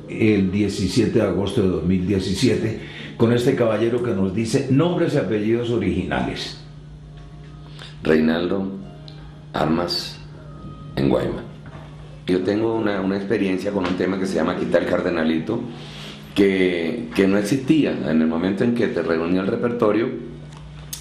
el 0.07 0.49
17 0.49 1.11
de 1.11 1.21
agosto 1.21 1.61
de 1.61 1.67
2017 1.67 2.79
con 3.17 3.33
este 3.33 3.53
caballero 3.53 4.01
que 4.01 4.11
nos 4.11 4.33
dice 4.33 4.69
nombres 4.71 5.13
y 5.13 5.17
apellidos 5.17 5.71
originales. 5.71 6.57
Reinaldo 8.01 8.71
Armas 9.51 10.21
en 10.95 11.09
Guayma. 11.09 11.43
Yo 12.27 12.41
tengo 12.43 12.73
una, 12.75 13.01
una 13.01 13.17
experiencia 13.17 13.71
con 13.71 13.85
un 13.85 13.95
tema 13.97 14.17
que 14.17 14.25
se 14.25 14.35
llama 14.35 14.55
Quitar 14.55 14.83
el 14.83 14.89
Cardenalito, 14.89 15.59
que, 16.33 17.09
que 17.13 17.27
no 17.27 17.37
existía 17.37 17.91
en 17.91 18.21
el 18.21 18.27
momento 18.27 18.63
en 18.63 18.73
que 18.73 18.87
te 18.87 19.01
reuní 19.01 19.37
el 19.37 19.47
repertorio. 19.47 20.07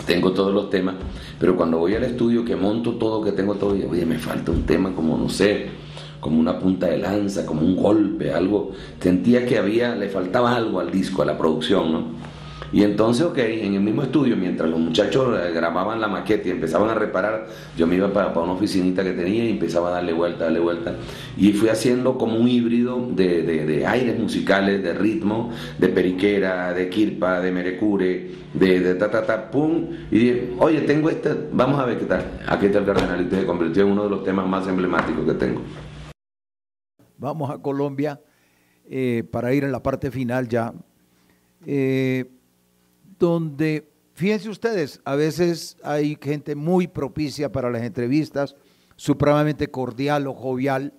Tengo 0.07 0.33
todos 0.33 0.53
los 0.53 0.71
temas, 0.71 0.97
pero 1.39 1.57
cuando 1.57 1.79
voy 1.79 1.95
al 1.95 2.03
estudio 2.03 2.45
que 2.45 2.57
monto 2.57 2.97
todo, 2.97 3.23
que 3.23 3.31
tengo 3.31 3.55
todo, 3.55 3.77
y, 3.77 3.85
oye, 3.85 4.05
me 4.05 4.19
falta 4.19 4.51
un 4.51 4.65
tema 4.65 4.93
como, 4.93 5.17
no 5.17 5.29
sé, 5.29 5.84
como 6.25 6.41
una 6.41 6.59
punta 6.59 6.87
de 6.87 6.97
lanza, 6.97 7.45
como 7.45 7.61
un 7.61 7.77
golpe, 7.77 8.33
algo. 8.33 8.73
Sentía 8.99 9.45
que 9.45 9.59
había, 9.59 9.95
le 9.95 10.09
faltaba 10.09 10.57
algo 10.57 10.81
al 10.81 10.91
disco, 10.91 11.21
a 11.21 11.27
la 11.27 11.37
producción, 11.37 11.93
¿no? 11.93 12.35
Y 12.73 12.83
entonces, 12.83 13.25
ok, 13.27 13.39
en 13.39 13.75
el 13.75 13.81
mismo 13.83 14.03
estudio, 14.03 14.37
mientras 14.37 14.69
los 14.71 14.81
muchachos 14.81 15.39
eh, 15.39 15.53
grababan 15.53 16.01
la 16.01 16.09
maqueta 16.09 16.49
y 16.49 16.51
empezaban 16.51 16.89
a 16.89 16.95
reparar, 16.95 17.47
yo 17.77 17.87
me 17.87 17.95
iba 17.97 18.09
para, 18.13 18.29
una 18.41 18.53
oficinita 18.53 19.05
que 19.05 19.13
tenía 19.13 19.45
y 19.45 19.51
empezaba 19.51 19.89
a 19.89 19.93
darle 19.93 20.13
vuelta, 20.15 20.45
darle 20.45 20.59
vuelta. 20.61 20.95
Y 21.37 21.53
fui 21.53 21.69
haciendo 21.69 22.17
como 22.19 22.37
un 22.37 22.49
híbrido 22.49 23.07
de, 23.15 23.43
de- 23.43 23.67
de 23.67 23.87
aires 23.87 24.19
musicales, 24.19 24.83
de 24.83 24.93
ritmo, 24.95 25.51
de 25.79 25.89
periquera, 25.89 26.73
de 26.73 26.89
kirpa, 26.89 27.39
de 27.41 27.53
merecure, 27.53 28.31
de, 28.55 28.81
de 28.81 28.95
ta, 28.97 29.09
ta, 29.11 29.25
ta, 29.25 29.51
pum. 29.53 29.87
Y 30.11 30.19
dije, 30.19 30.55
oye, 30.59 30.81
tengo 30.81 31.11
este, 31.11 31.31
vamos 31.53 31.79
a 31.79 31.85
ver 31.85 31.99
qué 31.99 32.07
tal. 32.07 32.23
Aquí 32.49 32.67
está 32.67 32.79
el 32.81 32.87
cardenalito, 32.87 33.37
se 33.37 33.47
convirtió 33.47 33.85
en 33.85 33.93
uno 33.93 34.05
de 34.05 34.11
los 34.11 34.25
temas 34.25 34.49
más 34.49 34.67
emblemáticos 34.67 35.25
que 35.27 35.35
tengo. 35.35 35.61
Vamos 37.19 37.51
a 37.51 37.59
Colombia 37.59 38.21
eh, 38.87 39.25
para 39.31 39.55
ir 39.55 39.65
en 39.65 39.73
la 39.73 39.83
parte 39.83 40.11
final 40.11 40.49
ya, 40.49 40.75
eh, 41.65 42.31
donde, 43.19 43.89
fíjense 44.13 44.49
ustedes, 44.49 45.01
a 45.05 45.15
veces 45.15 45.77
hay 45.83 46.19
gente 46.21 46.55
muy 46.55 46.87
propicia 46.87 47.51
para 47.51 47.71
las 47.71 47.83
entrevistas, 47.83 48.57
supremamente 48.97 49.69
cordial 49.71 50.27
o 50.27 50.35
jovial, 50.35 50.93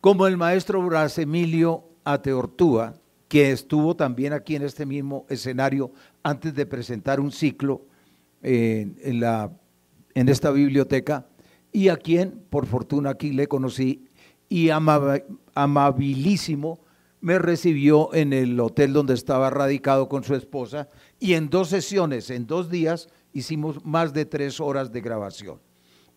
como 0.00 0.26
el 0.26 0.36
maestro 0.36 0.82
Bras 0.82 1.18
Emilio 1.18 1.84
Ateortúa, 2.04 2.94
que 3.28 3.50
estuvo 3.50 3.96
también 3.96 4.32
aquí 4.32 4.56
en 4.56 4.62
este 4.62 4.84
mismo 4.84 5.26
escenario 5.28 5.92
antes 6.22 6.54
de 6.54 6.66
presentar 6.66 7.18
un 7.18 7.32
ciclo 7.32 7.86
eh, 8.42 8.92
en, 9.02 9.20
la, 9.20 9.50
en 10.14 10.28
esta 10.28 10.50
biblioteca, 10.50 11.26
y 11.72 11.88
a 11.88 11.96
quien, 11.96 12.44
por 12.50 12.66
fortuna, 12.66 13.10
aquí 13.10 13.32
le 13.32 13.46
conocí 13.46 14.06
y 14.52 14.68
amaba- 14.68 15.22
amabilísimo 15.54 16.78
me 17.22 17.38
recibió 17.38 18.12
en 18.12 18.34
el 18.34 18.60
hotel 18.60 18.92
donde 18.92 19.14
estaba 19.14 19.48
radicado 19.48 20.10
con 20.10 20.24
su 20.24 20.34
esposa 20.34 20.88
y 21.18 21.32
en 21.34 21.48
dos 21.48 21.68
sesiones, 21.68 22.28
en 22.28 22.46
dos 22.46 22.68
días, 22.68 23.08
hicimos 23.32 23.82
más 23.86 24.12
de 24.12 24.26
tres 24.26 24.60
horas 24.60 24.92
de 24.92 25.00
grabación. 25.00 25.58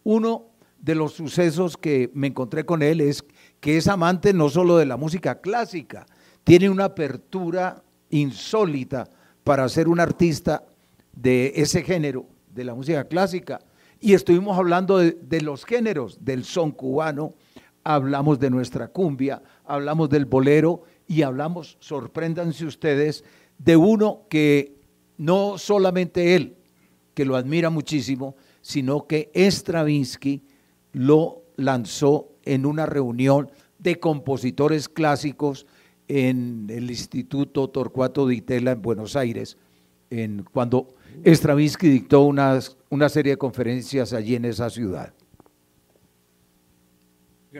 Uno 0.03 0.47
de 0.81 0.95
los 0.95 1.13
sucesos 1.13 1.77
que 1.77 2.11
me 2.13 2.27
encontré 2.27 2.65
con 2.65 2.81
él 2.81 2.99
es 2.99 3.23
que 3.61 3.77
es 3.77 3.87
amante 3.87 4.33
no 4.33 4.49
solo 4.49 4.75
de 4.75 4.85
la 4.85 4.97
música 4.97 5.39
clásica, 5.39 6.05
tiene 6.43 6.69
una 6.69 6.85
apertura 6.85 7.83
insólita 8.09 9.09
para 9.45 9.69
ser 9.69 9.87
un 9.87 10.01
artista 10.01 10.65
de 11.13 11.53
ese 11.55 11.83
género, 11.83 12.25
de 12.53 12.65
la 12.65 12.75
música 12.75 13.05
clásica. 13.05 13.61
Y 14.01 14.13
estuvimos 14.13 14.57
hablando 14.57 14.97
de 14.97 15.41
los 15.41 15.63
géneros, 15.63 16.17
del 16.19 16.43
son 16.43 16.71
cubano, 16.71 17.33
hablamos 17.85 18.39
de 18.39 18.49
nuestra 18.49 18.89
cumbia, 18.89 19.41
hablamos 19.63 20.09
del 20.09 20.25
bolero 20.25 20.81
y 21.07 21.21
hablamos, 21.21 21.77
sorpréndanse 21.79 22.65
ustedes, 22.65 23.23
de 23.57 23.77
uno 23.77 24.23
que 24.29 24.75
no 25.17 25.57
solamente 25.57 26.35
él, 26.35 26.57
que 27.13 27.23
lo 27.23 27.37
admira 27.37 27.69
muchísimo, 27.69 28.35
sino 28.61 29.07
que 29.07 29.31
Stravinsky 29.33 30.43
lo 30.91 31.43
lanzó 31.55 32.29
en 32.43 32.65
una 32.65 32.85
reunión 32.85 33.49
de 33.79 33.99
compositores 33.99 34.89
clásicos 34.89 35.65
en 36.07 36.67
el 36.69 36.89
Instituto 36.89 37.69
Torcuato 37.69 38.27
Di 38.27 38.41
Tella 38.41 38.71
en 38.71 38.81
Buenos 38.81 39.15
Aires, 39.15 39.57
en, 40.09 40.43
cuando 40.51 40.95
Stravinsky 41.23 41.87
dictó 41.87 42.21
unas- 42.23 42.77
una 42.89 43.09
serie 43.09 43.33
de 43.33 43.37
conferencias 43.37 44.11
allí 44.11 44.35
en 44.35 44.45
esa 44.45 44.69
ciudad. 44.69 45.13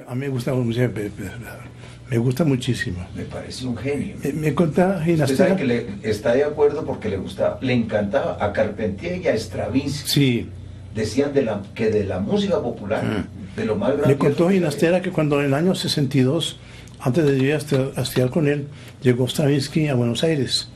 A 0.08 0.14
mí 0.14 0.22
me 0.22 0.28
gusta, 0.28 0.54
me 0.54 2.18
gusta 2.18 2.44
muchísimo. 2.44 3.08
Me 3.16 3.24
parece 3.24 3.66
un 3.66 3.78
genio. 3.78 4.18
Me, 4.22 4.34
me 4.34 4.54
contaba 4.54 4.98
Usted 4.98 5.38
sabe 5.38 5.56
que 5.56 5.64
le, 5.64 5.88
está 6.04 6.34
de 6.34 6.44
acuerdo 6.44 6.86
porque 6.86 7.08
le 7.08 7.16
gustaba, 7.16 7.58
le 7.62 7.74
encantaba 7.74 8.38
a 8.44 8.52
Carpentier 8.52 9.22
y 9.22 9.28
a 9.30 9.38
Stravinsky. 9.38 10.10
Sí. 10.10 10.50
Decían 10.94 11.34
de 11.34 11.44
la, 11.44 11.62
que 11.74 11.92
de 11.92 12.04
la 12.04 12.20
música 12.20 12.62
popular, 12.62 13.26
de 13.56 13.66
lo 13.66 13.78
más 13.78 13.92
grande. 13.92 14.08
Me 14.08 14.18
contó 14.18 14.50
Ginastera 14.50 15.02
que 15.02 15.12
cuando 15.12 15.40
en 15.40 15.46
el 15.46 15.54
año 15.54 15.74
62, 15.76 16.60
antes 17.00 17.26
de 17.26 17.38
ir 17.38 17.54
a 17.54 18.02
estudiar 18.02 18.30
con 18.32 18.50
él, 18.50 18.68
llegó 19.02 19.30
Stravinsky 19.30 19.88
a 19.88 19.96
Buenos 19.96 20.26
Aires. 20.26 20.68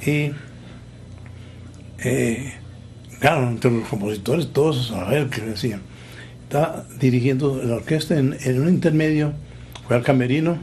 Y, 0.00 0.30
eh, 1.98 2.54
claro, 3.20 3.48
entre 3.48 3.70
los 3.70 3.86
compositores, 3.86 4.48
todos 4.48 4.92
a 4.92 5.04
ver 5.10 5.28
qué 5.28 5.42
decían. 5.42 5.82
Estaba 6.46 6.86
dirigiendo 7.00 7.60
la 7.60 7.74
orquesta 7.74 8.16
en, 8.16 8.36
en 8.40 8.62
un 8.62 8.68
intermedio, 8.68 9.32
fue 9.88 9.96
al 9.96 10.04
camerino, 10.04 10.58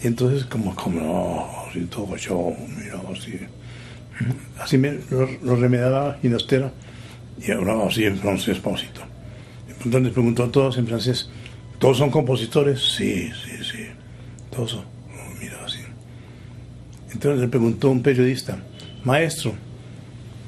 entonces, 0.00 0.44
como, 0.44 0.76
como 0.76 1.00
no, 1.00 1.68
así 1.68 1.80
todo 1.86 2.16
yo, 2.16 2.52
mira, 2.76 3.00
así. 3.12 3.38
Así 4.60 4.78
me 4.78 4.98
lo, 5.10 5.28
lo 5.42 5.56
remedaba 5.56 6.18
Ginastera 6.22 6.72
y 7.44 7.50
hablaba 7.50 7.88
así 7.88 8.04
en 8.04 8.16
francés, 8.16 8.58
pausito. 8.58 9.00
Entonces 9.68 10.02
les 10.02 10.12
preguntó 10.12 10.44
a 10.44 10.52
todos 10.52 10.78
en 10.78 10.86
francés, 10.86 11.30
¿todos 11.80 11.98
son 11.98 12.10
compositores? 12.10 12.80
Sí, 12.80 13.30
sí, 13.44 13.64
sí, 13.64 13.86
todos 14.54 14.70
son. 14.70 14.84
Oh, 14.84 15.40
mira, 15.40 15.58
así. 15.64 15.80
Entonces 17.12 17.40
le 17.40 17.48
preguntó 17.48 17.90
un 17.90 18.02
periodista, 18.02 18.58
maestro, 19.02 19.54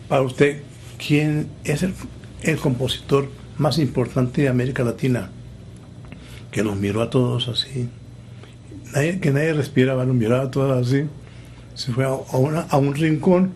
para 0.08 0.22
usted, 0.22 0.62
¿quién 1.04 1.48
es 1.64 1.82
el, 1.82 1.94
el 2.42 2.56
compositor 2.58 3.28
más 3.58 3.78
importante 3.78 4.42
de 4.42 4.48
América 4.48 4.82
Latina? 4.84 5.30
Que 6.50 6.62
nos 6.62 6.76
miró 6.76 7.02
a 7.02 7.10
todos 7.10 7.48
así. 7.48 7.88
Nadie- 8.92 9.20
que 9.20 9.30
nadie 9.32 9.52
respiraba, 9.54 10.04
nos 10.04 10.14
miraba 10.16 10.44
a 10.44 10.50
todos 10.50 10.86
así. 10.86 11.04
Se 11.74 11.92
fue 11.92 12.04
a, 12.04 12.08
a 12.08 12.36
una- 12.36 12.66
a 12.70 12.76
un 12.76 12.94
rincón, 12.94 13.52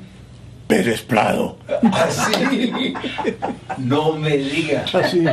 Pérez 0.66 1.02
Prado. 1.02 1.56
Así. 1.92 2.92
No 3.78 4.16
me 4.16 4.36
diga. 4.36 4.84
Así. 4.92 5.24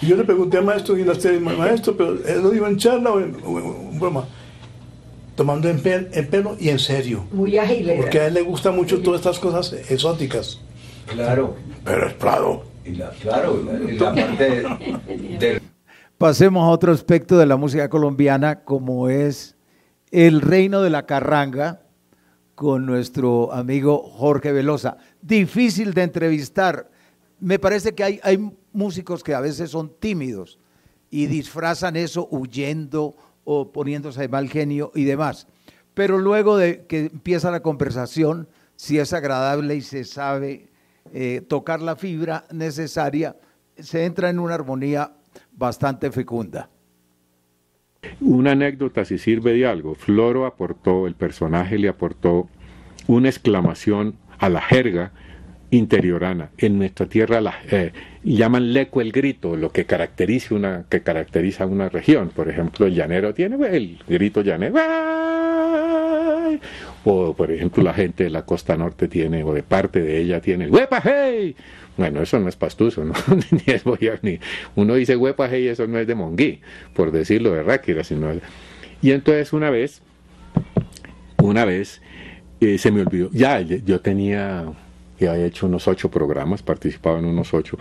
Y 0.00 0.06
yo 0.06 0.16
le 0.16 0.24
pregunté 0.24 0.56
al 0.58 0.64
maestro 0.64 0.96
Ginastera, 0.96 1.38
maestro, 1.40 1.96
pero 1.96 2.12
él 2.26 2.42
lo 2.42 2.50
dijo 2.50 2.66
en 2.66 2.76
charla 2.78 3.10
o 3.10 3.20
en, 3.20 3.36
o 3.44 3.58
en 3.58 3.98
broma. 3.98 4.24
Tomando 5.36 5.68
en, 5.68 5.82
pel- 5.82 6.08
en 6.12 6.26
pelo 6.28 6.56
y 6.60 6.68
en 6.68 6.78
serio. 6.78 7.24
Muy 7.32 7.58
ágil. 7.58 7.92
Porque 7.96 8.20
a 8.20 8.26
él 8.28 8.34
le 8.34 8.42
gustan 8.42 8.76
mucho 8.76 9.00
todas 9.00 9.20
estas 9.20 9.38
cosas 9.38 9.72
exóticas. 9.90 10.60
Claro. 11.06 11.56
Pérez 11.84 12.14
Prado. 12.14 12.64
Y 12.90 12.96
la, 12.96 13.10
claro, 13.10 13.62
la, 13.62 13.78
la 13.78 14.14
parte 14.14 14.64
del 15.38 15.62
Pasemos 16.18 16.64
a 16.64 16.70
otro 16.70 16.92
aspecto 16.92 17.38
de 17.38 17.46
la 17.46 17.56
música 17.56 17.88
colombiana, 17.88 18.64
como 18.64 19.08
es 19.08 19.54
el 20.10 20.40
reino 20.40 20.82
de 20.82 20.90
la 20.90 21.06
carranga, 21.06 21.82
con 22.56 22.86
nuestro 22.86 23.52
amigo 23.52 24.02
Jorge 24.02 24.50
Velosa. 24.50 24.96
Difícil 25.22 25.94
de 25.94 26.02
entrevistar. 26.02 26.90
Me 27.38 27.60
parece 27.60 27.94
que 27.94 28.02
hay, 28.02 28.20
hay 28.24 28.50
músicos 28.72 29.22
que 29.22 29.34
a 29.34 29.40
veces 29.40 29.70
son 29.70 29.92
tímidos 30.00 30.58
y 31.10 31.26
disfrazan 31.26 31.94
eso 31.94 32.26
huyendo 32.32 33.14
o 33.44 33.70
poniéndose 33.70 34.22
de 34.22 34.28
mal 34.28 34.48
genio 34.48 34.90
y 34.96 35.04
demás. 35.04 35.46
Pero 35.94 36.18
luego 36.18 36.56
de 36.56 36.86
que 36.86 37.06
empieza 37.06 37.52
la 37.52 37.62
conversación, 37.62 38.48
si 38.74 38.98
es 38.98 39.12
agradable 39.12 39.76
y 39.76 39.80
se 39.80 40.02
sabe 40.02 40.69
eh, 41.12 41.42
tocar 41.46 41.80
la 41.80 41.96
fibra 41.96 42.44
necesaria, 42.52 43.36
se 43.76 44.04
entra 44.04 44.30
en 44.30 44.38
una 44.38 44.54
armonía 44.54 45.12
bastante 45.52 46.10
fecunda. 46.10 46.70
Una 48.20 48.52
anécdota, 48.52 49.04
si 49.04 49.18
sirve 49.18 49.52
de 49.52 49.66
algo, 49.66 49.94
Floro 49.94 50.46
aportó, 50.46 51.06
el 51.06 51.14
personaje 51.14 51.78
le 51.78 51.88
aportó 51.88 52.48
una 53.06 53.28
exclamación 53.28 54.16
a 54.38 54.48
la 54.48 54.60
jerga 54.60 55.12
interiorana. 55.70 56.50
En 56.58 56.78
nuestra 56.78 57.06
tierra 57.06 57.40
la, 57.40 57.54
eh, 57.70 57.92
llaman 58.22 58.72
leco 58.72 59.00
el 59.00 59.12
grito, 59.12 59.56
lo 59.56 59.70
que 59.70 59.86
caracteriza 59.86 60.54
una, 60.54 60.84
que 60.88 61.02
caracteriza 61.02 61.66
una 61.66 61.88
región. 61.88 62.30
Por 62.30 62.48
ejemplo, 62.48 62.86
el 62.86 62.94
llanero 62.94 63.34
tiene 63.34 63.56
el 63.68 63.98
grito 64.08 64.42
llanero. 64.42 64.74
¡ay! 64.78 66.60
O 67.04 67.34
por 67.34 67.50
ejemplo 67.50 67.82
la 67.82 67.94
gente 67.94 68.24
de 68.24 68.30
la 68.30 68.44
costa 68.44 68.76
norte 68.76 69.08
tiene, 69.08 69.42
o 69.42 69.54
de 69.54 69.62
parte 69.62 70.02
de 70.02 70.18
ella 70.20 70.40
tiene 70.40 70.68
¡Huepa 70.68 71.00
hey! 71.02 71.56
Bueno, 71.96 72.22
eso 72.22 72.38
no 72.38 72.48
es 72.48 72.56
pastuso, 72.56 73.04
¿no? 73.04 73.14
ni 73.50 73.62
es 73.66 73.84
boyar, 73.84 74.20
ni. 74.22 74.38
Uno 74.74 74.94
dice 74.94 75.16
huepa 75.16 75.48
hey, 75.50 75.68
eso 75.68 75.86
no 75.86 75.98
es 75.98 76.06
de 76.06 76.14
monguí, 76.14 76.60
por 76.94 77.10
decirlo 77.10 77.52
de 77.52 77.62
ráquira, 77.62 78.04
sino. 78.04 78.30
Y 79.02 79.12
entonces 79.12 79.52
una 79.52 79.70
vez, 79.70 80.02
una 81.42 81.64
vez, 81.64 82.00
eh, 82.60 82.78
se 82.78 82.90
me 82.90 83.00
olvidó, 83.02 83.30
ya 83.32 83.60
yo 83.60 84.00
tenía, 84.00 84.64
ya 85.18 85.32
había 85.32 85.46
hecho 85.46 85.66
unos 85.66 85.88
ocho 85.88 86.10
programas, 86.10 86.62
participaba 86.62 87.18
en 87.18 87.24
unos 87.24 87.52
ocho, 87.54 87.78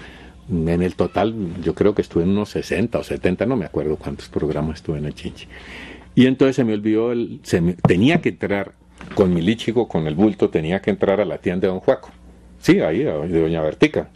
en 0.50 0.82
el 0.82 0.96
total 0.96 1.36
yo 1.62 1.76
creo 1.76 1.94
que 1.94 2.02
estuve 2.02 2.24
en 2.24 2.30
unos 2.30 2.50
60 2.50 2.98
o 2.98 3.04
70, 3.04 3.46
no 3.46 3.56
me 3.56 3.66
acuerdo 3.66 3.98
cuántos 3.98 4.30
programas 4.30 4.78
estuve 4.78 4.98
en 4.98 5.06
el 5.06 5.14
Chinchi. 5.14 5.48
Y 6.16 6.26
entonces 6.26 6.56
se 6.56 6.64
me 6.64 6.74
olvidó, 6.74 7.14
tenía 7.88 8.20
que 8.20 8.30
entrar 8.30 8.74
con 9.16 9.34
mi 9.34 9.42
lichigo, 9.42 9.88
con 9.88 10.08
el 10.08 10.16
bulto, 10.16 10.50
tenía 10.50 10.82
que 10.82 10.90
entrar 10.90 11.22
a 11.22 11.26
la 11.26 11.38
tienda 11.38 11.68
de 11.68 11.74
Don 11.74 11.80
Juaco. 11.80 12.10
Sí, 12.60 12.80
ahí, 12.82 13.00
de 13.00 13.42
Doña 13.42 13.62
Vertica, 13.62 14.10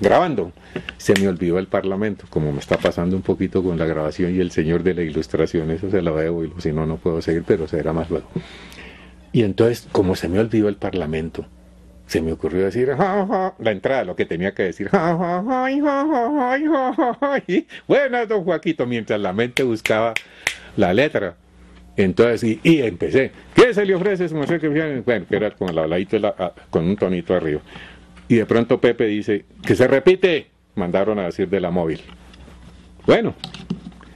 grabando. 0.00 0.52
Se 0.96 1.14
me 1.14 1.28
olvidó 1.28 1.58
el 1.58 1.66
Parlamento, 1.66 2.26
como 2.30 2.52
me 2.52 2.60
está 2.60 2.76
pasando 2.76 3.16
un 3.16 3.22
poquito 3.22 3.62
con 3.62 3.78
la 3.78 3.86
grabación 3.86 4.34
y 4.34 4.40
el 4.40 4.50
señor 4.50 4.82
de 4.82 4.94
la 4.94 5.02
ilustración, 5.02 5.70
eso 5.70 5.90
se 5.90 6.02
lo 6.02 6.16
debo, 6.16 6.44
y 6.44 6.52
si 6.58 6.72
no, 6.72 6.86
no 6.86 6.96
puedo 6.96 7.20
seguir, 7.20 7.44
pero 7.46 7.66
será 7.66 7.92
más 7.92 8.10
luego. 8.10 8.28
Y 9.32 9.42
entonces, 9.42 9.88
como 9.92 10.16
se 10.16 10.28
me 10.28 10.38
olvidó 10.38 10.68
el 10.68 10.76
Parlamento, 10.76 11.46
se 12.06 12.20
me 12.20 12.32
ocurrió 12.32 12.64
decir 12.64 12.88
ja, 12.88 13.26
ja, 13.26 13.54
la 13.60 13.70
entrada, 13.70 14.04
lo 14.04 14.16
que 14.16 14.26
tenía 14.26 14.52
que 14.52 14.64
decir. 14.64 14.88
Ja, 14.88 15.14
Buenas, 17.86 18.28
don 18.28 18.44
Joaquito, 18.44 18.86
mientras 18.86 19.20
la 19.20 19.32
mente 19.32 19.62
buscaba 19.62 20.14
la 20.76 20.92
letra. 20.92 21.36
Entonces, 21.96 22.44
y, 22.44 22.60
y 22.62 22.82
empecé. 22.82 23.32
¿Qué 23.54 23.74
se 23.74 23.84
le 23.84 23.94
ofrece? 23.94 24.26
Bueno, 24.28 25.26
que 25.26 25.36
era 25.36 25.50
con, 25.50 25.68
el 25.68 25.78
habladito 25.78 26.18
la, 26.18 26.54
con 26.70 26.84
un 26.84 26.96
tonito 26.96 27.34
arriba. 27.34 27.60
Y 28.28 28.36
de 28.36 28.46
pronto 28.46 28.80
Pepe 28.80 29.06
dice, 29.06 29.44
que 29.64 29.74
se 29.74 29.86
repite. 29.86 30.46
Mandaron 30.76 31.18
a 31.18 31.24
decir 31.24 31.48
de 31.48 31.60
la 31.60 31.70
móvil. 31.70 32.00
Bueno, 33.04 33.34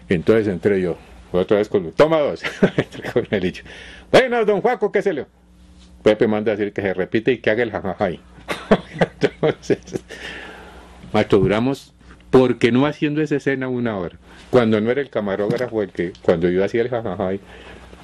entonces 0.09 0.49
entré 0.49 0.81
yo. 0.81 0.97
Otra 1.33 1.59
vez 1.59 1.69
con 1.69 1.91
toma 1.93 2.19
dos. 2.19 2.43
con 3.13 3.27
el 3.31 3.41
dicho. 3.41 3.65
Bueno, 4.13 4.45
don 4.45 4.61
Juaco, 4.61 4.93
¿qué 4.93 5.03
se 5.03 5.13
le 5.13 5.27
Pepe 6.05 6.29
manda 6.29 6.53
a 6.53 6.57
decir 6.57 6.73
que 6.73 6.83
se 6.83 6.93
repite 6.93 7.33
y 7.33 7.39
que 7.39 7.51
haga 7.51 7.63
el 7.63 7.73
jajajay. 7.73 8.21
Entonces, 9.41 10.05
macho, 11.13 11.39
duramos, 11.39 11.95
porque 12.31 12.71
no 12.71 12.85
haciendo 12.85 13.23
esa 13.23 13.37
escena 13.37 13.69
una 13.69 13.97
hora? 13.97 14.19
Cuando 14.55 14.81
no 14.81 14.89
era 14.89 15.01
el 15.01 15.11
camarógrafo 15.11 15.83
el 15.83 15.91
que, 15.91 16.13
cuando 16.23 16.49
yo 16.49 16.65
hacía 16.65 16.83
el 16.83 16.89
jajajay, 16.89 17.41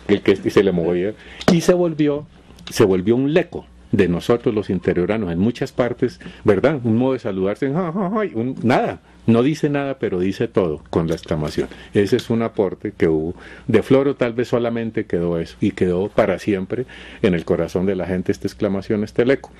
el 0.08 0.20
que 0.20 0.34
se 0.34 0.64
le 0.64 0.72
movía, 0.72 1.14
y 1.52 1.60
se 1.60 1.72
volvió, 1.72 2.26
se 2.72 2.82
volvió 2.82 3.14
un 3.14 3.32
leco 3.32 3.66
de 3.92 4.08
nosotros 4.08 4.52
los 4.52 4.68
interioranos 4.68 5.30
en 5.30 5.38
muchas 5.38 5.70
partes, 5.70 6.18
¿verdad? 6.42 6.80
Un 6.82 6.96
modo 6.96 7.12
de 7.12 7.20
saludarse, 7.20 7.68
un, 7.68 8.56
nada, 8.64 9.00
no 9.28 9.44
dice 9.44 9.70
nada, 9.70 10.00
pero 10.00 10.18
dice 10.18 10.48
todo 10.48 10.82
con 10.90 11.06
la 11.06 11.14
exclamación. 11.14 11.68
Ese 11.94 12.16
es 12.16 12.30
un 12.30 12.42
aporte 12.42 12.94
que 12.96 13.06
hubo. 13.06 13.36
De 13.68 13.84
Floro 13.84 14.16
tal 14.16 14.32
vez 14.32 14.48
solamente 14.48 15.06
quedó 15.06 15.38
eso 15.38 15.56
y 15.60 15.70
quedó 15.70 16.08
para 16.08 16.40
siempre 16.40 16.84
en 17.22 17.34
el 17.34 17.44
corazón 17.44 17.86
de 17.86 17.94
la 17.94 18.06
gente 18.06 18.32
esta 18.32 18.48
exclamación, 18.48 19.04
este 19.04 19.22
eco. 19.22 19.52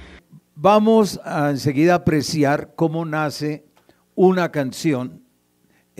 Vamos 0.57 1.21
a 1.25 1.51
enseguida 1.51 1.95
apreciar 1.95 2.73
cómo 2.75 3.05
nace 3.05 3.65
una 4.17 4.51
canción 4.51 5.30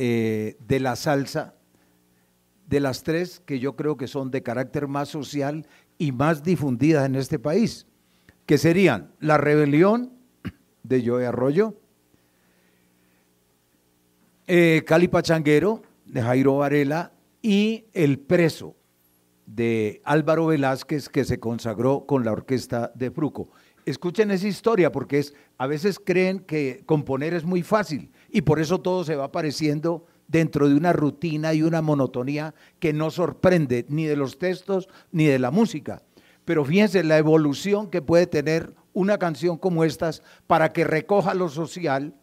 eh, 0.03 0.57
de 0.67 0.81
la 0.81 0.97
salsa, 0.97 1.57
de 2.67 2.81
las 2.81 3.03
tres 3.03 3.43
que 3.45 3.59
yo 3.59 3.77
creo 3.77 3.99
que 3.99 4.07
son 4.07 4.31
de 4.31 4.43
carácter 4.43 4.89
más 4.89 5.11
social 5.11 5.67
y 5.99 6.11
más 6.11 6.43
difundidas 6.43 7.05
en 7.05 7.17
este 7.17 7.39
país, 7.39 7.87
que 8.47 8.57
serían 8.57 9.13
La 9.21 9.37
Rebelión 9.37 10.15
de 10.85 11.07
Joe 11.07 11.27
Arroyo, 11.27 11.79
eh, 14.47 14.85
Cali 14.87 15.09
Pachanguero 15.09 15.83
de 16.07 16.23
Jairo 16.23 16.57
Varela 16.57 17.13
y 17.43 17.85
El 17.93 18.21
Preso 18.21 18.77
de 19.45 20.01
Álvaro 20.05 20.47
Velázquez 20.47 21.11
que 21.11 21.27
se 21.27 21.39
consagró 21.39 22.07
con 22.07 22.25
la 22.25 22.33
orquesta 22.33 22.91
de 22.95 23.11
Fruco. 23.11 23.51
Escuchen 23.85 24.31
esa 24.31 24.49
historia 24.49 24.91
porque 24.93 25.19
es, 25.19 25.35
a 25.59 25.67
veces 25.67 26.01
creen 26.03 26.39
que 26.39 26.85
componer 26.87 27.35
es 27.35 27.45
muy 27.45 27.63
fácil 27.63 28.11
y 28.32 28.43
por 28.43 28.61
eso 28.61 28.81
todo 28.81 29.05
se 29.05 29.16
va 29.16 29.24
apareciendo 29.24 30.07
dentro 30.28 30.69
de 30.69 30.77
una 30.77 30.93
rutina 30.93 31.52
y 31.55 31.62
una 31.62 31.82
monotonía 31.82 32.55
que 32.78 32.93
no 32.93 33.11
sorprende 33.11 33.85
ni 33.89 34.05
de 34.05 34.16
los 34.16 34.39
textos 34.39 34.89
ni 35.11 35.27
de 35.27 35.39
la 35.39 35.51
música. 35.51 36.02
Pero 36.44 36.65
fíjense 36.65 37.02
la 37.02 37.19
evolución 37.19 37.90
que 37.90 38.02
puede 38.02 38.27
tener 38.27 38.74
una 38.93 39.19
canción 39.19 39.57
como 39.57 39.85
estas 39.85 40.23
para 40.47 40.73
que 40.73 40.85
recoja 40.85 41.35
lo 41.35 41.48
social, 41.48 42.15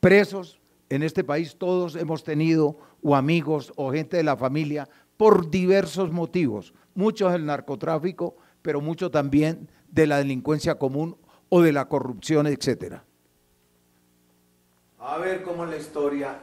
presos, 0.00 0.60
en 0.88 1.02
este 1.02 1.24
país 1.24 1.56
todos 1.56 1.96
hemos 1.96 2.22
tenido 2.22 2.76
o 3.02 3.16
amigos 3.16 3.72
o 3.76 3.92
gente 3.92 4.18
de 4.18 4.22
la 4.22 4.36
familia 4.36 4.88
por 5.16 5.50
diversos 5.50 6.12
motivos, 6.12 6.74
muchos 6.94 7.32
del 7.32 7.46
narcotráfico, 7.46 8.36
pero 8.60 8.80
mucho 8.80 9.10
también 9.10 9.70
de 9.88 10.06
la 10.06 10.18
delincuencia 10.18 10.74
común 10.74 11.16
o 11.48 11.62
de 11.62 11.72
la 11.72 11.88
corrupción, 11.88 12.46
etcétera. 12.46 13.04
A 15.04 15.18
ver 15.18 15.42
cómo 15.42 15.64
es 15.64 15.70
la 15.70 15.76
historia 15.76 16.36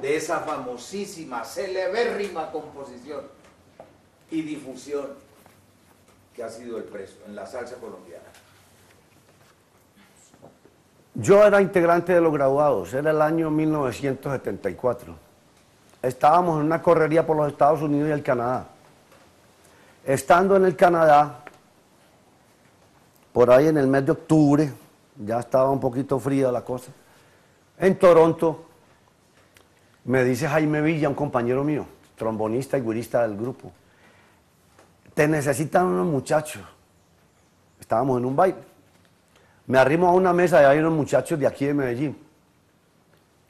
de 0.00 0.16
esa 0.16 0.40
famosísima, 0.40 1.44
celebérrima 1.44 2.50
composición 2.52 3.22
y 4.30 4.42
difusión 4.42 5.06
que 6.34 6.42
ha 6.42 6.48
sido 6.48 6.78
el 6.78 6.84
preso 6.84 7.16
en 7.26 7.34
la 7.34 7.46
salsa 7.46 7.76
colombiana. 7.76 8.24
Yo 11.14 11.44
era 11.44 11.62
integrante 11.62 12.12
de 12.12 12.20
los 12.20 12.32
graduados, 12.32 12.92
era 12.92 13.10
el 13.10 13.22
año 13.22 13.50
1974. 13.50 15.14
Estábamos 16.02 16.60
en 16.60 16.66
una 16.66 16.82
correría 16.82 17.26
por 17.26 17.36
los 17.36 17.48
Estados 17.48 17.80
Unidos 17.80 18.10
y 18.10 18.12
el 18.12 18.22
Canadá. 18.22 18.66
Estando 20.04 20.56
en 20.56 20.66
el 20.66 20.76
Canadá, 20.76 21.42
por 23.32 23.50
ahí 23.50 23.66
en 23.68 23.78
el 23.78 23.86
mes 23.86 24.04
de 24.04 24.12
octubre, 24.12 24.72
ya 25.16 25.40
estaba 25.40 25.70
un 25.70 25.80
poquito 25.80 26.20
fría 26.20 26.52
la 26.52 26.62
cosa, 26.62 26.92
en 27.78 27.98
Toronto, 27.98 28.64
me 30.04 30.24
dice 30.24 30.48
Jaime 30.48 30.80
Villa, 30.80 31.08
un 31.08 31.14
compañero 31.14 31.64
mío, 31.64 31.86
trombonista 32.16 32.78
y 32.78 32.82
guirista 32.82 33.26
del 33.26 33.36
grupo, 33.36 33.72
te 35.14 35.26
necesitan 35.26 35.86
unos 35.86 36.06
muchachos. 36.06 36.62
Estábamos 37.80 38.18
en 38.18 38.26
un 38.26 38.36
baile 38.36 38.76
me 39.66 39.78
arrimo 39.78 40.08
a 40.08 40.12
una 40.12 40.32
mesa 40.32 40.62
y 40.62 40.64
hay 40.64 40.78
unos 40.78 40.92
muchachos 40.92 41.38
de 41.38 41.46
aquí 41.46 41.66
de 41.66 41.74
Medellín. 41.74 42.16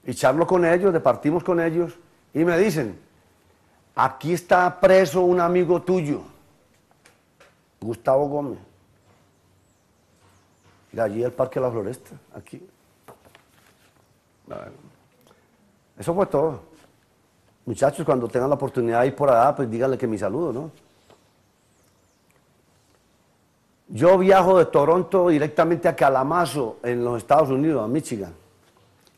Y 0.04 0.14
charlo 0.14 0.46
con 0.46 0.64
ellos, 0.64 0.92
departimos 0.92 1.44
con 1.44 1.60
ellos 1.60 1.92
y 2.32 2.44
me 2.44 2.56
dicen, 2.58 2.98
aquí 3.94 4.32
está 4.32 4.80
preso 4.80 5.22
un 5.22 5.40
amigo 5.40 5.82
tuyo, 5.82 6.22
Gustavo 7.80 8.28
Gómez. 8.28 8.58
De 10.92 11.02
allí 11.02 11.22
el 11.22 11.32
Parque 11.32 11.60
de 11.60 11.66
la 11.66 11.72
Floresta, 11.72 12.16
aquí. 12.34 12.66
Eso 15.98 16.14
fue 16.14 16.26
todo. 16.26 16.60
Muchachos, 17.64 18.04
cuando 18.04 18.28
tengan 18.28 18.48
la 18.48 18.54
oportunidad 18.54 19.00
de 19.00 19.08
ir 19.08 19.16
por 19.16 19.30
allá, 19.30 19.54
pues 19.54 19.70
díganle 19.70 19.98
que 19.98 20.06
mi 20.06 20.18
saludo, 20.18 20.52
¿no? 20.52 20.70
Yo 23.88 24.18
viajo 24.18 24.58
de 24.58 24.66
Toronto 24.66 25.28
directamente 25.28 25.88
a 25.88 25.96
Kalamazoo, 25.96 26.78
en 26.82 27.04
los 27.04 27.18
Estados 27.18 27.50
Unidos, 27.50 27.84
a 27.84 27.88
Michigan. 27.88 28.34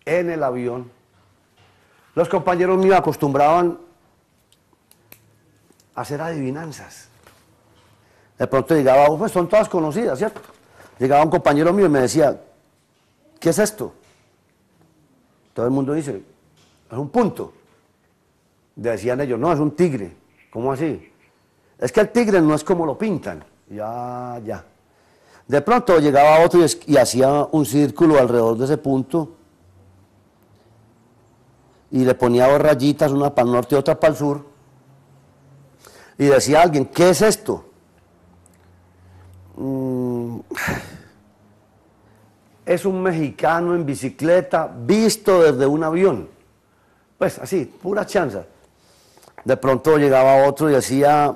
en 0.04 0.30
el 0.30 0.42
avión, 0.42 0.90
los 2.14 2.28
compañeros 2.30 2.78
míos 2.78 2.96
acostumbraban 2.96 3.78
a 5.94 6.00
hacer 6.00 6.20
adivinanzas. 6.22 7.08
De 8.38 8.46
pronto 8.46 8.74
llegaba, 8.74 9.06
pues 9.18 9.32
son 9.32 9.48
todas 9.48 9.68
conocidas, 9.68 10.18
¿cierto? 10.18 10.40
Llegaba 10.98 11.22
un 11.22 11.30
compañero 11.30 11.72
mío 11.72 11.86
y 11.86 11.90
me 11.90 12.00
decía, 12.00 12.40
¿qué 13.38 13.50
es 13.50 13.58
esto? 13.58 13.92
Todo 15.58 15.66
el 15.66 15.72
mundo 15.72 15.92
dice, 15.92 16.22
es 16.88 16.96
un 16.96 17.08
punto. 17.08 17.52
Decían 18.76 19.20
ellos, 19.20 19.40
no, 19.40 19.52
es 19.52 19.58
un 19.58 19.72
tigre. 19.72 20.14
¿Cómo 20.52 20.70
así? 20.70 21.10
Es 21.76 21.90
que 21.90 21.98
el 21.98 22.10
tigre 22.10 22.40
no 22.40 22.54
es 22.54 22.62
como 22.62 22.86
lo 22.86 22.96
pintan. 22.96 23.42
Ya, 23.68 24.40
ya. 24.46 24.64
De 25.48 25.60
pronto 25.60 25.98
llegaba 25.98 26.44
otro 26.44 26.60
y, 26.86 26.96
hacía 26.96 27.48
un 27.50 27.66
círculo 27.66 28.20
alrededor 28.20 28.56
de 28.56 28.66
ese 28.66 28.78
punto 28.78 29.32
y 31.90 32.04
le 32.04 32.14
ponía 32.14 32.46
dos 32.46 32.60
rayitas, 32.60 33.10
una 33.10 33.34
para 33.34 33.46
el 33.48 33.52
norte 33.52 33.74
y 33.74 33.78
otra 33.78 33.98
para 33.98 34.12
el 34.12 34.16
sur. 34.16 34.46
Y 36.18 36.26
decía 36.26 36.62
alguien, 36.62 36.86
¿qué 36.86 37.10
es 37.10 37.20
esto? 37.20 37.64
Mm, 39.56 40.38
es 42.68 42.84
un 42.84 43.02
mexicano 43.02 43.74
en 43.74 43.86
bicicleta 43.86 44.70
visto 44.70 45.42
desde 45.42 45.66
un 45.66 45.82
avión. 45.82 46.28
Pues 47.16 47.38
así, 47.38 47.64
pura 47.64 48.04
chanza. 48.04 48.44
De 49.42 49.56
pronto 49.56 49.96
llegaba 49.96 50.46
otro 50.46 50.68
y 50.68 50.74
decía, 50.74 51.34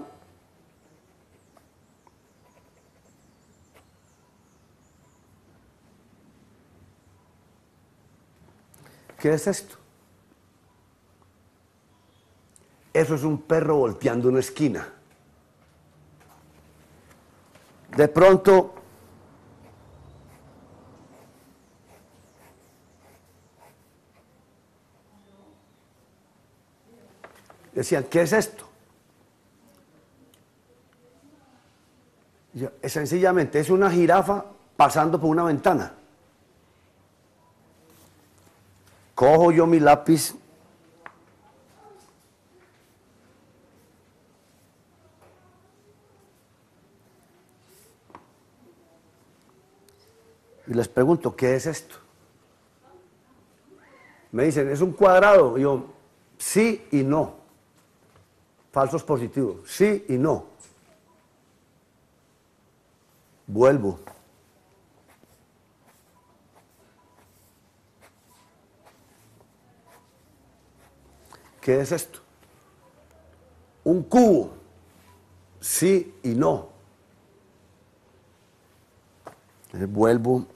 ¿qué 9.18 9.32
es 9.32 9.46
esto? 9.46 9.76
Eso 12.92 13.14
es 13.14 13.22
un 13.22 13.40
perro 13.40 13.76
volteando 13.76 14.28
una 14.28 14.40
esquina. 14.40 14.86
De 17.96 18.08
pronto 18.08 18.81
decían, 27.72 28.04
¿qué 28.04 28.22
es 28.22 28.32
esto? 28.32 28.68
Y 32.54 32.60
yo, 32.60 32.70
"Es 32.82 32.92
sencillamente 32.92 33.58
es 33.58 33.70
una 33.70 33.90
jirafa 33.90 34.44
pasando 34.76 35.20
por 35.20 35.30
una 35.30 35.44
ventana. 35.44 35.94
Cojo 39.14 39.52
yo 39.52 39.66
mi 39.66 39.78
lápiz 39.78 40.34
y 50.66 50.74
les 50.74 50.88
pregunto, 50.88 51.36
¿qué 51.36 51.54
es 51.54 51.66
esto? 51.66 51.96
Me 54.32 54.44
dicen, 54.44 54.70
es 54.70 54.80
un 54.80 54.92
cuadrado. 54.92 55.58
Yo, 55.58 55.86
sí 56.38 56.86
y 56.90 57.02
no. 57.02 57.41
Falsos 58.72 59.04
positivos, 59.04 59.70
sí 59.70 60.06
y 60.08 60.14
no. 60.14 60.46
Vuelvo. 63.46 64.00
¿Qué 71.60 71.80
es 71.80 71.92
esto? 71.92 72.18
Un 73.84 74.02
cubo, 74.04 74.54
sí 75.60 76.14
y 76.22 76.30
no. 76.30 76.70
Eh, 79.74 79.84
Vuelvo. 79.84 80.46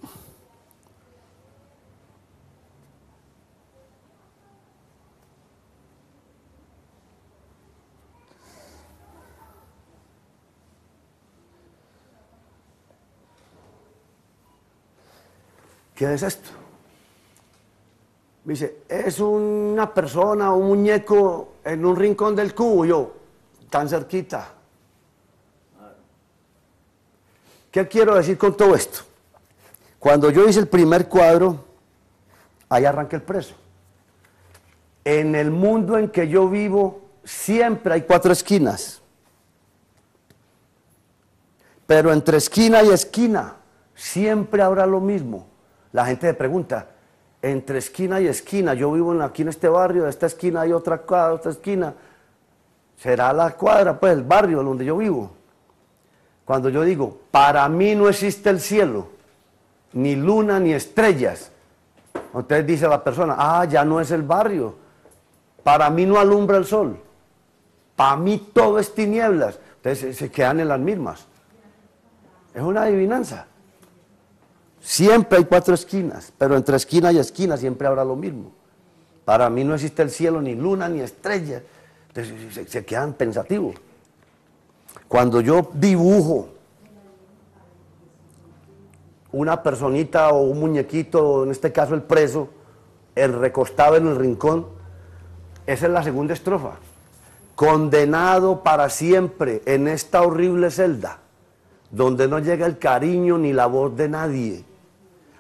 ¿Qué 15.97 16.13
es 16.13 16.23
esto? 16.23 16.51
Me 18.45 18.53
dice, 18.53 18.83
es 18.87 19.19
una 19.19 19.93
persona, 19.93 20.53
un 20.53 20.69
muñeco 20.69 21.55
en 21.65 21.85
un 21.87 21.97
rincón 21.97 22.37
del 22.37 22.55
cubo. 22.55 22.85
Yo, 22.85 23.15
tan 23.71 23.89
cerquita. 23.89 24.53
¿Qué 27.71 27.89
quiero 27.89 28.15
decir 28.15 28.37
con 28.37 28.55
todo 28.57 28.75
esto? 28.75 29.01
Cuando 29.99 30.31
yo 30.31 30.47
hice 30.47 30.61
el 30.61 30.69
primer 30.69 31.09
cuadro, 31.09 31.65
ahí 32.69 32.85
arranca 32.85 33.17
el 33.17 33.23
preso. 33.23 33.55
En 35.03 35.35
el 35.35 35.51
mundo 35.51 35.97
en 35.97 36.11
que 36.11 36.29
yo 36.29 36.49
vivo, 36.49 37.01
siempre 37.25 37.95
hay 37.95 38.03
cuatro 38.03 38.33
esquinas. 38.33 39.01
Pero 41.87 42.13
entre 42.13 42.37
esquina 42.37 42.83
y 42.83 42.91
esquina, 42.91 43.57
siempre 43.95 44.61
habrá 44.61 44.87
lo 44.87 45.01
mismo. 45.01 45.56
La 45.97 46.05
gente 46.05 46.27
me 46.27 46.35
pregunta, 46.35 46.89
entre 47.41 47.79
esquina 47.79 48.21
y 48.21 48.27
esquina, 48.27 48.75
yo 48.75 48.93
vivo 48.93 49.19
aquí 49.23 49.41
en 49.41 49.49
este 49.49 49.67
barrio, 49.67 50.05
de 50.05 50.11
esta 50.11 50.27
esquina 50.27 50.61
hay 50.61 50.71
otra 50.71 50.99
cuadra, 50.99 51.33
otra 51.33 51.51
esquina. 51.53 51.95
Será 52.99 53.33
la 53.33 53.53
cuadra, 53.53 53.99
pues, 53.99 54.13
el 54.13 54.23
barrio 54.23 54.63
donde 54.63 54.85
yo 54.85 54.99
vivo. 54.99 55.31
Cuando 56.45 56.69
yo 56.69 56.83
digo, 56.83 57.21
para 57.31 57.67
mí 57.71 57.95
no 57.95 58.11
existe 58.11 58.51
el 58.51 58.61
cielo, 58.61 59.09
ni 59.95 60.17
luna, 60.17 60.61
ni 60.61 60.75
estrellas. 60.75 61.51
Entonces 62.13 62.67
dice 62.67 62.87
la 62.87 63.03
persona, 63.03 63.35
ah, 63.39 63.65
ya 63.65 63.83
no 63.83 63.99
es 63.99 64.11
el 64.11 64.21
barrio. 64.21 64.75
Para 65.63 65.89
mí 65.89 66.05
no 66.05 66.19
alumbra 66.19 66.59
el 66.59 66.67
sol. 66.67 67.01
Para 67.97 68.17
mí 68.17 68.51
todo 68.53 68.79
es 68.79 68.95
tinieblas. 68.95 69.59
Entonces 69.77 70.15
se 70.15 70.31
quedan 70.31 70.61
en 70.61 70.69
las 70.69 70.79
mismas. 70.79 71.27
Es 72.53 72.61
una 72.61 72.83
adivinanza. 72.83 73.47
Siempre 74.87 75.39
hay 75.39 75.45
cuatro 75.47 75.75
esquinas, 75.75 76.33
pero 76.39 76.57
entre 76.57 76.77
esquina 76.77 77.11
y 77.11 77.19
esquina 77.19 77.57
siempre 77.57 77.89
habrá 77.89 78.05
lo 78.05 78.15
mismo. 78.15 78.53
Para 79.25 79.51
mí 79.51 79.65
no 79.65 79.75
existe 79.75 80.01
el 80.01 80.11
cielo, 80.11 80.41
ni 80.41 80.55
luna, 80.55 80.89
ni 80.89 81.01
estrellas. 81.01 81.65
Entonces 82.07 82.55
se, 82.55 82.69
se 82.69 82.85
quedan 82.85 83.15
pensativos. 83.15 83.75
Cuando 85.09 85.41
yo 85.41 85.69
dibujo 85.75 86.51
una 89.33 89.61
personita 89.61 90.29
o 90.29 90.43
un 90.43 90.61
muñequito, 90.61 91.43
en 91.43 91.51
este 91.51 91.73
caso 91.73 91.97
el 91.97 92.03
preso, 92.03 92.49
el 93.17 93.33
recostado 93.33 93.97
en 93.97 94.07
el 94.07 94.15
rincón, 94.15 94.67
esa 95.67 95.87
es 95.87 95.93
la 95.93 96.05
segunda 96.05 96.33
estrofa. 96.33 96.77
Condenado 97.57 98.63
para 98.63 98.89
siempre 98.89 99.63
en 99.67 99.89
esta 99.89 100.23
horrible 100.23 100.71
celda, 100.71 101.19
donde 101.91 102.29
no 102.29 102.39
llega 102.39 102.67
el 102.67 102.79
cariño 102.79 103.37
ni 103.37 103.53
la 103.53 103.67
voz 103.67 103.97
de 103.97 104.09
nadie. 104.09 104.65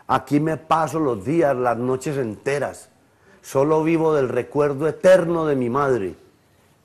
Aquí 0.09 0.39
me 0.39 0.57
paso 0.57 1.01
los 1.01 1.25
días, 1.25 1.57
las 1.57 1.77
noches 1.77 2.17
enteras. 2.17 2.89
Solo 3.43 3.83
vivo 3.83 4.15
del 4.15 4.29
recuerdo 4.29 4.87
eterno 4.89 5.47
de 5.47 5.57
mi 5.57 5.69
madre. 5.69 6.15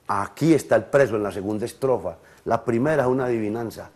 Aquí 0.08 0.54
está 0.54 0.76
el 0.76 0.84
preso 0.84 1.16
en 1.16 1.22
la 1.22 1.32
segunda 1.32 1.66
estrofa. 1.66 2.16
La 2.44 2.64
primera 2.64 3.04
es 3.04 3.08
una 3.08 3.26
adivinanza. 3.26 3.90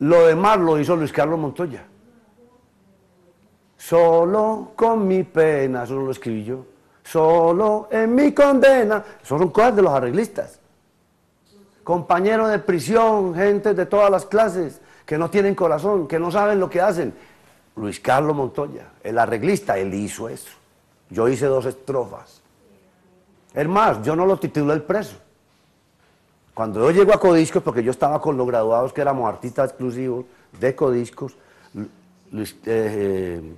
Lo 0.00 0.26
demás 0.26 0.58
lo 0.58 0.78
hizo 0.80 0.96
Luis 0.96 1.12
Carlos 1.12 1.38
Montoya. 1.38 1.84
Solo 3.76 4.72
con 4.74 5.06
mi 5.06 5.22
pena, 5.22 5.84
eso 5.84 5.94
no 5.94 6.02
lo 6.02 6.10
escribí 6.10 6.44
yo. 6.44 6.64
Solo 7.04 7.88
en 7.90 8.14
mi 8.14 8.32
condena. 8.32 9.04
Eso 9.22 9.38
son 9.38 9.50
cosas 9.50 9.76
de 9.76 9.82
los 9.82 9.92
arreglistas. 9.92 10.58
Compañeros 11.84 12.50
de 12.50 12.58
prisión, 12.58 13.34
gente 13.34 13.74
de 13.74 13.86
todas 13.86 14.10
las 14.10 14.24
clases, 14.26 14.80
que 15.04 15.18
no 15.18 15.30
tienen 15.30 15.54
corazón, 15.54 16.06
que 16.06 16.18
no 16.18 16.30
saben 16.30 16.60
lo 16.60 16.70
que 16.70 16.80
hacen. 16.80 17.14
Luis 17.76 18.00
Carlos 18.00 18.36
Montoya, 18.36 18.86
el 19.02 19.18
arreglista, 19.18 19.78
él 19.78 19.92
hizo 19.94 20.28
eso. 20.28 20.50
Yo 21.10 21.28
hice 21.28 21.46
dos 21.46 21.66
estrofas. 21.66 22.40
Es 23.54 23.68
más, 23.68 24.02
yo 24.02 24.16
no 24.16 24.26
lo 24.26 24.38
titulé 24.38 24.74
el 24.74 24.82
preso. 24.82 25.16
Cuando 26.54 26.80
yo 26.80 26.90
llego 26.90 27.14
a 27.14 27.20
Codiscos, 27.20 27.62
porque 27.62 27.82
yo 27.82 27.90
estaba 27.90 28.20
con 28.20 28.36
los 28.36 28.46
graduados 28.46 28.92
que 28.92 29.00
éramos 29.00 29.28
artistas 29.28 29.70
exclusivos 29.70 30.26
de 30.58 30.74
Codiscos, 30.74 31.34
eh, 31.74 32.46
eh, 32.66 33.54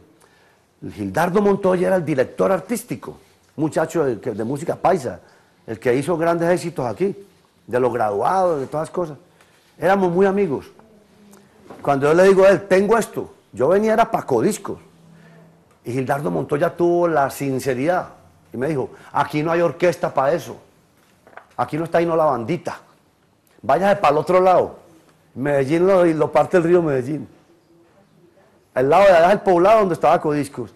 Gildardo 0.93 1.41
Montoya 1.43 1.89
era 1.89 1.97
el 1.97 2.05
director 2.05 2.53
artístico, 2.53 3.17
muchacho 3.57 4.05
de 4.05 4.45
música 4.45 4.77
paisa, 4.77 5.21
el 5.67 5.79
que 5.79 5.95
hizo 5.95 6.17
grandes 6.17 6.49
éxitos 6.51 6.87
aquí, 6.87 7.17
de 7.67 7.81
los 7.81 7.93
graduados, 7.93 8.61
de 8.61 8.67
todas 8.67 8.91
cosas. 8.91 9.17
Éramos 9.79 10.13
muy 10.13 10.27
amigos. 10.27 10.67
Cuando 11.85 12.07
yo 12.07 12.15
le 12.15 12.23
digo 12.23 12.45
a 12.47 12.49
él, 12.49 12.67
tengo 12.67 12.97
esto, 12.97 13.31
yo 13.53 13.69
venía 13.69 13.93
era 13.93 14.11
para 14.11 14.25
Codiscos. 14.25 14.79
Y 15.85 15.93
Gildardo 15.93 16.31
Montoya 16.31 16.75
tuvo 16.75 17.07
la 17.07 17.29
sinceridad 17.29 18.09
y 18.55 18.57
me 18.57 18.69
dijo, 18.69 18.89
aquí 19.13 19.43
no 19.43 19.53
hay 19.53 19.61
orquesta 19.61 20.15
para 20.15 20.33
eso. 20.33 20.57
Aquí 21.59 21.77
no 21.77 21.85
está 21.85 21.99
ahí 21.99 22.07
no 22.07 22.17
la 22.17 22.25
bandita. 22.25 22.79
Váyase 23.61 23.97
para 23.97 24.13
el 24.13 24.17
otro 24.17 24.41
lado. 24.41 24.77
Medellín 25.35 25.87
lo, 25.87 26.07
lo 26.07 26.33
parte 26.33 26.57
el 26.57 26.63
río 26.63 26.81
Medellín. 26.81 27.29
Al 28.73 28.89
lado 28.89 29.05
de 29.05 29.11
allá 29.11 29.27
es 29.27 29.33
el 29.35 29.41
poblado 29.41 29.81
donde 29.81 29.93
estaba 29.93 30.19
Codiscos. 30.23 30.73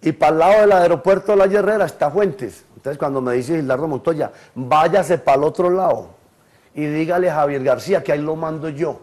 Y 0.00 0.12
para 0.12 0.30
el 0.30 0.38
lado 0.38 0.60
del 0.60 0.70
aeropuerto 0.70 1.32
de 1.32 1.38
La 1.38 1.46
Herrera 1.46 1.84
está 1.84 2.12
Fuentes. 2.12 2.64
Entonces 2.76 2.96
cuando 2.96 3.20
me 3.20 3.32
dice 3.32 3.56
Gildardo 3.56 3.88
Montoya, 3.88 4.30
váyase 4.54 5.18
para 5.18 5.38
el 5.38 5.42
otro 5.42 5.68
lado 5.68 6.10
y 6.76 6.86
dígale 6.86 7.28
a 7.28 7.34
Javier 7.34 7.64
García 7.64 8.04
que 8.04 8.12
ahí 8.12 8.22
lo 8.22 8.36
mando 8.36 8.68
yo. 8.68 9.00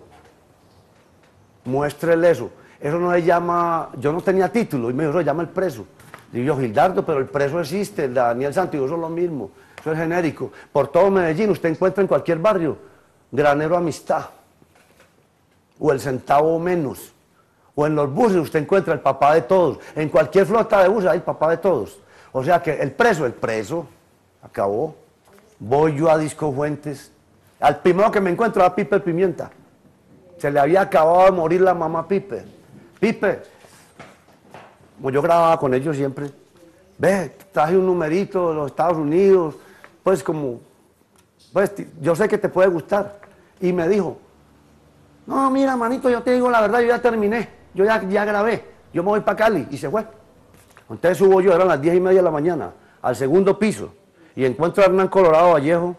Muéstrele 1.66 2.32
eso. 2.32 2.50
Eso 2.80 3.00
no 3.00 3.12
le 3.12 3.24
llama, 3.24 3.90
yo 3.98 4.12
no 4.12 4.22
tenía 4.22 4.52
título, 4.52 4.90
y 4.90 4.94
me 4.94 5.04
dijo, 5.04 5.12
eso 5.12 5.20
se 5.20 5.26
llama 5.26 5.44
el 5.44 5.50
preso. 5.50 5.86
Digo 6.32 6.46
yo, 6.46 6.60
Gildardo, 6.60 7.06
pero 7.06 7.20
el 7.20 7.26
preso 7.26 7.60
existe, 7.60 8.06
el 8.06 8.14
Daniel 8.14 8.54
Santiago, 8.54 8.86
eso 8.86 8.96
es 8.96 9.02
lo 9.02 9.10
mismo, 9.10 9.52
eso 9.80 9.92
es 9.92 9.98
genérico. 9.98 10.52
Por 10.72 10.90
todo 10.90 11.10
Medellín, 11.10 11.50
usted 11.50 11.70
encuentra 11.70 12.02
en 12.02 12.08
cualquier 12.08 12.40
barrio, 12.40 12.78
granero 13.32 13.78
amistad, 13.78 14.26
o 15.80 15.92
el 15.92 16.00
centavo 16.00 16.60
menos, 16.60 17.14
o 17.74 17.88
en 17.88 17.96
los 17.96 18.14
buses 18.14 18.38
usted 18.38 18.60
encuentra 18.60 18.94
el 18.94 19.00
papá 19.00 19.34
de 19.34 19.42
todos, 19.44 19.80
en 19.96 20.10
cualquier 20.10 20.46
flota 20.46 20.84
de 20.84 20.90
buses 20.90 21.10
hay 21.10 21.18
el 21.18 21.24
papá 21.24 21.50
de 21.50 21.58
todos. 21.58 22.00
O 22.32 22.44
sea 22.44 22.62
que 22.62 22.74
el 22.82 22.92
preso, 22.92 23.26
el 23.26 23.34
preso, 23.34 23.88
acabó. 24.42 24.96
Voy 25.58 25.96
yo 25.96 26.12
a 26.12 26.18
Disco 26.18 26.52
Fuentes, 26.52 27.12
al 27.62 27.80
primero 27.80 28.12
que 28.12 28.20
me 28.20 28.30
encuentro 28.30 28.64
a 28.64 28.76
Pipe 28.76 29.00
Pimienta. 29.00 29.50
Se 30.38 30.52
le 30.52 30.60
había 30.60 30.82
acabado 30.82 31.26
de 31.26 31.32
morir 31.32 31.62
la 31.62 31.74
mamá 31.74 32.08
Pipe. 32.08 32.44
Pipe, 33.00 33.42
como 34.98 35.10
yo 35.12 35.22
grababa 35.22 35.60
con 35.60 35.74
ellos 35.74 35.96
siempre, 35.96 36.30
ve, 36.98 37.36
traje 37.52 37.78
un 37.78 37.86
numerito 37.86 38.50
de 38.50 38.56
los 38.56 38.68
Estados 38.68 38.98
Unidos, 38.98 39.56
pues 40.04 40.24
como, 40.24 40.60
pues 41.54 41.74
yo 42.02 42.16
sé 42.16 42.28
que 42.28 42.38
te 42.38 42.50
puede 42.50 42.70
gustar. 42.70 43.20
Y 43.60 43.72
me 43.74 43.88
dijo, 43.88 44.18
no, 45.26 45.50
mira, 45.50 45.76
manito, 45.76 46.10
yo 46.10 46.22
te 46.22 46.32
digo 46.32 46.50
la 46.50 46.62
verdad, 46.62 46.82
yo 46.82 46.88
ya 46.88 47.02
terminé, 47.02 47.50
yo 47.74 47.86
ya, 47.86 48.02
ya 48.04 48.26
grabé, 48.26 48.64
yo 48.94 49.04
me 49.04 49.10
voy 49.10 49.22
para 49.22 49.38
Cali. 49.38 49.68
Y 49.72 49.78
se 49.78 49.90
fue. 49.90 50.06
Entonces 50.90 51.18
subo 51.18 51.42
yo, 51.42 51.54
eran 51.54 51.68
las 51.68 51.82
diez 51.82 51.96
y 51.96 52.00
media 52.00 52.20
de 52.20 52.24
la 52.24 52.32
mañana, 52.32 52.72
al 53.02 53.16
segundo 53.16 53.58
piso, 53.58 53.94
y 54.36 54.46
encuentro 54.46 54.84
a 54.84 54.86
Hernán 54.86 55.08
Colorado 55.08 55.54
Vallejo, 55.54 55.96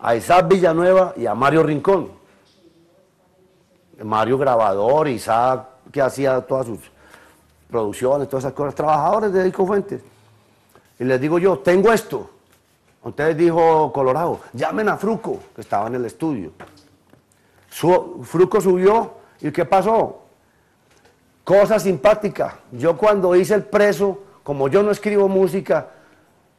a 0.00 0.16
Isaac 0.16 0.48
Villanueva 0.48 1.12
y 1.16 1.26
a 1.26 1.34
Mario 1.34 1.62
Rincón. 1.62 2.15
Mario 4.02 4.38
grabador, 4.38 5.08
Isaac 5.08 5.66
que 5.92 6.02
hacía 6.02 6.40
todas 6.40 6.66
sus 6.66 6.80
producciones, 7.70 8.28
todas 8.28 8.44
esas 8.44 8.54
cosas, 8.54 8.74
trabajadores 8.74 9.32
de 9.32 9.44
Disco 9.44 9.66
Fuentes. 9.66 10.00
Y 10.98 11.04
les 11.04 11.20
digo 11.20 11.38
yo, 11.38 11.58
tengo 11.58 11.92
esto. 11.92 12.30
Entonces 13.04 13.36
dijo 13.36 13.92
Colorado, 13.92 14.40
llamen 14.52 14.88
a 14.88 14.96
Fruco, 14.96 15.38
que 15.54 15.60
estaba 15.60 15.86
en 15.86 15.94
el 15.94 16.04
estudio. 16.06 16.50
Su- 17.70 18.22
Fruco 18.24 18.60
subió, 18.60 19.12
¿y 19.40 19.50
qué 19.52 19.64
pasó? 19.64 20.22
Cosa 21.44 21.78
simpática. 21.78 22.56
Yo 22.72 22.96
cuando 22.96 23.36
hice 23.36 23.54
el 23.54 23.64
preso, 23.64 24.22
como 24.42 24.68
yo 24.68 24.82
no 24.82 24.90
escribo 24.90 25.28
música, 25.28 25.88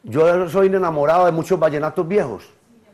yo 0.02 0.48
soy 0.48 0.68
enamorado 0.68 1.26
de 1.26 1.32
muchos 1.32 1.58
vallenatos 1.58 2.06
viejos. 2.08 2.44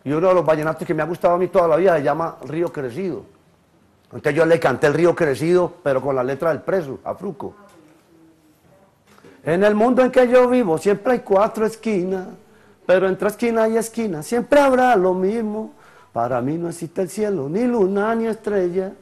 Y 0.03 0.13
uno 0.13 0.29
de 0.29 0.35
los 0.35 0.45
vallenatos 0.45 0.87
que 0.87 0.93
me 0.95 1.03
ha 1.03 1.07
gustado 1.07 1.35
a 1.35 1.39
mí 1.39 1.47
toda 1.49 1.69
la 1.69 1.77
vida 1.77 1.97
se 1.97 2.03
llama 2.03 2.37
Río 2.45 2.73
Crecido. 2.73 3.23
Entonces 4.15 4.35
yo 4.35 4.47
le 4.47 4.61
canté 4.61 4.87
el 4.87 4.95
Río 4.95 5.15
Crecido, 5.15 5.73
pero 5.83 6.01
con 6.01 6.15
la 6.15 6.23
letra 6.23 6.51
del 6.51 6.63
preso, 6.63 7.01
a 7.03 7.17
Fruco. 7.17 7.55
En 9.43 9.65
el 9.65 9.75
mundo 9.75 10.03
en 10.03 10.11
que 10.11 10.29
yo 10.29 10.49
vivo 10.49 10.79
siempre 10.79 11.15
hay 11.15 11.19
cuatro 11.19 11.67
esquinas, 11.67 12.29
pero 12.87 13.09
entre 13.09 13.29
esquina 13.29 13.69
y 13.69 13.77
esquina 13.77 14.23
siempre 14.23 14.61
habrá 14.61 14.95
lo 14.95 15.15
mismo. 15.15 15.73
Para 16.13 16.41
mí 16.41 16.57
no 16.57 16.69
existe 16.69 17.03
el 17.03 17.11
cielo, 17.11 17.49
ni 17.49 17.65
luna, 17.65 18.15
ni 18.15 18.27
estrella. 18.27 18.93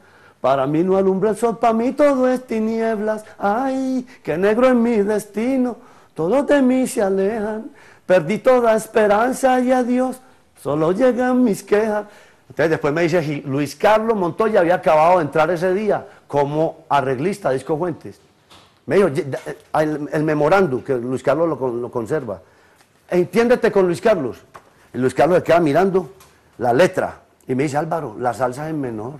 Para 0.41 0.65
mí 0.65 0.83
no 0.83 0.97
alumbra 0.97 1.29
el 1.29 1.37
sol, 1.37 1.59
para 1.59 1.73
mí 1.73 1.91
todo 1.91 2.27
es 2.27 2.45
tinieblas. 2.45 3.23
Ay, 3.37 4.05
qué 4.23 4.37
negro 4.37 4.67
es 4.67 4.75
mi 4.75 4.97
destino, 4.97 5.77
todos 6.15 6.45
de 6.47 6.61
mí 6.61 6.87
se 6.87 7.03
alejan. 7.03 7.69
Perdí 8.05 8.39
toda 8.39 8.75
esperanza 8.75 9.59
y 9.59 9.71
adiós, 9.71 10.19
solo 10.61 10.91
llegan 10.91 11.43
mis 11.43 11.63
quejas. 11.63 12.07
Entonces 12.53 12.69
después 12.69 12.93
me 12.93 13.01
dice, 13.01 13.23
"Gi- 13.23 13.41
Luis 13.47 13.75
Carlos 13.75 14.15
Montoya 14.15 14.59
había 14.59 14.75
acabado 14.75 15.17
de 15.17 15.23
entrar 15.25 15.49
ese 15.49 15.73
día 15.73 16.05
como 16.27 16.85
arreglista 16.87 17.49
de 17.49 17.55
Disco 17.55 17.75
Fuentes. 17.75 18.19
Me 18.85 18.97
dijo, 18.97 19.07
"Ye- 19.07 19.23
da- 19.23 19.39
eh, 19.47 19.57
el, 19.81 20.07
el 20.13 20.23
memorándum, 20.23 20.83
que 20.83 20.93
Luis 20.95 21.23
Carlos 21.23 21.49
lo, 21.49 21.57
con- 21.57 21.81
lo 21.81 21.89
conserva. 21.89 22.39
Entiéndete 23.09 23.71
con 23.71 23.87
Luis 23.87 23.99
Carlos. 23.99 24.37
Y 24.93 24.99
Luis 24.99 25.15
Carlos 25.15 25.39
se 25.39 25.43
queda 25.43 25.59
mirando 25.59 26.11
la 26.59 26.71
letra 26.73 27.21
y 27.47 27.55
me 27.55 27.63
dice, 27.63 27.75
Álvaro, 27.77 28.15
la 28.19 28.35
salsa 28.35 28.65
es 28.65 28.69
en 28.69 28.79
menor. 28.79 29.13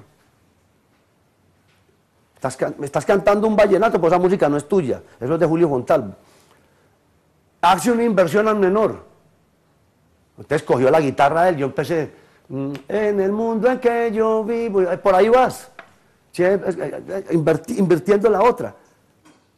Estás 2.36 2.58
me 2.78 2.86
estás 2.86 3.06
cantando 3.06 3.48
un 3.48 3.56
vallenato, 3.56 4.00
pues 4.00 4.12
esa 4.14 4.22
música 4.22 4.48
no 4.48 4.58
es 4.58 4.68
tuya, 4.68 5.02
eso 5.20 5.34
es 5.34 5.40
de 5.40 5.46
Julio 5.48 5.70
Fontal. 5.70 6.16
Hace 7.62 7.92
una 7.92 8.04
inversión 8.04 8.48
al 8.48 8.58
menor. 8.58 9.04
Entonces 10.38 10.62
cogió 10.64 10.92
la 10.92 11.00
guitarra 11.00 11.44
de 11.46 11.50
él, 11.52 11.58
yo 11.58 11.66
empecé, 11.68 12.12
en 12.50 13.20
el 13.20 13.32
mundo 13.32 13.70
en 13.70 13.80
que 13.80 14.12
yo 14.12 14.44
vivo, 14.44 14.82
y 14.82 14.98
por 14.98 15.16
ahí 15.16 15.30
vas, 15.30 15.70
eh, 16.38 16.60
eh, 16.66 17.24
eh, 17.30 17.64
invirtiendo 17.78 18.30
la 18.30 18.42
otra. 18.42 18.76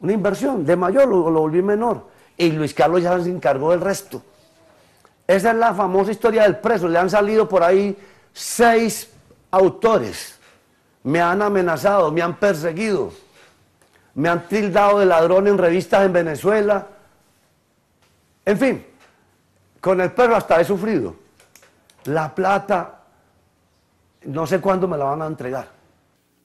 Una 0.00 0.12
inversión 0.12 0.64
de 0.64 0.76
mayor, 0.76 1.08
lo, 1.08 1.30
lo 1.30 1.40
volví 1.40 1.62
menor. 1.62 2.06
Y 2.36 2.50
Luis 2.52 2.74
Carlos 2.74 3.02
ya 3.02 3.18
se 3.18 3.30
encargó 3.30 3.70
del 3.70 3.80
resto. 3.80 4.22
Esa 5.26 5.50
es 5.50 5.56
la 5.56 5.74
famosa 5.74 6.10
historia 6.10 6.42
del 6.42 6.58
preso. 6.58 6.86
Le 6.86 6.98
han 6.98 7.10
salido 7.10 7.48
por 7.48 7.62
ahí 7.62 7.96
seis 8.32 9.10
autores. 9.50 10.38
Me 11.02 11.20
han 11.20 11.40
amenazado, 11.40 12.12
me 12.12 12.20
han 12.22 12.36
perseguido. 12.36 13.10
Me 14.14 14.28
han 14.28 14.46
tildado 14.48 14.98
de 14.98 15.06
ladrón 15.06 15.48
en 15.48 15.58
revistas 15.58 16.04
en 16.04 16.12
Venezuela. 16.12 16.86
En 18.44 18.58
fin, 18.58 18.86
con 19.80 20.00
el 20.00 20.12
perro 20.12 20.36
hasta 20.36 20.60
he 20.60 20.64
sufrido. 20.64 21.25
La 22.06 22.34
plata, 22.34 23.04
no 24.24 24.46
sé 24.46 24.60
cuándo 24.60 24.88
me 24.88 24.96
la 24.96 25.04
van 25.04 25.22
a 25.22 25.26
entregar. 25.26 25.68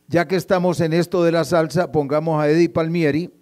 Ya 0.08 0.28
que 0.28 0.36
estamos 0.36 0.82
en 0.82 0.94
esto 0.94 1.24
de 1.24 1.32
la 1.32 1.44
salsa, 1.44 1.92
pongamos 1.92 2.42
a 2.42 2.50
Eddie 2.50 2.70
Palmieri 2.70 3.34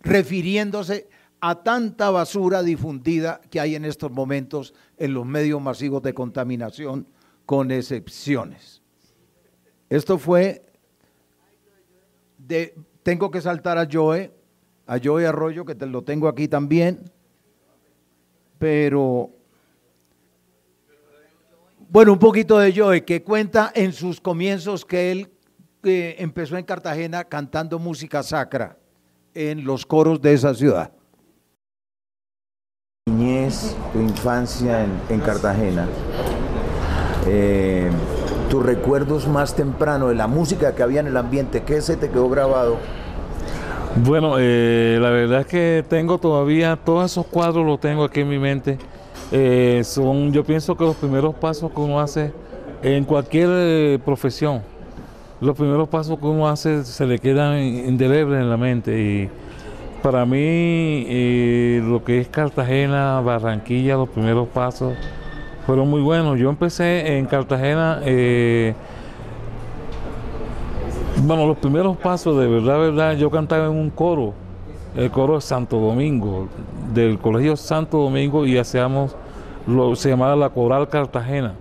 refiriéndose 0.00 1.08
a 1.40 1.62
tanta 1.62 2.10
basura 2.10 2.62
difundida 2.62 3.40
que 3.50 3.60
hay 3.60 3.74
en 3.74 3.84
estos 3.84 4.10
momentos 4.10 4.74
en 4.96 5.14
los 5.14 5.24
medios 5.24 5.60
masivos 5.60 6.02
de 6.02 6.14
contaminación, 6.14 7.06
con 7.46 7.70
excepciones. 7.70 8.82
Esto 9.88 10.18
fue 10.18 10.64
tengo 13.02 13.30
que 13.30 13.40
saltar 13.40 13.78
a 13.78 13.88
Joe, 13.90 14.32
a 14.86 14.98
Joe 15.02 15.26
Arroyo, 15.26 15.64
que 15.64 15.74
te 15.74 15.86
lo 15.86 16.02
tengo 16.02 16.28
aquí 16.28 16.48
también, 16.48 17.10
pero 18.58 19.30
bueno, 21.90 22.12
un 22.12 22.18
poquito 22.18 22.58
de 22.58 22.72
Joe, 22.74 23.04
que 23.04 23.22
cuenta 23.22 23.72
en 23.74 23.92
sus 23.92 24.20
comienzos 24.20 24.84
que 24.84 25.10
él 25.10 25.30
eh, 25.84 26.16
empezó 26.18 26.56
en 26.56 26.64
Cartagena 26.64 27.24
cantando 27.24 27.78
música 27.78 28.22
sacra 28.22 28.76
en 29.34 29.64
los 29.64 29.86
coros 29.86 30.20
de 30.20 30.34
esa 30.34 30.54
ciudad. 30.54 30.92
niñez, 33.06 33.74
tu 33.92 34.00
infancia 34.00 34.84
en, 34.84 34.90
en 35.08 35.20
Cartagena, 35.20 35.86
eh, 37.26 37.90
tus 38.50 38.64
recuerdos 38.64 39.26
más 39.26 39.54
tempranos 39.54 40.10
de 40.10 40.14
la 40.14 40.26
música 40.26 40.74
que 40.74 40.82
había 40.82 41.00
en 41.00 41.06
el 41.06 41.16
ambiente, 41.16 41.62
¿qué 41.62 41.80
se 41.80 41.96
te 41.96 42.10
quedó 42.10 42.28
grabado? 42.28 42.76
Bueno, 44.04 44.36
eh, 44.38 44.98
la 45.00 45.10
verdad 45.10 45.40
es 45.40 45.46
que 45.46 45.84
tengo 45.88 46.18
todavía 46.18 46.76
todos 46.76 47.10
esos 47.10 47.26
cuadros 47.26 47.66
los 47.66 47.80
tengo 47.80 48.04
aquí 48.04 48.20
en 48.20 48.28
mi 48.28 48.38
mente. 48.38 48.78
Eh, 49.30 49.82
son, 49.84 50.32
yo 50.32 50.42
pienso 50.42 50.74
que 50.74 50.84
los 50.84 50.96
primeros 50.96 51.34
pasos 51.34 51.70
que 51.70 51.80
uno 51.80 52.00
hace 52.00 52.32
en 52.82 53.04
cualquier 53.04 53.48
eh, 53.50 53.98
profesión, 54.02 54.62
los 55.40 55.54
primeros 55.54 55.86
pasos 55.88 56.18
que 56.18 56.24
uno 56.24 56.48
hace 56.48 56.82
se 56.84 57.04
le 57.04 57.18
quedan 57.18 57.58
indelebles 57.58 58.40
en 58.40 58.48
la 58.48 58.56
mente 58.56 58.98
y 58.98 59.28
para 60.02 60.24
mí 60.24 60.38
eh, 60.40 61.82
lo 61.84 62.02
que 62.02 62.20
es 62.20 62.28
Cartagena, 62.28 63.20
Barranquilla, 63.20 63.96
los 63.96 64.08
primeros 64.08 64.48
pasos 64.48 64.94
fueron 65.66 65.90
muy 65.90 66.00
buenos. 66.00 66.38
Yo 66.38 66.48
empecé 66.48 67.18
en 67.18 67.26
Cartagena. 67.26 68.00
bueno, 71.22 71.46
los 71.46 71.58
primeros 71.58 71.98
pasos, 71.98 72.38
de 72.38 72.46
verdad, 72.46 72.78
verdad, 72.78 73.16
yo 73.16 73.30
cantaba 73.30 73.66
en 73.66 73.72
un 73.72 73.90
coro, 73.90 74.32
el 74.96 75.10
coro 75.10 75.40
Santo 75.40 75.78
Domingo, 75.78 76.48
del 76.92 77.18
Colegio 77.18 77.56
Santo 77.56 77.98
Domingo, 77.98 78.46
y 78.46 78.58
hacíamos, 78.58 79.14
lo, 79.66 79.94
se 79.96 80.10
llamaba 80.10 80.36
la 80.36 80.50
Coral 80.50 80.88
Cartagena. 80.88 81.54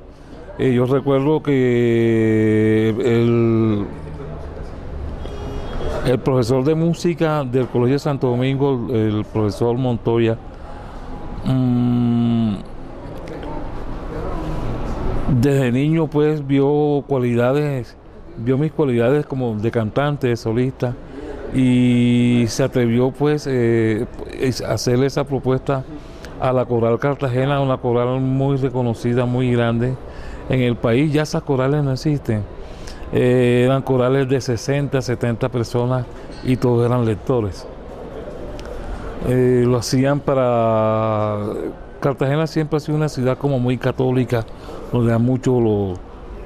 Eh, 0.57 0.73
yo 0.73 0.85
recuerdo 0.85 1.43
que 1.43 2.89
el, 2.89 3.85
El 6.07 6.19
profesor 6.19 6.63
de 6.63 6.73
música 6.73 7.43
del 7.43 7.67
Colegio 7.67 7.99
Santo 7.99 8.27
Domingo, 8.27 8.87
el 8.93 9.25
profesor 9.25 9.77
Montoya, 9.77 10.37
mm, 11.43 12.55
desde 15.41 15.71
niño 15.73 16.07
pues 16.07 16.47
vio 16.47 17.03
cualidades, 17.07 17.97
vio 18.37 18.57
mis 18.57 18.71
cualidades 18.71 19.25
como 19.25 19.55
de 19.55 19.69
cantante, 19.69 20.27
de 20.27 20.37
solista 20.37 20.95
y 21.53 22.45
se 22.47 22.63
atrevió 22.63 23.11
pues 23.11 23.47
eh, 23.49 24.05
hacerle 24.67 25.07
esa 25.07 25.23
propuesta 25.23 25.83
a 26.39 26.53
la 26.53 26.65
Coral 26.65 26.99
Cartagena, 26.99 27.61
una 27.61 27.77
coral 27.77 28.19
muy 28.19 28.57
reconocida, 28.57 29.25
muy 29.25 29.51
grande 29.51 29.95
en 30.49 30.61
el 30.61 30.75
país. 30.75 31.11
Ya 31.11 31.23
esas 31.23 31.43
corales 31.43 31.83
no 31.83 31.93
existen. 31.93 32.43
Eh, 33.13 33.63
eran 33.65 33.81
corales 33.81 34.27
de 34.27 34.41
60, 34.41 35.01
70 35.01 35.49
personas 35.49 36.05
y 36.43 36.57
todos 36.57 36.85
eran 36.85 37.05
lectores. 37.05 37.65
Eh, 39.27 39.63
lo 39.65 39.77
hacían 39.77 40.19
para... 40.19 41.39
Cartagena 41.99 42.45
siempre 42.45 42.77
ha 42.77 42.79
sido 42.79 42.95
una 42.95 43.09
ciudad 43.09 43.37
como 43.39 43.59
muy 43.59 43.77
católica, 43.77 44.45
donde 44.91 45.13
hay 45.13 45.19
muchos 45.19 45.61
los, 45.61 45.99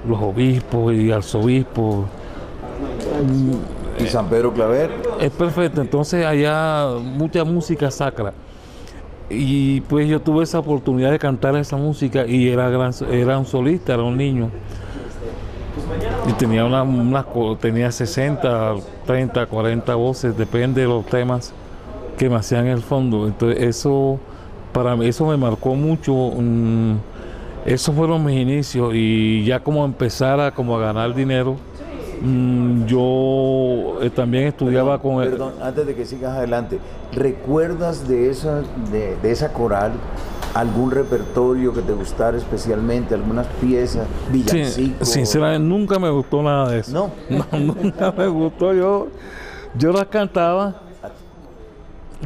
los 0.07 0.21
obispos 0.21 0.93
y 0.93 1.11
arzobispos. 1.11 2.05
¿Y 4.01 4.07
San 4.07 4.27
Pedro 4.27 4.53
Claver? 4.53 4.91
Es 5.19 5.31
perfecto, 5.31 5.81
entonces 5.81 6.25
allá 6.25 6.87
mucha 7.01 7.43
música 7.43 7.91
sacra. 7.91 8.33
Y 9.29 9.81
pues 9.81 10.09
yo 10.09 10.19
tuve 10.19 10.43
esa 10.43 10.59
oportunidad 10.59 11.11
de 11.11 11.19
cantar 11.19 11.55
esa 11.55 11.77
música 11.77 12.25
y 12.27 12.49
era, 12.49 12.69
gran, 12.69 12.91
era 13.09 13.37
un 13.37 13.45
solista, 13.45 13.93
era 13.93 14.03
un 14.03 14.17
niño. 14.17 14.49
Y 16.27 16.33
tenía, 16.33 16.65
una, 16.65 16.83
una, 16.83 17.25
tenía 17.59 17.91
60, 17.91 18.75
30, 19.05 19.45
40 19.45 19.95
voces, 19.95 20.37
depende 20.37 20.81
de 20.81 20.87
los 20.87 21.05
temas 21.05 21.53
que 22.17 22.29
me 22.29 22.35
hacían 22.35 22.67
en 22.67 22.73
el 22.73 22.81
fondo. 22.81 23.25
Entonces 23.25 23.63
eso, 23.63 24.19
para 24.73 24.95
mí, 24.95 25.07
eso 25.07 25.25
me 25.25 25.37
marcó 25.37 25.75
mucho. 25.75 26.13
Mm, 26.13 26.97
esos 27.65 27.95
fueron 27.95 28.25
mis 28.25 28.39
inicios 28.39 28.93
y 28.93 29.45
ya 29.45 29.59
como 29.59 29.85
empezar 29.85 30.39
a, 30.39 30.51
como 30.51 30.75
a 30.77 30.79
ganar 30.79 31.13
dinero, 31.13 31.57
mm, 32.21 32.85
yo 32.85 33.97
eh, 34.01 34.09
también 34.09 34.47
estudiaba 34.47 34.99
con... 34.99 35.23
Perdón, 35.23 35.53
antes 35.61 35.85
de 35.85 35.95
que 35.95 36.05
sigas 36.05 36.37
adelante, 36.37 36.79
¿recuerdas 37.13 38.07
de 38.07 38.29
esa, 38.29 38.61
de, 38.91 39.15
de 39.21 39.31
esa 39.31 39.51
coral 39.53 39.93
algún 40.53 40.91
repertorio 40.91 41.73
que 41.73 41.81
te 41.81 41.93
gustara 41.93 42.37
especialmente, 42.37 43.15
algunas 43.15 43.47
piezas, 43.59 44.07
villancicos? 44.31 45.07
Sí, 45.07 45.13
sinceramente 45.15 45.67
nunca 45.67 45.99
me 45.99 46.09
gustó 46.09 46.41
nada 46.41 46.69
de 46.69 46.79
eso. 46.79 46.91
No, 46.91 47.11
no 47.59 47.73
nunca 47.73 48.11
me 48.11 48.27
gustó. 48.27 48.73
Yo, 48.73 49.07
yo 49.77 49.91
las 49.91 50.05
cantaba, 50.05 50.81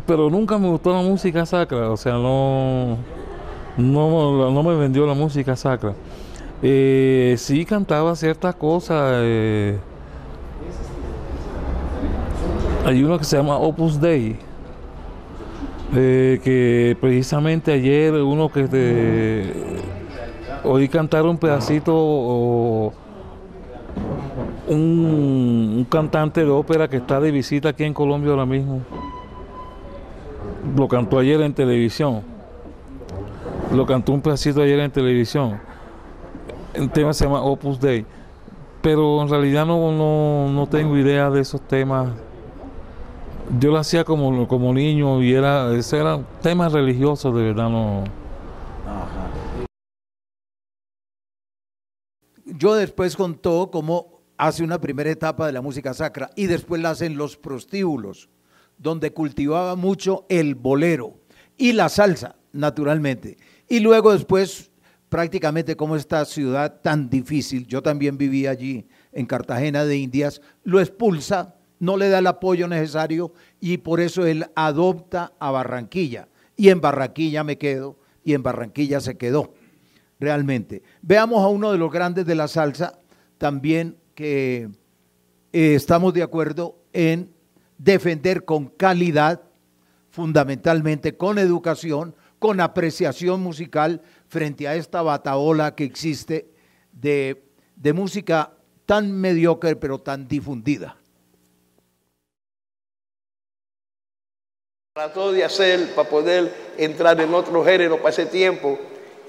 pero 0.05 0.29
nunca 0.29 0.57
me 0.57 0.69
gustó 0.69 0.93
la 0.93 1.01
música 1.01 1.45
sacra. 1.45 1.89
O 1.89 1.97
sea, 1.97 2.13
no, 2.13 2.97
no, 3.77 4.51
no 4.51 4.63
me 4.63 4.75
vendió 4.75 5.05
la 5.05 5.13
música 5.13 5.55
sacra. 5.55 5.93
Eh, 6.61 7.35
sí 7.37 7.65
cantaba 7.65 8.15
ciertas 8.15 8.55
cosas. 8.55 9.13
Eh, 9.17 9.77
hay 12.85 13.03
uno 13.03 13.17
que 13.17 13.23
se 13.23 13.37
llama 13.37 13.57
Opus 13.57 13.99
Dei 13.99 14.37
eh, 15.93 16.39
que 16.43 16.97
precisamente 16.99 17.71
ayer 17.71 18.13
uno 18.13 18.49
que 18.49 18.67
de, 18.67 19.81
oí 20.63 20.89
cantar 20.89 21.25
un 21.25 21.37
pedacito 21.37 21.93
o 21.95 22.93
un, 24.67 25.85
cantante 25.89 26.43
de 26.43 26.49
ópera 26.49 26.87
que 26.89 26.97
está 26.97 27.19
de 27.19 27.31
visita 27.31 27.69
aquí 27.69 27.83
en 27.83 27.93
Colombia 27.93 28.31
ahora 28.31 28.45
mismo. 28.45 28.81
Lo 30.75 30.87
cantó 30.87 31.19
ayer 31.19 31.39
en 31.41 31.53
televisión. 31.53 32.23
Lo 33.73 33.85
cantó 33.85 34.11
un 34.11 34.21
pedacito 34.21 34.61
ayer 34.61 34.79
en 34.79 34.91
televisión. 34.91 35.59
El 36.75 36.89
tema 36.91 37.13
se 37.13 37.25
llama 37.25 37.41
Opus 37.41 37.79
Dei. 37.79 38.05
Pero 38.81 39.21
en 39.21 39.29
realidad 39.29 39.65
no, 39.65 39.91
no, 39.91 40.51
no 40.51 40.67
tengo 40.67 40.97
idea 40.97 41.29
de 41.29 41.41
esos 41.41 41.61
temas 41.61 42.09
yo 43.59 43.71
lo 43.71 43.77
hacía 43.77 44.03
como, 44.03 44.47
como 44.47 44.73
niño 44.73 45.21
y 45.21 45.33
era, 45.33 45.73
ese 45.75 45.97
era 45.97 46.19
temas 46.41 46.71
religiosos, 46.71 47.35
de 47.35 47.43
verdad 47.43 47.69
no. 47.69 48.03
Yo 52.45 52.75
después 52.75 53.15
contó 53.15 53.69
cómo 53.71 54.21
hace 54.37 54.63
una 54.63 54.79
primera 54.79 55.09
etapa 55.09 55.45
de 55.45 55.53
la 55.53 55.61
música 55.61 55.93
sacra 55.93 56.29
y 56.35 56.47
después 56.47 56.81
la 56.81 56.91
hacen 56.91 57.17
los 57.17 57.37
prostíbulos, 57.37 58.29
donde 58.77 59.11
cultivaba 59.11 59.75
mucho 59.75 60.25
el 60.29 60.55
bolero 60.55 61.19
y 61.57 61.73
la 61.73 61.89
salsa, 61.89 62.35
naturalmente. 62.51 63.37
Y 63.67 63.79
luego 63.79 64.11
después, 64.11 64.71
prácticamente 65.15 65.77
como 65.77 65.95
esta 65.95 66.25
ciudad 66.25 66.81
tan 66.81 67.09
difícil, 67.09 67.65
yo 67.67 67.81
también 67.81 68.17
viví 68.17 68.47
allí 68.47 68.85
en 69.13 69.25
Cartagena 69.25 69.85
de 69.85 69.95
Indias, 69.95 70.41
lo 70.65 70.81
expulsa 70.81 71.55
no 71.79 71.95
le 71.95 72.09
da 72.09 72.19
el 72.19 72.27
apoyo 72.27 72.67
necesario 72.67 73.31
y 73.61 73.77
por 73.77 74.01
eso 74.01 74.25
él 74.25 74.45
adopta 74.55 75.31
a 75.39 75.51
Barranquilla. 75.51 76.27
Y 76.57 76.67
en 76.67 76.81
Barranquilla 76.81 77.45
me 77.45 77.57
quedo 77.57 77.97
y 78.25 78.33
en 78.33 78.43
Barranquilla 78.43 78.99
se 78.99 79.15
quedó, 79.15 79.53
realmente. 80.19 80.83
Veamos 81.01 81.41
a 81.41 81.47
uno 81.47 81.71
de 81.71 81.77
los 81.77 81.93
grandes 81.93 82.25
de 82.25 82.35
la 82.35 82.49
salsa 82.49 82.99
también 83.37 83.95
que 84.15 84.67
eh, 85.53 85.75
estamos 85.75 86.13
de 86.13 86.23
acuerdo 86.23 86.77
en 86.91 87.31
defender 87.77 88.43
con 88.43 88.67
calidad, 88.67 89.43
fundamentalmente 90.09 91.15
con 91.15 91.39
educación, 91.39 92.15
con 92.37 92.59
apreciación 92.59 93.41
musical 93.41 94.01
frente 94.35 94.67
a 94.67 94.75
esta 94.75 95.01
bataola 95.01 95.75
que 95.75 95.85
existe 95.85 96.51
de, 96.91 97.41
de 97.77 97.93
música 97.93 98.51
tan 98.85 99.09
mediocre 99.09 99.77
pero 99.77 100.01
tan 100.01 100.27
difundida. 100.27 100.97
Trató 104.93 105.31
de 105.31 105.45
hacer 105.45 105.95
para 105.95 106.09
poder 106.09 106.53
entrar 106.77 107.21
en 107.21 107.33
otro 107.33 107.63
género 107.63 107.95
para 107.95 108.09
ese 108.09 108.25
tiempo 108.25 108.77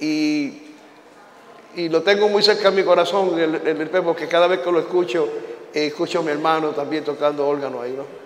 y, 0.01 0.75
y 1.77 1.89
lo 1.89 2.03
tengo 2.03 2.29
muy 2.29 2.43
cerca 2.43 2.73
de 2.73 2.77
mi 2.77 2.83
corazón, 2.83 3.39
el, 3.39 3.55
el, 3.55 3.81
el, 3.81 3.89
porque 4.03 4.27
cada 4.27 4.49
vez 4.49 4.59
que 4.59 4.73
lo 4.73 4.81
escucho, 4.81 5.29
escucho 5.73 6.19
a 6.19 6.23
mi 6.25 6.33
hermano 6.33 6.71
también 6.71 7.05
tocando 7.05 7.47
órgano 7.47 7.81
ahí, 7.81 7.93
¿no? 7.97 8.26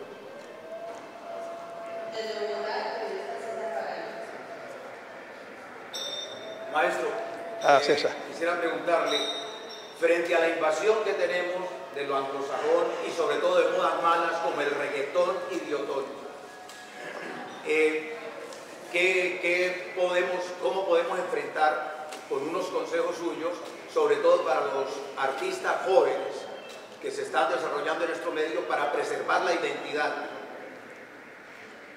Maestro, 6.73 7.09
ah, 7.63 7.81
César. 7.83 8.13
Eh, 8.13 8.31
quisiera 8.31 8.61
preguntarle, 8.61 9.19
frente 9.99 10.35
a 10.35 10.41
la 10.41 10.49
invasión 10.51 11.03
que 11.05 11.15
tenemos 11.15 11.69
de 11.95 12.05
lo 12.05 12.17
anglosajón 12.17 12.87
y 13.07 13.11
sobre 13.11 13.37
todo 13.37 13.59
de 13.59 13.77
modas 13.77 14.03
malas 14.03 14.41
como 14.41 14.61
el 14.61 14.71
reggaetón 14.71 15.37
idiotón, 15.51 16.05
eh, 17.67 18.17
¿qué, 18.93 19.39
qué 19.43 19.93
podemos, 19.97 20.45
¿Cómo 20.63 20.87
podemos 20.87 21.19
enfrentar 21.19 22.09
con 22.29 22.49
unos 22.49 22.67
consejos 22.67 23.17
suyos, 23.17 23.53
sobre 23.93 24.17
todo 24.17 24.45
para 24.45 24.67
los 24.67 24.87
artistas 25.19 25.83
jóvenes 25.85 26.47
que 27.03 27.11
se 27.11 27.23
están 27.23 27.51
desarrollando 27.51 28.05
en 28.05 28.11
nuestro 28.11 28.31
medio 28.31 28.61
para 28.69 28.93
preservar 28.93 29.43
la 29.43 29.55
identidad? 29.55 30.13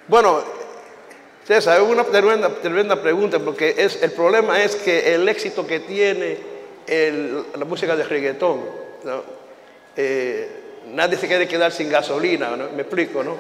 Bueno, 0.08 0.44
César, 1.46 1.82
es 1.82 1.88
una 1.88 2.06
tremenda, 2.06 3.02
pregunta 3.02 3.40
porque 3.40 3.76
es, 3.78 4.02
el 4.02 4.12
problema 4.12 4.64
es 4.64 4.76
que 4.78 5.14
el 5.14 5.28
éxito 5.28 5.68
que 5.68 5.82
tiene 5.82 6.38
la 7.56 7.66
música 7.66 7.96
de 7.96 8.04
reggaetón, 8.04 8.62
eh, 9.96 10.50
nadie 10.92 11.18
se 11.18 11.28
quiere 11.28 11.48
quedar 11.48 11.72
sin 11.72 11.90
gasolina, 11.90 12.56
me 12.76 12.82
explico, 12.82 13.24
¿no? 13.24 13.36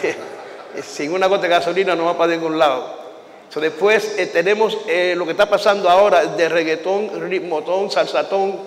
sin 0.82 1.12
una 1.12 1.26
gota 1.26 1.42
de 1.42 1.48
gasolina 1.48 1.94
no 1.94 2.04
va 2.04 2.16
para 2.16 2.32
ningún 2.32 2.58
lado. 2.58 3.06
So, 3.48 3.60
después 3.60 4.18
eh, 4.18 4.26
tenemos 4.26 4.76
eh, 4.88 5.14
lo 5.16 5.24
que 5.24 5.30
está 5.30 5.48
pasando 5.48 5.88
ahora 5.88 6.26
de 6.26 6.48
reggaetón, 6.48 7.28
ritmotón, 7.28 7.90
salsatón, 7.90 8.58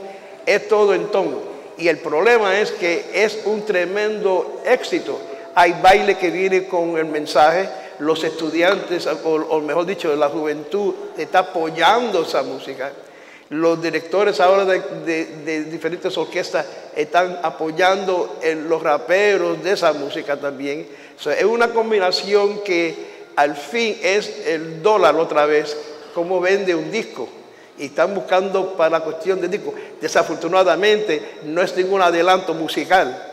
es 0.45 0.67
todo 0.67 0.93
en 0.93 1.07
ton. 1.11 1.37
Y 1.77 1.87
el 1.87 1.99
problema 1.99 2.59
es 2.59 2.71
que 2.71 3.05
es 3.13 3.41
un 3.45 3.65
tremendo 3.65 4.61
éxito. 4.65 5.19
Hay 5.55 5.75
baile 5.81 6.17
que 6.17 6.29
viene 6.29 6.67
con 6.67 6.97
el 6.97 7.05
mensaje, 7.05 7.69
los 7.99 8.23
estudiantes, 8.23 9.07
o, 9.07 9.59
mejor 9.61 9.85
dicho, 9.85 10.15
la 10.15 10.29
juventud 10.29 10.93
está 11.17 11.39
apoyando 11.39 12.23
esa 12.23 12.43
música. 12.43 12.91
Los 13.49 13.81
directores 13.81 14.39
ahora 14.39 14.65
de, 14.65 15.65
diferentes 15.69 16.17
orquestas 16.17 16.65
están 16.95 17.39
apoyando 17.43 18.39
los 18.67 18.81
raperos 18.81 19.61
de 19.63 19.73
esa 19.73 19.91
música 19.93 20.37
también. 20.37 20.87
Es 21.25 21.43
una 21.43 21.73
combinación 21.73 22.63
que 22.63 23.19
al 23.35 23.55
fin 23.55 23.97
es 24.01 24.47
el 24.47 24.81
dólar 24.81 25.15
otra 25.15 25.45
vez, 25.45 25.75
cómo 26.13 26.39
vende 26.39 26.75
un 26.75 26.91
disco. 26.91 27.27
Y 27.77 27.85
están 27.85 28.13
buscando 28.13 28.75
para 28.75 28.99
la 28.99 28.99
cuestión 28.99 29.39
de 29.41 29.47
disco. 29.47 29.73
Desafortunadamente 29.99 31.39
no 31.45 31.61
es 31.61 31.75
ningún 31.75 32.01
adelanto 32.01 32.53
musical. 32.53 33.28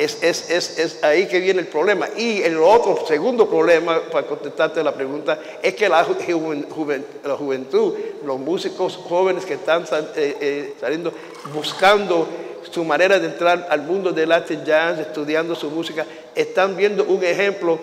Es, 0.00 0.22
es, 0.22 0.48
es, 0.48 0.78
es, 0.78 1.04
ahí 1.04 1.26
que 1.26 1.40
viene 1.40 1.60
el 1.60 1.66
problema. 1.66 2.08
Y 2.16 2.40
el 2.40 2.56
otro, 2.56 3.04
segundo 3.06 3.46
problema, 3.46 4.00
para 4.10 4.26
contestarte 4.26 4.82
la 4.82 4.94
pregunta, 4.94 5.38
es 5.62 5.74
que 5.74 5.90
la, 5.90 6.02
juven, 6.04 6.66
juven, 6.70 7.04
la 7.22 7.36
juventud, 7.36 7.92
los 8.24 8.38
músicos 8.38 8.96
jóvenes 8.96 9.44
que 9.44 9.54
están 9.54 9.84
eh, 9.92 10.36
eh, 10.40 10.74
saliendo, 10.80 11.12
buscando 11.52 12.26
su 12.70 12.82
manera 12.82 13.18
de 13.18 13.26
entrar 13.26 13.66
al 13.68 13.82
mundo 13.82 14.10
del 14.10 14.30
Latin 14.30 14.64
Jazz, 14.64 15.00
estudiando 15.00 15.54
su 15.54 15.70
música, 15.70 16.06
están 16.34 16.78
viendo 16.78 17.04
un 17.04 17.22
ejemplo 17.22 17.78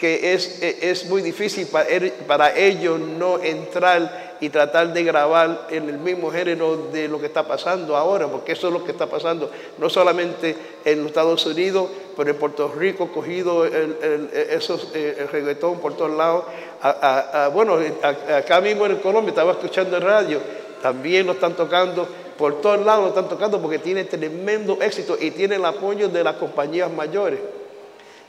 que 0.00 0.32
es, 0.32 0.62
es 0.62 1.04
muy 1.04 1.20
difícil 1.20 1.66
para, 1.66 1.86
para 2.26 2.56
ellos 2.56 2.98
no 2.98 3.38
entrar 3.38 4.30
y 4.40 4.48
tratar 4.48 4.94
de 4.94 5.04
grabar 5.04 5.66
en 5.70 5.90
el 5.90 5.98
mismo 5.98 6.30
género 6.30 6.88
de 6.90 7.06
lo 7.06 7.20
que 7.20 7.26
está 7.26 7.46
pasando 7.46 7.94
ahora, 7.94 8.26
porque 8.26 8.52
eso 8.52 8.68
es 8.68 8.72
lo 8.72 8.82
que 8.82 8.92
está 8.92 9.06
pasando, 9.06 9.50
no 9.76 9.90
solamente 9.90 10.56
en 10.84 11.00
los 11.00 11.08
Estados 11.08 11.44
Unidos, 11.44 11.90
pero 12.16 12.30
en 12.30 12.36
Puerto 12.36 12.72
Rico, 12.74 13.12
cogido 13.12 13.66
el, 13.66 13.98
el, 14.02 14.30
esos, 14.32 14.88
eh, 14.94 15.16
el 15.18 15.28
reggaetón 15.28 15.78
por 15.78 15.94
todos 15.94 16.16
lados. 16.16 16.44
A, 16.80 17.44
a, 17.44 17.48
bueno, 17.48 17.78
acá 18.02 18.62
mismo 18.62 18.86
en 18.86 18.96
Colombia 18.96 19.28
estaba 19.30 19.52
escuchando 19.52 19.98
el 19.98 20.02
radio, 20.02 20.40
también 20.80 21.26
lo 21.26 21.32
están 21.32 21.54
tocando, 21.54 22.08
por 22.38 22.62
todos 22.62 22.84
lados 22.86 23.02
lo 23.02 23.08
están 23.08 23.28
tocando 23.28 23.60
porque 23.60 23.78
tiene 23.78 24.04
tremendo 24.04 24.78
éxito 24.80 25.18
y 25.20 25.30
tiene 25.32 25.56
el 25.56 25.64
apoyo 25.66 26.08
de 26.08 26.24
las 26.24 26.36
compañías 26.36 26.90
mayores. 26.90 27.59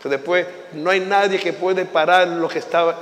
Después, 0.09 0.47
no 0.73 0.89
hay 0.89 0.99
nadie 0.99 1.39
que 1.39 1.53
puede 1.53 1.85
parar 1.85 2.27
lo 2.27 2.47
que 2.47 2.59
está 2.59 2.97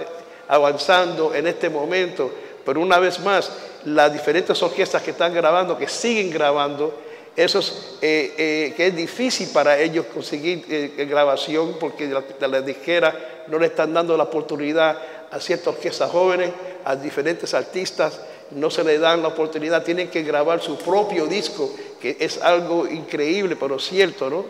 avanzando 0.48 1.34
en 1.34 1.48
este 1.48 1.70
momento. 1.70 2.32
Pero 2.66 2.82
una 2.82 3.00
vez 3.00 3.20
más, 3.20 3.52
las 3.86 4.12
diferentes 4.12 4.62
orquestas 4.62 5.02
que 5.02 5.12
están 5.12 5.34
grabando, 5.34 5.78
que 5.78 5.88
siguen 5.88 6.30
grabando, 6.30 6.94
es, 7.36 7.56
eh, 8.02 8.34
eh, 8.38 8.74
que 8.76 8.88
es 8.88 8.96
difícil 8.96 9.50
para 9.54 9.80
ellos 9.80 10.08
conseguir 10.14 10.66
eh, 10.70 11.06
grabación 11.10 11.78
porque 11.80 12.08
la, 12.08 12.24
la 12.48 13.14
no 13.48 13.60
le 13.60 13.68
están 13.68 13.94
dando 13.94 14.18
la 14.18 14.24
oportunidad 14.24 14.98
a 15.32 15.40
ciertas 15.40 15.68
orquestas 15.68 16.12
jóvenes, 16.12 16.52
a 16.84 16.96
diferentes 16.96 17.54
artistas, 17.54 18.20
no 18.52 18.70
se 18.70 18.84
le 18.84 18.98
dan 18.98 19.22
la 19.22 19.30
oportunidad, 19.30 19.84
tienen 19.84 20.10
que 20.10 20.24
grabar 20.24 20.62
su 20.62 20.78
propio 20.78 21.28
disco, 21.28 21.72
que 22.02 22.18
es 22.20 22.42
algo 22.42 22.88
increíble, 22.88 23.56
pero 23.56 23.80
cierto, 23.80 24.30
¿no? 24.30 24.46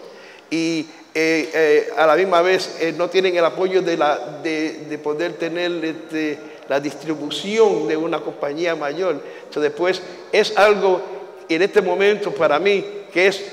Y 0.50 0.88
eh, 1.22 1.50
eh, 1.54 1.90
a 1.98 2.08
la 2.08 2.16
misma 2.16 2.42
vez 2.42 2.78
eh, 2.80 2.94
no 2.98 3.10
tienen 3.10 3.36
el 3.36 3.44
apoyo 3.44 3.82
de, 3.82 3.98
la, 3.98 4.40
de, 4.42 4.86
de 4.90 4.98
poder 5.00 5.34
tener 5.34 5.84
este, 5.84 6.40
la 6.70 6.80
distribución 6.80 7.90
de 7.90 7.98
una 7.98 8.22
compañía 8.22 8.74
mayor. 8.74 9.22
Entonces 9.40 9.64
después 9.64 10.02
es 10.32 10.58
algo 10.58 11.02
en 11.50 11.62
este 11.62 11.82
momento 11.82 12.32
para 12.32 12.58
mí 12.58 12.86
que 13.12 13.28
es, 13.28 13.44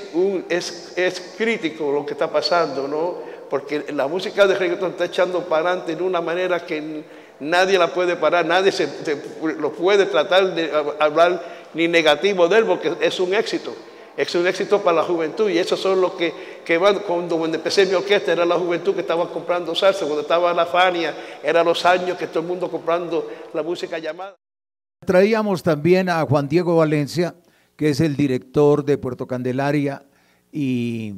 es, 0.47 0.93
es 0.95 1.33
crítico 1.37 1.91
lo 1.91 2.05
que 2.05 2.13
está 2.13 2.31
pasando, 2.31 2.87
¿no? 2.87 3.17
Porque 3.49 3.83
la 3.91 4.07
música 4.07 4.47
de 4.47 4.55
reggaetón 4.55 4.91
está 4.91 5.03
echando 5.03 5.43
para 5.43 5.71
adelante 5.71 5.93
de 5.93 6.03
una 6.03 6.21
manera 6.21 6.65
que 6.65 7.03
nadie 7.41 7.77
la 7.77 7.87
puede 7.93 8.15
parar, 8.15 8.45
nadie 8.45 8.71
se, 8.71 8.87
se, 9.03 9.21
lo 9.59 9.73
puede 9.73 10.05
tratar 10.05 10.55
de 10.55 10.71
hablar 10.99 11.43
ni 11.73 11.89
negativo 11.89 12.47
de 12.47 12.59
él 12.59 12.65
porque 12.65 12.93
es 13.01 13.19
un 13.19 13.33
éxito. 13.33 13.75
Es 14.17 14.33
un 14.33 14.47
éxito 14.47 14.81
para 14.81 14.97
la 14.97 15.03
juventud 15.03 15.47
y 15.47 15.59
eso 15.59 15.77
son 15.77 16.01
los 16.01 16.13
que, 16.13 16.33
cuando, 16.79 17.03
cuando 17.03 17.45
empecé 17.45 17.85
mi 17.85 17.93
orquesta 17.93 18.31
era 18.31 18.47
la 18.47 18.55
juventud 18.55 18.95
que 18.95 19.01
estaba 19.01 19.31
comprando 19.31 19.75
salsa, 19.75 20.05
cuando 20.05 20.21
estaba 20.21 20.51
la 20.55 20.65
Fania, 20.65 21.15
eran 21.43 21.63
los 21.67 21.85
años 21.85 22.17
que 22.17 22.25
todo 22.25 22.39
el 22.39 22.47
mundo 22.47 22.71
comprando 22.71 23.29
la 23.53 23.61
música 23.61 23.99
llamada. 23.99 24.35
Traíamos 25.05 25.61
también 25.61 26.09
a 26.09 26.25
Juan 26.25 26.47
Diego 26.47 26.75
Valencia, 26.77 27.35
que 27.75 27.89
es 27.89 28.01
el 28.01 28.15
director 28.15 28.83
de 28.83 28.97
Puerto 28.97 29.27
Candelaria 29.27 30.03
y, 30.51 31.13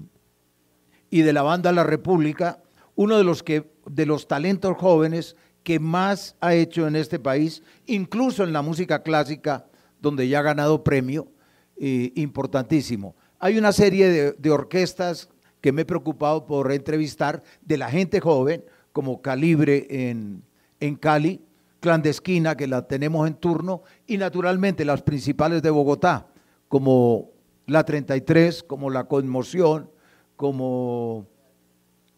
y 1.10 1.22
de 1.22 1.32
la 1.32 1.42
banda 1.42 1.72
La 1.72 1.86
República, 1.86 2.62
uno 2.96 3.18
de 3.18 3.24
los, 3.24 3.44
que, 3.44 3.72
de 3.86 4.06
los 4.06 4.28
talentos 4.28 4.76
jóvenes 4.78 5.38
que 5.64 5.80
más 5.80 6.36
ha 6.42 6.54
hecho 6.54 6.86
en 6.86 6.98
este 6.98 7.18
país, 7.18 7.64
incluso 7.86 8.44
en 8.44 8.52
la 8.52 8.62
música 8.62 9.04
clásica, 9.04 9.68
donde 10.02 10.28
ya 10.28 10.40
ha 10.40 10.44
ganado 10.44 10.84
premio 10.84 11.30
importantísimo. 11.80 13.16
Hay 13.40 13.58
una 13.58 13.72
serie 13.72 14.34
de, 14.38 14.52
orquestas 14.52 15.30
que 15.62 15.72
me 15.72 15.84
he 15.84 15.86
preocupado 15.86 16.46
por 16.46 16.72
entrevistar 16.72 17.42
de 17.62 17.78
la 17.78 17.90
gente 17.90 18.20
joven, 18.20 18.64
como 18.92 19.22
Calibre 19.22 19.88
en, 19.90 20.44
en 20.80 20.96
Cali, 20.96 21.42
Clandestina, 21.80 22.56
que 22.58 22.68
la 22.68 22.88
tenemos 22.88 23.28
en 23.28 23.36
turno, 23.36 23.84
y 24.08 24.18
naturalmente 24.18 24.84
las 24.84 25.02
principales 25.02 25.62
de 25.62 25.70
Bogotá, 25.70 26.28
como 26.68 27.30
la 27.66 27.84
33, 27.84 28.64
como 28.64 28.90
la 28.90 29.06
Conmoción, 29.06 29.90
como 30.36 31.28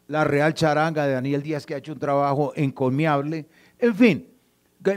la 0.07 0.23
Real 0.23 0.53
Charanga 0.53 1.05
de 1.05 1.13
Daniel 1.13 1.41
Díaz, 1.41 1.65
que 1.65 1.75
ha 1.75 1.77
hecho 1.77 1.93
un 1.93 1.99
trabajo 1.99 2.51
encomiable. 2.55 3.47
En 3.79 3.95
fin, 3.95 4.27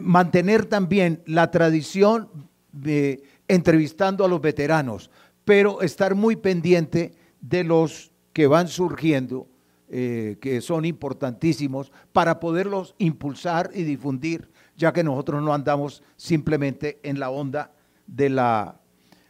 mantener 0.02 0.66
también 0.66 1.22
la 1.26 1.50
tradición 1.50 2.28
de 2.72 3.22
entrevistando 3.48 4.24
a 4.24 4.28
los 4.28 4.40
veteranos, 4.40 5.10
pero 5.44 5.82
estar 5.82 6.14
muy 6.14 6.36
pendiente 6.36 7.12
de 7.40 7.64
los 7.64 8.12
que 8.32 8.46
van 8.46 8.68
surgiendo, 8.68 9.46
eh, 9.88 10.38
que 10.40 10.60
son 10.60 10.84
importantísimos, 10.84 11.92
para 12.12 12.40
poderlos 12.40 12.94
impulsar 12.98 13.70
y 13.74 13.82
difundir, 13.84 14.50
ya 14.76 14.92
que 14.92 15.04
nosotros 15.04 15.42
no 15.42 15.54
andamos 15.54 16.02
simplemente 16.16 16.98
en 17.02 17.20
la 17.20 17.30
onda 17.30 17.72
de 18.06 18.30
la, 18.30 18.80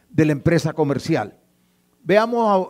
de 0.09 0.25
la 0.25 0.31
empresa 0.31 0.73
comercial. 0.73 1.37
Veamos 2.03 2.69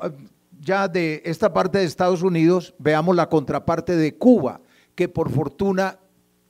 ya 0.59 0.87
de 0.87 1.21
esta 1.25 1.53
parte 1.53 1.77
de 1.77 1.85
Estados 1.85 2.21
Unidos, 2.21 2.73
veamos 2.79 3.15
la 3.15 3.29
contraparte 3.29 3.95
de 3.95 4.17
Cuba, 4.17 4.61
que 4.95 5.07
por 5.07 5.29
fortuna 5.29 5.99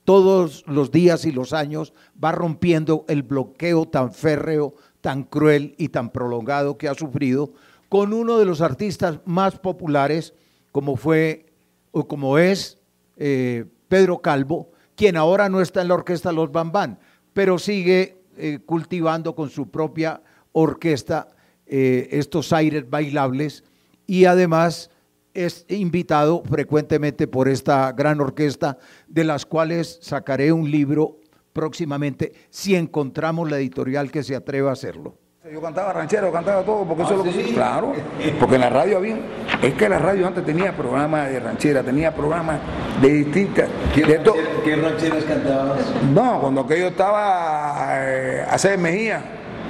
todos 0.06 0.64
los 0.68 0.92
días 0.92 1.26
y 1.26 1.32
los 1.32 1.52
años 1.52 1.94
va 2.24 2.32
rompiendo 2.32 3.06
el 3.10 3.24
bloqueo 3.24 3.88
tan 3.88 4.14
férreo, 4.14 4.76
tan 5.02 5.24
cruel 5.24 5.76
y 5.78 5.90
tan 5.90 6.12
prolongado 6.12 6.78
que 6.78 6.88
ha 6.88 6.94
sufrido, 6.94 7.52
con 7.90 8.14
uno 8.14 8.38
de 8.38 8.46
los 8.46 8.62
artistas 8.62 9.20
más 9.26 9.60
populares, 9.60 10.34
como 10.72 10.96
fue 10.96 11.48
o 11.92 12.08
como 12.08 12.38
es 12.38 12.78
eh, 13.18 13.66
Pedro 13.88 14.22
Calvo, 14.22 14.72
quien 14.96 15.18
ahora 15.18 15.50
no 15.50 15.60
está 15.62 15.82
en 15.82 15.90
la 15.90 15.96
orquesta 15.96 16.32
Los 16.32 16.52
Bambán, 16.52 17.00
pero 17.34 17.58
sigue 17.58 18.18
eh, 18.38 18.60
cultivando 18.66 19.36
con 19.36 19.50
su 19.50 19.70
propia 19.70 20.22
orquesta 20.52 21.30
eh, 21.66 22.10
estos 22.12 22.54
aires 22.54 22.90
bailables 22.90 23.64
y 24.08 24.26
además 24.26 24.92
es 25.36 25.66
invitado 25.68 26.44
frecuentemente 26.50 27.28
por 27.28 27.48
esta 27.48 27.92
gran 27.92 28.20
orquesta, 28.20 28.78
de 29.08 29.24
las 29.24 29.46
cuales 29.46 30.00
sacaré 30.02 30.52
un 30.52 30.72
libro 30.72 31.20
próximamente, 31.54 32.34
si 32.50 32.76
encontramos 32.76 33.50
la 33.50 33.58
editorial 33.58 34.12
que 34.12 34.24
se 34.24 34.36
atreva 34.36 34.72
a 34.72 34.74
hacerlo. 34.74 35.18
Yo 35.52 35.62
cantaba 35.62 35.94
ranchero, 35.94 36.32
cantaba 36.32 36.64
todo, 36.64 36.86
porque 36.86 37.04
eso 37.04 37.24
¿Ah, 37.24 37.32
sí? 37.32 37.44
lo 37.50 37.54
Claro, 37.54 37.94
porque 38.40 38.56
en 38.56 38.62
la 38.62 38.70
radio 38.72 38.98
había. 38.98 39.16
Es 39.62 39.76
que 39.76 39.88
la 39.88 40.00
radio 40.00 40.26
antes 40.26 40.44
tenía 40.44 40.76
programas 40.76 41.30
de 41.30 41.40
ranchera, 41.40 41.84
tenía 41.84 42.16
programas 42.16 42.60
de 43.00 43.10
distintas. 43.10 43.70
¿Qué, 43.94 44.02
de 44.02 44.18
ranchera, 44.18 44.48
¿qué 44.64 44.76
rancheras 44.76 45.24
cantabas? 45.24 45.80
No, 46.12 46.42
cuando 46.42 46.62
aquello 46.62 46.88
estaba 46.88 47.90
eh, 47.92 48.44
a 48.50 48.56
hacer 48.56 48.80
Mejía. 48.80 49.22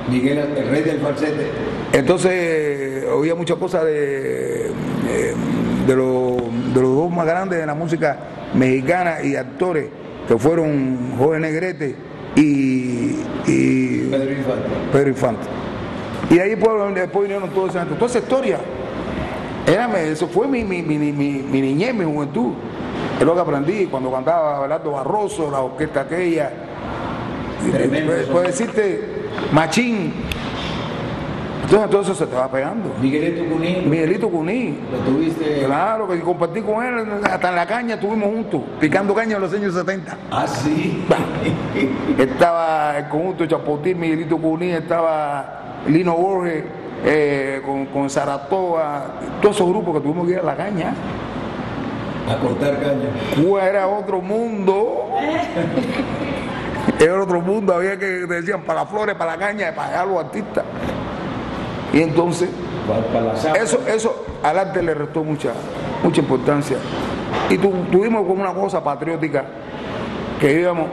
Miguel, 0.10 0.38
el 0.38 0.70
rey 0.70 0.82
del 0.82 1.00
falsete. 1.02 1.48
Entonces, 1.92 3.06
oía 3.10 3.36
muchas 3.36 3.58
cosas 3.58 3.84
de, 3.84 4.72
de, 4.72 5.36
de, 5.88 5.96
lo, 5.96 6.38
de 6.74 6.82
los 6.82 6.96
dos 6.96 7.12
más 7.12 7.26
grandes 7.26 7.60
de 7.60 7.66
la 7.66 7.76
música 7.76 8.18
mexicana 8.54 9.22
y 9.24 9.36
actores, 9.36 9.88
que 10.28 10.38
fueron 10.38 11.14
Jorge 11.18 11.40
Negrete 11.40 11.96
y, 12.36 13.16
y 13.46 14.08
Pedro 14.10 14.32
Infante. 14.32 14.70
Pedro 14.92 15.10
Infante. 15.10 15.48
Y 16.30 16.40
ahí 16.40 16.50
después, 16.52 16.96
después 16.96 17.24
vinieron 17.28 17.50
todos 17.52 17.70
esa 17.70 17.86
Toda 17.86 18.08
esa 18.08 18.20
historia. 18.20 18.58
Era, 19.68 20.02
eso 20.02 20.28
fue 20.28 20.48
mi, 20.48 20.64
mi, 20.64 20.82
mi, 20.82 20.98
mi, 20.98 21.12
mi 21.12 21.62
niñez, 21.62 21.94
mi 21.94 22.06
juventud. 22.06 22.54
Es 23.20 23.26
lo 23.26 23.34
que 23.34 23.42
aprendí 23.42 23.86
cuando 23.86 24.12
cantaba 24.12 24.58
Abelardo 24.58 24.92
Barroso, 24.92 25.50
la 25.50 25.62
orquesta 25.62 26.02
aquella. 26.02 26.52
Puedo 28.32 28.46
decirte, 28.46 29.02
Machín. 29.52 30.14
Entonces 31.66 31.90
todo 31.90 32.02
eso 32.02 32.14
se 32.14 32.28
te 32.28 32.36
va 32.36 32.48
pegando. 32.48 32.94
Miguelito 33.02 33.44
Cuní. 33.44 33.76
Miguelito 33.88 34.30
Cuní. 34.30 34.78
Lo 34.92 34.98
tuviste. 35.00 35.64
Claro, 35.66 36.08
que 36.08 36.20
compartí 36.20 36.62
con 36.62 36.86
él 36.86 37.08
hasta 37.24 37.50
en 37.50 37.56
la 37.56 37.66
caña 37.66 37.96
estuvimos 37.96 38.30
juntos, 38.30 38.62
picando 38.80 39.16
caña 39.16 39.38
en 39.38 39.42
los 39.42 39.52
años 39.52 39.74
70. 39.74 40.16
Ah, 40.30 40.46
sí. 40.46 41.04
estaba 42.20 43.00
el 43.00 43.08
conjunto 43.08 43.48
Chapotín, 43.48 44.00
Miguelito 44.00 44.38
Cuní, 44.38 44.74
estaba 44.74 45.82
Lino 45.88 46.16
Borges, 46.16 46.66
eh, 47.04 47.62
con, 47.66 47.88
con 47.88 48.12
Saratoga, 48.12 49.16
todos 49.42 49.56
esos 49.56 49.68
grupos 49.68 49.96
que 49.96 50.02
tuvimos 50.02 50.28
que 50.28 50.34
ir 50.34 50.40
a 50.40 50.44
la 50.44 50.56
caña. 50.56 50.94
A 52.30 52.36
cortar 52.38 52.80
caña. 52.80 53.10
Cuba 53.36 53.66
era 53.66 53.88
otro 53.88 54.22
mundo. 54.22 55.10
Era 57.00 57.22
otro 57.22 57.42
mundo, 57.42 57.74
había 57.74 57.98
que 57.98 58.06
decían 58.06 58.62
para 58.62 58.82
las 58.82 58.90
flores, 58.90 59.16
para 59.16 59.32
la 59.32 59.38
caña, 59.38 59.74
para 59.76 59.90
allá 59.90 60.06
los 60.06 60.24
artistas. 60.24 60.64
Y 61.96 62.02
entonces, 62.02 62.50
eso, 63.60 63.80
eso 63.88 64.26
al 64.44 64.60
arte 64.60 64.84
le 64.84 64.94
restó 64.94 65.24
mucha, 65.24 65.54
mucha 66.04 66.20
importancia. 66.22 66.78
Y 67.50 67.58
tu- 67.58 67.72
tuvimos 67.92 68.28
como 68.28 68.42
una 68.44 68.54
cosa 68.54 68.84
patriótica 68.84 69.46
que 70.40 70.60
íbamos, 70.60 70.88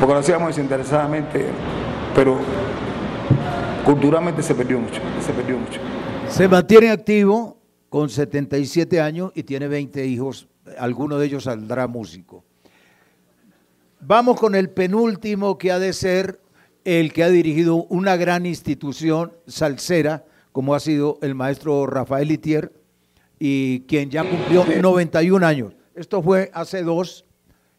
porque 0.00 0.14
lo 0.14 0.20
hacíamos 0.20 0.48
desinteresadamente, 0.48 1.46
pero 2.14 2.38
culturalmente 3.84 4.42
se 4.42 4.54
perdió 4.54 4.78
mucho, 4.78 5.00
se 5.20 5.32
perdió 5.32 5.58
mucho. 5.58 5.80
Se 6.28 6.48
mantiene 6.48 6.90
activo 6.90 7.58
con 7.90 8.08
77 8.08 9.00
años 9.00 9.32
y 9.34 9.42
tiene 9.42 9.68
20 9.68 10.04
hijos. 10.06 10.48
Alguno 10.78 11.18
de 11.18 11.26
ellos 11.26 11.44
saldrá 11.44 11.86
músico. 11.86 12.42
Vamos 14.00 14.38
con 14.38 14.54
el 14.54 14.70
penúltimo 14.70 15.58
que 15.58 15.72
ha 15.72 15.78
de 15.78 15.92
ser 15.92 16.40
el 16.88 17.12
que 17.12 17.22
ha 17.22 17.28
dirigido 17.28 17.84
una 17.90 18.16
gran 18.16 18.46
institución 18.46 19.34
salsera, 19.46 20.24
como 20.52 20.74
ha 20.74 20.80
sido 20.80 21.18
el 21.20 21.34
maestro 21.34 21.86
Rafael 21.86 22.30
Itier, 22.30 22.72
y 23.38 23.80
quien 23.80 24.08
ya 24.08 24.24
cumplió 24.24 24.64
91 24.80 25.46
años. 25.46 25.74
Esto 25.94 26.22
fue 26.22 26.50
hace 26.54 26.82
dos 26.82 27.26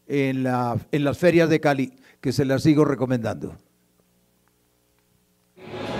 en, 0.06 0.44
la, 0.44 0.78
en 0.92 1.02
las 1.02 1.18
ferias 1.18 1.48
de 1.50 1.58
Cali, 1.58 1.92
que 2.20 2.30
se 2.30 2.44
las 2.44 2.62
sigo 2.62 2.84
recomendando. 2.84 3.56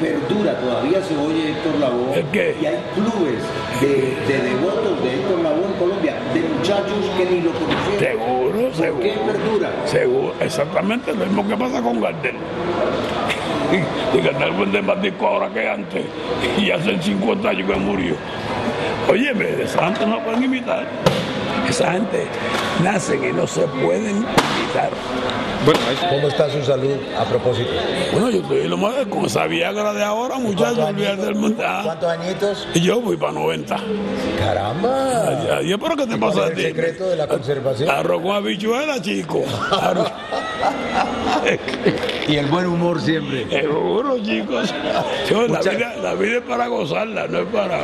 perdura, 0.01 0.59
todavía 0.61 1.03
se 1.05 1.17
oye 1.17 1.51
Héctor 1.51 1.75
Lavoe. 1.81 2.25
Y 2.33 2.65
hay 2.67 2.79
clubes 2.95 3.43
de, 3.81 4.33
de 4.33 4.43
devotos 4.51 5.03
de 5.03 5.15
Héctor 5.15 5.41
Lavoe 5.41 5.67
en 5.67 5.73
Colombia, 5.79 6.15
de 6.33 6.41
muchachos 6.43 7.05
que 7.19 7.25
ni 7.27 7.41
lo 7.43 7.53
conocían. 7.53 7.99
Seguro, 7.99 8.61
¿Por 8.61 8.75
seguro. 8.75 9.01
qué 9.03 9.15
Seguro, 9.91 10.33
exactamente 10.39 11.13
lo 11.13 11.27
mismo 11.27 11.49
que 11.49 11.57
pasa 11.57 11.83
con 11.83 12.01
Gardel. 12.01 12.37
Y, 13.73 14.21
Gardel 14.21 14.53
vende 14.53 14.83
más 14.83 15.01
discos 15.03 15.29
ahora 15.29 15.49
que 15.49 15.69
antes. 15.69 16.05
Y 16.59 16.71
hace 16.71 17.01
50 17.01 17.49
años 17.49 17.71
que 17.71 17.77
murió. 17.77 18.15
Óyeme, 19.09 19.47
gente 19.47 20.07
no 20.07 20.21
pueden 20.21 20.45
imitar. 20.45 20.87
Esa 21.69 21.93
gente 21.93 22.27
nacen 22.83 23.23
y 23.25 23.33
no 23.33 23.47
se 23.47 23.63
pueden 23.63 24.17
imitar. 24.17 24.91
¿Cómo 26.09 26.29
está 26.29 26.49
su 26.51 26.63
salud 26.65 26.97
a 27.19 27.25
propósito? 27.25 27.71
Bueno, 28.13 28.31
yo 28.31 28.41
estoy 28.41 28.67
lo 28.67 28.77
más 28.77 28.95
con 29.09 29.27
esa 29.27 29.47
Viagra 29.47 29.93
de 29.93 30.03
ahora, 30.03 30.39
muchachos, 30.39 30.79
olvídate 30.79 31.23
del 31.23 31.35
mundo. 31.35 31.63
¿Cuántos 31.85 32.11
añitos? 32.11 32.69
Y 32.75 32.81
yo 32.81 33.01
voy 33.01 33.17
para 33.17 33.33
90. 33.33 33.77
¡Caramba! 34.39 35.45
Ya, 35.45 35.63
ya, 35.63 35.79
pero 35.79 35.97
¿qué 35.97 36.07
te 36.07 36.15
¿Y 36.15 36.19
pasa 36.19 36.47
a 36.47 36.51
ti? 36.51 36.63
el 36.63 36.75
secreto 36.75 37.09
de 37.11 37.17
la 37.17 37.29
conservación? 37.29 37.91
Arroz 37.91 38.23
con 38.23 38.31
habichuela, 38.33 39.01
chico. 39.03 39.45
Y 42.29 42.37
el 42.37 42.47
buen 42.47 42.67
humor 42.67 43.01
siempre. 43.01 43.49
Seguro, 43.49 44.23
chicos. 44.23 44.73
Yo, 45.29 45.49
la, 45.49 45.61
vida, 45.61 45.95
la 46.01 46.15
vida 46.15 46.39
es 46.39 46.43
para 46.43 46.67
gozarla, 46.69 47.27
no 47.27 47.41
es 47.41 47.47
para... 47.47 47.81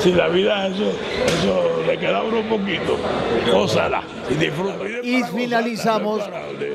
si 0.00 0.12
la 0.12 0.28
vida 0.28 0.66
eso, 0.66 0.92
eso 1.40 1.82
le 1.86 1.98
queda 1.98 2.18
a 2.18 2.22
uno 2.22 2.40
un 2.40 2.48
y 5.02 5.22
finalizamos 5.24 6.22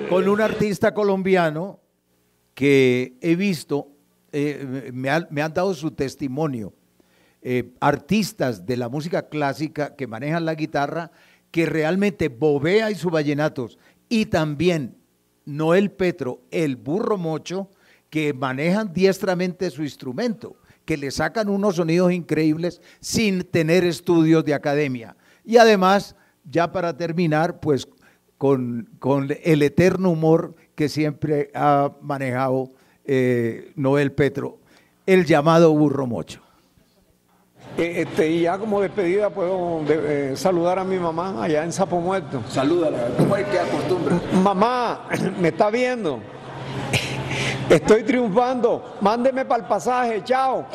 con 0.09 0.27
un 0.27 0.41
artista 0.41 0.93
colombiano 0.93 1.79
que 2.53 3.15
he 3.21 3.35
visto, 3.35 3.87
eh, 4.31 4.91
me, 4.93 5.09
han- 5.09 5.27
me 5.31 5.41
han 5.41 5.53
dado 5.53 5.73
su 5.73 5.91
testimonio, 5.91 6.73
eh, 7.41 7.71
artistas 7.79 8.65
de 8.65 8.77
la 8.77 8.87
música 8.89 9.27
clásica 9.29 9.95
que 9.95 10.07
manejan 10.07 10.45
la 10.45 10.55
guitarra, 10.55 11.11
que 11.49 11.65
realmente 11.65 12.29
bobea 12.29 12.91
y 12.91 12.95
sus 12.95 13.11
vallenatos, 13.11 13.77
y 14.09 14.27
también 14.27 14.95
Noel 15.45 15.91
Petro, 15.91 16.41
el 16.51 16.75
burro 16.75 17.17
mocho, 17.17 17.69
que 18.09 18.33
manejan 18.33 18.93
diestramente 18.93 19.69
su 19.69 19.83
instrumento, 19.83 20.55
que 20.85 20.97
le 20.97 21.11
sacan 21.11 21.49
unos 21.49 21.77
sonidos 21.77 22.11
increíbles 22.11 22.81
sin 22.99 23.43
tener 23.43 23.83
estudios 23.85 24.43
de 24.45 24.53
academia. 24.53 25.15
Y 25.43 25.57
además, 25.57 26.15
ya 26.49 26.71
para 26.71 26.95
terminar, 26.95 27.59
pues 27.59 27.87
con, 28.37 28.89
con 28.99 29.29
el 29.43 29.61
eterno 29.63 30.09
humor 30.11 30.55
que 30.75 30.89
siempre 30.89 31.51
ha 31.53 31.91
manejado 32.01 32.69
eh, 33.05 33.71
Noel 33.75 34.11
Petro, 34.11 34.59
el 35.05 35.25
llamado 35.25 35.71
burro 35.73 36.07
mocho. 36.07 36.41
Eh, 37.77 38.01
Este, 38.01 38.29
y 38.29 38.41
ya 38.41 38.57
como 38.57 38.81
despedida 38.81 39.29
puedo 39.29 39.83
de- 39.85 40.31
eh, 40.33 40.35
saludar 40.37 40.79
a 40.79 40.83
mi 40.83 40.97
mamá 40.97 41.43
allá 41.43 41.63
en 41.63 41.71
Sapo 41.71 41.99
Muerto. 42.01 42.41
Salúdala, 42.49 43.09
¿cómo 43.17 43.35
es 43.37 43.47
que 43.47 43.59
acostumbra? 43.59 44.19
Mamá, 44.43 45.07
me 45.39 45.49
está 45.49 45.69
viendo. 45.69 46.19
Estoy 47.69 48.03
triunfando. 48.03 48.97
Mándeme 48.99 49.45
para 49.45 49.63
el 49.63 49.67
pasaje. 49.69 50.21
Chao. 50.25 50.65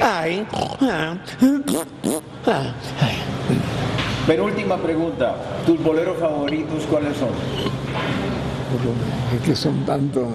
Ay. 0.00 0.46
ah, 0.80 1.16
ah. 2.46 2.72
Penúltima 4.26 4.78
pregunta, 4.78 5.34
¿tus 5.66 5.82
boleros 5.82 6.18
favoritos 6.18 6.84
cuáles 6.90 7.16
son? 7.16 7.28
Es 9.34 9.42
que 9.42 9.54
son 9.54 9.84
tantos. 9.84 10.26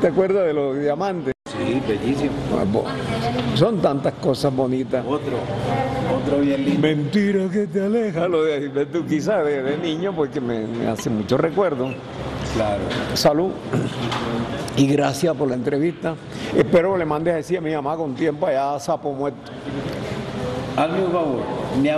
¿Te 0.00 0.06
acuerdas 0.08 0.46
de 0.46 0.52
los 0.52 0.78
diamantes? 0.78 1.34
Sí, 1.66 1.82
bellísimo. 1.86 2.30
Son 3.54 3.80
tantas 3.82 4.14
cosas 4.14 4.54
bonitas. 4.54 5.04
Otro, 5.06 5.36
otro 6.22 6.38
bien 6.40 6.64
lindo. 6.64 6.80
Mentira 6.80 7.48
que 7.50 7.66
te 7.66 7.84
aleja. 7.84 8.26
Lo 8.28 8.44
de 8.44 8.60
Gilberto 8.60 9.04
quizá 9.06 9.42
de, 9.42 9.62
de 9.62 9.76
niño 9.76 10.14
porque 10.14 10.40
me, 10.40 10.66
me 10.66 10.88
hace 10.88 11.10
mucho 11.10 11.36
recuerdo. 11.36 11.88
Claro. 12.54 12.82
Salud. 13.14 13.50
Y 14.76 14.86
gracias 14.86 15.36
por 15.36 15.48
la 15.48 15.54
entrevista. 15.54 16.14
Espero 16.56 16.92
que 16.94 16.98
le 17.00 17.04
mandes 17.04 17.34
a 17.34 17.36
decir 17.36 17.58
a 17.58 17.60
mi 17.60 17.72
mamá 17.74 17.96
con 17.96 18.14
tiempo 18.14 18.46
allá 18.46 18.74
a 18.74 18.80
Sapo 18.80 19.12
Muerto. 19.12 19.52
Hazme 20.76 21.04
un 21.04 21.12
favor, 21.12 21.40
me 21.82 21.92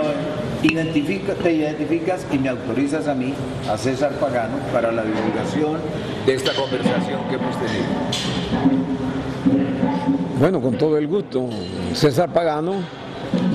identifica- 0.67 1.33
te 1.35 1.53
identificas 1.53 2.25
y 2.31 2.37
me 2.37 2.49
autorizas 2.49 3.07
a 3.07 3.13
mí, 3.13 3.33
a 3.71 3.77
César 3.77 4.11
Pagano, 4.19 4.57
para 4.73 4.91
la 4.91 5.03
divulgación 5.03 5.77
de 6.25 6.33
esta 6.33 6.53
conversación 6.53 7.21
que 7.29 7.35
hemos 7.35 7.55
tenido. 7.57 9.12
Bueno, 10.39 10.61
con 10.61 10.77
todo 10.77 10.97
el 10.97 11.07
gusto. 11.07 11.49
César 11.93 12.31
Pagano, 12.31 12.75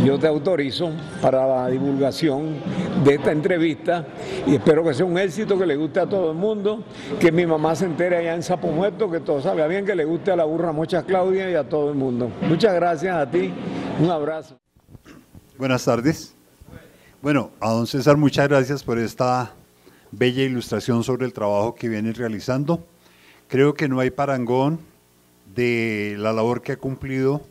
yo 0.05 0.19
te 0.19 0.27
autorizo 0.27 0.91
para 1.21 1.47
la 1.47 1.69
divulgación 1.69 2.57
de 3.05 3.15
esta 3.15 3.33
entrevista 3.33 4.07
y 4.47 4.57
espero 4.57 4.85
que 4.85 4.95
sea 4.95 5.07
un 5.07 5.19
éxito, 5.19 5.59
que 5.59 5.67
le 5.67 5.77
guste 5.77 6.01
a 6.01 6.07
todo 6.07 6.33
el 6.33 6.37
mundo, 6.37 6.85
que 7.19 7.33
mi 7.33 7.47
mamá 7.47 7.75
se 7.75 7.85
entere 7.85 8.17
allá 8.17 8.35
en 8.35 8.43
Sapo 8.43 8.69
Muerto, 8.69 9.11
que 9.11 9.21
todo 9.21 9.41
salga 9.41 9.67
bien, 9.67 9.85
que 9.85 9.95
le 9.95 10.05
guste 10.05 10.31
a 10.31 10.37
la 10.37 10.45
burra 10.45 10.73
Mocha 10.73 11.03
Claudia 11.05 11.51
y 11.51 11.55
a 11.55 11.69
todo 11.69 11.91
el 11.91 11.97
mundo. 11.97 12.31
Muchas 12.49 12.75
gracias 12.75 13.17
a 13.17 13.31
ti, 13.31 13.53
un 14.01 14.11
abrazo. 14.11 14.59
Buenas 15.57 15.85
tardes. 15.85 16.35
Bueno, 17.21 17.51
a 17.61 17.71
don 17.71 17.87
César, 17.87 18.17
muchas 18.17 18.49
gracias 18.49 18.85
por 18.85 18.99
esta 18.99 19.53
bella 20.13 20.43
ilustración 20.43 21.03
sobre 21.03 21.27
el 21.27 21.33
trabajo 21.33 21.75
que 21.75 21.89
viene 21.89 22.13
realizando. 22.13 22.85
Creo 23.49 23.75
que 23.75 23.89
no 23.89 24.01
hay 24.01 24.11
parangón 24.11 24.79
de 25.55 26.17
la 26.19 26.33
labor 26.33 26.63
que 26.63 26.73
ha 26.73 26.77
cumplido 26.77 27.43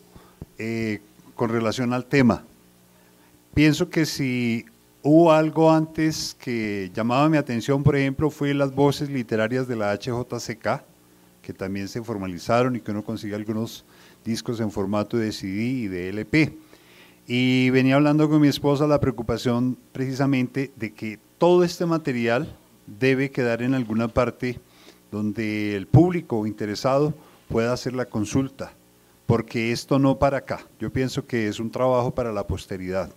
eh, 0.58 1.02
con 1.36 1.50
relación 1.50 1.94
al 1.94 2.06
tema. 2.06 2.44
Pienso 3.54 3.90
que 3.90 4.06
si 4.06 4.66
hubo 5.04 5.32
algo 5.32 5.72
antes 5.72 6.36
que 6.40 6.92
llamaba 6.94 7.30
mi 7.30 7.38
atención, 7.38 7.84
por 7.84 7.96
ejemplo, 7.96 8.30
fue 8.30 8.54
las 8.54 8.74
voces 8.74 9.10
literarias 9.10 9.68
de 9.68 9.76
la 9.76 9.94
HJCK, 9.94 10.84
que 11.42 11.54
también 11.54 11.88
se 11.88 12.04
formalizaron 12.04 12.76
y 12.76 12.82
que 12.82 12.92
uno 12.92 13.04
consigue 13.04 13.36
algunos 13.36 13.86
discos 14.26 14.60
en 14.60 14.70
formato 14.70 15.18
de 15.18 15.32
CD 15.32 15.64
y 15.64 15.88
de 15.88 16.10
LP. 16.10 16.58
Y 17.26 17.70
venía 17.72 17.96
hablando 17.96 18.30
con 18.30 18.42
mi 18.42 18.48
esposa 18.48 18.88
la 18.88 19.00
preocupación 19.00 19.78
precisamente 19.92 20.72
de 20.76 20.94
que 20.94 21.20
todo 21.38 21.64
este 21.64 21.86
material 21.86 22.56
debe 22.86 23.32
quedar 23.32 23.62
en 23.62 23.74
alguna 23.74 24.08
parte 24.08 24.60
donde 25.12 25.76
el 25.76 25.88
público 25.88 26.48
interesado 26.48 27.14
pueda 27.48 27.74
hacer 27.74 27.94
la 27.94 28.06
consulta, 28.06 28.74
porque 29.26 29.72
esto 29.72 30.00
no 30.00 30.20
para 30.20 30.38
acá. 30.38 30.66
Yo 30.80 30.92
pienso 30.92 31.26
que 31.26 31.48
es 31.48 31.60
un 31.60 31.72
trabajo 31.72 32.14
para 32.14 32.32
la 32.32 32.46
posteridad. 32.46 33.12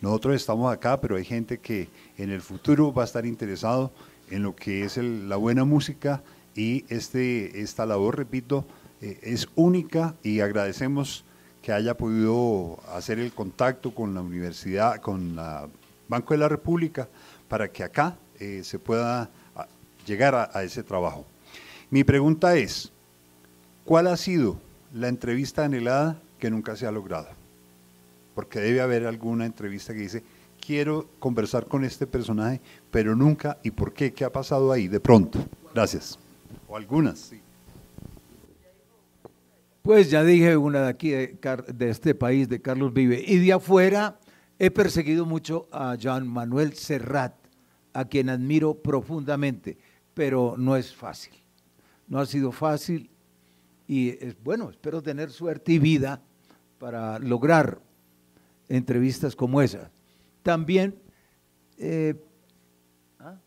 Nosotros 0.00 0.36
estamos 0.36 0.72
acá, 0.72 1.00
pero 1.00 1.16
hay 1.16 1.24
gente 1.24 1.58
que 1.58 1.88
en 2.18 2.30
el 2.30 2.42
futuro 2.42 2.92
va 2.92 3.02
a 3.02 3.06
estar 3.06 3.24
interesado 3.24 3.90
en 4.30 4.42
lo 4.42 4.54
que 4.54 4.84
es 4.84 4.96
la 4.96 5.36
buena 5.36 5.64
música 5.64 6.22
y 6.54 6.84
este, 6.88 7.60
esta 7.60 7.86
labor, 7.86 8.16
repito, 8.16 8.64
eh, 9.00 9.18
es 9.22 9.48
única 9.54 10.14
y 10.22 10.40
agradecemos 10.40 11.24
que 11.62 11.72
haya 11.72 11.96
podido 11.96 12.78
hacer 12.94 13.18
el 13.18 13.32
contacto 13.32 13.94
con 13.94 14.14
la 14.14 14.20
universidad, 14.20 15.00
con 15.00 15.36
la 15.36 15.68
Banco 16.08 16.34
de 16.34 16.38
la 16.38 16.48
República, 16.48 17.08
para 17.48 17.68
que 17.68 17.82
acá 17.82 18.16
eh, 18.38 18.60
se 18.62 18.78
pueda 18.78 19.28
ah, 19.54 19.66
llegar 20.06 20.34
a, 20.34 20.50
a 20.52 20.62
ese 20.62 20.82
trabajo. 20.82 21.24
Mi 21.90 22.04
pregunta 22.04 22.56
es, 22.56 22.92
¿cuál 23.86 24.08
ha 24.08 24.16
sido 24.18 24.60
la 24.92 25.08
entrevista 25.08 25.64
anhelada 25.64 26.20
que 26.38 26.50
nunca 26.50 26.76
se 26.76 26.86
ha 26.86 26.92
logrado? 26.92 27.28
Porque 28.34 28.60
debe 28.60 28.82
haber 28.82 29.06
alguna 29.06 29.46
entrevista 29.46 29.94
que 29.94 30.00
dice, 30.00 30.22
quiero 30.60 31.08
conversar 31.18 31.66
con 31.66 31.84
este 31.84 32.06
personaje, 32.06 32.60
pero 32.90 33.16
nunca, 33.16 33.58
¿y 33.62 33.70
por 33.70 33.94
qué? 33.94 34.12
¿Qué 34.12 34.24
ha 34.24 34.32
pasado 34.32 34.70
ahí 34.72 34.88
de 34.88 35.00
pronto? 35.00 35.38
Gracias. 35.72 36.18
O 36.68 36.76
algunas. 36.76 37.32
Pues 39.82 40.10
ya 40.10 40.24
dije 40.24 40.56
una 40.56 40.82
de 40.82 40.88
aquí, 40.88 41.10
de, 41.10 41.38
de 41.72 41.88
este 41.88 42.14
país, 42.14 42.48
de 42.48 42.60
Carlos 42.60 42.92
Vive. 42.92 43.24
Y 43.24 43.38
de 43.38 43.52
afuera 43.52 44.18
he 44.58 44.70
perseguido 44.70 45.24
mucho 45.24 45.68
a 45.70 45.94
Jean 45.94 46.26
Manuel 46.26 46.74
Serrat, 46.74 47.34
a 47.92 48.04
quien 48.04 48.28
admiro 48.28 48.74
profundamente, 48.74 49.78
pero 50.12 50.56
no 50.58 50.76
es 50.76 50.94
fácil. 50.94 51.32
No 52.08 52.18
ha 52.18 52.26
sido 52.26 52.50
fácil 52.50 53.10
y 53.86 54.10
es, 54.24 54.36
bueno, 54.42 54.70
espero 54.70 55.02
tener 55.02 55.30
suerte 55.30 55.72
y 55.72 55.78
vida 55.78 56.22
para 56.78 57.18
lograr 57.18 57.80
entrevistas 58.68 59.36
como 59.36 59.62
esa. 59.62 59.90
También, 60.42 60.98
eh, 61.78 62.14
¿ah? 63.20 63.38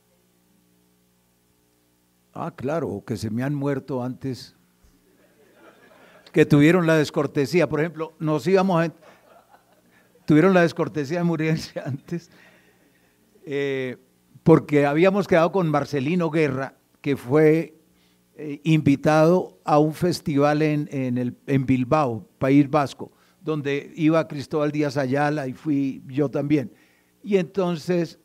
ah, 2.33 2.53
claro, 2.55 3.03
que 3.05 3.17
se 3.17 3.29
me 3.29 3.43
han 3.43 3.53
muerto 3.53 4.03
antes, 4.03 4.55
que 6.31 6.45
tuvieron 6.45 6.87
la 6.87 6.95
descortesía. 6.95 7.67
Por 7.67 7.81
ejemplo, 7.81 8.13
nos 8.19 8.47
íbamos 8.47 8.85
a, 8.85 8.93
tuvieron 10.25 10.53
la 10.53 10.61
descortesía 10.61 11.19
de 11.19 11.23
morirse 11.25 11.79
antes, 11.85 12.29
eh, 13.45 13.97
porque 14.43 14.85
habíamos 14.85 15.27
quedado 15.27 15.51
con 15.51 15.69
Marcelino 15.69 16.29
Guerra, 16.29 16.75
que 17.01 17.17
fue 17.17 17.78
eh, 18.41 18.61
invitado 18.63 19.59
a 19.65 19.79
un 19.79 19.93
festival 19.93 20.61
en, 20.61 20.87
en, 20.93 21.17
el, 21.17 21.35
en 21.45 21.65
Bilbao, 21.65 22.25
País 22.37 22.69
Vasco, 22.69 23.11
donde 23.41 23.91
iba 23.97 24.25
Cristóbal 24.29 24.71
Díaz 24.71 24.95
Ayala 24.95 25.45
y 25.45 25.51
fui 25.51 26.01
yo 26.07 26.29
también. 26.31 26.71
Y 27.21 27.35
entonces 27.35 28.17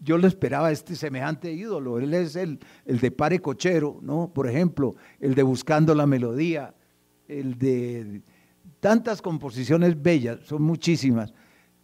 yo 0.00 0.18
lo 0.18 0.26
esperaba 0.26 0.72
este 0.72 0.96
semejante 0.96 1.52
ídolo. 1.52 2.00
Él 2.00 2.14
es 2.14 2.34
el, 2.34 2.58
el 2.84 2.98
de 2.98 3.12
Pare 3.12 3.38
Cochero, 3.38 4.00
¿no? 4.02 4.32
Por 4.34 4.48
ejemplo, 4.48 4.96
el 5.20 5.36
de 5.36 5.44
Buscando 5.44 5.94
la 5.94 6.08
Melodía, 6.08 6.74
el 7.28 7.56
de 7.56 8.22
tantas 8.80 9.22
composiciones 9.22 10.02
bellas, 10.02 10.40
son 10.42 10.62
muchísimas. 10.62 11.32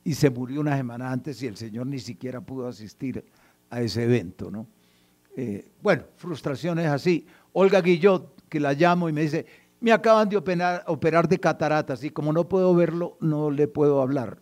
Y 0.02 0.14
se 0.14 0.28
murió 0.28 0.60
una 0.60 0.76
semana 0.76 1.12
antes 1.12 1.40
y 1.40 1.46
el 1.46 1.56
señor 1.56 1.86
ni 1.86 2.00
siquiera 2.00 2.40
pudo 2.40 2.66
asistir 2.66 3.24
a 3.68 3.80
ese 3.80 4.02
evento, 4.02 4.50
¿no? 4.50 4.66
Eh, 5.36 5.70
bueno, 5.80 6.04
frustraciones 6.16 6.86
así. 6.86 7.26
Olga 7.52 7.80
Guillot, 7.80 8.48
que 8.48 8.60
la 8.60 8.72
llamo 8.72 9.08
y 9.08 9.12
me 9.12 9.22
dice, 9.22 9.46
me 9.80 9.92
acaban 9.92 10.28
de 10.28 10.36
operar, 10.36 11.28
de 11.28 11.40
cataratas 11.40 12.04
y 12.04 12.10
como 12.10 12.32
no 12.32 12.48
puedo 12.48 12.74
verlo, 12.74 13.16
no 13.20 13.50
le 13.50 13.66
puedo 13.66 14.00
hablar. 14.00 14.38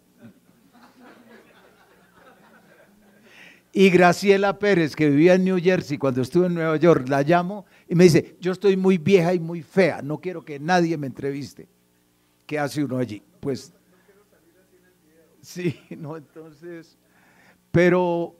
Y 3.72 3.90
Graciela 3.90 4.58
Pérez, 4.58 4.96
que 4.96 5.08
vivía 5.08 5.34
en 5.34 5.44
New 5.44 5.58
Jersey 5.60 5.98
cuando 5.98 6.22
estuve 6.22 6.46
en 6.46 6.54
Nueva 6.54 6.76
York, 6.76 7.08
la 7.08 7.22
llamo 7.22 7.66
y 7.88 7.94
me 7.94 8.04
dice, 8.04 8.36
yo 8.40 8.50
estoy 8.50 8.76
muy 8.76 8.98
vieja 8.98 9.34
y 9.34 9.38
muy 9.38 9.62
fea, 9.62 10.02
no 10.02 10.18
quiero 10.18 10.44
que 10.44 10.58
nadie 10.58 10.96
me 10.96 11.06
entreviste. 11.06 11.68
¿Qué 12.46 12.58
hace 12.58 12.82
uno 12.82 12.98
allí? 12.98 13.22
Pues 13.38 13.72
sí, 15.42 15.78
no, 15.96 16.16
entonces, 16.16 16.96
pero 17.70 18.34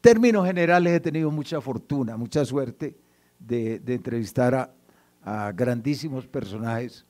términos 0.00 0.46
generales 0.46 0.94
he 0.94 1.00
tenido 1.00 1.30
mucha 1.30 1.60
fortuna, 1.60 2.16
mucha 2.16 2.44
suerte 2.44 2.94
de, 3.38 3.80
entrevistar 3.86 4.54
a, 4.54 4.74
a 5.22 5.52
grandísimos 5.52 6.26
personajes 6.26 7.06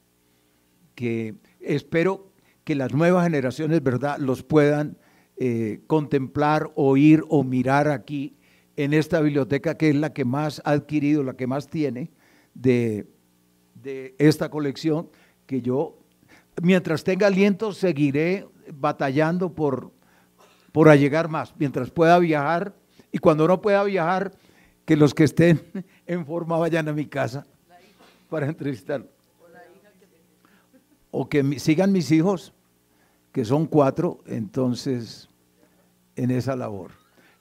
que 0.94 1.34
espero 1.60 2.32
que 2.64 2.74
las 2.74 2.92
nuevas 2.92 3.24
generaciones, 3.24 3.82
¿verdad?, 3.82 4.18
los 4.18 4.42
puedan 4.42 4.98
eh, 5.38 5.80
contemplar, 5.86 6.72
oír 6.74 7.22
o 7.28 7.44
mirar 7.44 7.88
aquí 7.88 8.36
en 8.76 8.92
esta 8.92 9.20
biblioteca 9.20 9.76
que 9.76 9.90
es 9.90 9.94
la 9.94 10.12
que 10.12 10.24
más 10.24 10.60
ha 10.64 10.72
adquirido, 10.72 11.22
la 11.22 11.34
que 11.34 11.46
más 11.46 11.68
tiene 11.68 12.10
de, 12.54 13.06
de 13.74 14.16
esta 14.18 14.50
colección, 14.50 15.08
que 15.46 15.62
yo, 15.62 15.98
mientras 16.60 17.04
tenga 17.04 17.28
aliento, 17.28 17.72
seguiré 17.72 18.46
batallando 18.74 19.54
por, 19.54 19.92
por 20.72 20.88
allegar 20.88 21.28
más, 21.28 21.54
mientras 21.56 21.90
pueda 21.90 22.18
viajar, 22.18 22.74
y 23.12 23.18
cuando 23.18 23.46
no 23.46 23.60
pueda 23.60 23.84
viajar, 23.84 24.32
que 24.84 24.96
los 24.96 25.14
que 25.14 25.24
estén 25.24 25.60
en 26.08 26.26
forma 26.26 26.56
vayan 26.58 26.88
a 26.88 26.92
mi 26.92 27.06
casa 27.06 27.46
para 28.28 28.46
entrevistar. 28.46 29.04
O 31.10 31.28
que 31.28 31.58
sigan 31.58 31.92
mis 31.92 32.10
hijos, 32.10 32.52
que 33.32 33.44
son 33.44 33.66
cuatro, 33.66 34.18
entonces, 34.26 35.28
en 36.16 36.30
esa 36.30 36.56
labor. 36.56 36.90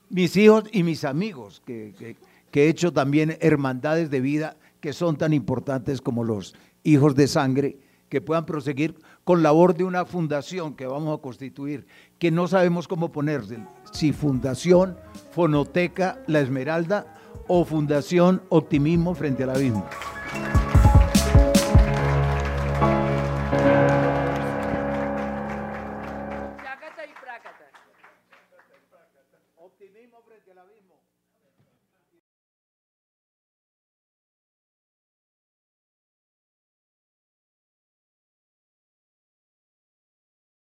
Mis 0.09 0.37
hijos 0.37 0.65
y 0.71 0.83
mis 0.83 1.03
amigos, 1.03 1.61
que, 1.65 1.93
que- 1.97 2.15
que 2.51 2.63
he 2.65 2.69
hecho 2.69 2.93
también 2.93 3.37
hermandades 3.41 4.09
de 4.09 4.21
vida 4.21 4.55
que 4.79 4.93
son 4.93 5.17
tan 5.17 5.33
importantes 5.33 5.99
como 5.99 6.23
los 6.23 6.55
hijos 6.83 7.13
de 7.15 7.27
sangre, 7.27 7.77
que 8.07 8.21
puedan 8.21 8.45
proseguir 8.45 8.95
con 9.25 9.43
labor 9.43 9.75
de 9.75 9.83
una 9.83 10.05
fundación 10.05 10.73
que 10.75 10.85
vamos 10.87 11.17
a 11.17 11.21
constituir, 11.21 11.85
que 12.19 12.31
no 12.31 12.47
sabemos 12.47 12.87
cómo 12.87 13.11
ponerse, 13.11 13.57
si 13.91 14.13
Fundación 14.13 14.95
Fonoteca 15.31 16.23
La 16.27 16.39
Esmeralda 16.39 17.16
o 17.47 17.65
Fundación 17.65 18.41
Optimismo 18.49 19.15
frente 19.15 19.43
al 19.43 19.51
Abismo. 19.51 19.87